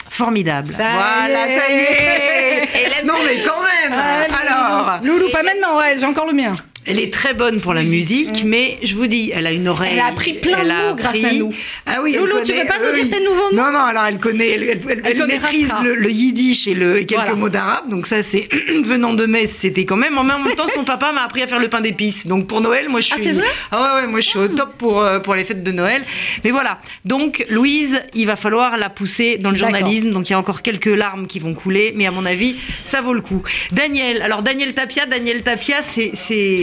formidable. 0.10 0.73
voilà, 0.73 1.48
ça 1.48 1.69
y 1.69 1.77
est. 1.77 3.03
non 3.06 3.15
mais 3.26 3.41
quand 3.43 3.61
même. 3.61 3.93
Alors, 3.93 4.99
Loulou, 5.03 5.30
pas 5.30 5.43
maintenant, 5.43 5.77
ouais, 5.77 5.95
j'ai 5.98 6.06
encore 6.06 6.26
le 6.26 6.34
mien. 6.34 6.56
Elle 6.87 6.99
est 6.99 7.13
très 7.13 7.35
bonne 7.35 7.61
pour 7.61 7.75
la 7.75 7.83
musique, 7.83 8.43
mais 8.43 8.79
je 8.81 8.95
vous 8.95 9.05
dis, 9.05 9.31
elle 9.33 9.45
a 9.45 9.51
une 9.51 9.67
oreille. 9.67 9.91
Elle 9.93 9.99
a 9.99 10.07
appris 10.07 10.33
plein 10.33 10.63
de 10.63 10.69
mots 10.69 10.95
grâce 10.95 11.23
à 11.23 11.33
nous. 11.33 11.53
Ah 11.85 11.99
oui, 12.01 12.15
Loulou, 12.15 12.37
tu 12.43 12.53
veux 12.53 12.65
pas 12.65 12.79
nous 12.79 12.95
dire 12.95 13.09
tes 13.09 13.23
nouveaux 13.23 13.51
mots 13.51 13.55
Non, 13.55 13.71
non, 13.71 13.81
alors 13.81 14.05
elle 14.05 14.17
connaît, 14.17 14.49
elle, 14.49 15.27
maîtrise 15.27 15.71
le, 15.83 16.09
yiddish 16.09 16.67
et, 16.67 16.73
le, 16.73 17.03
quelques 17.03 17.33
mots 17.33 17.49
d'arabe. 17.49 17.89
Donc 17.89 18.07
ça, 18.07 18.23
c'est 18.23 18.49
venant 18.83 19.13
de 19.13 19.27
Metz, 19.27 19.51
c'était 19.51 19.85
quand 19.85 19.95
même. 19.95 20.17
En 20.17 20.23
même 20.23 20.43
temps, 20.55 20.65
son 20.65 20.83
papa 20.83 21.11
m'a 21.11 21.23
appris 21.23 21.43
à 21.43 21.47
faire 21.47 21.59
le 21.59 21.69
pain 21.69 21.81
d'épices. 21.81 22.25
Donc 22.25 22.47
pour 22.47 22.61
Noël, 22.61 22.89
moi 22.89 22.99
je 22.99 23.09
ah, 23.11 23.15
suis. 23.15 23.29
Ah, 23.29 23.31
c'est 23.31 23.39
vrai? 23.39 23.47
Ah 23.71 23.81
ouais, 23.81 24.01
ouais, 24.01 24.07
moi 24.07 24.19
je 24.19 24.27
suis 24.27 24.39
au 24.39 24.47
top 24.47 24.75
pour, 24.77 25.01
euh, 25.01 25.19
pour 25.19 25.35
les 25.35 25.43
fêtes 25.43 25.61
de 25.61 25.71
Noël. 25.71 26.03
Mais 26.43 26.49
voilà. 26.49 26.79
Donc 27.05 27.45
Louise, 27.49 28.01
il 28.15 28.25
va 28.25 28.35
falloir 28.35 28.77
la 28.77 28.89
pousser 28.89 29.37
dans 29.37 29.51
le 29.51 29.57
journalisme. 29.57 30.09
Donc 30.09 30.29
il 30.29 30.33
y 30.33 30.35
a 30.35 30.39
encore 30.39 30.63
quelques 30.63 30.85
larmes 30.87 31.27
qui 31.27 31.37
vont 31.37 31.53
couler, 31.53 31.93
mais 31.95 32.07
à 32.07 32.11
mon 32.11 32.25
avis, 32.25 32.55
ça 32.83 33.01
vaut 33.01 33.13
le 33.13 33.21
coup. 33.21 33.43
Daniel, 33.71 34.23
alors 34.23 34.41
Daniel 34.41 34.73
Tapia, 34.73 35.05
Daniel 35.05 35.43
Tapia, 35.43 35.83
c'est. 35.83 36.11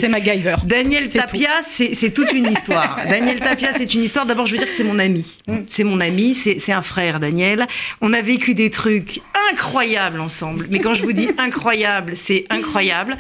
C'est 0.09 0.13
MacGyver. 0.13 0.57
Daniel 0.65 1.09
Tapia, 1.09 1.51
c'est 1.63 2.15
toute 2.15 2.33
une 2.33 2.51
histoire. 2.51 2.99
Daniel 3.09 3.41
Tapia, 3.41 3.73
c'est 3.77 3.93
une 3.93 4.03
histoire. 4.03 4.25
D'abord, 4.25 4.47
je 4.47 4.53
veux 4.53 4.59
dire 4.59 4.69
que 4.69 4.75
c'est 4.75 4.85
mon 4.85 4.99
ami. 4.99 5.39
Mm. 5.47 5.57
C'est 5.67 5.85
mon 5.85 6.01
ami, 6.01 6.35
c'est 6.35 6.73
un 6.73 6.83
frère, 6.83 7.21
Daniel. 7.21 7.67
On 8.01 8.15
a 8.15 8.23
vécu 8.23 8.55
des 8.55 8.71
trucs 8.71 9.21
incroyables 9.53 10.21
ensemble. 10.21 10.67
Mais 10.71 10.79
quand 10.79 10.95
je 10.95 11.03
vous 11.03 11.13
dis 11.13 11.29
incroyable, 11.37 12.15
c'est 12.17 12.47
incroyable. 12.49 13.19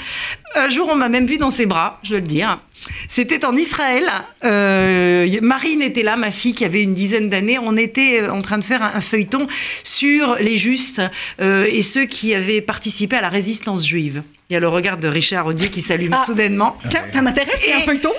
Un 0.55 0.69
jour, 0.69 0.89
on 0.90 0.97
m'a 0.97 1.10
même 1.10 1.27
vu 1.27 1.36
dans 1.36 1.51
ses 1.51 1.66
bras, 1.66 2.01
je 2.02 2.15
veux 2.15 2.20
le 2.20 2.27
dire. 2.27 2.59
C'était 3.06 3.44
en 3.44 3.55
Israël. 3.55 4.10
Euh, 4.44 5.27
Marine 5.43 5.82
était 5.82 6.02
là, 6.02 6.16
ma 6.16 6.31
fille 6.31 6.55
qui 6.55 6.65
avait 6.65 6.82
une 6.82 6.94
dizaine 6.94 7.28
d'années. 7.28 7.59
On 7.59 7.77
était 7.77 8.23
euh, 8.23 8.32
en 8.32 8.40
train 8.40 8.56
de 8.56 8.65
faire 8.65 8.82
un, 8.82 9.01
feuilleton 9.02 9.47
sur 9.85 10.36
les 10.36 10.56
justes 10.56 11.02
euh, 11.40 11.66
et 11.70 11.82
ceux 11.82 12.06
qui 12.06 12.35
avaient 12.35 12.62
participé 12.62 13.16
à 13.16 13.20
la 13.20 13.28
résistance 13.28 13.86
juive. 13.86 14.23
Il 14.50 14.54
y 14.54 14.56
a 14.56 14.60
le 14.60 14.68
regard 14.68 14.96
de 14.96 15.08
Richard 15.08 15.46
Audier 15.46 15.68
qui 15.68 15.82
s'allume 15.82 16.16
ah. 16.18 16.24
soudainement. 16.24 16.78
Tiens, 16.88 17.04
ça 17.12 17.20
m'intéresse, 17.20 17.62
c'est 17.62 17.74
un 17.74 17.80
feuilleton 17.80 18.12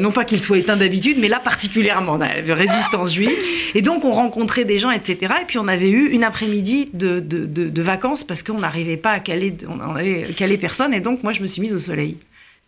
Non 0.00 0.12
pas 0.12 0.24
qu'il 0.24 0.40
soit 0.40 0.58
éteint 0.58 0.76
d'habitude, 0.76 1.16
mais 1.18 1.26
là 1.26 1.40
particulièrement, 1.40 2.16
la 2.16 2.54
résistance 2.54 3.12
juive. 3.12 3.36
Et 3.74 3.82
donc 3.82 4.04
on 4.04 4.12
rencontrait 4.12 4.64
des 4.64 4.78
gens, 4.78 4.92
etc. 4.92 5.34
Et 5.42 5.46
puis 5.48 5.58
on 5.58 5.66
avait 5.66 5.90
eu 5.90 6.10
une 6.10 6.22
après-midi 6.22 6.90
de, 6.92 7.18
de, 7.18 7.44
de, 7.44 7.82
vacances 7.82 8.22
parce 8.22 8.44
qu'on 8.44 8.58
n'arrivait 8.58 8.96
pas 8.96 9.10
à 9.10 9.18
caler, 9.18 9.56
on 9.68 9.96
avait 9.96 10.32
calé 10.36 10.58
personne. 10.58 10.94
Et 10.94 11.00
donc 11.00 11.24
moi 11.24 11.32
je 11.32 11.42
me 11.42 11.48
suis 11.48 11.60
mise 11.60 11.74
au 11.74 11.78
soleil. 11.78 12.16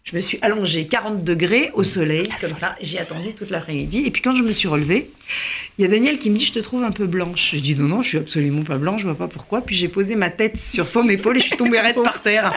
Je 0.08 0.14
me 0.14 0.20
suis 0.20 0.38
allongée 0.40 0.86
40 0.86 1.24
degrés 1.24 1.72
au 1.74 1.82
soleil, 1.82 2.28
comme 2.40 2.54
ça. 2.54 2.76
J'ai 2.80 3.00
attendu 3.00 3.34
toute 3.34 3.50
l'après-midi. 3.50 4.04
Et 4.06 4.12
puis 4.12 4.22
quand 4.22 4.36
je 4.36 4.44
me 4.44 4.52
suis 4.52 4.68
relevée, 4.68 5.10
il 5.78 5.82
y 5.82 5.84
a 5.84 5.88
Daniel 5.88 6.18
qui 6.18 6.30
me 6.30 6.36
dit 6.36 6.44
Je 6.44 6.52
te 6.52 6.60
trouve 6.60 6.84
un 6.84 6.92
peu 6.92 7.06
blanche. 7.06 7.50
Je 7.54 7.58
dis 7.58 7.74
Non, 7.74 7.88
non, 7.88 8.02
je 8.02 8.10
suis 8.10 8.18
absolument 8.18 8.62
pas 8.62 8.78
blanche, 8.78 9.00
je 9.00 9.06
vois 9.06 9.18
pas 9.18 9.26
pourquoi. 9.26 9.62
Puis 9.62 9.74
j'ai 9.74 9.88
posé 9.88 10.14
ma 10.14 10.30
tête 10.30 10.58
sur 10.58 10.86
son 10.86 11.08
épaule 11.08 11.38
et 11.38 11.40
je 11.40 11.46
suis 11.46 11.56
tombée 11.56 11.80
raide 11.80 12.00
par 12.04 12.22
terre. 12.22 12.54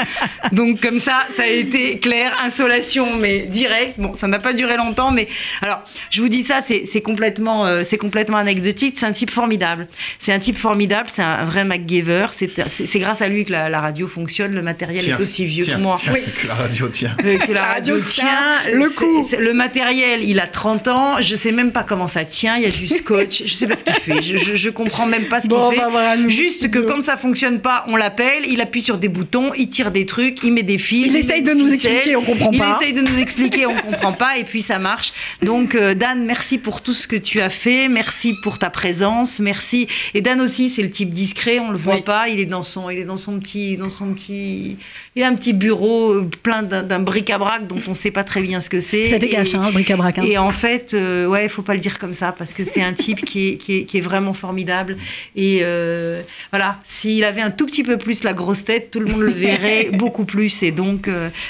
Donc, 0.52 0.80
comme 0.80 1.00
ça, 1.00 1.24
ça 1.36 1.44
a 1.44 1.48
été 1.48 1.98
clair, 1.98 2.38
insolation, 2.44 3.18
mais 3.18 3.48
direct. 3.48 4.00
Bon, 4.00 4.14
ça 4.14 4.28
n'a 4.28 4.38
pas 4.38 4.54
duré 4.54 4.78
longtemps, 4.78 5.12
mais 5.12 5.28
alors, 5.64 5.84
je 6.12 6.22
vous 6.22 6.30
dis 6.30 6.44
ça, 6.44 6.62
c'est 6.62 7.02
complètement, 7.02 7.66
euh, 7.66 7.82
c'est 7.84 7.98
complètement 7.98 8.38
anecdotique. 8.38 8.94
C'est 9.00 9.08
un 9.08 9.12
type 9.12 9.32
formidable. 9.32 9.88
C'est 10.20 10.34
un 10.34 10.40
type 10.40 10.58
formidable, 10.58 11.10
c'est 11.12 11.24
un 11.24 11.46
vrai 11.46 11.64
MacGyver. 11.64 12.28
C'est 12.32 13.00
grâce 13.00 13.24
à 13.24 13.28
lui 13.28 13.44
que 13.44 13.52
la, 13.52 13.82
radio 13.82 14.08
fonctionne. 14.08 14.54
Le 14.54 14.62
matériel 14.62 15.10
est 15.10 15.20
aussi 15.20 15.46
vieux 15.46 15.66
que 15.66 15.78
moi. 15.78 15.96
oui. 16.14 16.20
Que 16.40 16.48
la 16.48 16.54
radio 16.54 16.88
tient. 16.90 17.18
Euh, 17.26 17.39
que 17.48 17.52
la 17.52 17.66
radio 17.66 18.00
tient. 18.02 18.28
Le 18.74 18.90
coup. 18.90 19.28
Le 19.38 19.54
matériel, 19.54 20.24
il 20.24 20.40
a 20.40 20.48
30 20.48 20.88
ans. 20.88 21.22
Je 21.22 21.36
sais 21.36 21.52
même 21.52 21.72
pas 21.72 21.84
comment 21.84 22.08
ça 22.08 22.26
tient. 22.26 22.58
Il 22.58 22.64
y 22.64 22.66
a 22.66 22.72
du 22.72 22.88
scotch. 22.88 23.44
je 23.46 23.54
sais 23.54 23.68
pas 23.68 23.76
ce 23.76 23.84
qu'il 23.84 23.94
fait. 23.94 24.22
Je, 24.22 24.56
je, 24.56 24.70
comprends 24.70 25.06
même 25.06 25.26
pas 25.26 25.42
ce 25.42 25.48
qu'il 25.48 25.58
fait. 25.78 26.30
Juste 26.30 26.70
que 26.70 26.80
quand 26.80 27.04
ça 27.04 27.18
fonctionne 27.18 27.60
pas, 27.60 27.86
on 27.88 27.96
l'appelle. 27.96 28.44
Il 28.48 28.62
appuie 28.62 28.82
sur 28.82 28.98
des 28.98 29.10
boutons. 29.10 29.54
Il 29.56 29.70
tire 29.70 29.92
des 29.92 30.06
trucs. 30.06 30.44
Il 30.44 30.54
met 30.54 30.64
des 30.64 30.78
fils. 30.78 31.08
Il, 31.08 31.16
essaye 31.16 31.42
de 31.42 31.54
nous 31.54 31.72
expliquer. 31.72 32.16
On 32.16 32.24
comprend 32.24 32.52
pas. 32.52 32.78
Il 32.80 32.84
essaye 32.84 32.94
de 32.94 33.02
nous 33.02 33.20
expliquer. 33.20 33.66
On 33.66 33.76
comprend 33.76 34.14
pas. 34.14 34.38
Et 34.38 34.44
puis 34.44 34.62
ça 34.62 34.80
marche. 34.80 35.14
Donc 35.42 35.76
euh, 35.76 35.94
Dan, 35.94 36.26
merci 36.26 36.58
pour 36.58 36.82
tout 36.82 36.94
ce 36.94 37.08
que 37.08 37.16
tu 37.16 37.42
as 37.42 37.50
fait. 37.50 37.88
Merci 37.88 38.36
pour 38.44 38.60
ta 38.60 38.70
présence. 38.70 39.40
Merci. 39.40 39.88
Et 40.14 40.22
Dan 40.22 40.42
aussi, 40.42 40.70
c'est 40.70 40.84
le 40.84 40.90
type 40.90 41.14
discret. 41.14 41.60
On 41.60 41.72
le 41.72 41.78
voit 41.78 42.04
pas. 42.04 42.30
Il 42.30 42.40
est 42.40 42.46
dans 42.46 42.62
son, 42.62 42.90
il 42.90 43.00
est 43.00 43.06
dans 43.06 43.18
son 43.18 43.40
petit, 43.40 43.78
dans 43.78 43.90
son 43.90 44.14
petit 44.14 44.78
il 45.20 45.24
y 45.24 45.26
a 45.26 45.28
un 45.28 45.36
petit 45.36 45.52
bureau 45.52 46.14
euh, 46.14 46.30
plein 46.44 46.64
d'un 46.64 47.00
bric-à-brac 47.02 47.68
dont 47.68 47.76
on 47.88 47.90
ne 47.90 47.96
sait 47.96 48.10
pas 48.10 48.24
très 48.24 48.42
bien 48.42 48.62
ce 48.62 48.70
que 48.70 48.80
c'est. 48.80 49.04
Ça 49.04 49.20
dégage, 49.20 49.54
hein, 49.54 49.70
bric-à-brac. 49.70 50.20
Hein. 50.20 50.24
Et 50.26 50.38
en 50.38 50.50
fait, 50.50 50.94
euh, 50.94 51.26
ouais, 51.26 51.44
il 51.44 51.50
faut 51.50 51.62
pas 51.62 51.74
le 51.74 51.82
dire 51.82 52.00
comme 52.00 52.14
ça 52.14 52.32
parce 52.32 52.54
que 52.54 52.64
c'est 52.64 52.82
un 52.82 52.94
type 52.94 53.26
qui 53.26 53.50
est, 53.50 53.58
qui, 53.58 53.98
est, 53.98 54.00
vraiment 54.00 54.34
formidable. 54.34 54.96
Et 55.36 55.60
euh, 55.64 56.22
voilà, 56.52 56.80
s'il 56.86 57.26
avait 57.26 57.42
un 57.42 57.52
tout 57.52 57.66
petit 57.66 57.84
peu 57.84 57.98
plus 57.98 58.24
la 58.24 58.32
grosse 58.32 58.64
tête, 58.64 58.92
tout 58.92 59.02
le 59.02 59.08
monde 59.08 59.20
le 59.20 59.32
verrait 59.32 59.90
beaucoup 59.94 60.24
plus. 60.24 60.64
Et 60.64 60.72
donc, 60.72 61.10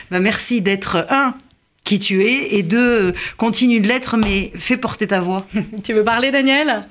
bah, 0.09 0.19
merci 0.19 0.61
d'être 0.61 1.05
un 1.11 1.35
qui 1.83 1.99
tu 1.99 2.23
es, 2.23 2.55
et 2.55 2.63
deux, 2.63 3.13
continue 3.37 3.81
de 3.81 3.87
l'être, 3.87 4.17
mais 4.17 4.51
fais 4.55 4.77
porter 4.77 5.05
ta 5.05 5.21
voix. 5.21 5.45
tu 5.83 5.93
veux 5.93 6.03
parler, 6.03 6.31
Daniel? 6.31 6.85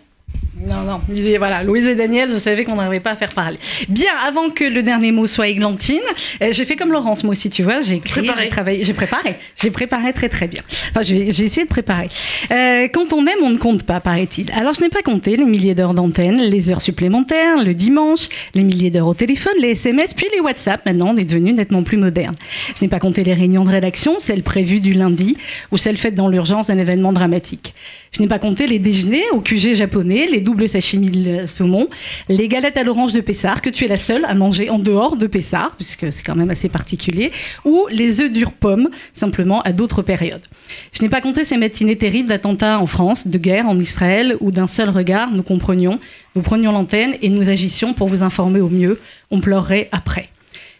Non, 0.66 0.82
non. 0.82 1.00
Voilà, 1.38 1.62
Louise 1.62 1.86
et 1.86 1.94
Daniel, 1.94 2.30
je 2.30 2.36
savais 2.36 2.64
qu'on 2.64 2.76
n'arrivait 2.76 3.00
pas 3.00 3.12
à 3.12 3.16
faire 3.16 3.32
parler. 3.32 3.58
Bien, 3.88 4.10
avant 4.26 4.50
que 4.50 4.64
le 4.64 4.82
dernier 4.82 5.12
mot 5.12 5.26
soit 5.26 5.48
églantine, 5.48 6.00
euh, 6.42 6.48
j'ai 6.52 6.64
fait 6.64 6.76
comme 6.76 6.92
Laurence, 6.92 7.22
moi 7.22 7.32
aussi, 7.32 7.48
tu 7.48 7.62
vois. 7.62 7.80
J'ai 7.82 7.96
écrit, 7.96 8.26
j'ai 8.26 8.48
travaillé, 8.48 8.84
j'ai 8.84 8.92
préparé. 8.92 9.36
J'ai 9.60 9.70
préparé 9.70 10.12
très, 10.12 10.28
très 10.28 10.48
bien. 10.48 10.62
Enfin, 10.90 11.02
j'ai 11.02 11.28
essayé 11.28 11.64
de 11.64 11.68
préparer. 11.68 12.08
Euh, 12.50 12.88
quand 12.92 13.12
on 13.12 13.26
aime, 13.26 13.38
on 13.42 13.50
ne 13.50 13.56
compte 13.56 13.84
pas, 13.84 14.00
paraît-il. 14.00 14.50
Alors, 14.52 14.74
je 14.74 14.80
n'ai 14.80 14.88
pas 14.88 15.02
compté 15.02 15.36
les 15.36 15.44
milliers 15.44 15.74
d'heures 15.74 15.94
d'antenne, 15.94 16.40
les 16.40 16.70
heures 16.70 16.82
supplémentaires, 16.82 17.62
le 17.64 17.74
dimanche, 17.74 18.28
les 18.54 18.64
milliers 18.64 18.90
d'heures 18.90 19.08
au 19.08 19.14
téléphone, 19.14 19.54
les 19.60 19.70
SMS, 19.70 20.14
puis 20.14 20.26
les 20.34 20.40
WhatsApp. 20.40 20.84
Maintenant, 20.86 21.14
on 21.14 21.16
est 21.16 21.24
devenu 21.24 21.52
nettement 21.52 21.82
plus 21.82 21.96
moderne. 21.96 22.34
Je 22.76 22.84
n'ai 22.84 22.88
pas 22.88 23.00
compté 23.00 23.22
les 23.22 23.34
réunions 23.34 23.64
de 23.64 23.70
rédaction, 23.70 24.18
celles 24.18 24.42
prévues 24.42 24.80
du 24.80 24.92
lundi 24.92 25.36
ou 25.70 25.76
celles 25.76 25.98
faites 25.98 26.14
dans 26.14 26.28
l'urgence 26.28 26.66
d'un 26.66 26.78
événement 26.78 27.12
dramatique. 27.12 27.74
Je 28.12 28.22
n'ai 28.22 28.28
pas 28.28 28.38
compté 28.38 28.66
les 28.66 28.78
déjeuners 28.78 29.24
au 29.32 29.40
QG 29.40 29.74
japonais, 29.74 30.26
les 30.30 30.40
doubles 30.40 30.68
sashimi 30.68 31.46
saumon, 31.46 31.88
les 32.28 32.48
galettes 32.48 32.76
à 32.76 32.82
l'orange 32.82 33.12
de 33.12 33.20
Pessard, 33.20 33.62
que 33.62 33.70
tu 33.70 33.84
es 33.84 33.88
la 33.88 33.98
seule 33.98 34.24
à 34.24 34.34
manger 34.34 34.70
en 34.70 34.78
dehors 34.78 35.16
de 35.16 35.26
Pessard, 35.26 35.72
puisque 35.76 36.12
c'est 36.12 36.22
quand 36.22 36.34
même 36.34 36.50
assez 36.50 36.68
particulier, 36.68 37.32
ou 37.64 37.86
les 37.90 38.20
œufs 38.20 38.30
durs 38.30 38.52
pommes, 38.52 38.88
simplement 39.12 39.60
à 39.62 39.72
d'autres 39.72 40.02
périodes. 40.02 40.44
Je 40.92 41.02
n'ai 41.02 41.08
pas 41.08 41.20
compté 41.20 41.44
ces 41.44 41.56
matinées 41.56 41.96
terribles 41.96 42.28
d'attentats 42.28 42.80
en 42.80 42.86
France, 42.86 43.26
de 43.26 43.38
guerre 43.38 43.66
en 43.68 43.78
Israël, 43.78 44.36
où 44.40 44.50
d'un 44.50 44.66
seul 44.66 44.90
regard, 44.90 45.30
nous 45.30 45.42
comprenions, 45.42 45.98
nous 46.34 46.42
prenions 46.42 46.72
l'antenne 46.72 47.14
et 47.22 47.28
nous 47.28 47.48
agissions 47.48 47.94
pour 47.94 48.08
vous 48.08 48.22
informer 48.22 48.60
au 48.60 48.68
mieux. 48.68 48.98
On 49.30 49.40
pleurerait 49.40 49.88
après. 49.92 50.28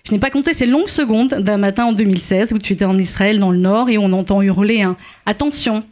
Je 0.07 0.13
n'ai 0.13 0.19
pas 0.19 0.31
compté 0.31 0.55
ces 0.55 0.67
longues 0.67 0.89
secondes 0.89 1.35
d'un 1.35 1.59
matin 1.59 1.85
en 1.85 1.93
2016 1.93 2.53
où 2.53 2.59
tu 2.59 2.73
étais 2.73 2.87
en 2.87 2.97
Israël 2.97 3.39
dans 3.39 3.51
le 3.51 3.59
nord 3.59 3.91
et 3.91 3.99
on 3.99 4.13
entend 4.13 4.41
hurler 4.41 4.81
un 4.83 4.97
Attention, 5.27 5.85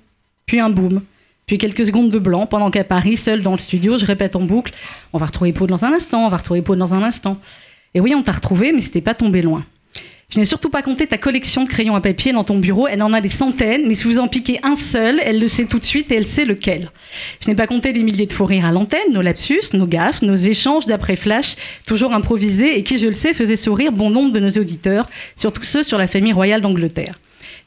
puis 0.47 0.59
un 0.59 0.71
boom, 0.71 1.03
puis 1.47 1.59
quelques 1.59 1.87
secondes 1.87 2.11
de 2.11 2.19
blanc 2.19 2.47
pendant 2.47 2.73
qu'à 2.73 2.83
Paris, 2.83 3.17
seul 3.17 3.41
dans 3.41 3.53
le 3.53 3.59
studio, 3.59 3.99
je 3.99 4.05
répète 4.05 4.35
en 4.35 4.41
boucle 4.41 4.73
On 5.13 5.19
va 5.19 5.27
retrouver 5.27 5.53
Paul 5.53 5.69
dans 5.69 5.85
un 5.85 5.93
instant, 5.93 6.27
on 6.27 6.29
va 6.29 6.39
retrouver 6.39 6.61
Paul 6.61 6.77
dans 6.77 6.93
un 6.93 7.05
instant. 7.05 7.39
Et 7.95 8.01
oui, 8.01 8.17
on 8.17 8.25
t'a 8.25 8.33
retrouvé, 8.33 8.73
mais 8.73 8.81
c'était 8.81 9.01
pas 9.01 9.15
tombé 9.15 9.43
loin. 9.43 9.65
Je 10.29 10.41
n'ai 10.41 10.45
surtout 10.45 10.71
pas 10.71 10.83
compté 10.83 11.07
ta 11.07 11.19
collection 11.19 11.63
de 11.63 11.69
crayons 11.69 11.95
à 11.95 12.01
papier 12.01 12.33
dans 12.33 12.43
ton 12.43 12.59
bureau. 12.59 12.89
Elle 12.89 13.01
en 13.01 13.13
a 13.13 13.21
des 13.21 13.29
centaines, 13.29 13.87
mais 13.87 13.95
si 13.95 14.05
vous 14.09 14.19
en 14.19 14.27
piquez 14.27 14.59
un 14.65 14.75
seul, 14.75 15.21
elle 15.25 15.39
le 15.39 15.47
sait 15.47 15.67
tout 15.67 15.79
de 15.79 15.85
suite 15.85 16.11
et 16.11 16.17
elle 16.17 16.27
sait 16.27 16.45
lequel. 16.45 16.91
Je 17.41 17.49
n'ai 17.49 17.55
pas 17.55 17.69
compté 17.69 17.93
les 17.93 18.03
milliers 18.03 18.27
de 18.27 18.33
faux 18.33 18.45
rires 18.45 18.67
à 18.67 18.73
l'antenne, 18.73 19.13
nos 19.13 19.23
lapsus, 19.23 19.73
nos 19.73 19.87
gaffes, 19.87 20.23
nos 20.23 20.35
échanges 20.35 20.87
d'après-flash, 20.87 21.55
toujours 21.87 22.13
improvisés 22.13 22.77
et 22.77 22.83
qui, 22.83 22.99
je 22.99 23.07
le 23.07 23.15
sais, 23.15 23.33
faisaient 23.33 23.55
sourire 23.55 23.93
bon 23.93 24.11
nombre 24.11 24.33
de 24.33 24.41
nos 24.41 24.51
auditeurs, 24.51 25.07
surtout 25.37 25.63
ceux 25.63 25.85
sur 25.85 25.97
la 25.97 26.09
famille 26.09 26.33
royale 26.33 26.61
d'Angleterre. 26.61 27.15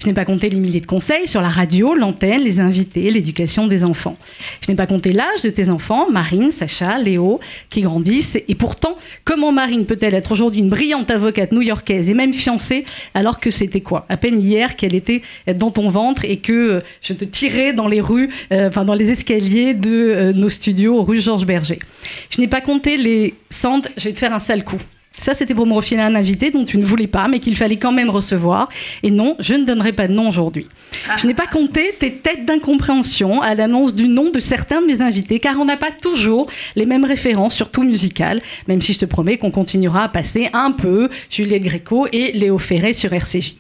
Je 0.02 0.08
n'ai 0.08 0.14
pas 0.14 0.24
compté 0.24 0.50
les 0.50 0.62
milliers 0.62 0.80
de 0.80 0.86
conseils 0.86 1.28
sur 1.28 1.42
la 1.42 1.50
radio, 1.50 1.94
l'antenne, 1.94 2.42
les 2.42 2.62
invités, 2.62 3.10
l'éducation 3.10 3.68
des 3.68 3.84
enfants. 3.84 4.18
Je 4.66 4.72
n'ai 4.72 4.78
pas 4.78 4.88
compté 4.88 5.12
l'âge 5.12 5.42
de 5.44 5.50
tes 5.50 5.70
enfants, 5.70 6.10
Marine, 6.10 6.52
Sacha, 6.52 6.98
Léo, 7.00 7.42
qui 7.70 7.82
grandissent. 7.82 8.38
Et 8.48 8.56
pourtant, 8.56 8.98
comment 9.26 9.52
Marine 9.52 9.86
peut-elle 9.86 10.14
être 10.14 10.32
aujourd'hui 10.32 10.62
une 10.62 10.70
brillante 10.70 11.12
avocate 11.12 11.52
new-yorkaise 11.52 12.10
et 12.10 12.14
même 12.14 12.34
fiancée, 12.34 12.86
alors 13.14 13.42
que 13.42 13.50
c'était 13.50 13.82
quoi? 13.82 14.06
À 14.08 14.16
peine 14.16 14.42
hier 14.42 14.78
qu'elle 14.78 14.96
était 14.96 15.22
dans 15.54 15.70
ton 15.70 15.90
ventre 15.90 16.24
et 16.24 16.38
que 16.38 16.54
euh, 16.54 16.80
je 17.02 17.12
te 17.12 17.26
tirais 17.26 17.74
dans 17.74 17.90
les 17.90 18.00
rues, 18.00 18.30
euh, 18.54 18.68
enfin 18.70 18.86
dans 18.86 18.96
les 18.96 19.12
escaliers 19.12 19.74
de 19.74 19.90
euh, 19.90 20.32
nos 20.32 20.50
studios 20.50 21.02
rue 21.02 21.20
Georges 21.20 21.46
Berger. 21.46 21.80
Je 22.30 22.40
n'ai 22.40 22.48
pas 22.48 22.62
compté 22.62 22.96
les 22.96 23.34
cendres, 23.50 23.90
je 23.98 24.06
vais 24.06 24.14
te 24.14 24.20
faire 24.20 24.34
un 24.34 24.40
sale 24.40 24.64
coup. 24.64 24.80
Ça, 25.20 25.34
c'était 25.34 25.54
pour 25.54 25.68
me 25.68 25.74
refiler 25.74 26.02
un 26.02 26.16
invité 26.16 26.50
dont 26.50 26.64
tu 26.64 26.78
ne 26.78 26.84
voulais 26.84 27.08
pas, 27.08 27.28
mais 27.28 27.40
qu'il 27.40 27.56
fallait 27.58 27.78
quand 27.78 27.92
même 27.92 28.10
recevoir. 28.10 28.70
Et 29.04 29.12
non, 29.12 29.36
je 29.40 29.54
ne 29.54 29.66
donnerai 29.66 29.92
pas 29.92 30.08
de 30.08 30.14
nom 30.14 30.30
aujourd'hui. 30.30 30.66
Je 31.18 31.28
n'ai 31.28 31.34
pas 31.34 31.46
compté 31.46 31.94
tes 32.00 32.14
têtes 32.14 32.46
d'incompréhension 32.46 33.42
à 33.42 33.54
l'annonce 33.54 33.94
du 33.94 34.08
nom 34.08 34.32
de 34.32 34.40
certains 34.40 34.82
de 34.82 34.88
mes 34.88 35.02
invités, 35.02 35.40
car 35.40 35.60
on 35.60 35.66
n'a 35.66 35.78
pas 35.78 35.92
toujours 35.92 36.48
les 36.78 36.86
mêmes 36.86 37.06
références, 37.06 37.54
surtout 37.54 37.84
musicales, 37.84 38.42
même 38.68 38.82
si 38.82 38.94
je 38.94 39.00
te 39.00 39.06
promets 39.06 39.38
qu'on 39.38 39.52
continuera 39.52 40.06
à 40.06 40.10
passer 40.10 40.50
un 40.54 40.72
peu 40.72 41.10
Juliette 41.30 41.64
Gréco 41.64 42.08
et 42.14 42.32
Léo 42.32 42.58
Ferré 42.58 42.94
sur 42.94 43.12
RCJ. 43.12 43.56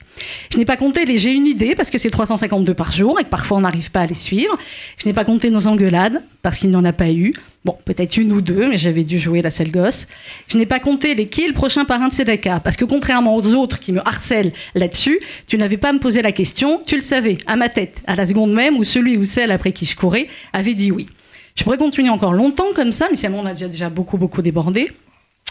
Je 0.51 0.57
n'ai 0.57 0.65
pas 0.65 0.77
compté 0.77 1.05
les 1.05 1.17
j'ai 1.17 1.33
une 1.33 1.47
idée 1.47 1.75
parce 1.75 1.89
que 1.89 1.97
c'est 1.97 2.09
352 2.09 2.73
par 2.73 2.91
jour 2.91 3.19
et 3.19 3.23
que 3.23 3.29
parfois 3.29 3.57
on 3.57 3.61
n'arrive 3.61 3.91
pas 3.91 4.01
à 4.01 4.05
les 4.05 4.15
suivre. 4.15 4.57
Je 4.97 5.07
n'ai 5.07 5.13
pas 5.13 5.25
compté 5.25 5.49
nos 5.49 5.67
engueulades 5.67 6.21
parce 6.41 6.57
qu'il 6.57 6.69
n'y 6.69 6.75
en 6.75 6.85
a 6.85 6.93
pas 6.93 7.09
eu. 7.09 7.33
Bon, 7.65 7.77
peut-être 7.83 8.17
une 8.17 8.31
ou 8.31 8.41
deux, 8.41 8.69
mais 8.69 8.77
j'avais 8.77 9.03
dû 9.03 9.19
jouer 9.19 9.41
la 9.41 9.51
seule 9.51 9.71
gosse. 9.71 10.07
Je 10.47 10.57
n'ai 10.57 10.65
pas 10.65 10.79
compté 10.79 11.13
les 11.13 11.27
qui 11.27 11.43
est 11.43 11.47
le 11.47 11.53
prochain 11.53 11.85
parrain 11.85 12.07
de 12.07 12.13
Sedaka 12.13 12.61
parce 12.61 12.77
que 12.77 12.85
contrairement 12.85 13.35
aux 13.35 13.53
autres 13.53 13.79
qui 13.79 13.91
me 13.91 13.99
harcèlent 14.07 14.53
là-dessus, 14.75 15.19
tu 15.47 15.57
n'avais 15.57 15.77
pas 15.77 15.91
me 15.91 15.99
poser 15.99 16.21
la 16.21 16.31
question, 16.31 16.81
tu 16.85 16.95
le 16.95 17.01
savais, 17.01 17.37
à 17.47 17.55
ma 17.55 17.69
tête, 17.69 18.01
à 18.07 18.15
la 18.15 18.25
seconde 18.25 18.53
même 18.53 18.77
où 18.77 18.83
celui 18.83 19.17
ou 19.17 19.25
celle 19.25 19.51
après 19.51 19.73
qui 19.73 19.85
je 19.85 19.95
courais 19.95 20.27
avait 20.53 20.73
dit 20.73 20.91
oui. 20.91 21.07
Je 21.55 21.63
pourrais 21.63 21.77
continuer 21.77 22.09
encore 22.09 22.31
longtemps 22.31 22.73
comme 22.73 22.93
ça, 22.93 23.07
mais 23.11 23.17
finalement 23.17 23.41
on 23.41 23.45
a 23.45 23.53
déjà, 23.53 23.67
déjà 23.67 23.89
beaucoup, 23.89 24.17
beaucoup 24.17 24.41
débordé. 24.41 24.89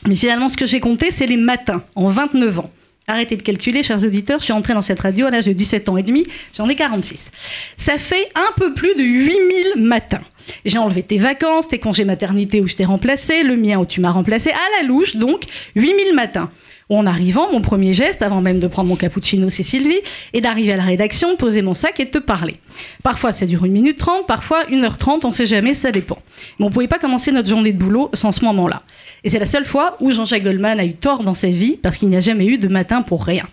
Mais 0.07 0.15
finalement, 0.15 0.49
ce 0.49 0.57
que 0.57 0.66
j'ai 0.66 0.81
compté, 0.81 1.11
c'est 1.11 1.27
les 1.27 1.36
matins, 1.36 1.82
en 1.97 2.09
29 2.09 2.61
ans. 2.61 2.70
Arrêtez 3.10 3.39
de 3.39 3.43
calculer, 3.43 3.82
chers 3.82 4.05
auditeurs, 4.05 4.39
je 4.40 4.44
suis 4.44 4.52
entrée 4.52 4.74
dans 4.74 4.82
cette 4.82 5.01
radio 5.01 5.26
à 5.26 5.30
l'âge 5.30 5.47
de 5.47 5.55
17 5.55 5.89
ans 5.89 5.97
et 5.97 6.02
demi, 6.02 6.26
j'en 6.55 6.68
ai 6.68 6.74
46. 6.74 7.32
Ça 7.78 7.97
fait 7.97 8.28
un 8.35 8.52
peu 8.59 8.74
plus 8.74 8.94
de 8.97 9.02
8000 9.02 9.82
matins. 9.82 10.20
J'ai 10.66 10.76
enlevé 10.76 11.02
tes 11.02 11.16
vacances, 11.16 11.68
tes 11.68 11.78
congés 11.78 12.05
maternité 12.05 12.60
où 12.60 12.66
je 12.66 12.76
t'ai 12.76 12.85
remplacé, 12.85 13.44
le 13.44 13.56
mien 13.56 13.78
où 13.78 13.86
tu 13.86 14.02
m'as 14.02 14.10
remplacé, 14.10 14.51
à 14.51 14.82
la 14.82 14.86
louche 14.86 15.16
donc, 15.16 15.44
8000 15.74 16.14
matins. 16.14 16.51
En 16.90 17.05
arrivant, 17.05 17.52
mon 17.52 17.60
premier 17.60 17.93
geste, 17.93 18.23
avant 18.23 18.40
même 18.40 18.59
de 18.59 18.66
prendre 18.66 18.89
mon 18.89 18.97
cappuccino, 18.97 19.51
c'est 19.51 19.62
Sylvie, 19.62 20.01
et 20.32 20.40
d'arriver 20.40 20.73
à 20.73 20.77
la 20.77 20.85
rédaction, 20.85 21.36
poser 21.36 21.60
mon 21.60 21.74
sac 21.74 22.01
et 22.01 22.09
te 22.09 22.16
parler. 22.19 22.56
Parfois, 23.02 23.32
ça 23.32 23.44
dure 23.44 23.66
une 23.66 23.73
minute 23.73 23.98
trente, 23.98 24.27
parfois 24.27 24.66
une 24.70 24.85
heure 24.85 24.97
trente, 24.97 25.27
on 25.27 25.31
sait 25.31 25.44
jamais, 25.44 25.74
ça 25.74 25.90
dépend. 25.90 26.19
Mais 26.59 26.65
on 26.65 26.70
pouvait 26.70 26.89
pas 26.89 26.98
commencer 26.98 27.31
notre 27.31 27.48
journée 27.48 27.73
de 27.73 27.78
boulot 27.78 28.10
sans 28.15 28.32
ce 28.32 28.43
moment-là. 28.47 28.82
Et 29.23 29.28
c'est 29.28 29.39
la 29.39 29.47
seule 29.47 29.66
fois 29.66 29.97
où 30.01 30.10
Jean-Jacques 30.10 30.44
Goldman 30.44 30.81
a 30.81 30.85
eu 30.86 30.94
tort 30.94 31.24
dans 31.24 31.35
sa 31.35 31.48
vie, 31.48 31.78
parce 31.82 31.98
qu'il 31.98 32.09
n'y 32.09 32.16
a 32.16 32.20
jamais 32.20 32.47
eu 32.47 32.56
de 32.56 32.69
matin 32.69 33.02
pour 33.02 33.24
rien. 33.24 33.44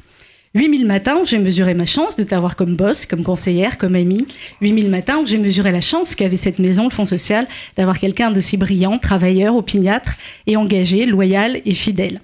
8000 0.56 0.86
matins 0.86 1.18
où 1.22 1.26
j'ai 1.26 1.38
mesuré 1.38 1.74
ma 1.74 1.86
chance 1.86 2.16
de 2.16 2.24
t'avoir 2.24 2.56
comme 2.56 2.78
boss, 2.78 3.06
comme 3.06 3.24
conseillère, 3.24 3.78
comme 3.78 3.94
amie. 3.94 4.26
8000 4.62 4.90
matins 4.90 5.18
où 5.18 5.26
j'ai 5.26 5.38
mesuré 5.38 5.74
la 5.74 5.82
chance 5.82 6.16
qu'avait 6.16 6.38
cette 6.38 6.60
maison, 6.60 6.86
le 6.86 6.92
Fonds 6.92 7.04
social, 7.04 7.46
d'avoir 7.76 8.00
quelqu'un 8.00 8.32
d'aussi 8.32 8.56
brillant, 8.56 8.98
travailleur, 8.98 9.58
opiniâtre 9.58 10.16
et 10.48 10.56
engagé, 10.56 11.06
loyal 11.08 11.60
et 11.66 11.74
fidèle. 11.74 12.22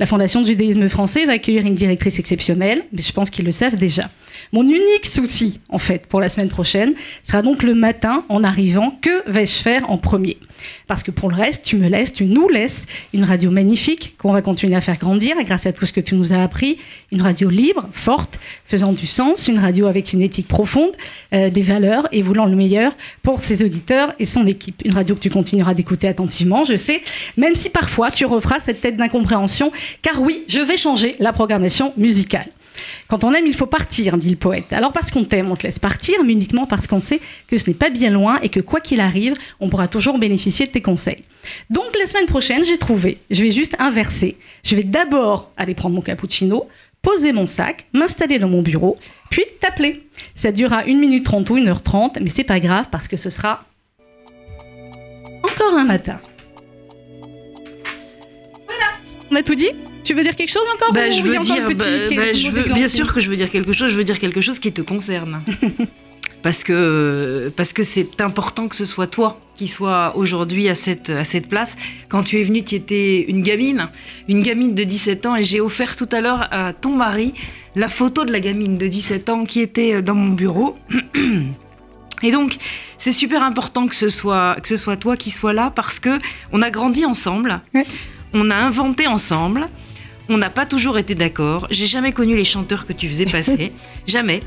La 0.00 0.06
Fondation 0.06 0.40
du 0.40 0.48
judaïsme 0.48 0.88
français 0.88 1.26
va 1.26 1.32
accueillir 1.32 1.66
une 1.66 1.74
directrice 1.74 2.18
exceptionnelle, 2.18 2.84
mais 2.90 3.02
je 3.02 3.12
pense 3.12 3.28
qu'ils 3.28 3.44
le 3.44 3.52
savent 3.52 3.76
déjà. 3.76 4.08
Mon 4.52 4.62
unique 4.62 5.04
souci, 5.04 5.60
en 5.68 5.78
fait, 5.78 6.06
pour 6.06 6.22
la 6.22 6.30
semaine 6.30 6.48
prochaine, 6.48 6.94
sera 7.22 7.42
donc 7.42 7.62
le 7.62 7.74
matin, 7.74 8.24
en 8.30 8.44
arrivant, 8.44 8.98
que 9.02 9.30
vais-je 9.30 9.56
faire 9.56 9.90
en 9.90 9.98
premier? 9.98 10.38
Parce 10.86 11.02
que 11.02 11.10
pour 11.10 11.30
le 11.30 11.36
reste, 11.36 11.64
tu 11.64 11.76
me 11.76 11.88
laisses, 11.88 12.12
tu 12.12 12.26
nous 12.26 12.48
laisses 12.48 12.86
une 13.12 13.24
radio 13.24 13.50
magnifique 13.50 14.14
qu'on 14.18 14.32
va 14.32 14.42
continuer 14.42 14.74
à 14.74 14.80
faire 14.80 14.98
grandir 14.98 15.36
grâce 15.44 15.66
à 15.66 15.72
tout 15.72 15.86
ce 15.86 15.92
que 15.92 16.00
tu 16.00 16.14
nous 16.14 16.32
as 16.32 16.42
appris. 16.42 16.78
Une 17.12 17.22
radio 17.22 17.48
libre, 17.48 17.88
forte, 17.92 18.38
faisant 18.64 18.92
du 18.92 19.06
sens, 19.06 19.48
une 19.48 19.58
radio 19.58 19.86
avec 19.86 20.12
une 20.12 20.22
éthique 20.22 20.48
profonde, 20.48 20.92
euh, 21.32 21.48
des 21.48 21.62
valeurs 21.62 22.08
et 22.12 22.22
voulant 22.22 22.46
le 22.46 22.56
meilleur 22.56 22.96
pour 23.22 23.40
ses 23.40 23.62
auditeurs 23.62 24.14
et 24.18 24.24
son 24.24 24.46
équipe. 24.46 24.82
Une 24.84 24.94
radio 24.94 25.14
que 25.14 25.20
tu 25.20 25.30
continueras 25.30 25.74
d'écouter 25.74 26.08
attentivement, 26.08 26.64
je 26.64 26.76
sais, 26.76 27.02
même 27.36 27.54
si 27.54 27.70
parfois 27.70 28.10
tu 28.10 28.26
referas 28.26 28.60
cette 28.60 28.80
tête 28.80 28.96
d'incompréhension, 28.96 29.72
car 30.02 30.20
oui, 30.20 30.44
je 30.48 30.60
vais 30.60 30.76
changer 30.76 31.16
la 31.18 31.32
programmation 31.32 31.92
musicale. 31.96 32.48
Quand 33.08 33.24
on 33.24 33.32
aime, 33.32 33.46
il 33.46 33.54
faut 33.54 33.66
partir, 33.66 34.16
dit 34.16 34.30
le 34.30 34.36
poète. 34.36 34.72
Alors 34.72 34.92
parce 34.92 35.10
qu'on 35.10 35.24
t'aime, 35.24 35.50
on 35.50 35.56
te 35.56 35.64
laisse 35.64 35.78
partir, 35.78 36.22
mais 36.24 36.32
uniquement 36.32 36.66
parce 36.66 36.86
qu'on 36.86 37.00
sait 37.00 37.20
que 37.48 37.58
ce 37.58 37.68
n'est 37.68 37.74
pas 37.74 37.90
bien 37.90 38.10
loin 38.10 38.38
et 38.42 38.48
que 38.48 38.60
quoi 38.60 38.80
qu'il 38.80 39.00
arrive, 39.00 39.34
on 39.60 39.68
pourra 39.68 39.88
toujours 39.88 40.18
bénéficier 40.18 40.66
de 40.66 40.72
tes 40.72 40.82
conseils. 40.82 41.22
Donc 41.70 41.86
la 41.98 42.06
semaine 42.06 42.26
prochaine, 42.26 42.64
j'ai 42.64 42.78
trouvé, 42.78 43.18
je 43.30 43.42
vais 43.42 43.52
juste 43.52 43.76
inverser. 43.78 44.36
Je 44.62 44.76
vais 44.76 44.84
d'abord 44.84 45.52
aller 45.56 45.74
prendre 45.74 45.94
mon 45.94 46.00
cappuccino, 46.00 46.68
poser 47.02 47.32
mon 47.32 47.46
sac, 47.46 47.86
m'installer 47.92 48.38
dans 48.38 48.48
mon 48.48 48.62
bureau, 48.62 48.96
puis 49.30 49.44
t'appeler. 49.60 50.06
Ça 50.34 50.52
durera 50.52 50.84
1 50.86 50.94
minute 50.96 51.24
30 51.24 51.50
ou 51.50 51.56
1 51.56 51.66
heure 51.68 51.82
30, 51.82 52.18
mais 52.20 52.30
c'est 52.30 52.44
pas 52.44 52.58
grave 52.58 52.86
parce 52.90 53.08
que 53.08 53.16
ce 53.16 53.30
sera 53.30 53.64
encore 55.42 55.74
un 55.74 55.84
matin. 55.84 56.18
Voilà, 58.64 58.92
on 59.30 59.36
a 59.36 59.42
tout 59.42 59.54
dit? 59.54 59.70
Tu 60.04 60.14
veux 60.14 60.22
dire 60.22 60.36
quelque 60.36 60.52
chose 60.52 60.66
encore 60.74 60.92
bah, 60.92 61.10
Je 61.10 61.22
veux 61.22 61.38
dire, 61.38 61.66
bah, 61.66 61.74
bah, 62.16 62.32
je 62.32 62.48
veux, 62.50 62.72
bien 62.72 62.88
sûr 62.88 63.12
que 63.12 63.20
je 63.20 63.28
veux 63.28 63.36
dire 63.36 63.50
quelque 63.50 63.72
chose. 63.72 63.90
Je 63.90 63.96
veux 63.96 64.04
dire 64.04 64.18
quelque 64.18 64.40
chose 64.40 64.58
qui 64.58 64.72
te 64.72 64.82
concerne. 64.82 65.42
parce 66.42 66.62
que 66.62 67.50
parce 67.56 67.72
que 67.72 67.82
c'est 67.82 68.20
important 68.20 68.68
que 68.68 68.76
ce 68.76 68.84
soit 68.84 69.06
toi 69.06 69.40
qui 69.54 69.66
soit 69.66 70.14
aujourd'hui 70.14 70.68
à 70.68 70.74
cette 70.74 71.10
à 71.10 71.24
cette 71.24 71.48
place. 71.48 71.76
Quand 72.08 72.22
tu 72.22 72.38
es 72.38 72.44
venue, 72.44 72.62
tu 72.62 72.74
étais 72.74 73.22
une 73.22 73.42
gamine, 73.42 73.88
une 74.28 74.42
gamine 74.42 74.74
de 74.74 74.84
17 74.84 75.26
ans, 75.26 75.36
et 75.36 75.44
j'ai 75.44 75.60
offert 75.60 75.96
tout 75.96 76.08
à 76.12 76.20
l'heure 76.20 76.48
à 76.52 76.74
ton 76.74 76.94
mari 76.96 77.32
la 77.76 77.88
photo 77.88 78.24
de 78.24 78.32
la 78.32 78.40
gamine 78.40 78.78
de 78.78 78.86
17 78.86 79.28
ans 79.30 79.44
qui 79.44 79.60
était 79.60 80.02
dans 80.02 80.14
mon 80.14 80.34
bureau. 80.34 80.76
Et 82.22 82.30
donc, 82.30 82.56
c'est 82.98 83.12
super 83.12 83.42
important 83.42 83.86
que 83.86 83.94
ce 83.94 84.08
soit 84.08 84.56
que 84.62 84.68
ce 84.68 84.76
soit 84.76 84.96
toi 84.96 85.16
qui 85.16 85.30
sois 85.30 85.52
là 85.52 85.72
parce 85.74 85.98
que 85.98 86.18
on 86.52 86.62
a 86.62 86.70
grandi 86.70 87.04
ensemble, 87.04 87.60
on 88.32 88.50
a 88.50 88.56
inventé 88.56 89.06
ensemble, 89.06 89.68
on 90.28 90.38
n'a 90.38 90.50
pas 90.50 90.66
toujours 90.66 90.98
été 90.98 91.14
d'accord. 91.14 91.66
J'ai 91.70 91.86
jamais 91.86 92.12
connu 92.12 92.36
les 92.36 92.44
chanteurs 92.44 92.86
que 92.86 92.92
tu 92.92 93.08
faisais 93.08 93.26
passer. 93.26 93.72
jamais. 94.06 94.42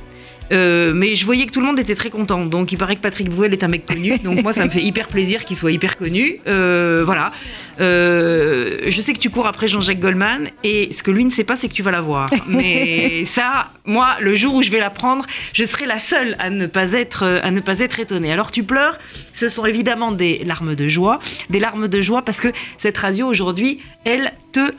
Euh, 0.51 0.93
mais 0.93 1.15
je 1.15 1.25
voyais 1.25 1.45
que 1.45 1.51
tout 1.51 1.59
le 1.59 1.65
monde 1.65 1.79
était 1.79 1.95
très 1.95 2.09
content. 2.09 2.45
Donc 2.45 2.71
il 2.71 2.77
paraît 2.77 2.95
que 2.95 3.01
Patrick 3.01 3.29
Bruel 3.29 3.53
est 3.53 3.63
un 3.63 3.67
mec 3.67 3.85
connu. 3.85 4.17
Donc 4.19 4.41
moi, 4.43 4.53
ça 4.53 4.65
me 4.65 4.69
fait 4.69 4.81
hyper 4.81 5.07
plaisir 5.07 5.45
qu'il 5.45 5.55
soit 5.55 5.71
hyper 5.71 5.97
connu. 5.97 6.39
Euh, 6.47 7.03
voilà. 7.05 7.31
Euh, 7.79 8.79
je 8.87 9.01
sais 9.01 9.13
que 9.13 9.19
tu 9.19 9.29
cours 9.29 9.45
après 9.45 9.67
Jean-Jacques 9.67 9.99
Goldman. 9.99 10.49
Et 10.63 10.91
ce 10.91 11.03
que 11.03 11.11
lui 11.11 11.25
ne 11.25 11.29
sait 11.29 11.43
pas, 11.43 11.55
c'est 11.55 11.67
que 11.67 11.73
tu 11.73 11.83
vas 11.83 11.91
la 11.91 12.01
voir. 12.01 12.29
Mais 12.47 13.25
ça, 13.25 13.71
moi, 13.85 14.15
le 14.19 14.35
jour 14.35 14.55
où 14.55 14.61
je 14.61 14.71
vais 14.71 14.79
la 14.79 14.89
prendre, 14.89 15.25
je 15.53 15.63
serai 15.63 15.85
la 15.85 15.99
seule 15.99 16.35
à 16.39 16.49
ne 16.49 16.65
pas 16.65 16.93
être, 16.93 17.23
à 17.23 17.51
ne 17.51 17.59
pas 17.59 17.79
être 17.79 17.99
étonnée. 17.99 18.31
Alors 18.31 18.51
tu 18.51 18.63
pleures. 18.63 18.97
Ce 19.33 19.49
sont 19.49 19.65
évidemment 19.65 20.11
des 20.11 20.39
larmes 20.45 20.75
de 20.75 20.87
joie. 20.87 21.19
Des 21.49 21.59
larmes 21.59 21.87
de 21.87 22.01
joie 22.01 22.21
parce 22.21 22.39
que 22.39 22.47
cette 22.77 22.97
radio 22.97 23.27
aujourd'hui, 23.27 23.79
elle 24.05 24.31
te 24.51 24.71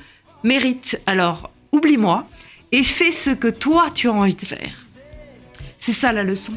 mérite. 0.42 1.00
Alors 1.06 1.50
oublie-moi 1.72 2.26
et 2.72 2.82
fais 2.82 3.10
ce 3.10 3.30
que 3.30 3.48
toi 3.48 3.90
tu 3.94 4.08
as 4.08 4.12
envie 4.12 4.34
de 4.34 4.46
faire. 4.46 4.86
C'est 5.78 5.92
ça 5.92 6.12
la 6.12 6.24
leçon. 6.24 6.54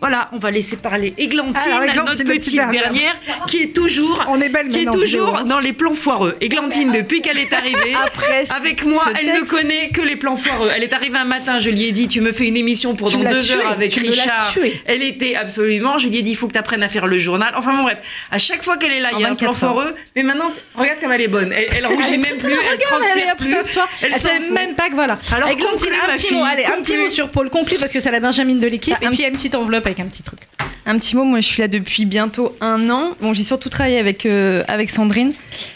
Voilà, 0.00 0.28
on 0.32 0.38
va 0.38 0.50
laisser 0.50 0.76
parler 0.76 1.14
Églantine, 1.16 1.72
notre 1.94 2.22
petite 2.22 2.56
dernière, 2.70 3.16
qui 3.46 3.62
est 3.62 3.74
toujours, 3.74 4.24
on 4.28 4.40
est 4.40 4.48
belle 4.48 4.68
qui 4.68 4.80
est 4.80 4.90
toujours 4.90 5.42
dans 5.44 5.58
les 5.58 5.72
plans 5.72 5.94
foireux. 5.94 6.36
Églantine, 6.40 6.92
depuis 6.92 7.22
qu'elle 7.22 7.38
est 7.38 7.52
arrivée, 7.52 7.94
avec 8.50 8.84
moi, 8.84 9.04
elle 9.18 9.40
ne 9.40 9.44
connaît 9.44 9.88
que 9.88 10.02
les 10.02 10.16
plans 10.16 10.36
foireux. 10.36 10.70
Elle 10.74 10.82
est 10.82 10.92
arrivée 10.92 11.18
un 11.18 11.24
matin, 11.24 11.60
je 11.60 11.70
lui 11.70 11.84
ai 11.84 11.92
dit, 11.92 12.08
tu 12.08 12.20
me 12.20 12.32
fais 12.32 12.46
une 12.46 12.56
émission 12.56 12.94
pour 12.94 13.10
dans 13.10 13.18
deux 13.18 13.52
heures 13.52 13.70
avec 13.70 13.94
Richard. 13.94 14.54
Elle 14.86 15.02
était 15.02 15.36
absolument, 15.36 15.98
je 15.98 16.08
lui 16.08 16.18
ai 16.18 16.22
dit, 16.22 16.30
il 16.30 16.36
faut 16.36 16.46
que 16.46 16.52
tu 16.52 16.58
apprennes 16.58 16.82
à 16.82 16.88
faire 16.88 17.06
le 17.06 17.18
journal. 17.18 17.54
Enfin 17.56 17.74
bon, 17.74 17.82
bref, 17.82 17.98
à 18.30 18.38
chaque 18.38 18.62
fois 18.62 18.76
qu'elle 18.76 18.92
est 18.92 19.00
là, 19.00 19.10
il 19.12 19.20
y 19.20 19.24
a 19.24 19.30
un 19.30 19.34
plan 19.34 19.52
foireux. 19.52 19.94
Mais 20.14 20.22
maintenant, 20.22 20.52
regarde 20.74 21.00
comme 21.00 21.12
elle 21.12 21.22
est 21.22 21.28
bonne. 21.28 21.52
Elle, 21.52 21.86
rougit 21.86 22.18
même 22.18 22.36
plus, 22.36 22.52
elle 22.52 22.78
transpire 22.78 23.36
plus. 23.36 23.54
Elle 24.02 24.18
sait 24.18 24.40
même 24.50 24.74
pas 24.74 24.88
que 24.88 24.94
voilà. 24.94 25.18
Alors, 25.32 25.48
Églantine, 25.48 25.92
un 25.92 26.16
petit 26.16 26.34
mot, 26.34 26.44
allez, 26.44 26.64
un 26.64 26.82
petit 26.82 26.96
mot 26.96 27.08
sur 27.08 27.28
Paul 27.30 27.50
Conclu 27.50 27.78
parce 27.78 27.92
que 27.92 28.00
c'est 28.00 28.10
la 28.10 28.20
Benjamin 28.20 28.56
de 28.56 28.66
l'équipe. 28.66 28.96
Et 29.00 29.08
puis 29.08 29.24
une 29.24 29.32
petite 29.32 29.54
enveloppe 29.54 29.85
avec 29.86 30.00
un 30.00 30.06
petit 30.06 30.22
truc. 30.22 30.40
Un 30.84 30.98
petit 30.98 31.16
mot, 31.16 31.24
moi 31.24 31.40
je 31.40 31.46
suis 31.46 31.60
là 31.60 31.68
depuis 31.68 32.04
bientôt 32.04 32.56
un 32.60 32.90
an. 32.90 33.12
Bon, 33.20 33.34
j'ai 33.34 33.42
surtout 33.42 33.68
travaillé 33.68 33.98
avec, 33.98 34.26
euh, 34.26 34.62
avec 34.68 34.90
Sandrine. 34.90 35.32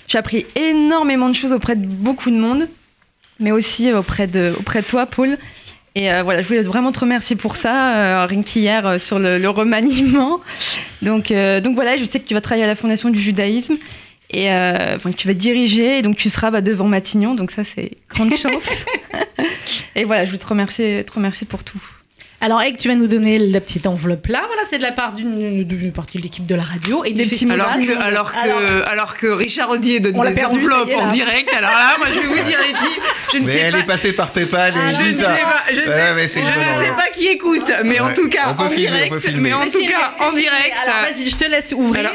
J'ai 0.07 0.19
appris 0.19 0.47
énormément 0.55 1.29
de 1.29 1.35
choses 1.35 1.53
auprès 1.53 1.77
de 1.77 1.87
beaucoup 1.87 2.31
de 2.31 2.37
monde, 2.37 2.69
mais 3.39 3.51
aussi 3.51 3.93
auprès 3.93 4.27
de, 4.27 4.55
auprès 4.59 4.83
de 4.83 4.87
toi, 4.87 5.07
Paul. 5.07 5.37
Et 5.97 6.13
euh, 6.13 6.23
voilà, 6.23 6.43
je 6.43 6.47
voulais 6.47 6.63
vraiment 6.63 6.93
te 6.93 7.01
remercier 7.01 7.35
pour 7.35 7.57
ça, 7.57 7.97
euh, 7.97 8.27
rien 8.27 8.43
qu'hier 8.43 9.01
sur 9.01 9.19
le, 9.19 9.45
remaniement. 9.49 10.41
Donc, 11.03 11.33
donc 11.33 11.75
voilà, 11.75 11.97
je 11.97 12.05
sais 12.05 12.21
que 12.21 12.29
tu 12.29 12.35
vas 12.35 12.41
travailler 12.41 12.65
à 12.65 12.69
la 12.69 12.77
Fondation 12.77 13.11
du 13.11 13.21
judaïsme 13.21 13.77
et 14.33 14.47
que 14.47 15.17
tu 15.17 15.27
vas 15.27 15.35
diriger, 15.35 15.99
et 15.99 16.03
donc 16.03 16.17
tu 16.17 16.31
seras 16.31 16.53
bah, 16.53 16.61
devant 16.61 16.87
Matignon, 16.87 17.35
donc 17.35 17.51
ça 17.51 17.65
c'est 17.65 17.93
grande 18.09 18.33
chance. 18.37 18.87
et 19.97 20.05
voilà, 20.05 20.25
je 20.25 20.31
veux 20.31 20.39
te 20.39 20.47
remercier, 20.47 21.03
te 21.03 21.13
remercier 21.13 21.49
pour 21.49 21.65
tout. 21.65 21.81
Alors, 22.43 22.63
Egg, 22.63 22.79
tu 22.79 22.89
vas 22.89 22.95
nous 22.95 23.07
donner 23.07 23.39
la 23.39 23.61
petite 23.61 23.87
enveloppe 23.87 24.27
là. 24.29 24.45
Voilà, 24.47 24.63
c'est 24.65 24.79
de 24.79 24.83
la 24.83 24.93
part 24.93 25.13
d'une 25.13 25.93
partie 25.93 26.17
de 26.17 26.23
l'équipe 26.23 26.47
de 26.47 26.55
la 26.55 26.63
radio 26.63 27.05
et 27.05 27.13
des 27.13 27.27
petits 27.27 27.51
alors 27.51 27.67
que, 27.79 28.03
alors, 28.03 28.33
que, 28.33 28.89
alors, 28.89 29.17
que 29.19 29.27
Richard 29.27 29.69
Audier 29.69 30.01
donne 30.01 30.15
des 30.15 30.45
enveloppes 30.45 30.91
en 30.97 31.09
direct. 31.09 31.53
Alors 31.55 31.71
là, 31.71 31.97
moi, 31.99 32.07
je 32.15 32.19
vais 32.19 32.27
vous 32.27 32.49
dire, 32.49 32.59
Letty, 32.59 33.01
je 33.35 33.39
ne 33.39 33.47
mais 33.47 33.53
sais 33.53 33.59
elle 33.59 33.73
pas. 33.73 33.79
est 33.81 33.85
passée 33.85 34.13
par 34.13 34.31
PayPal 34.31 34.75
et 34.75 34.79
ah, 34.79 34.91
je, 34.91 35.03
ne 35.03 35.13
sais 35.13 35.23
pas, 35.23 35.63
je, 35.71 35.81
ne 35.81 36.85
sais, 36.85 36.93
pas 36.97 37.09
qui 37.13 37.27
écoute, 37.27 37.71
mais 37.85 38.01
en 38.01 38.15
tout 38.15 38.31
cas, 38.31 38.55
en 38.57 38.69
direct. 38.69 39.15
Mais 39.35 39.53
en 39.53 39.67
tout 39.67 39.85
cas, 39.87 40.13
en 40.21 40.33
direct. 40.33 40.77
Alors, 40.83 41.11
vas-y, 41.11 41.29
je 41.29 41.37
te 41.37 41.45
laisse 41.45 41.73
ouvrir. 41.73 42.11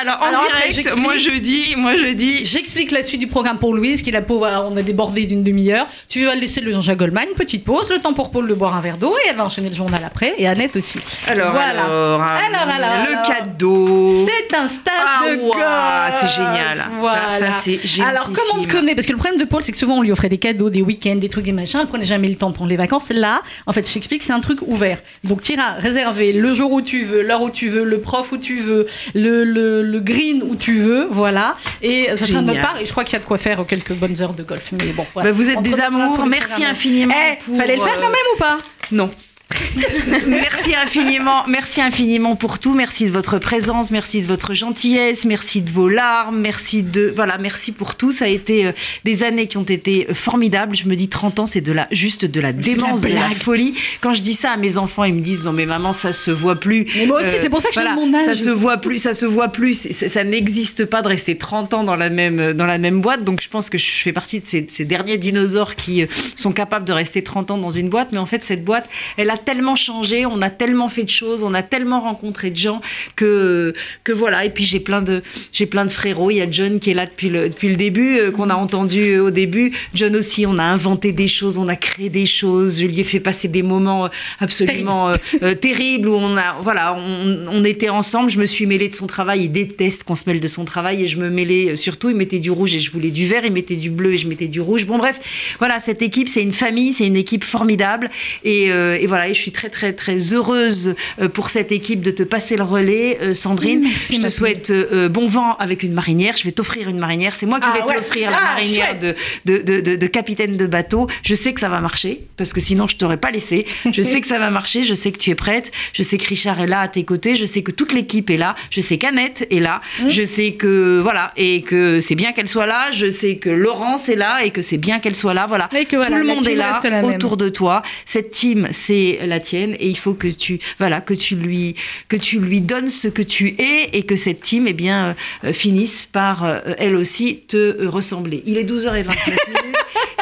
Alors, 0.00 0.22
en 0.22 0.30
direct, 0.30 0.96
moi, 0.96 1.18
je 1.18 1.38
dis, 1.38 1.74
moi, 1.76 1.96
je 1.96 2.12
dis. 2.12 2.46
J'explique 2.46 2.92
la 2.92 3.02
suite 3.02 3.20
du 3.20 3.26
programme 3.26 3.58
pour 3.58 3.74
Louise, 3.74 4.00
qui 4.00 4.10
la 4.10 4.22
pauvre, 4.22 4.70
on 4.72 4.76
a 4.78 4.82
débordé 4.82 5.26
d'une 5.26 5.42
demi-heure. 5.42 5.86
Tu 6.08 6.24
vas 6.24 6.34
laisser 6.34 6.62
le 6.62 6.72
Jean-Jacques 6.72 6.98
Goldman, 6.98 7.28
petite 7.36 7.64
pause, 7.64 7.90
le 7.90 8.00
temps 8.00 8.14
pour 8.14 8.30
Paul 8.30 8.48
de 8.48 8.54
boire 8.54 8.74
un 8.74 8.80
verre 8.80 8.96
d'eau 8.96 9.14
et 9.22 9.28
elle 9.28 9.36
va 9.36 9.49
enchaîner 9.50 9.68
le 9.68 9.74
journal 9.74 10.00
après 10.04 10.34
et 10.38 10.46
Annette 10.46 10.76
aussi. 10.76 11.00
Alors, 11.26 11.50
voilà. 11.50 11.84
alors, 11.84 12.20
alors, 12.22 13.06
le 13.08 13.28
cadeau. 13.28 14.14
C'est 14.24 14.56
un 14.56 14.68
stage 14.68 14.92
ah, 14.94 15.24
de 15.28 15.36
golf. 15.36 16.20
C'est 16.20 16.28
génial. 16.28 16.84
Voilà. 17.00 17.38
Ça, 17.38 17.46
c'est 17.62 17.84
génial. 17.84 18.10
Alors, 18.10 18.26
comment 18.26 18.60
on 18.60 18.62
te 18.62 18.68
connaît? 18.68 18.94
Parce 18.94 19.06
que 19.06 19.12
le 19.12 19.18
problème 19.18 19.40
de 19.40 19.44
Paul, 19.44 19.62
c'est 19.64 19.72
que 19.72 19.78
souvent 19.78 19.98
on 19.98 20.02
lui 20.02 20.12
offrait 20.12 20.28
des 20.28 20.38
cadeaux, 20.38 20.70
des 20.70 20.82
week-ends, 20.82 21.16
des 21.16 21.28
trucs, 21.28 21.44
des 21.44 21.52
machins. 21.52 21.80
Elle 21.80 21.88
prenait 21.88 22.04
jamais 22.04 22.28
le 22.28 22.36
temps 22.36 22.50
de 22.50 22.54
prendre 22.54 22.70
les 22.70 22.76
vacances. 22.76 23.10
Là, 23.10 23.42
en 23.66 23.72
fait, 23.72 23.86
je 23.88 23.92
t'explique, 23.92 24.22
c'est 24.22 24.32
un 24.32 24.40
truc 24.40 24.60
ouvert. 24.62 24.98
Donc, 25.24 25.42
tu 25.42 25.54
iras 25.54 25.74
réserver 25.74 26.32
le 26.32 26.54
jour 26.54 26.70
où 26.70 26.80
tu 26.80 27.04
veux, 27.04 27.22
l'heure 27.22 27.42
où 27.42 27.50
tu 27.50 27.68
veux, 27.68 27.84
le 27.84 28.00
prof 28.00 28.30
où 28.30 28.38
tu 28.38 28.56
veux, 28.56 28.86
le, 29.14 29.44
le, 29.44 30.00
green 30.00 30.42
où 30.48 30.54
tu 30.54 30.78
veux. 30.78 31.06
Voilà. 31.10 31.56
Et 31.82 32.08
ça 32.16 32.26
sera 32.26 32.40
de 32.40 32.46
notre 32.46 32.62
part. 32.62 32.80
Et 32.80 32.86
je 32.86 32.90
crois 32.92 33.04
qu'il 33.04 33.14
y 33.14 33.16
a 33.16 33.20
de 33.20 33.24
quoi 33.24 33.38
faire 33.38 33.64
quelques 33.66 33.92
bonnes 33.94 34.20
heures 34.22 34.34
de 34.34 34.44
golf. 34.44 34.70
Mais 34.72 34.92
bon, 34.92 35.06
voilà. 35.12 35.30
Bah, 35.30 35.36
vous 35.36 35.50
êtes 35.50 35.62
des 35.62 35.78
amours. 35.80 36.24
Merci 36.26 36.64
infiniment. 36.64 37.14
Eh, 37.14 37.56
fallait 37.56 37.76
le 37.76 37.82
faire 37.82 37.96
quand 37.96 38.08
même 38.08 38.30
ou 38.34 38.38
pas? 38.38 38.58
Non. 38.92 39.10
merci 40.26 40.74
infiniment, 40.74 41.44
merci 41.48 41.80
infiniment 41.80 42.36
pour 42.36 42.58
tout. 42.58 42.74
Merci 42.74 43.06
de 43.06 43.10
votre 43.10 43.38
présence, 43.38 43.90
merci 43.90 44.20
de 44.20 44.26
votre 44.26 44.54
gentillesse, 44.54 45.24
merci 45.24 45.60
de 45.60 45.70
vos 45.70 45.88
larmes, 45.88 46.40
merci 46.40 46.82
de 46.82 47.12
voilà, 47.14 47.38
merci 47.38 47.72
pour 47.72 47.94
tout. 47.94 48.12
Ça 48.12 48.26
a 48.26 48.28
été 48.28 48.66
euh, 48.66 48.72
des 49.04 49.22
années 49.22 49.46
qui 49.46 49.56
ont 49.56 49.64
été 49.64 50.06
euh, 50.08 50.14
formidables. 50.14 50.74
Je 50.76 50.88
me 50.88 50.96
dis 50.96 51.08
30 51.08 51.40
ans, 51.40 51.46
c'est 51.46 51.60
de 51.60 51.72
la 51.72 51.86
juste 51.90 52.24
de 52.24 52.40
la 52.40 52.52
démence, 52.52 53.02
de 53.02 53.08
la 53.08 53.30
folie. 53.30 53.74
Quand 54.00 54.12
je 54.12 54.22
dis 54.22 54.34
ça 54.34 54.52
à 54.52 54.56
mes 54.56 54.78
enfants, 54.78 55.04
ils 55.04 55.14
me 55.14 55.20
disent 55.20 55.42
non 55.42 55.52
mais 55.52 55.66
maman, 55.66 55.92
ça 55.92 56.12
se 56.12 56.30
voit 56.30 56.56
plus. 56.56 56.86
Mais 56.96 57.06
moi 57.06 57.20
aussi, 57.20 57.36
c'est 57.40 57.50
pour 57.50 57.60
ça 57.60 57.68
que 57.68 57.74
j'ai 57.74 57.94
mon 57.94 58.14
âge. 58.14 58.24
Ça 58.24 58.36
se 58.36 58.50
voit 58.50 58.78
plus, 58.78 58.98
ça 58.98 59.14
se 59.14 59.26
voit 59.26 59.48
plus. 59.48 59.90
Ça, 59.90 60.24
n'existe 60.24 60.84
pas 60.84 61.02
de 61.02 61.08
rester 61.08 61.36
30 61.36 61.74
ans 61.74 61.84
dans 61.84 61.96
la 61.96 62.10
même 62.10 62.52
dans 62.52 62.66
la 62.66 62.78
même 62.78 63.00
boîte. 63.00 63.24
Donc 63.24 63.40
je 63.42 63.48
pense 63.48 63.70
que 63.70 63.78
je 63.78 63.90
fais 63.90 64.12
partie 64.12 64.40
de 64.40 64.46
ces, 64.46 64.66
ces 64.70 64.84
derniers 64.84 65.18
dinosaures 65.18 65.74
qui 65.74 66.02
euh, 66.02 66.06
sont 66.36 66.52
capables 66.52 66.84
de 66.84 66.92
rester 66.92 67.22
30 67.22 67.50
ans 67.50 67.58
dans 67.58 67.70
une 67.70 67.88
boîte. 67.88 68.08
Mais 68.12 68.18
en 68.18 68.26
fait, 68.26 68.42
cette 68.42 68.64
boîte, 68.64 68.88
elle 69.16 69.30
a 69.30 69.36
tellement 69.40 69.74
changé, 69.74 70.26
on 70.26 70.40
a 70.40 70.50
tellement 70.50 70.88
fait 70.88 71.04
de 71.04 71.10
choses, 71.10 71.42
on 71.42 71.54
a 71.54 71.62
tellement 71.62 72.00
rencontré 72.00 72.50
de 72.50 72.56
gens 72.56 72.80
que, 73.16 73.74
que 74.04 74.12
voilà. 74.12 74.44
Et 74.44 74.50
puis 74.50 74.64
j'ai 74.64 74.80
plein 74.80 75.02
de, 75.02 75.22
j'ai 75.52 75.66
plein 75.66 75.84
de 75.84 75.90
frérots. 75.90 76.30
Il 76.30 76.36
y 76.36 76.42
a 76.42 76.50
John 76.50 76.78
qui 76.78 76.90
est 76.90 76.94
là 76.94 77.06
depuis 77.06 77.28
le, 77.28 77.48
depuis 77.48 77.68
le 77.68 77.76
début, 77.76 78.18
euh, 78.18 78.30
qu'on 78.30 78.50
a 78.50 78.54
entendu 78.54 79.14
euh, 79.14 79.24
au 79.24 79.30
début. 79.30 79.72
John 79.94 80.14
aussi, 80.16 80.46
on 80.46 80.58
a 80.58 80.62
inventé 80.62 81.12
des 81.12 81.28
choses, 81.28 81.58
on 81.58 81.68
a 81.68 81.76
créé 81.76 82.08
des 82.08 82.26
choses. 82.26 82.80
Je 82.80 82.86
lui 82.86 83.00
ai 83.00 83.04
fait 83.04 83.20
passer 83.20 83.48
des 83.48 83.62
moments 83.62 84.06
euh, 84.06 84.08
absolument 84.38 85.12
terribles 85.60 86.08
où 86.08 86.14
on 86.14 86.36
a, 86.36 86.56
voilà, 86.62 86.96
on, 86.98 87.46
on, 87.48 87.64
était 87.64 87.88
ensemble. 87.88 88.30
Je 88.30 88.38
me 88.38 88.46
suis 88.46 88.66
mêlée 88.66 88.88
de 88.88 88.94
son 88.94 89.06
travail. 89.06 89.44
Il 89.44 89.52
déteste 89.52 90.04
qu'on 90.04 90.14
se 90.14 90.24
mêle 90.28 90.40
de 90.40 90.48
son 90.48 90.64
travail 90.64 91.02
et 91.02 91.08
je 91.08 91.16
me 91.16 91.30
mêlais 91.30 91.76
surtout. 91.76 92.10
Il 92.10 92.16
mettait 92.16 92.38
du 92.38 92.50
rouge 92.50 92.74
et 92.74 92.80
je 92.80 92.90
voulais 92.90 93.10
du 93.10 93.26
vert. 93.26 93.44
Il 93.44 93.52
mettait 93.52 93.76
du 93.76 93.90
bleu 93.90 94.12
et 94.12 94.16
je 94.16 94.28
mettais 94.28 94.48
du 94.48 94.60
rouge. 94.60 94.86
Bon 94.86 94.98
bref, 94.98 95.20
voilà, 95.58 95.80
cette 95.80 96.02
équipe, 96.02 96.28
c'est 96.28 96.42
une 96.42 96.52
famille, 96.52 96.92
c'est 96.92 97.06
une 97.06 97.16
équipe 97.16 97.44
formidable 97.44 98.10
et, 98.44 98.66
et 98.66 99.06
voilà. 99.06 99.29
Et 99.30 99.34
je 99.34 99.40
suis 99.40 99.52
très 99.52 99.68
très 99.68 99.92
très 99.92 100.34
heureuse 100.34 100.96
euh, 101.20 101.28
pour 101.28 101.50
cette 101.50 101.70
équipe 101.70 102.00
de 102.00 102.10
te 102.10 102.24
passer 102.24 102.56
le 102.56 102.64
relais, 102.64 103.18
euh, 103.22 103.32
Sandrine. 103.32 103.86
je 104.10 104.20
te 104.20 104.28
souhaite 104.28 104.70
euh, 104.70 105.08
bon 105.08 105.28
vent 105.28 105.56
avec 105.58 105.84
une 105.84 105.92
marinière. 105.92 106.36
Je 106.36 106.42
vais 106.42 106.50
t'offrir 106.50 106.88
une 106.88 106.98
marinière. 106.98 107.32
C'est 107.32 107.46
moi 107.46 107.60
qui 107.60 107.66
ah 107.70 107.74
vais 107.74 107.94
t'offrir 107.94 108.32
la 108.32 108.38
ah, 108.40 108.54
marinière 108.54 108.98
de 108.98 109.14
de, 109.44 109.80
de, 109.80 109.96
de, 109.96 110.06
capitaine 110.08 110.56
de 110.56 110.66
bateau. 110.66 111.06
Je 111.22 111.36
sais 111.36 111.52
que 111.52 111.60
ça 111.60 111.68
va 111.68 111.80
marcher 111.80 112.26
parce 112.36 112.52
que 112.52 112.60
sinon 112.60 112.88
je 112.88 112.96
t'aurais 112.96 113.18
pas 113.18 113.30
laissé. 113.30 113.66
Je 113.92 114.02
sais 114.02 114.20
que 114.20 114.26
ça 114.26 114.38
va 114.38 114.50
marcher. 114.50 114.82
Je 114.82 114.94
sais 114.94 115.12
que 115.12 115.18
tu 115.18 115.30
es 115.30 115.36
prête. 115.36 115.70
Je 115.92 116.02
sais 116.02 116.18
que 116.18 116.26
Richard 116.26 116.60
est 116.60 116.66
là 116.66 116.80
à 116.80 116.88
tes 116.88 117.04
côtés. 117.04 117.36
Je 117.36 117.44
sais 117.44 117.62
que 117.62 117.70
toute 117.70 117.92
l'équipe 117.92 118.30
est 118.30 118.36
là. 118.36 118.56
Je 118.70 118.80
sais 118.80 118.98
qu'Annette 118.98 119.46
est 119.52 119.60
là. 119.60 119.80
Mm. 120.02 120.08
Je 120.08 120.24
sais 120.24 120.52
que 120.52 120.98
voilà 121.00 121.32
et 121.36 121.62
que 121.62 122.00
c'est 122.00 122.16
bien 122.16 122.32
qu'elle 122.32 122.48
soit 122.48 122.66
là. 122.66 122.90
Je 122.90 123.08
sais 123.10 123.36
que 123.36 123.50
Laurence 123.50 124.08
est 124.08 124.16
là 124.16 124.44
et 124.44 124.50
que 124.50 124.62
c'est 124.62 124.78
bien 124.78 124.98
qu'elle 124.98 125.16
soit 125.16 125.34
là. 125.34 125.46
Voilà. 125.46 125.68
Et 125.76 125.84
que, 125.84 126.04
Tout 126.04 126.14
le 126.14 126.24
monde 126.24 126.48
est 126.48 126.56
là 126.56 126.80
autour 127.04 127.36
de 127.36 127.48
toi. 127.48 127.82
Cette 128.06 128.32
team, 128.32 128.68
c'est 128.72 129.19
la 129.26 129.40
tienne 129.40 129.76
et 129.78 129.88
il 129.88 129.96
faut 129.96 130.14
que 130.14 130.28
tu 130.28 130.58
voilà 130.78 131.00
que 131.00 131.14
tu 131.14 131.36
lui 131.36 131.74
que 132.08 132.16
tu 132.16 132.40
lui 132.40 132.60
donnes 132.60 132.88
ce 132.88 133.08
que 133.08 133.22
tu 133.22 133.54
es 133.58 133.90
et 133.92 134.02
que 134.02 134.16
cette 134.16 134.42
team 134.42 134.66
eh 134.66 134.72
bien 134.72 135.16
euh, 135.44 135.52
finisse 135.52 136.06
par 136.06 136.44
euh, 136.44 136.60
elle 136.78 136.96
aussi 136.96 137.42
te 137.48 137.86
ressembler. 137.86 138.42
Il 138.46 138.58
est 138.58 138.64
12h29 138.64 139.06
minutes. 139.48 139.76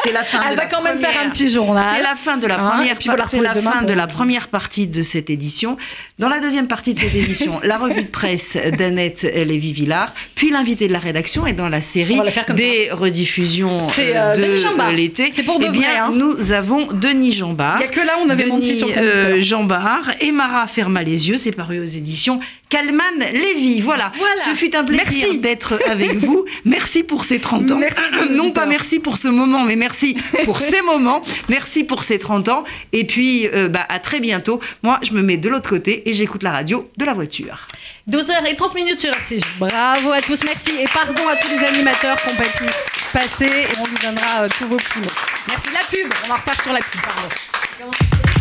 C'est 0.04 0.12
la 0.12 0.22
fin 0.22 0.42
Elle 0.44 0.52
de 0.52 0.56
va 0.56 0.62
la 0.64 0.68
quand 0.68 0.76
première, 0.76 0.94
même 0.94 1.04
faire 1.04 1.22
un 1.22 1.30
petit 1.30 1.50
journal. 1.50 1.94
C'est 1.96 2.02
la 2.02 2.14
fin 2.14 2.36
de 2.36 2.46
la 2.46 2.60
hein, 2.60 2.70
première, 2.70 2.96
c'est 3.30 3.40
la 3.40 3.54
fin 3.54 3.82
de 3.82 3.92
la 3.92 4.06
première 4.06 4.48
partie 4.48 4.86
de 4.86 5.02
cette 5.02 5.30
édition. 5.30 5.76
Dans 6.18 6.28
la 6.28 6.40
deuxième 6.40 6.68
partie 6.68 6.94
de 6.94 6.98
cette 6.98 7.14
édition, 7.14 7.60
la 7.64 7.78
revue 7.78 8.04
de 8.04 8.08
presse 8.08 8.56
d'Annette 8.78 9.22
Lévy-Villard, 9.22 10.14
puis 10.34 10.50
l'invité 10.50 10.88
de 10.88 10.92
la 10.92 10.98
rédaction 10.98 11.46
et 11.46 11.52
dans 11.52 11.68
la 11.68 11.82
série 11.82 12.20
des 12.54 12.90
rediffusions 12.90 13.80
euh, 13.98 14.34
de 14.34 14.94
l'été. 14.94 15.32
C'est 15.34 15.42
pour 15.42 15.58
de 15.58 15.66
eh 15.68 15.72
bien, 15.72 16.06
hein. 16.06 16.12
nous 16.14 16.52
avons 16.52 16.86
Denis 16.92 17.32
Jambard. 17.32 17.78
Il 17.80 17.86
n'y 17.86 17.86
a 17.86 17.88
que 17.88 18.06
là 18.06 18.14
on 18.24 18.30
avait 18.30 18.46
menti 18.46 18.76
sur 18.76 18.87
euh, 18.96 19.40
Jambard 19.40 20.10
et 20.20 20.32
Mara 20.32 20.66
Ferma 20.66 21.02
les 21.02 21.28
yeux, 21.28 21.36
c'est 21.36 21.52
paru 21.52 21.80
aux 21.80 21.84
éditions 21.84 22.40
Calman 22.68 23.02
Lévy. 23.32 23.80
Voilà. 23.80 24.12
ce 24.36 24.50
fut 24.54 24.74
un 24.76 24.84
plaisir 24.84 25.34
d'être 25.34 25.78
avec 25.88 26.16
vous. 26.16 26.44
Merci 26.64 27.02
pour 27.02 27.24
ces 27.24 27.40
30 27.40 27.70
ans. 27.72 27.80
non 28.30 28.50
pas 28.52 28.66
merci 28.66 28.98
pour 28.98 29.16
ce 29.16 29.28
moment, 29.28 29.64
mais 29.64 29.76
merci 29.76 30.16
pour 30.44 30.58
ces 30.58 30.82
moments. 30.82 31.22
Merci 31.48 31.84
pour 31.84 32.02
ces 32.02 32.18
30 32.18 32.48
ans. 32.48 32.64
Et 32.92 33.04
puis, 33.04 33.48
euh, 33.48 33.68
bah, 33.68 33.86
à 33.88 33.98
très 33.98 34.20
bientôt. 34.20 34.60
Moi, 34.82 34.98
je 35.02 35.12
me 35.12 35.22
mets 35.22 35.36
de 35.36 35.48
l'autre 35.48 35.70
côté 35.70 36.08
et 36.08 36.12
j'écoute 36.12 36.42
la 36.42 36.52
radio 36.52 36.90
de 36.96 37.04
la 37.04 37.14
voiture. 37.14 37.66
12h30 38.10 38.74
minutes 38.74 39.00
sur 39.00 39.10
RCJ. 39.10 39.42
Bravo 39.58 40.12
à 40.12 40.20
tous, 40.20 40.42
merci. 40.44 40.70
Et 40.80 40.86
pardon 40.92 41.28
à 41.28 41.36
tous 41.36 41.48
les 41.48 41.64
animateurs 41.64 42.16
qui 42.16 42.28
ont 42.28 42.36
pas 42.36 42.44
pu 42.44 42.64
passer. 43.12 43.46
Et 43.46 43.78
on 43.78 43.84
vous 43.84 43.98
donnera 43.98 44.42
euh, 44.42 44.48
tous 44.58 44.66
vos 44.66 44.76
petits 44.76 44.98
mots. 44.98 45.14
Merci. 45.48 45.68
La 45.72 45.80
pub. 45.80 46.12
On 46.24 46.28
va 46.28 46.34
repartir 46.36 46.62
sur 46.62 46.72
la 46.72 46.80
pub. 46.80 47.00
Pardon. 47.02 48.37